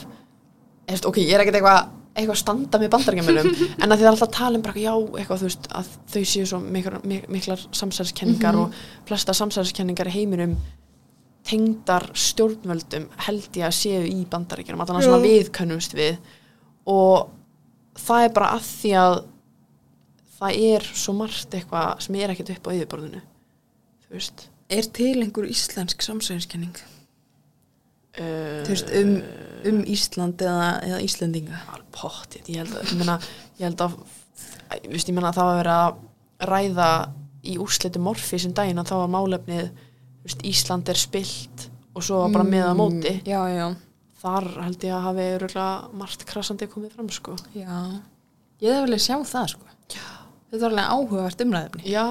eftir, 0.85 1.09
ok, 1.11 1.19
ég 1.25 1.33
er 1.35 1.43
ekkert 1.43 1.59
eitthvað 1.59 1.89
eitthvað 2.15 2.35
að 2.35 2.41
standa 2.41 2.79
með 2.79 2.93
bandarækjumilum 2.95 3.51
en 3.83 3.91
að 3.91 3.97
það 3.97 4.05
er 4.05 4.11
alltaf 4.13 4.29
að 4.29 4.37
tala 4.37 4.59
um 4.59 4.65
bara, 4.65 4.81
já, 4.81 4.93
eitthvað, 4.95 5.43
þú 5.43 5.49
veist, 5.49 5.69
að 5.75 5.91
þau 6.15 6.25
séu 6.31 6.49
svo 6.51 6.61
miklar, 6.63 6.97
mik 7.11 7.29
miklar 7.35 7.67
samsæðiskenningar 7.75 8.59
og 8.61 8.81
flesta 9.09 9.35
samsæðiskenningar 9.35 10.11
í 10.13 10.15
heiminum 10.15 10.57
tengdar 11.45 12.09
stjórnvöldum 12.17 13.11
held 13.27 13.59
ég 13.59 13.67
að 13.69 13.77
séu 13.77 14.07
í 14.07 14.23
að 14.31 14.93
þannig 14.93 15.09
sem 15.09 15.17
að 15.19 15.27
við 15.99 16.17
og 16.89 17.29
það 18.01 18.29
er 18.29 18.35
bara 18.39 18.55
að 18.55 18.67
því 18.71 18.97
að 19.03 19.19
það 20.39 20.65
er 20.71 20.91
svo 21.03 21.15
margt 21.19 21.55
eitthvað 21.57 22.03
sem 22.07 22.19
er 22.21 22.33
ekkert 22.33 22.57
upp 22.57 22.71
á 22.71 22.75
yfirborðinu, 22.75 23.23
þú 24.07 24.17
veist. 24.17 24.49
Er 24.73 24.89
til 24.97 25.15
einhver 25.21 25.47
íslensk 25.51 26.03
samsæðiskenning? 26.05 26.79
Uh, 28.15 28.63
Þú 28.63 28.71
veist, 28.71 28.91
um, 29.01 29.15
um 29.71 29.79
Ísland 29.91 30.43
eða, 30.47 30.67
eða 30.87 30.99
Íslendinga? 31.03 31.57
alveg 31.73 31.89
pottið, 31.95 32.51
ég 32.55 32.61
held 32.63 32.75
að 32.79 32.93
ég 32.93 32.99
meina, 33.01 33.17
ég 33.59 33.65
held 33.67 33.81
að 33.89 33.97
ég 34.85 34.91
veist, 34.93 35.09
ég 35.11 35.17
meina 35.17 35.31
að 35.33 35.39
það 35.41 35.49
var 35.51 35.59
verið 35.61 35.79
að 35.81 36.49
ræða 36.53 36.89
í 37.45 37.57
úrslitu 37.61 38.01
morfi 38.03 38.39
sem 38.41 38.55
daginn 38.57 38.79
að 38.83 38.89
þá 38.93 38.95
var 39.01 39.11
málefnið 39.17 39.67
þú 39.73 40.29
veist, 40.29 40.45
Ísland 40.53 40.89
er 40.95 41.01
spilt 41.03 41.67
og 41.95 42.03
svo 42.07 42.21
var 42.23 42.33
bara 42.39 42.47
með 42.49 42.65
að 42.69 42.79
móti 42.79 43.13
Mm, 43.19 43.27
Já, 43.29 43.41
já. 43.51 43.67
þar 44.23 44.47
held 44.65 44.87
ég 44.89 44.95
að 44.97 45.05
hafi 45.09 45.27
öruglega 45.35 45.99
margt 46.05 46.25
krassandi 46.31 46.71
komið 46.73 46.95
fram 46.97 47.11
sko 47.19 47.35
Já, 47.55 47.77
ég 48.63 48.71
hefði 48.71 48.87
viljað 48.87 49.05
sjá 49.05 49.17
það 49.35 49.51
sko. 49.57 49.67
Já. 49.95 50.07
Þetta 50.55 50.63
var 50.63 50.71
alveg 50.71 50.91
áhugavert 50.95 51.45
umræðefni. 51.45 51.83
já 51.91 52.07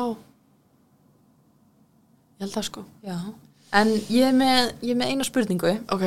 ég 2.37 2.43
held 2.43 2.53
það 2.57 2.67
sko 2.69 2.83
Já. 3.07 3.17
En 3.73 3.89
ég 4.13 4.27
er 4.29 4.35
með, 4.37 4.71
ég 4.85 4.93
er 4.93 4.99
með 4.99 5.11
eina 5.13 5.25
spurningu. 5.27 5.71
ok, 5.91 6.03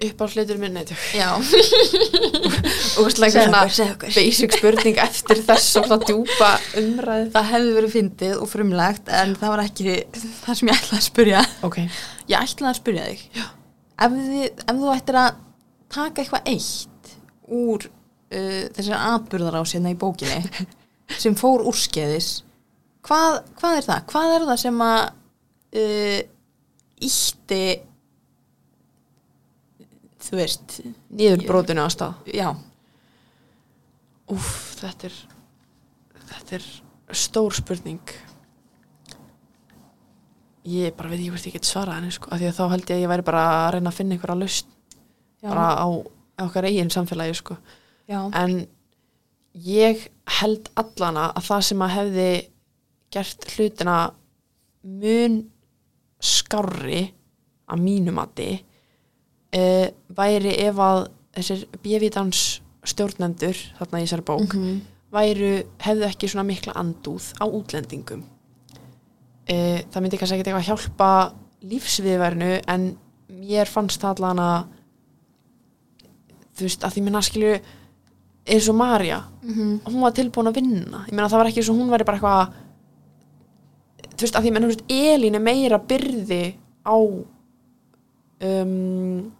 upp 0.00 0.22
á 0.22 0.26
hlutur 0.32 0.58
minn 0.58 0.72
neitt 0.74 0.90
Já. 1.14 1.28
og 2.98 3.10
slægt 3.12 3.34
Segðu 3.36 3.44
svona 3.44 4.10
basic 4.16 4.54
spurning 4.56 4.98
eftir 5.02 5.42
þess 5.44 5.74
svona 5.76 5.98
djúpa 6.02 6.48
umræð 6.80 7.28
Það 7.34 7.48
hefði 7.52 7.74
verið 7.76 7.94
fyndið 7.94 8.34
og 8.40 8.48
frumlegt 8.50 9.12
en 9.20 9.34
það 9.38 9.52
var 9.54 9.62
ekki 9.66 9.96
það 10.40 10.58
sem 10.60 10.70
ég 10.72 10.80
ætlaði 10.80 10.98
að 11.00 11.06
spurja. 11.06 11.44
ok, 11.68 11.78
Ég 12.30 12.36
ætlaði 12.40 12.70
að 12.72 12.78
spurja 12.80 13.06
þig. 13.10 13.24
Já. 13.36 13.46
Ef, 14.00 14.16
þið, 14.16 14.44
ef 14.72 14.80
þú 14.80 14.90
ættir 14.96 15.20
að 15.20 15.30
taka 15.92 16.22
eitthvað 16.24 16.50
eitt 16.54 17.14
úr 17.60 17.86
uh, 17.90 18.64
þessar 18.78 19.06
atburðarás 19.12 19.74
hérna 19.76 19.92
í 19.92 19.98
bókinni 20.00 20.66
sem 21.22 21.34
fór 21.36 21.64
úrskeiðis, 21.68 22.28
hvað, 23.04 23.40
hvað 23.60 23.80
er 23.82 23.88
það? 23.90 24.04
Hvað 24.14 24.34
er 24.38 24.46
það 24.48 24.60
sem 24.64 24.84
að 24.86 25.00
uh, 25.04 26.20
ítti 27.00 27.62
þú 30.20 30.36
veist, 30.38 30.80
nýður 31.10 31.46
brotinu 31.48 31.84
á 31.84 31.88
stað. 31.92 32.18
Já, 32.36 32.50
Úf, 34.30 34.50
þetta 34.78 35.08
er 35.08 35.14
þetta 36.30 36.58
er 36.58 36.66
stór 37.18 37.54
spurning. 37.56 38.12
Ég 40.70 40.94
bara 40.94 41.10
veit 41.10 41.24
ég 41.24 41.32
hvort 41.32 41.46
ég 41.48 41.56
get 41.56 41.66
svarað 41.66 41.98
henni 41.98 42.12
sko, 42.14 42.30
af 42.30 42.38
því 42.38 42.50
að 42.50 42.58
þá 42.58 42.64
held 42.74 42.84
ég 42.84 42.96
að 42.96 43.02
ég 43.02 43.10
væri 43.10 43.26
bara 43.26 43.44
að 43.54 43.70
reyna 43.74 43.90
að 43.90 43.96
finna 43.96 44.16
einhverja 44.16 44.38
laust 44.38 44.74
bara 45.40 45.66
á, 45.80 45.88
á 46.36 46.42
okkar 46.44 46.68
eigin 46.68 46.92
samfélagi 46.92 47.38
sko. 47.40 47.56
já, 48.10 48.20
en 48.36 48.66
ég 49.66 50.04
held 50.40 50.68
allana 50.78 51.30
að 51.32 51.46
það 51.48 51.64
sem 51.70 51.84
að 51.86 51.94
hefði 51.96 52.28
gert 53.10 53.48
hlutina 53.56 53.96
mun 54.84 55.40
skárri 56.20 57.02
að 57.70 57.80
mínu 57.84 58.12
mati 58.12 58.48
uh, 59.56 59.86
væri 60.16 60.54
ef 60.66 60.76
að 60.78 61.08
þessir 61.36 61.66
bjöfitans 61.82 62.60
stjórnendur 62.84 63.56
þarna 63.78 64.00
í 64.00 64.06
þessari 64.06 64.24
bók 64.26 64.54
Mhm. 64.54 64.80
væru, 65.12 65.64
hefðu 65.82 66.04
ekki 66.06 66.28
svona 66.30 66.46
mikla 66.46 66.72
andúð 66.78 67.32
á 67.42 67.44
útlendingum 67.46 68.22
uh, 68.22 69.78
það 69.90 70.00
myndi 70.02 70.18
kannski 70.18 70.36
ekkert 70.38 70.50
eitthvað 70.52 70.68
hjálpa 70.68 71.10
lífsviðvernu 71.62 72.52
en 72.68 72.96
mér 73.30 73.66
fannst 73.68 74.00
það 74.00 74.14
allan 74.20 74.38
að 74.38 74.64
þú 76.56 76.66
veist, 76.66 76.84
að 76.84 76.94
því 76.96 77.02
minna 77.06 77.22
skilju 77.24 77.52
eins 78.50 78.68
og 78.68 78.76
Marja 78.76 79.20
Mhm. 79.42 79.80
hún 79.86 80.00
var 80.02 80.12
tilbúin 80.12 80.48
að 80.48 80.54
vinna 80.60 81.04
ég 81.08 81.12
meina 81.12 81.28
það 81.28 81.38
var 81.38 81.46
ekki 81.46 81.60
eins 81.62 81.70
og 81.70 81.76
hún 81.76 81.90
væri 81.90 82.04
bara 82.04 82.18
eitthvað 82.18 82.52
þú 84.20 84.26
veist, 84.28 84.36
að 84.38 84.46
því 84.46 84.52
menn, 84.54 84.66
þú 84.68 84.72
veist, 84.74 84.84
Elín 85.00 85.38
er 85.40 85.44
meira 85.48 85.78
byrði 85.90 86.42
á 86.84 86.96
um 88.40 89.32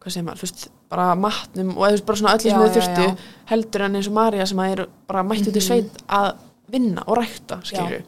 hvað 0.00 0.14
segir 0.14 0.24
maður, 0.26 0.40
þú 0.40 0.46
veist, 0.48 0.62
bara 0.90 1.08
matnum 1.18 1.72
og 1.76 1.82
þú 1.84 1.90
veist, 1.94 2.06
bara 2.08 2.20
svona 2.20 2.36
öllu 2.36 2.48
Já, 2.48 2.52
sem 2.52 2.60
þau 2.60 2.68
já, 2.70 2.76
þurftu 2.76 3.08
já. 3.08 3.16
heldur 3.50 3.84
en 3.86 3.98
eins 3.98 4.08
og 4.10 4.14
Marja 4.16 4.46
sem 4.48 4.62
að 4.62 4.72
er 4.76 4.86
bara 5.10 5.24
mættu 5.26 5.50
til 5.52 5.60
Mhm. 5.60 5.66
sveit 5.66 6.02
að 6.08 6.30
vinna 6.70 7.02
og 7.06 7.18
rækta, 7.18 7.60
skilju 7.64 8.02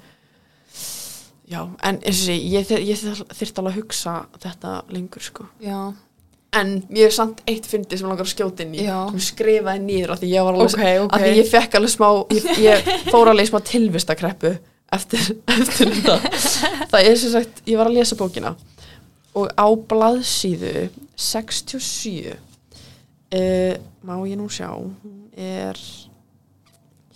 já, 1.53 1.61
en 1.83 1.99
eins 2.01 2.23
og 2.23 2.27
sé 2.29 2.39
ég, 2.39 2.71
ég 2.81 2.97
þyrfti 3.29 3.59
alveg 3.61 3.73
að 3.75 3.77
hugsa 3.83 4.15
þetta 4.41 4.83
lengur, 4.91 5.21
sko 5.23 5.45
já, 5.61 5.93
en 6.55 6.83
mér 6.91 7.07
er 7.07 7.11
samt 7.11 7.43
eitt 7.47 7.67
fyndi 7.67 7.99
sem 7.99 8.09
langar 8.09 8.25
að 8.25 8.33
skjóta 8.35 8.61
inn 8.63 8.75
í 8.75 8.85
Já. 8.85 9.07
sem 9.11 9.19
ég 9.19 9.29
skrifaði 9.29 9.81
niður 9.81 10.11
af 10.13 10.21
því 10.21 10.29
ég 10.33 10.45
var 10.45 10.55
alveg 10.55 10.75
Ok, 10.75 11.05
ok. 11.05 11.13
af 11.13 11.21
því 11.21 11.37
ég 11.37 11.49
fekk 11.51 11.75
alveg 11.75 11.91
smá 11.91 12.09
ég, 12.31 12.45
ég 12.59 13.11
fór 13.11 13.29
alveg 13.29 13.47
í 13.47 13.51
smá 13.51 13.61
tilvistakreppu 13.65 14.59
eftir, 14.93 15.25
eftir 15.59 15.93
þetta. 15.97 16.17
Það 16.93 17.09
er 17.09 17.17
sem 17.23 17.33
sagt, 17.35 17.63
ég 17.69 17.79
var 17.81 17.91
að 17.91 17.97
lesa 18.01 18.19
bókina 18.21 18.55
og 19.39 19.49
á 19.57 19.67
blaðsíðu 19.89 20.91
67 21.17 22.35
uh, 22.35 23.77
má 24.05 24.15
ég 24.29 24.37
nú 24.37 24.49
sjá 24.53 24.69
er 25.41 25.79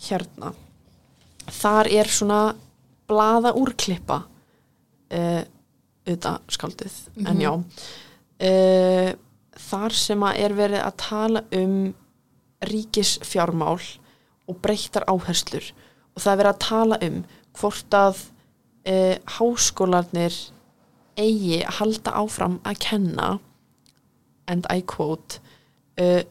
hérna. 0.07 0.55
Þar 1.53 1.91
er 1.93 2.09
svona 2.11 2.41
blaða 3.07 3.53
úrklippa 3.59 4.23
uh, 4.25 5.43
auðvitað 6.07 6.41
skaldið 6.57 6.97
en 7.21 7.37
Mhm. 7.37 7.41
já. 7.43 7.53
Uh, 8.37 9.13
þar 9.69 9.93
sem 9.97 10.21
að 10.27 10.41
er 10.45 10.53
verið 10.55 10.83
að 10.85 10.97
tala 11.03 11.43
um 11.57 11.77
ríkisfjármál 12.67 13.81
og 14.49 14.59
breyttar 14.63 15.05
áherslur. 15.11 15.73
Og 16.17 16.23
það 16.23 16.33
er 16.33 16.41
verið 16.41 16.53
að 16.55 16.65
tala 16.65 16.99
um 17.03 17.17
hvort 17.61 17.97
að 17.97 18.23
uh, 18.89 19.17
háskólarnir 19.39 20.37
eigi 21.17 21.63
að 21.63 21.77
halda 21.81 22.17
áfram 22.23 22.61
að 22.67 22.81
kenna 22.87 23.37
and 24.47 24.69
I 24.71 24.83
quote 24.87 25.41
uh, 26.01 26.23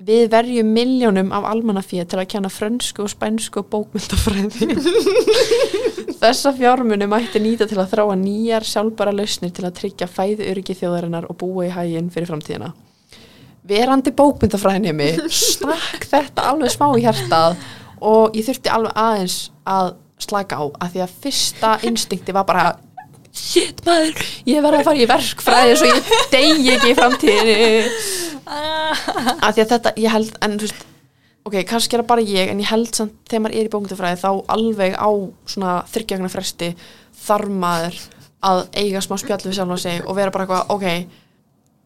við 0.00 0.30
verjum 0.32 0.70
miljónum 0.72 1.32
af 1.36 1.46
almannafíð 1.50 2.06
til 2.08 2.20
að 2.22 2.30
kenna 2.34 2.52
frönsku 2.52 3.04
og 3.04 3.12
spænsku 3.12 3.60
og 3.60 3.68
bókmyndafræði 3.72 4.70
þessa 6.20 6.52
fjármunu 6.56 7.08
mætti 7.10 7.40
nýta 7.42 7.66
til 7.68 7.78
að 7.80 7.94
þráa 7.94 8.16
nýjar 8.20 8.66
sjálfbara 8.68 9.12
lausnir 9.14 9.52
til 9.56 9.66
að 9.66 9.76
tryggja 9.80 10.08
fæðu 10.10 10.48
öryggi 10.52 10.76
þjóðarinnar 10.80 11.28
og 11.30 11.38
búa 11.40 11.66
í 11.68 11.72
hæginn 11.74 12.10
fyrir 12.12 12.28
framtíðina. 12.30 12.72
Verandi 13.70 14.12
bókmyndafræðinemi 14.16 15.10
stakk 15.32 16.06
þetta 16.08 16.48
alveg 16.52 16.72
smá 16.72 16.88
í 16.96 17.04
hjartað 17.04 17.58
og 18.00 18.36
ég 18.36 18.46
þurfti 18.48 18.72
alveg 18.72 18.96
aðeins 19.04 19.38
að 19.68 19.92
slaka 20.24 20.60
á 20.60 20.64
að 20.68 20.94
því 20.94 21.02
að 21.04 21.16
fyrsta 21.24 21.72
instinkti 21.88 22.34
var 22.36 22.46
bara 22.48 22.66
shit 23.30 23.80
maður, 23.86 24.20
ég 24.48 24.62
verði 24.64 24.80
að 24.80 24.86
fara 24.88 25.00
í 25.00 25.08
verkfræði 25.10 25.74
svo 25.78 25.90
ég 25.90 26.12
degi 26.32 26.72
ekki 26.74 26.92
í 26.92 26.96
framtíðinni. 26.98 27.58
Að 28.50 29.52
því 29.54 29.64
að 29.64 29.74
þetta, 29.74 29.92
ég 30.02 30.14
held 30.16 30.40
en 30.42 30.56
þú 30.58 30.66
veist, 30.66 30.86
ok, 31.46 31.56
kannski 31.70 31.96
er 31.96 32.02
það 32.02 32.10
bara 32.10 32.26
ég 32.26 32.50
en 32.50 32.62
ég 32.62 32.72
held 32.72 32.90
samt 32.96 33.14
þegar 33.30 33.44
maður 33.44 33.60
er 33.60 33.68
í 33.68 33.72
bókmyndafræði 33.74 34.22
þá 34.24 34.30
alveg 34.56 34.98
á 34.98 35.10
svona 35.54 35.76
þryggjögna 35.94 36.32
fresti 36.32 36.72
þarf 37.22 37.54
maður 37.62 38.00
að 38.50 38.62
eiga 38.80 39.02
smá 39.04 39.16
spjall 39.20 39.42
við 39.44 39.56
sjálf 39.58 39.74
og 39.76 39.82
sig 39.82 40.04
og 40.04 40.16
vera 40.16 40.34
bara 40.34 40.46
eitthvað, 40.46 40.70
ok 40.74 40.86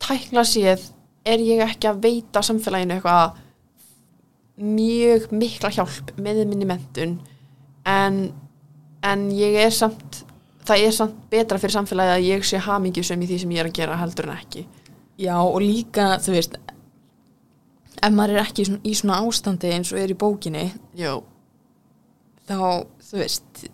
tækla 0.04 0.44
séð 0.46 0.88
er 1.24 1.42
ég 1.42 1.62
ekki 1.64 1.88
að 1.90 2.02
veita 2.04 2.42
samfélaginu 2.44 2.98
eitthvað 2.98 3.40
mjög 4.64 5.30
mikla 5.34 5.70
hjálp 5.74 6.12
með 6.20 6.44
minni 6.46 6.68
mentun 6.68 7.16
en, 7.89 8.20
en 9.05 9.27
ég 9.35 9.59
er 9.65 9.74
samt 9.74 10.23
það 10.65 10.86
er 10.86 10.94
samt 10.97 11.19
betra 11.32 11.61
fyrir 11.61 11.77
samfélagi 11.77 12.15
að 12.15 12.28
ég 12.31 12.47
sé 12.48 12.61
hamingjusum 12.65 13.24
í 13.24 13.28
því 13.28 13.40
sem 13.43 13.52
ég 13.52 13.65
er 13.65 13.69
að 13.69 13.77
gera 13.81 13.98
heldur 14.01 14.31
en 14.31 14.39
ekki. 14.39 14.65
Já 15.20 15.36
og 15.39 15.61
líka 15.62 16.15
þú 16.24 16.35
veist 16.35 16.56
ef 18.05 18.12
maður 18.12 18.35
er 18.35 18.43
ekki 18.43 18.65
í 18.65 18.69
svona, 18.69 18.82
í 18.82 18.94
svona 18.98 19.20
ástandi 19.23 19.70
eins 19.74 19.93
og 19.94 20.01
er 20.02 20.12
í 20.12 20.19
bókinni 20.19 20.65
Jó, 20.98 21.20
þá 22.48 22.56
þú 23.05 23.20
veist 23.20 23.65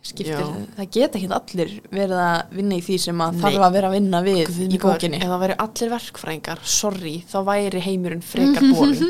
skiptir, 0.00 0.38
Já. 0.40 0.46
það 0.78 0.86
geta 0.94 1.18
ekki 1.18 1.28
allir 1.36 1.72
verið 1.92 2.20
að 2.24 2.54
vinna 2.56 2.76
í 2.78 2.84
því 2.84 2.96
sem 3.02 3.18
að 3.20 3.34
Nei. 3.34 3.40
þarf 3.42 3.64
að 3.66 3.74
vera 3.74 3.88
að 3.90 3.96
vinna 3.98 4.20
við 4.24 4.38
Guð 4.48 4.60
í 4.62 4.78
bókinni. 4.80 5.18
ef 5.20 5.28
það 5.28 5.42
væri 5.42 5.56
allir 5.64 5.90
verkfræðingar, 5.92 6.62
sorry, 6.64 7.12
þá 7.28 7.36
væri 7.50 7.82
heimurinn 7.84 8.24
frekar 8.24 8.64
boring 8.72 9.02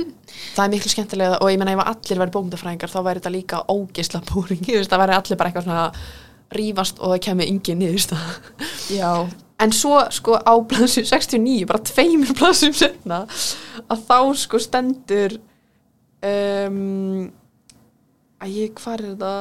það 0.54 0.66
er 0.66 0.74
miklu 0.74 0.92
skemmtilega 0.92 1.38
og 1.40 1.52
ég 1.52 1.62
menna 1.62 1.76
ef 1.78 1.82
allir 1.94 2.20
væri 2.20 2.34
bókmyndafræðingar 2.34 2.92
þá 2.92 3.00
væri 3.06 3.22
þetta 3.22 3.32
líka 3.32 3.62
ógisla 3.72 4.20
veist, 4.20 4.92
það 4.92 5.02
væri 5.04 5.16
allir 5.16 5.40
bara 5.40 5.50
eitthvað 5.50 5.66
svona 5.68 5.86
rífast 6.54 7.00
og 7.00 7.14
það 7.14 7.22
kemur 7.28 7.48
engin 7.48 7.80
niðurst 7.80 8.12
já, 8.92 9.10
en 9.64 9.74
svo 9.74 10.02
sko 10.12 10.36
á 10.36 10.52
blaðsum 10.60 11.08
69 11.08 11.64
bara 11.70 11.82
tveimur 11.88 12.34
blaðsum 12.36 12.76
setna 12.76 13.22
að 13.88 14.04
þá 14.10 14.18
sko 14.44 14.60
stendur 14.62 15.38
um, 16.20 17.32
að 18.42 18.56
ég 18.58 18.80
hvar 18.80 19.02
er 19.02 19.12
þetta 19.12 19.32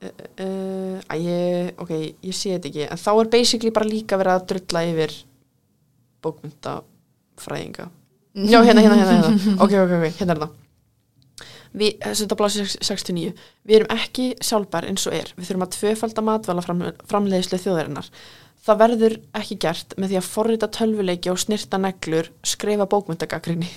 uh, 0.00 0.14
uh, 0.44 0.96
að 1.06 1.26
ég 1.26 1.82
ok, 1.82 1.92
ég 2.00 2.36
sé 2.36 2.54
þetta 2.56 2.70
ekki. 2.72 2.88
En 2.88 3.02
þá 3.04 3.10
er 3.14 3.32
basically 3.36 3.74
bara 3.74 3.90
líka 3.90 4.18
verið 4.20 4.36
að 4.36 4.48
drulla 4.52 4.84
yfir 4.90 5.16
bókmyndafræðinga 6.24 7.88
já, 8.34 8.58
hérna, 8.62 8.82
hérna, 8.84 8.96
hérna, 8.96 9.12
hérna. 9.12 9.54
ok, 9.64 9.72
ok, 9.84 9.94
ok, 9.98 10.18
hérna 10.18 10.36
er 10.36 10.42
það. 10.44 10.58
Við, 11.70 12.00
þetta 12.02 12.36
blási 12.38 12.64
69 12.66 13.32
við 13.62 13.76
erum 13.76 13.92
ekki 13.94 14.32
sjálfbær 14.42 14.88
eins 14.90 15.06
og 15.06 15.14
er. 15.14 15.30
Við 15.36 15.50
þurfum 15.50 15.66
að 15.66 15.74
tvöfalda 15.76 16.24
matvæla 16.26 16.64
fram, 16.66 16.80
framleiðslu 17.10 17.60
þjóðarinnar 17.62 18.10
það 18.66 18.80
verður 18.82 19.14
ekki 19.40 19.56
gert 19.64 19.94
með 19.96 20.12
því 20.12 20.18
að 20.20 20.28
forrita 20.28 20.68
tölvuleiki 20.76 21.30
og 21.32 21.38
snirta 21.40 21.78
neglur 21.80 22.28
skrifa 22.46 22.86
bókmyndagakrinni 22.90 23.68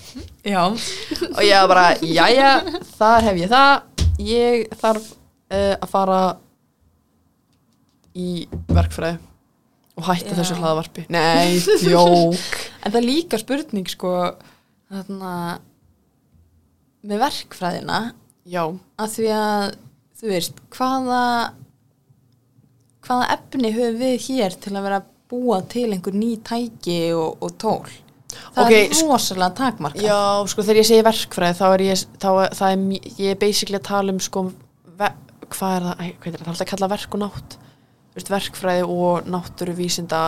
já. 0.44 0.64
Og 1.36 1.44
ég 1.46 1.56
var 1.64 1.70
bara, 1.72 1.86
jæja, 2.04 2.54
þar 2.98 3.28
hef 3.30 3.40
ég 3.44 3.54
það. 3.54 4.08
Ég 4.24 4.66
þarf 4.78 5.06
uh, 5.14 5.76
að 5.80 5.88
fara 5.90 6.18
í 8.14 8.28
verkfræði 8.70 9.18
og 9.94 10.08
hætta 10.10 10.34
Já. 10.34 10.38
þessu 10.40 10.58
hlaðavarpi 10.58 11.06
nei, 11.14 11.58
djók. 11.82 12.60
En 12.84 12.92
það 12.92 13.00
er 13.00 13.06
líka 13.06 13.40
spurning 13.42 13.90
sko 13.90 14.12
þarna 14.92 15.34
með 17.04 17.22
verkfræðina 17.24 18.00
já, 18.50 18.64
að 19.02 19.14
því 19.16 19.28
að 19.38 19.66
þú 20.20 20.32
veist, 20.32 20.62
hvaða 20.74 21.22
hvaða 23.08 23.28
efni 23.38 23.72
höfum 23.76 24.00
við 24.00 24.16
hér 24.30 24.56
til 24.64 24.74
að 24.78 24.86
vera 24.88 25.02
búa 25.34 25.60
til 25.72 25.90
einhver 25.92 26.14
ný 26.16 26.32
tæki 26.46 26.98
og, 27.18 27.38
og 27.44 27.56
tól? 27.62 27.90
Það 28.34 28.64
Ok, 28.66 28.72
er 28.74 28.94
sk- 28.96 29.08
rosalega 29.12 29.56
takmarka 29.60 30.02
já, 30.02 30.20
sko 30.50 30.64
þegar 30.66 30.80
ég 30.82 30.88
segi 30.90 31.04
verkfræði 31.06 31.58
þá 31.60 31.66
er 31.76 31.84
ég, 31.86 32.04
þá 32.22 32.30
það 32.58 32.70
er, 32.72 32.86
ég 33.20 33.34
er 33.36 33.40
basically 33.42 33.78
að 33.78 33.86
tala 33.90 34.14
um 34.16 34.22
sko 34.24 34.44
ve, 34.98 35.10
hvað 35.54 35.76
er 35.78 35.86
það, 35.88 36.14
hvað 36.24 36.32
er 36.32 36.38
það, 36.38 36.40
það 36.40 36.48
er 36.48 36.54
alltaf 36.54 36.66
að 36.66 36.72
kalla 36.74 36.90
verk 36.96 37.18
og 37.18 37.22
nátt. 37.26 37.58
Verkfræði 38.30 38.84
og 38.94 39.30
náttúruvísinda 39.34 40.22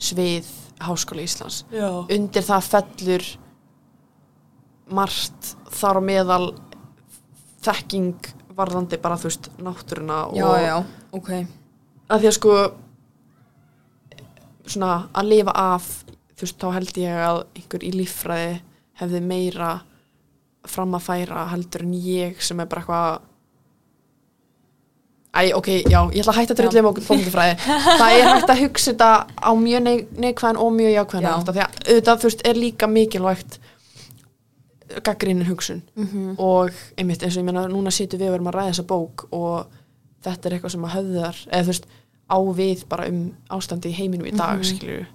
svið 0.00 0.46
Háskóla 0.80 1.20
Íslands. 1.26 1.62
Já. 1.72 1.88
undir 2.16 2.44
það 2.46 2.68
fellur 2.72 3.26
margt 4.90 5.50
þar 5.76 6.00
á 6.00 6.02
meðal 6.02 6.46
þekking 7.64 8.30
varðandi 8.56 8.98
bara 9.00 9.18
þú 9.20 9.28
veist 9.30 9.50
náttúruna 9.62 10.20
og 10.32 10.38
já, 10.40 10.48
já, 10.64 10.76
ok 11.16 11.30
að 12.10 12.22
því 12.22 12.30
að 12.30 12.36
sko 12.36 12.56
svona 14.70 14.92
að 15.16 15.30
lifa 15.32 15.54
af 15.56 15.88
þú 16.34 16.46
veist 16.46 16.60
þá 16.60 16.68
held 16.76 17.00
ég 17.02 17.24
að 17.30 17.40
einhver 17.58 17.86
í 17.86 17.94
líffræði 17.96 18.52
hefði 19.00 19.24
meira 19.24 19.72
fram 20.68 20.94
að 20.98 21.06
færa 21.06 21.48
heldur 21.54 21.86
en 21.86 21.98
ég 22.04 22.40
sem 22.44 22.60
er 22.60 22.70
bara 22.70 22.84
eitthvað 22.84 23.26
Æ, 25.30 25.52
ok, 25.54 25.68
já, 25.86 26.00
ég 26.10 26.24
ætla 26.24 26.32
að 26.32 26.38
hætta 26.40 26.54
að 26.56 26.58
drullu 26.58 26.80
um 26.80 26.86
bókmyndafræði. 26.90 27.52
Það 27.86 28.14
er 28.16 28.24
hægt 28.26 28.48
að 28.50 28.62
hugsa 28.64 28.90
þetta 28.90 29.10
á 29.38 29.50
mjög 29.54 29.82
neik 29.84 30.08
neikvæðan 30.24 30.58
og 30.58 30.72
mjög 30.74 30.90
jákvæðan 30.96 31.28
Já. 31.28 31.34
að 31.36 31.60
auðvitað, 31.60 32.16
þú 32.16 32.26
veist, 32.26 32.42
er 32.50 32.58
líka 32.58 32.88
mikilvægt 32.90 33.60
gaggrinin 35.06 35.46
hugsun 35.46 35.82
mm 35.94 36.34
og 36.38 36.74
einmitt 36.98 37.22
eins 37.22 37.36
og 37.36 37.44
ég 37.44 37.46
meina 37.46 37.68
núna 37.70 37.92
situr 37.94 38.18
við 38.18 38.32
og 38.32 38.40
erum 38.40 38.50
að 38.50 38.56
ræða 38.58 38.72
þessa 38.72 38.86
bók 38.90 39.26
og 39.30 39.79
þetta 40.24 40.48
er 40.48 40.56
eitthvað 40.56 40.74
sem 40.76 40.84
að 40.86 40.94
höfðar 40.96 41.40
eða 41.48 41.62
þú 41.62 41.72
veist 41.72 41.88
á 42.30 42.38
við 42.60 42.84
bara 42.90 43.08
um 43.10 43.22
ástandi 43.50 43.90
í 43.90 43.96
heiminum 43.96 44.30
í 44.30 44.36
dag 44.36 44.60
mm 44.60 45.08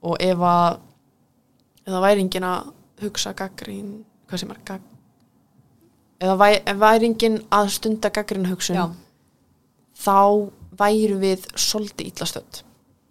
og 0.00 0.16
ef 0.16 0.40
að 0.40 0.78
eða 1.84 1.98
væri 2.00 2.22
engin 2.24 2.46
að 2.48 2.70
hugsa 3.02 3.34
gaggrín 3.36 3.90
hvað 4.30 4.40
sem 4.40 4.54
er 4.54 4.60
gag 4.64 4.86
eða 6.24 6.36
væri, 6.40 6.74
væri 6.80 7.10
engin 7.10 7.36
að 7.52 7.72
stunda 7.76 8.08
gaggrín 8.08 8.48
hugsun 8.48 8.78
já, 8.78 8.86
þá 9.96 10.48
væru 10.80 11.20
við 11.20 11.46
svolítið 11.52 12.12
illastönd 12.12 12.62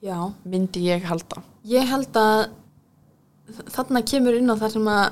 já. 0.02 0.18
myndi 0.46 0.86
ég 0.88 1.06
halda. 1.06 1.44
Ég 1.68 1.90
held 1.90 2.16
að 2.18 2.50
þarna 3.74 4.04
kemur 4.06 4.38
inn 4.38 4.50
á 4.50 4.56
það 4.58 4.76
sem 4.78 4.90
að 4.94 5.06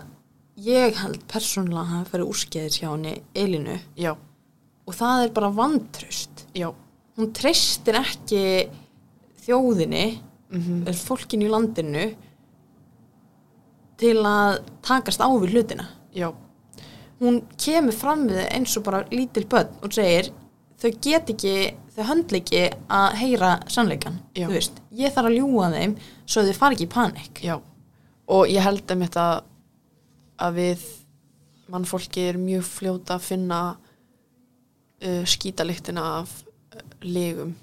ég 0.68 1.02
held 1.02 1.26
persónulega 1.30 1.84
að 1.84 1.92
hafa 1.94 2.12
farið 2.14 2.32
úrskeiðis 2.32 2.80
hjá 2.82 2.90
henni 2.90 3.16
Elinu 3.38 3.78
já, 3.98 4.14
og 4.88 4.96
það 4.96 5.26
er 5.26 5.36
bara 5.36 5.52
vantraust. 5.54 6.46
Já. 6.56 6.72
Hún 7.18 7.34
treystir 7.36 8.00
ekki 8.00 8.44
þjóðinni 9.46 10.06
mm 10.48 10.84
eða 10.88 10.98
fólkinu 11.04 11.48
í 11.48 11.52
landinu 11.52 12.04
til 14.00 14.18
að 14.24 14.62
takast 14.86 15.20
á 15.20 15.28
við 15.28 15.58
hlutina. 15.58 15.88
Já, 16.16 16.30
hún 17.20 17.42
kemur 17.60 17.96
fram 17.96 18.28
við 18.30 18.46
eins 18.46 18.76
og 18.78 18.86
bara 18.86 19.06
lítil 19.12 19.46
börn 19.50 19.74
og 19.84 19.94
segir 19.94 20.30
þau 20.78 20.92
get 21.02 21.32
ekki, 21.34 21.56
þau 21.96 22.04
höndla 22.12 22.42
ekki 22.42 22.64
að 22.94 23.18
heyra 23.22 23.52
sannleikan 23.74 24.20
Já. 24.38 24.46
þú 24.46 24.54
veist, 24.54 24.82
ég 24.94 25.14
þarf 25.16 25.32
að 25.32 25.38
ljúga 25.40 25.72
þeim 25.74 25.96
svo 26.26 26.46
þau 26.46 26.60
fari 26.60 26.78
ekki 26.78 26.86
í 26.86 26.94
panik 26.94 27.42
Já, 27.44 27.56
og 28.30 28.54
ég 28.54 28.66
held 28.66 28.94
um 28.94 29.04
þetta 29.06 29.28
að 30.48 30.60
við 30.62 30.86
mannfólki 31.74 32.28
er 32.30 32.38
mjög 32.40 32.68
fljóta 32.70 33.18
að 33.18 33.26
finna 33.32 33.62
uh, 35.04 35.24
skítaliktina 35.30 36.06
af 36.22 36.34
uh, 36.42 36.84
legum 37.06 37.56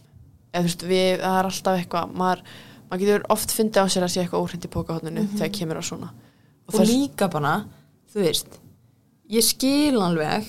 eða 0.54 0.62
þú 0.62 0.68
veist, 0.68 0.84
við, 0.86 1.08
það 1.22 1.38
er 1.38 1.48
alltaf 1.50 1.78
eitthvað 1.80 2.18
maður, 2.20 2.42
maður 2.90 3.04
getur 3.04 3.24
oft 3.34 3.54
fundið 3.54 3.86
á 3.86 3.86
sér 3.90 4.06
að 4.06 4.12
sé 4.14 4.22
eitthvað 4.22 4.44
óhreint 4.44 4.66
í 4.68 4.74
pókahotninu 4.74 5.24
þegar 5.34 5.54
kemur 5.58 5.80
á 5.82 5.84
svona. 5.84 6.10
Og, 6.70 6.76
líka 6.86 7.28
bara, 7.32 7.56
þú 8.12 8.22
veist 8.22 8.60
ég 9.32 9.44
skil 9.44 9.98
alveg 9.98 10.46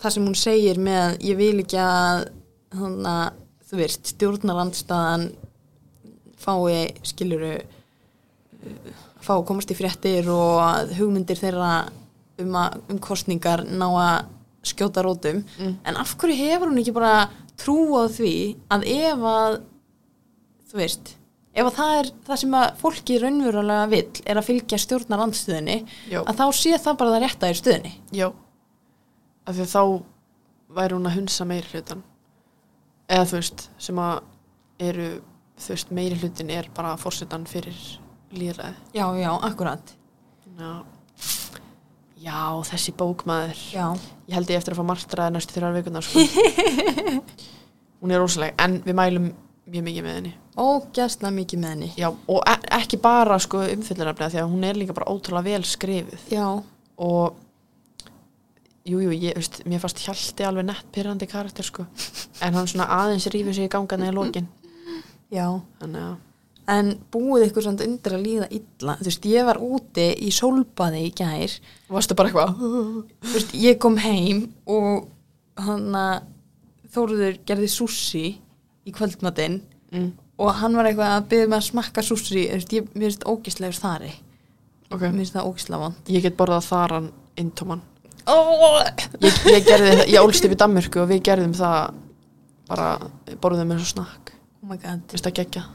það 0.00 0.14
sem 0.14 0.26
hún 0.26 0.38
segir 0.38 0.80
með 0.80 1.18
ég 1.26 1.38
vil 1.38 1.56
ekki 1.62 1.80
að 1.80 2.26
að, 2.76 3.42
þú 3.66 3.80
veist, 3.80 4.12
stjórnarandstaðan 4.14 5.30
fái 6.36 6.92
skiluru 7.06 7.54
fá 9.24 9.34
að 9.36 9.46
komast 9.48 9.72
í 9.72 9.76
fréttir 9.78 10.28
og 10.30 10.92
hugmyndir 10.98 11.38
þeirra 11.40 11.70
um, 12.42 12.58
að, 12.60 12.76
um 12.92 13.00
kostningar 13.02 13.64
ná 13.66 13.86
að 13.90 14.32
skjóta 14.72 15.04
rótum. 15.06 15.44
Mm. 15.58 15.76
en 15.84 16.00
af 16.00 16.16
hverju 16.16 16.36
hefur 16.40 16.70
hún 16.70 16.80
ekki 16.82 16.94
bara 16.96 17.28
trú 17.56 17.78
á 17.96 18.04
því 18.12 18.34
að 18.74 18.88
ef 18.92 19.28
að 19.32 19.60
þú 20.70 20.80
veist 20.80 21.14
ef 21.56 21.64
að 21.70 21.76
það 21.78 21.98
er 22.00 22.10
það 22.26 22.40
sem 22.42 22.56
að 22.58 22.66
fólki 22.82 23.20
raunverulega 23.22 23.86
vill 23.92 24.24
er 24.26 24.40
að 24.40 24.48
fylgja 24.50 24.80
stjórnar 24.82 25.22
andstöðinni 25.24 25.78
að 26.20 26.34
þá 26.40 26.44
sé 26.58 26.74
það 26.76 26.98
bara 27.00 27.14
það 27.14 27.24
rétta 27.24 27.50
í 27.52 27.56
stöðinni 27.60 27.94
Já, 28.12 28.28
af 29.46 29.56
því 29.56 29.64
að 29.64 29.72
þá 29.72 29.82
væri 30.76 30.98
hún 30.98 31.08
að 31.08 31.16
hunsa 31.20 31.46
meiri 31.48 31.72
hlutan 31.72 32.02
eða 33.08 33.28
þú 33.30 33.38
veist, 33.40 33.68
sem 33.78 34.02
að 34.02 34.18
eru, 34.90 35.08
þú 35.62 35.72
veist, 35.72 35.94
meiri 35.94 36.18
hlutin 36.20 36.52
er 36.52 36.68
bara 36.76 36.96
fórsetan 37.00 37.46
fyrir 37.48 37.78
líðræði 38.36 38.74
já, 38.98 39.06
já, 39.16 39.30
akkurat. 39.46 39.94
Já. 40.58 40.72
Já, 42.16 42.42
þessi 42.64 42.94
bókmaður. 42.96 43.58
Já, 43.74 43.86
Ég 44.26 44.34
held 44.38 44.50
ég 44.50 44.58
eftir 44.60 44.74
að 44.74 44.80
fá 44.80 44.86
martraði 44.88 45.34
næstu 45.36 45.56
þrjár 45.56 45.74
vikunar 45.76 46.06
sko. 46.06 46.22
Hún 48.00 48.12
er 48.12 48.20
rosaleg 48.20 48.56
En 48.60 48.78
við 48.84 48.96
mælum 48.96 49.26
mjög 49.66 49.84
mikið 49.86 50.06
með 50.06 50.16
henni. 50.16 50.32
Ógæsla 50.56 51.32
mikið 51.34 51.60
með 51.62 51.74
henni. 51.74 51.88
Já, 52.00 52.08
og 52.10 52.40
e 52.48 52.54
ekki 52.78 52.98
bara 53.02 53.36
sko, 53.42 53.60
umfyllunarflega 53.74 54.32
Því 54.32 54.40
að 54.42 54.52
hún 54.54 54.64
er 54.68 54.78
líka 54.80 54.96
bara 54.96 55.10
ótrúlega 55.12 55.50
vel 55.50 55.66
skrifuð. 55.68 56.24
Já, 56.32 56.46
Og 56.96 57.42
Jú, 58.86 59.00
jú, 59.02 59.10
ég, 59.10 59.34
veist, 59.34 59.64
mér 59.66 59.80
fannst 59.82 59.98
Hjalti 60.04 60.44
alveg 60.46 60.68
nett 60.68 60.86
pyrrandi 60.94 61.26
karakter 61.26 61.66
sko. 61.66 61.88
En 62.38 62.54
hann 62.54 62.68
svona 62.70 62.86
aðeins 63.00 63.26
rífur 63.34 63.56
sig 63.56 63.66
í 63.66 63.72
gangana 63.72 64.12
í 64.12 64.14
lokin. 64.14 64.46
Já. 65.34 65.48
Þannig 65.80 66.04
að 66.04 66.12
en 66.70 66.92
búið 67.14 67.48
ykkur 67.48 67.66
samt 67.66 67.82
undir 67.84 68.16
að 68.16 68.24
líða 68.26 68.48
illa. 68.50 68.96
Þú 69.00 69.08
veist, 69.08 69.28
ég 69.30 69.46
var 69.46 69.60
úti 69.62 70.06
í 70.26 70.30
sólbaði 70.34 71.02
í 71.06 71.12
gær. 71.16 71.56
Varstu 71.92 72.16
bara 72.18 72.32
eitthvað? 72.32 72.56
Þú 72.62 73.34
veist, 73.34 73.54
ég 73.62 73.78
kom 73.82 73.98
heim 74.02 74.48
og 74.64 75.06
hann 75.66 75.92
að 75.96 76.32
Þóruður 76.96 77.34
gerði 77.44 77.66
sússi 77.68 78.22
í 78.86 78.92
kvöldmatinn 78.94 79.58
mm, 79.92 80.06
og 80.40 80.54
hann 80.62 80.78
var 80.78 80.86
eitthvað 80.88 81.10
að 81.12 81.26
byggja 81.32 81.48
mig 81.50 81.58
að 81.58 81.66
smakka 81.66 82.04
sússi 82.06 82.46
þú 82.46 82.54
veist, 82.54 82.72
ég, 82.72 82.86
mér 82.94 83.10
finnst 83.10 83.26
ógislegur 83.28 83.76
þari. 83.76 84.12
Ok, 84.86 85.02
mér 85.02 85.18
finnst 85.18 85.36
það 85.36 85.50
ógislega 85.50 85.82
vond. 85.82 86.00
Ég 86.14 86.24
get 86.24 86.38
borðað 86.38 86.70
þaran 86.70 87.10
intóman 87.36 87.82
oh! 88.26 88.82
ég, 89.22 89.40
ég 89.50 89.66
gerði 89.66 89.92
það, 89.92 90.04
ég 90.12 90.22
ólst 90.22 90.46
upp 90.46 90.54
í 90.54 90.60
Danmörku 90.60 91.02
og 91.02 91.10
við 91.10 91.24
gerðum 91.28 91.54
það 91.56 91.98
bara, 92.70 92.92
borðum 93.42 93.74
eins 93.74 93.84
og 93.86 93.92
snakk. 93.92 94.32
Oh 94.62 94.70
my 94.70 94.78
god. 94.82 95.04
Vist 95.12 95.28
að 95.28 95.36
gegja 95.40 95.66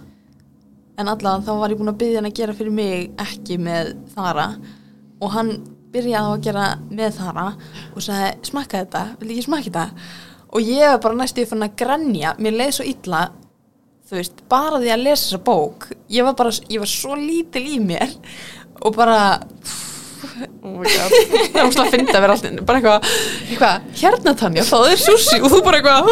en 0.99 1.07
allavega 1.11 1.45
þá 1.47 1.51
var 1.61 1.69
ég 1.73 1.80
búin 1.80 1.91
að 1.93 1.99
byggja 2.01 2.19
hann 2.19 2.30
að 2.31 2.38
gera 2.41 2.55
fyrir 2.57 2.73
mig 2.76 3.11
ekki 3.22 3.57
með 3.61 3.93
þara. 4.15 4.47
Og 5.22 5.30
hann 5.35 5.51
byrjaði 5.91 6.31
að 6.35 6.43
gera 6.47 6.65
með 6.91 7.11
þara 7.19 7.45
og 7.95 8.01
sagði 8.05 8.30
smakka 8.47 8.81
þetta, 8.84 9.01
vil 9.19 9.31
ekki 9.34 9.45
smakka 9.47 9.68
þetta? 9.69 9.85
Og 10.51 10.59
ég 10.68 10.88
var 10.91 11.01
bara 11.03 11.19
næstu 11.22 11.45
fann 11.47 11.63
að 11.68 11.76
grænja 11.80 12.30
mér 12.39 12.53
leið 12.59 12.73
svo 12.77 12.85
illa 12.88 13.22
þú 14.11 14.18
veist, 14.19 14.41
bara 14.51 14.80
því 14.84 14.89
að 14.91 15.03
lesa 15.05 15.23
þessa 15.30 15.41
bók. 15.47 15.80
Ég 16.11 16.26
var 16.27 16.35
bara, 16.39 16.51
ég 16.68 16.80
var 16.84 16.89
svo 16.91 17.13
lítil 17.15 17.65
í 17.76 17.77
mér 17.84 18.09
og 18.81 18.91
bara 18.97 19.19
oh 20.61 20.73
my 20.76 20.85
god, 20.85 21.11
það 21.53 21.61
var 21.63 21.72
slá 21.76 21.84
að 21.85 21.93
finna 21.95 22.11
að 22.18 22.23
vera 22.26 22.34
alltaf 22.35 22.65
bara 22.68 22.77
eitthvað, 22.81 22.99
eitthvað, 23.47 23.76
hérna 24.01 24.31
Tanja 24.41 24.63
það 24.68 24.84
er 24.91 24.99
sushi. 25.05 25.38
Og 25.41 25.47
þú 25.53 25.59
bara 25.65 25.77
eitthvað 25.80 25.99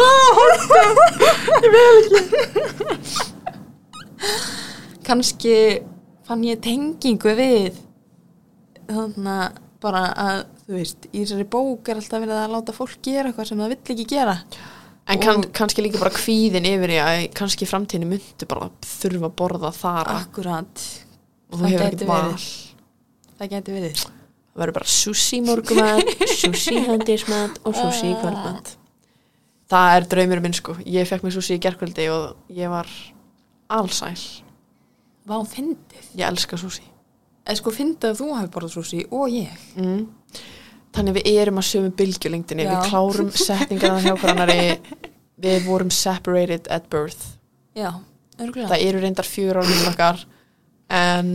kannski 5.06 5.54
fann 6.26 6.44
ég 6.46 6.60
tengingu 6.64 7.34
við 7.38 7.78
þannig 8.90 9.32
að 9.34 9.60
bara 9.80 10.02
að 10.12 10.42
þú 10.66 10.76
veist, 10.76 11.06
í 11.10 11.22
þessari 11.22 11.46
bók 11.50 11.88
er 11.88 12.00
alltaf 12.00 12.20
verið 12.20 12.36
að 12.36 12.52
láta 12.54 12.74
fólk 12.76 12.98
gera 13.04 13.30
eitthvað 13.30 13.48
sem 13.48 13.62
það 13.62 13.72
vill 13.72 13.94
ekki 13.94 14.06
gera. 14.12 14.36
En 15.10 15.22
kann, 15.22 15.42
kannski 15.56 15.82
líka 15.82 15.98
bara 15.98 16.12
kvíðin 16.14 16.68
yfir 16.68 16.92
í 16.94 16.98
að 17.02 17.22
kannski 17.34 17.66
framtíðinu 17.66 18.10
myndu 18.12 18.48
bara 18.50 18.68
þurfa 18.86 19.30
að 19.30 19.36
borða 19.40 19.72
og 21.50 21.56
þú 21.58 21.62
það 21.62 21.72
hefur 21.72 21.84
gæti 21.84 21.96
ekkert 21.96 22.10
val. 22.10 22.18
verið. 22.26 22.50
það 23.38 23.54
geti 23.54 23.76
verið. 23.76 24.02
Það 24.50 24.62
verður 24.62 24.76
bara 24.76 24.92
sushi 24.92 25.40
morgumat 25.46 26.12
sushi 26.42 26.76
hendismat 26.86 27.58
og 27.64 27.78
sushi 27.78 28.12
kvöldmat. 28.20 28.76
Það 29.70 29.96
er 29.96 30.06
draumur 30.12 30.44
minn 30.44 30.54
sko. 30.54 30.76
Ég 30.86 31.08
fekk 31.08 31.26
mér 31.26 31.34
sushi 31.34 31.56
í 31.56 31.62
gerkvöldi 31.62 32.06
og 32.12 32.54
ég 32.54 32.70
var 32.70 32.90
Alsæl. 33.70 34.18
Vá, 35.30 35.36
fyndið. 35.46 36.08
Ég 36.18 36.24
elska 36.26 36.58
sushi. 36.58 36.82
Eða 37.46 37.58
sko 37.60 37.72
fyndið 37.74 38.12
að 38.12 38.18
þú 38.20 38.30
hafi 38.34 38.50
borðað 38.54 38.74
sushi 38.74 39.04
og 39.14 39.30
ég. 39.32 39.60
Mm. 39.78 40.00
Þannig 40.90 41.16
við 41.20 41.28
erum 41.38 41.60
að 41.60 41.68
sömu 41.68 41.92
bylgjulengdinni, 42.00 42.66
Já. 42.66 42.72
við 42.72 42.90
klárum 42.90 43.30
setningarna 43.46 44.02
hjá 44.02 44.16
hverannari, 44.18 44.64
við 45.40 45.68
vorum 45.68 45.92
separated 45.94 46.66
at 46.74 46.90
birth. 46.90 47.36
Já, 47.78 47.92
örgulega. 48.40 48.72
Það 48.72 48.86
eru 48.88 49.04
reyndar 49.04 49.28
fjögur 49.28 49.62
árið 49.62 49.86
okkar 49.92 50.24
en 50.90 51.30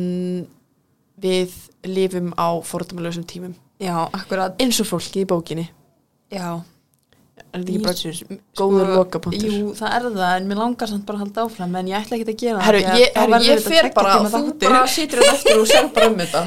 við 1.23 1.55
lifum 1.87 2.33
á 2.35 2.59
fordæmalösum 2.67 3.23
tímum. 3.27 3.55
Já, 3.79 3.95
akkurat. 4.11 4.59
Eins 4.59 4.79
og 4.83 4.89
fólki 4.91 5.23
í 5.23 5.29
bókinni. 5.29 5.69
Já. 6.31 6.59
Er 7.35 7.59
þetta 7.59 7.71
ekki 7.71 7.81
bara 7.83 7.95
Jesus, 7.99 8.39
góður 8.55 8.91
lokapunktur? 8.95 9.51
Jú, 9.51 9.71
það 9.75 9.95
er 9.97 10.05
það, 10.05 10.33
en 10.37 10.45
mér 10.49 10.59
langar 10.61 10.91
samt 10.91 11.03
bara 11.07 11.19
að 11.19 11.23
halda 11.25 11.43
áfram, 11.45 11.73
en 11.79 11.89
ég 11.91 11.97
ætla 11.99 12.15
ekki 12.17 12.31
að 12.31 12.37
gera 12.41 12.61
Herru, 12.63 12.79
því 12.79 12.91
að 12.93 13.01
ég, 13.01 13.11
herru, 13.19 13.39
ég 13.43 13.59
þetta 13.59 13.73
fer 13.73 13.89
bara, 13.95 14.13
tíma 14.15 14.31
þú 14.31 14.41
bara 14.63 14.81
situr 14.93 15.21
þetta 15.23 15.35
eftir 15.35 15.59
og 15.59 15.67
sér 15.71 15.89
bara 15.97 16.09
um 16.11 16.17
þetta. 16.21 16.43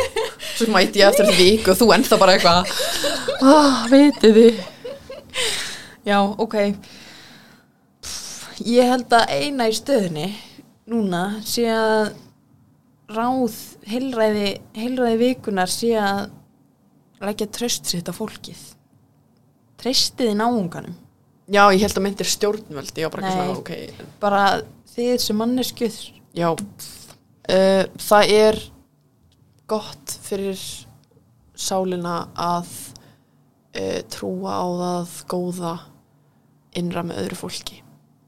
Svo 0.58 0.68
mæti 0.74 1.02
ég 1.02 1.10
eftir 1.12 1.30
þetta 1.30 1.38
vík 1.38 1.70
og 1.70 1.78
þú 1.78 1.88
ennþá 1.98 2.18
bara 2.24 2.34
eitthvað, 2.34 2.74
ah, 3.52 3.86
vitið 3.94 4.40
þið. 4.40 4.60
Já, 6.10 6.18
ok. 6.46 6.58
Pff, 8.02 8.60
Ég 8.74 8.90
held 8.90 9.14
að 9.18 9.34
eina 9.38 9.70
í 9.70 9.74
stöðunni 9.78 10.28
núna 10.90 11.24
sé 11.46 11.68
að 11.70 12.12
ráð 13.14 13.56
heilræði, 13.86 14.50
heilræði 14.78 15.18
vikunar 15.22 15.70
sé 15.70 15.94
að 15.98 16.26
leggja 17.24 17.50
tröst 17.54 17.90
sitt 17.90 18.10
á 18.10 18.14
fólkið. 18.14 18.73
Treystiði 19.84 20.34
náunganum. 20.38 20.94
Já, 21.52 21.66
ég 21.74 21.82
held 21.84 21.98
að 22.00 22.04
myndir 22.06 22.28
stjórnvöld, 22.30 22.92
ég 22.96 23.04
var 23.04 23.12
bara 23.12 23.28
ekki 23.28 23.36
Nei. 23.36 23.40
svona, 23.44 23.58
ok, 23.60 24.06
Bara 24.22 24.42
þið 24.94 25.14
sem 25.20 25.36
manneskjöð. 25.36 25.98
Já, 26.34 26.48
uh, 26.56 27.82
það 28.08 28.32
er 28.32 28.60
gott 29.68 30.14
fyrir 30.24 30.60
sálina 31.54 32.14
að 32.32 32.70
uh, 33.76 34.00
trúa 34.12 34.56
á 34.56 34.64
það 34.80 35.18
góða 35.34 35.74
innra 36.80 37.04
með 37.06 37.20
öðru 37.26 37.38
fólki. 37.44 37.80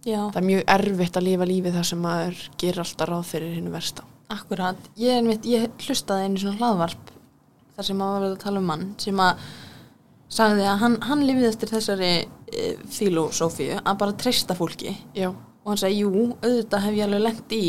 Já, 0.06 0.20
Það 0.30 0.36
er 0.42 0.46
mjög 0.46 0.68
erfitt 0.76 1.16
að 1.18 1.24
lifa 1.26 1.46
lífið 1.50 1.78
þar 1.80 1.86
sem 1.88 2.04
maður 2.04 2.42
gerir 2.62 2.82
alltaf 2.84 3.08
ráð 3.10 3.24
fyrir 3.32 3.56
hennu 3.56 3.72
versta. 3.74 4.04
akkurat. 4.30 4.76
Ég, 4.98 5.16
einmitt, 5.22 5.46
ég 5.48 5.70
hlustaði 5.86 6.28
einu 6.28 6.38
svona 6.42 6.60
hlaðvarp 6.60 7.10
þar 7.76 7.88
sem 7.88 8.00
að 8.02 8.12
var 8.12 8.20
verið 8.22 8.36
að 8.36 8.44
tala 8.44 8.60
um 8.60 8.68
mann 8.70 8.84
sem 9.02 9.20
að 9.24 9.42
sagði 10.28 10.64
að 10.66 10.78
hann, 10.82 10.96
hann 11.06 11.24
lifið 11.26 11.48
eftir 11.50 11.70
þessari 11.70 12.12
e, 12.50 12.70
filosófíu 12.92 13.80
að 13.82 13.98
bara 14.00 14.16
treysta 14.18 14.56
fólki 14.58 14.94
Já, 15.14 15.30
og 15.30 15.72
hann 15.72 15.80
sagði, 15.82 16.02
jú, 16.02 16.24
auðvitað 16.42 16.86
hef 16.86 16.96
ég 16.98 17.06
alveg 17.06 17.22
lent 17.26 17.54
í 17.56 17.66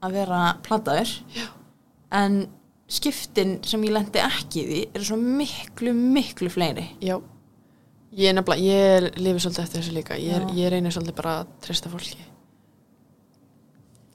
að 0.00 0.16
vera 0.16 0.40
plataður 0.66 1.12
Já. 1.36 1.46
en 2.20 2.40
skiptin 2.90 3.58
sem 3.62 3.84
ég 3.86 3.94
lendi 3.94 4.18
ekki 4.24 4.62
í 4.64 4.80
eru 4.90 5.06
svo 5.06 5.18
miklu, 5.20 5.92
miklu 5.94 6.50
fleiri 6.50 6.88
já. 7.04 7.20
Ég 8.18 8.34
nefnilega, 8.34 8.64
ég 8.66 9.20
lifi 9.22 9.38
svolítið 9.44 9.62
eftir 9.62 9.78
þessu 9.84 9.92
líka. 9.94 10.16
Ég, 10.18 10.48
ég 10.58 10.72
reynir 10.72 10.90
svolítið 10.90 11.14
bara 11.20 11.34
að 11.44 11.52
treysta 11.62 11.92
fólki. 11.92 12.18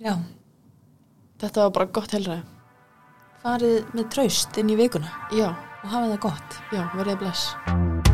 Já. 0.03 0.17
Þetta 1.39 1.63
var 1.63 1.71
bara 1.77 1.87
gott 1.95 2.11
helræði. 2.11 2.43
farið 3.45 3.93
með 3.95 4.09
traust 4.11 4.57
inn 4.57 4.71
í 4.73 4.75
vikuna 4.79 5.11
Já, 5.37 5.51
og 5.85 5.93
hafið 5.93 6.15
það 6.15 6.21
gott 6.25 6.59
já, 6.73 6.83
verðið 6.97 7.21
bless. 7.21 8.04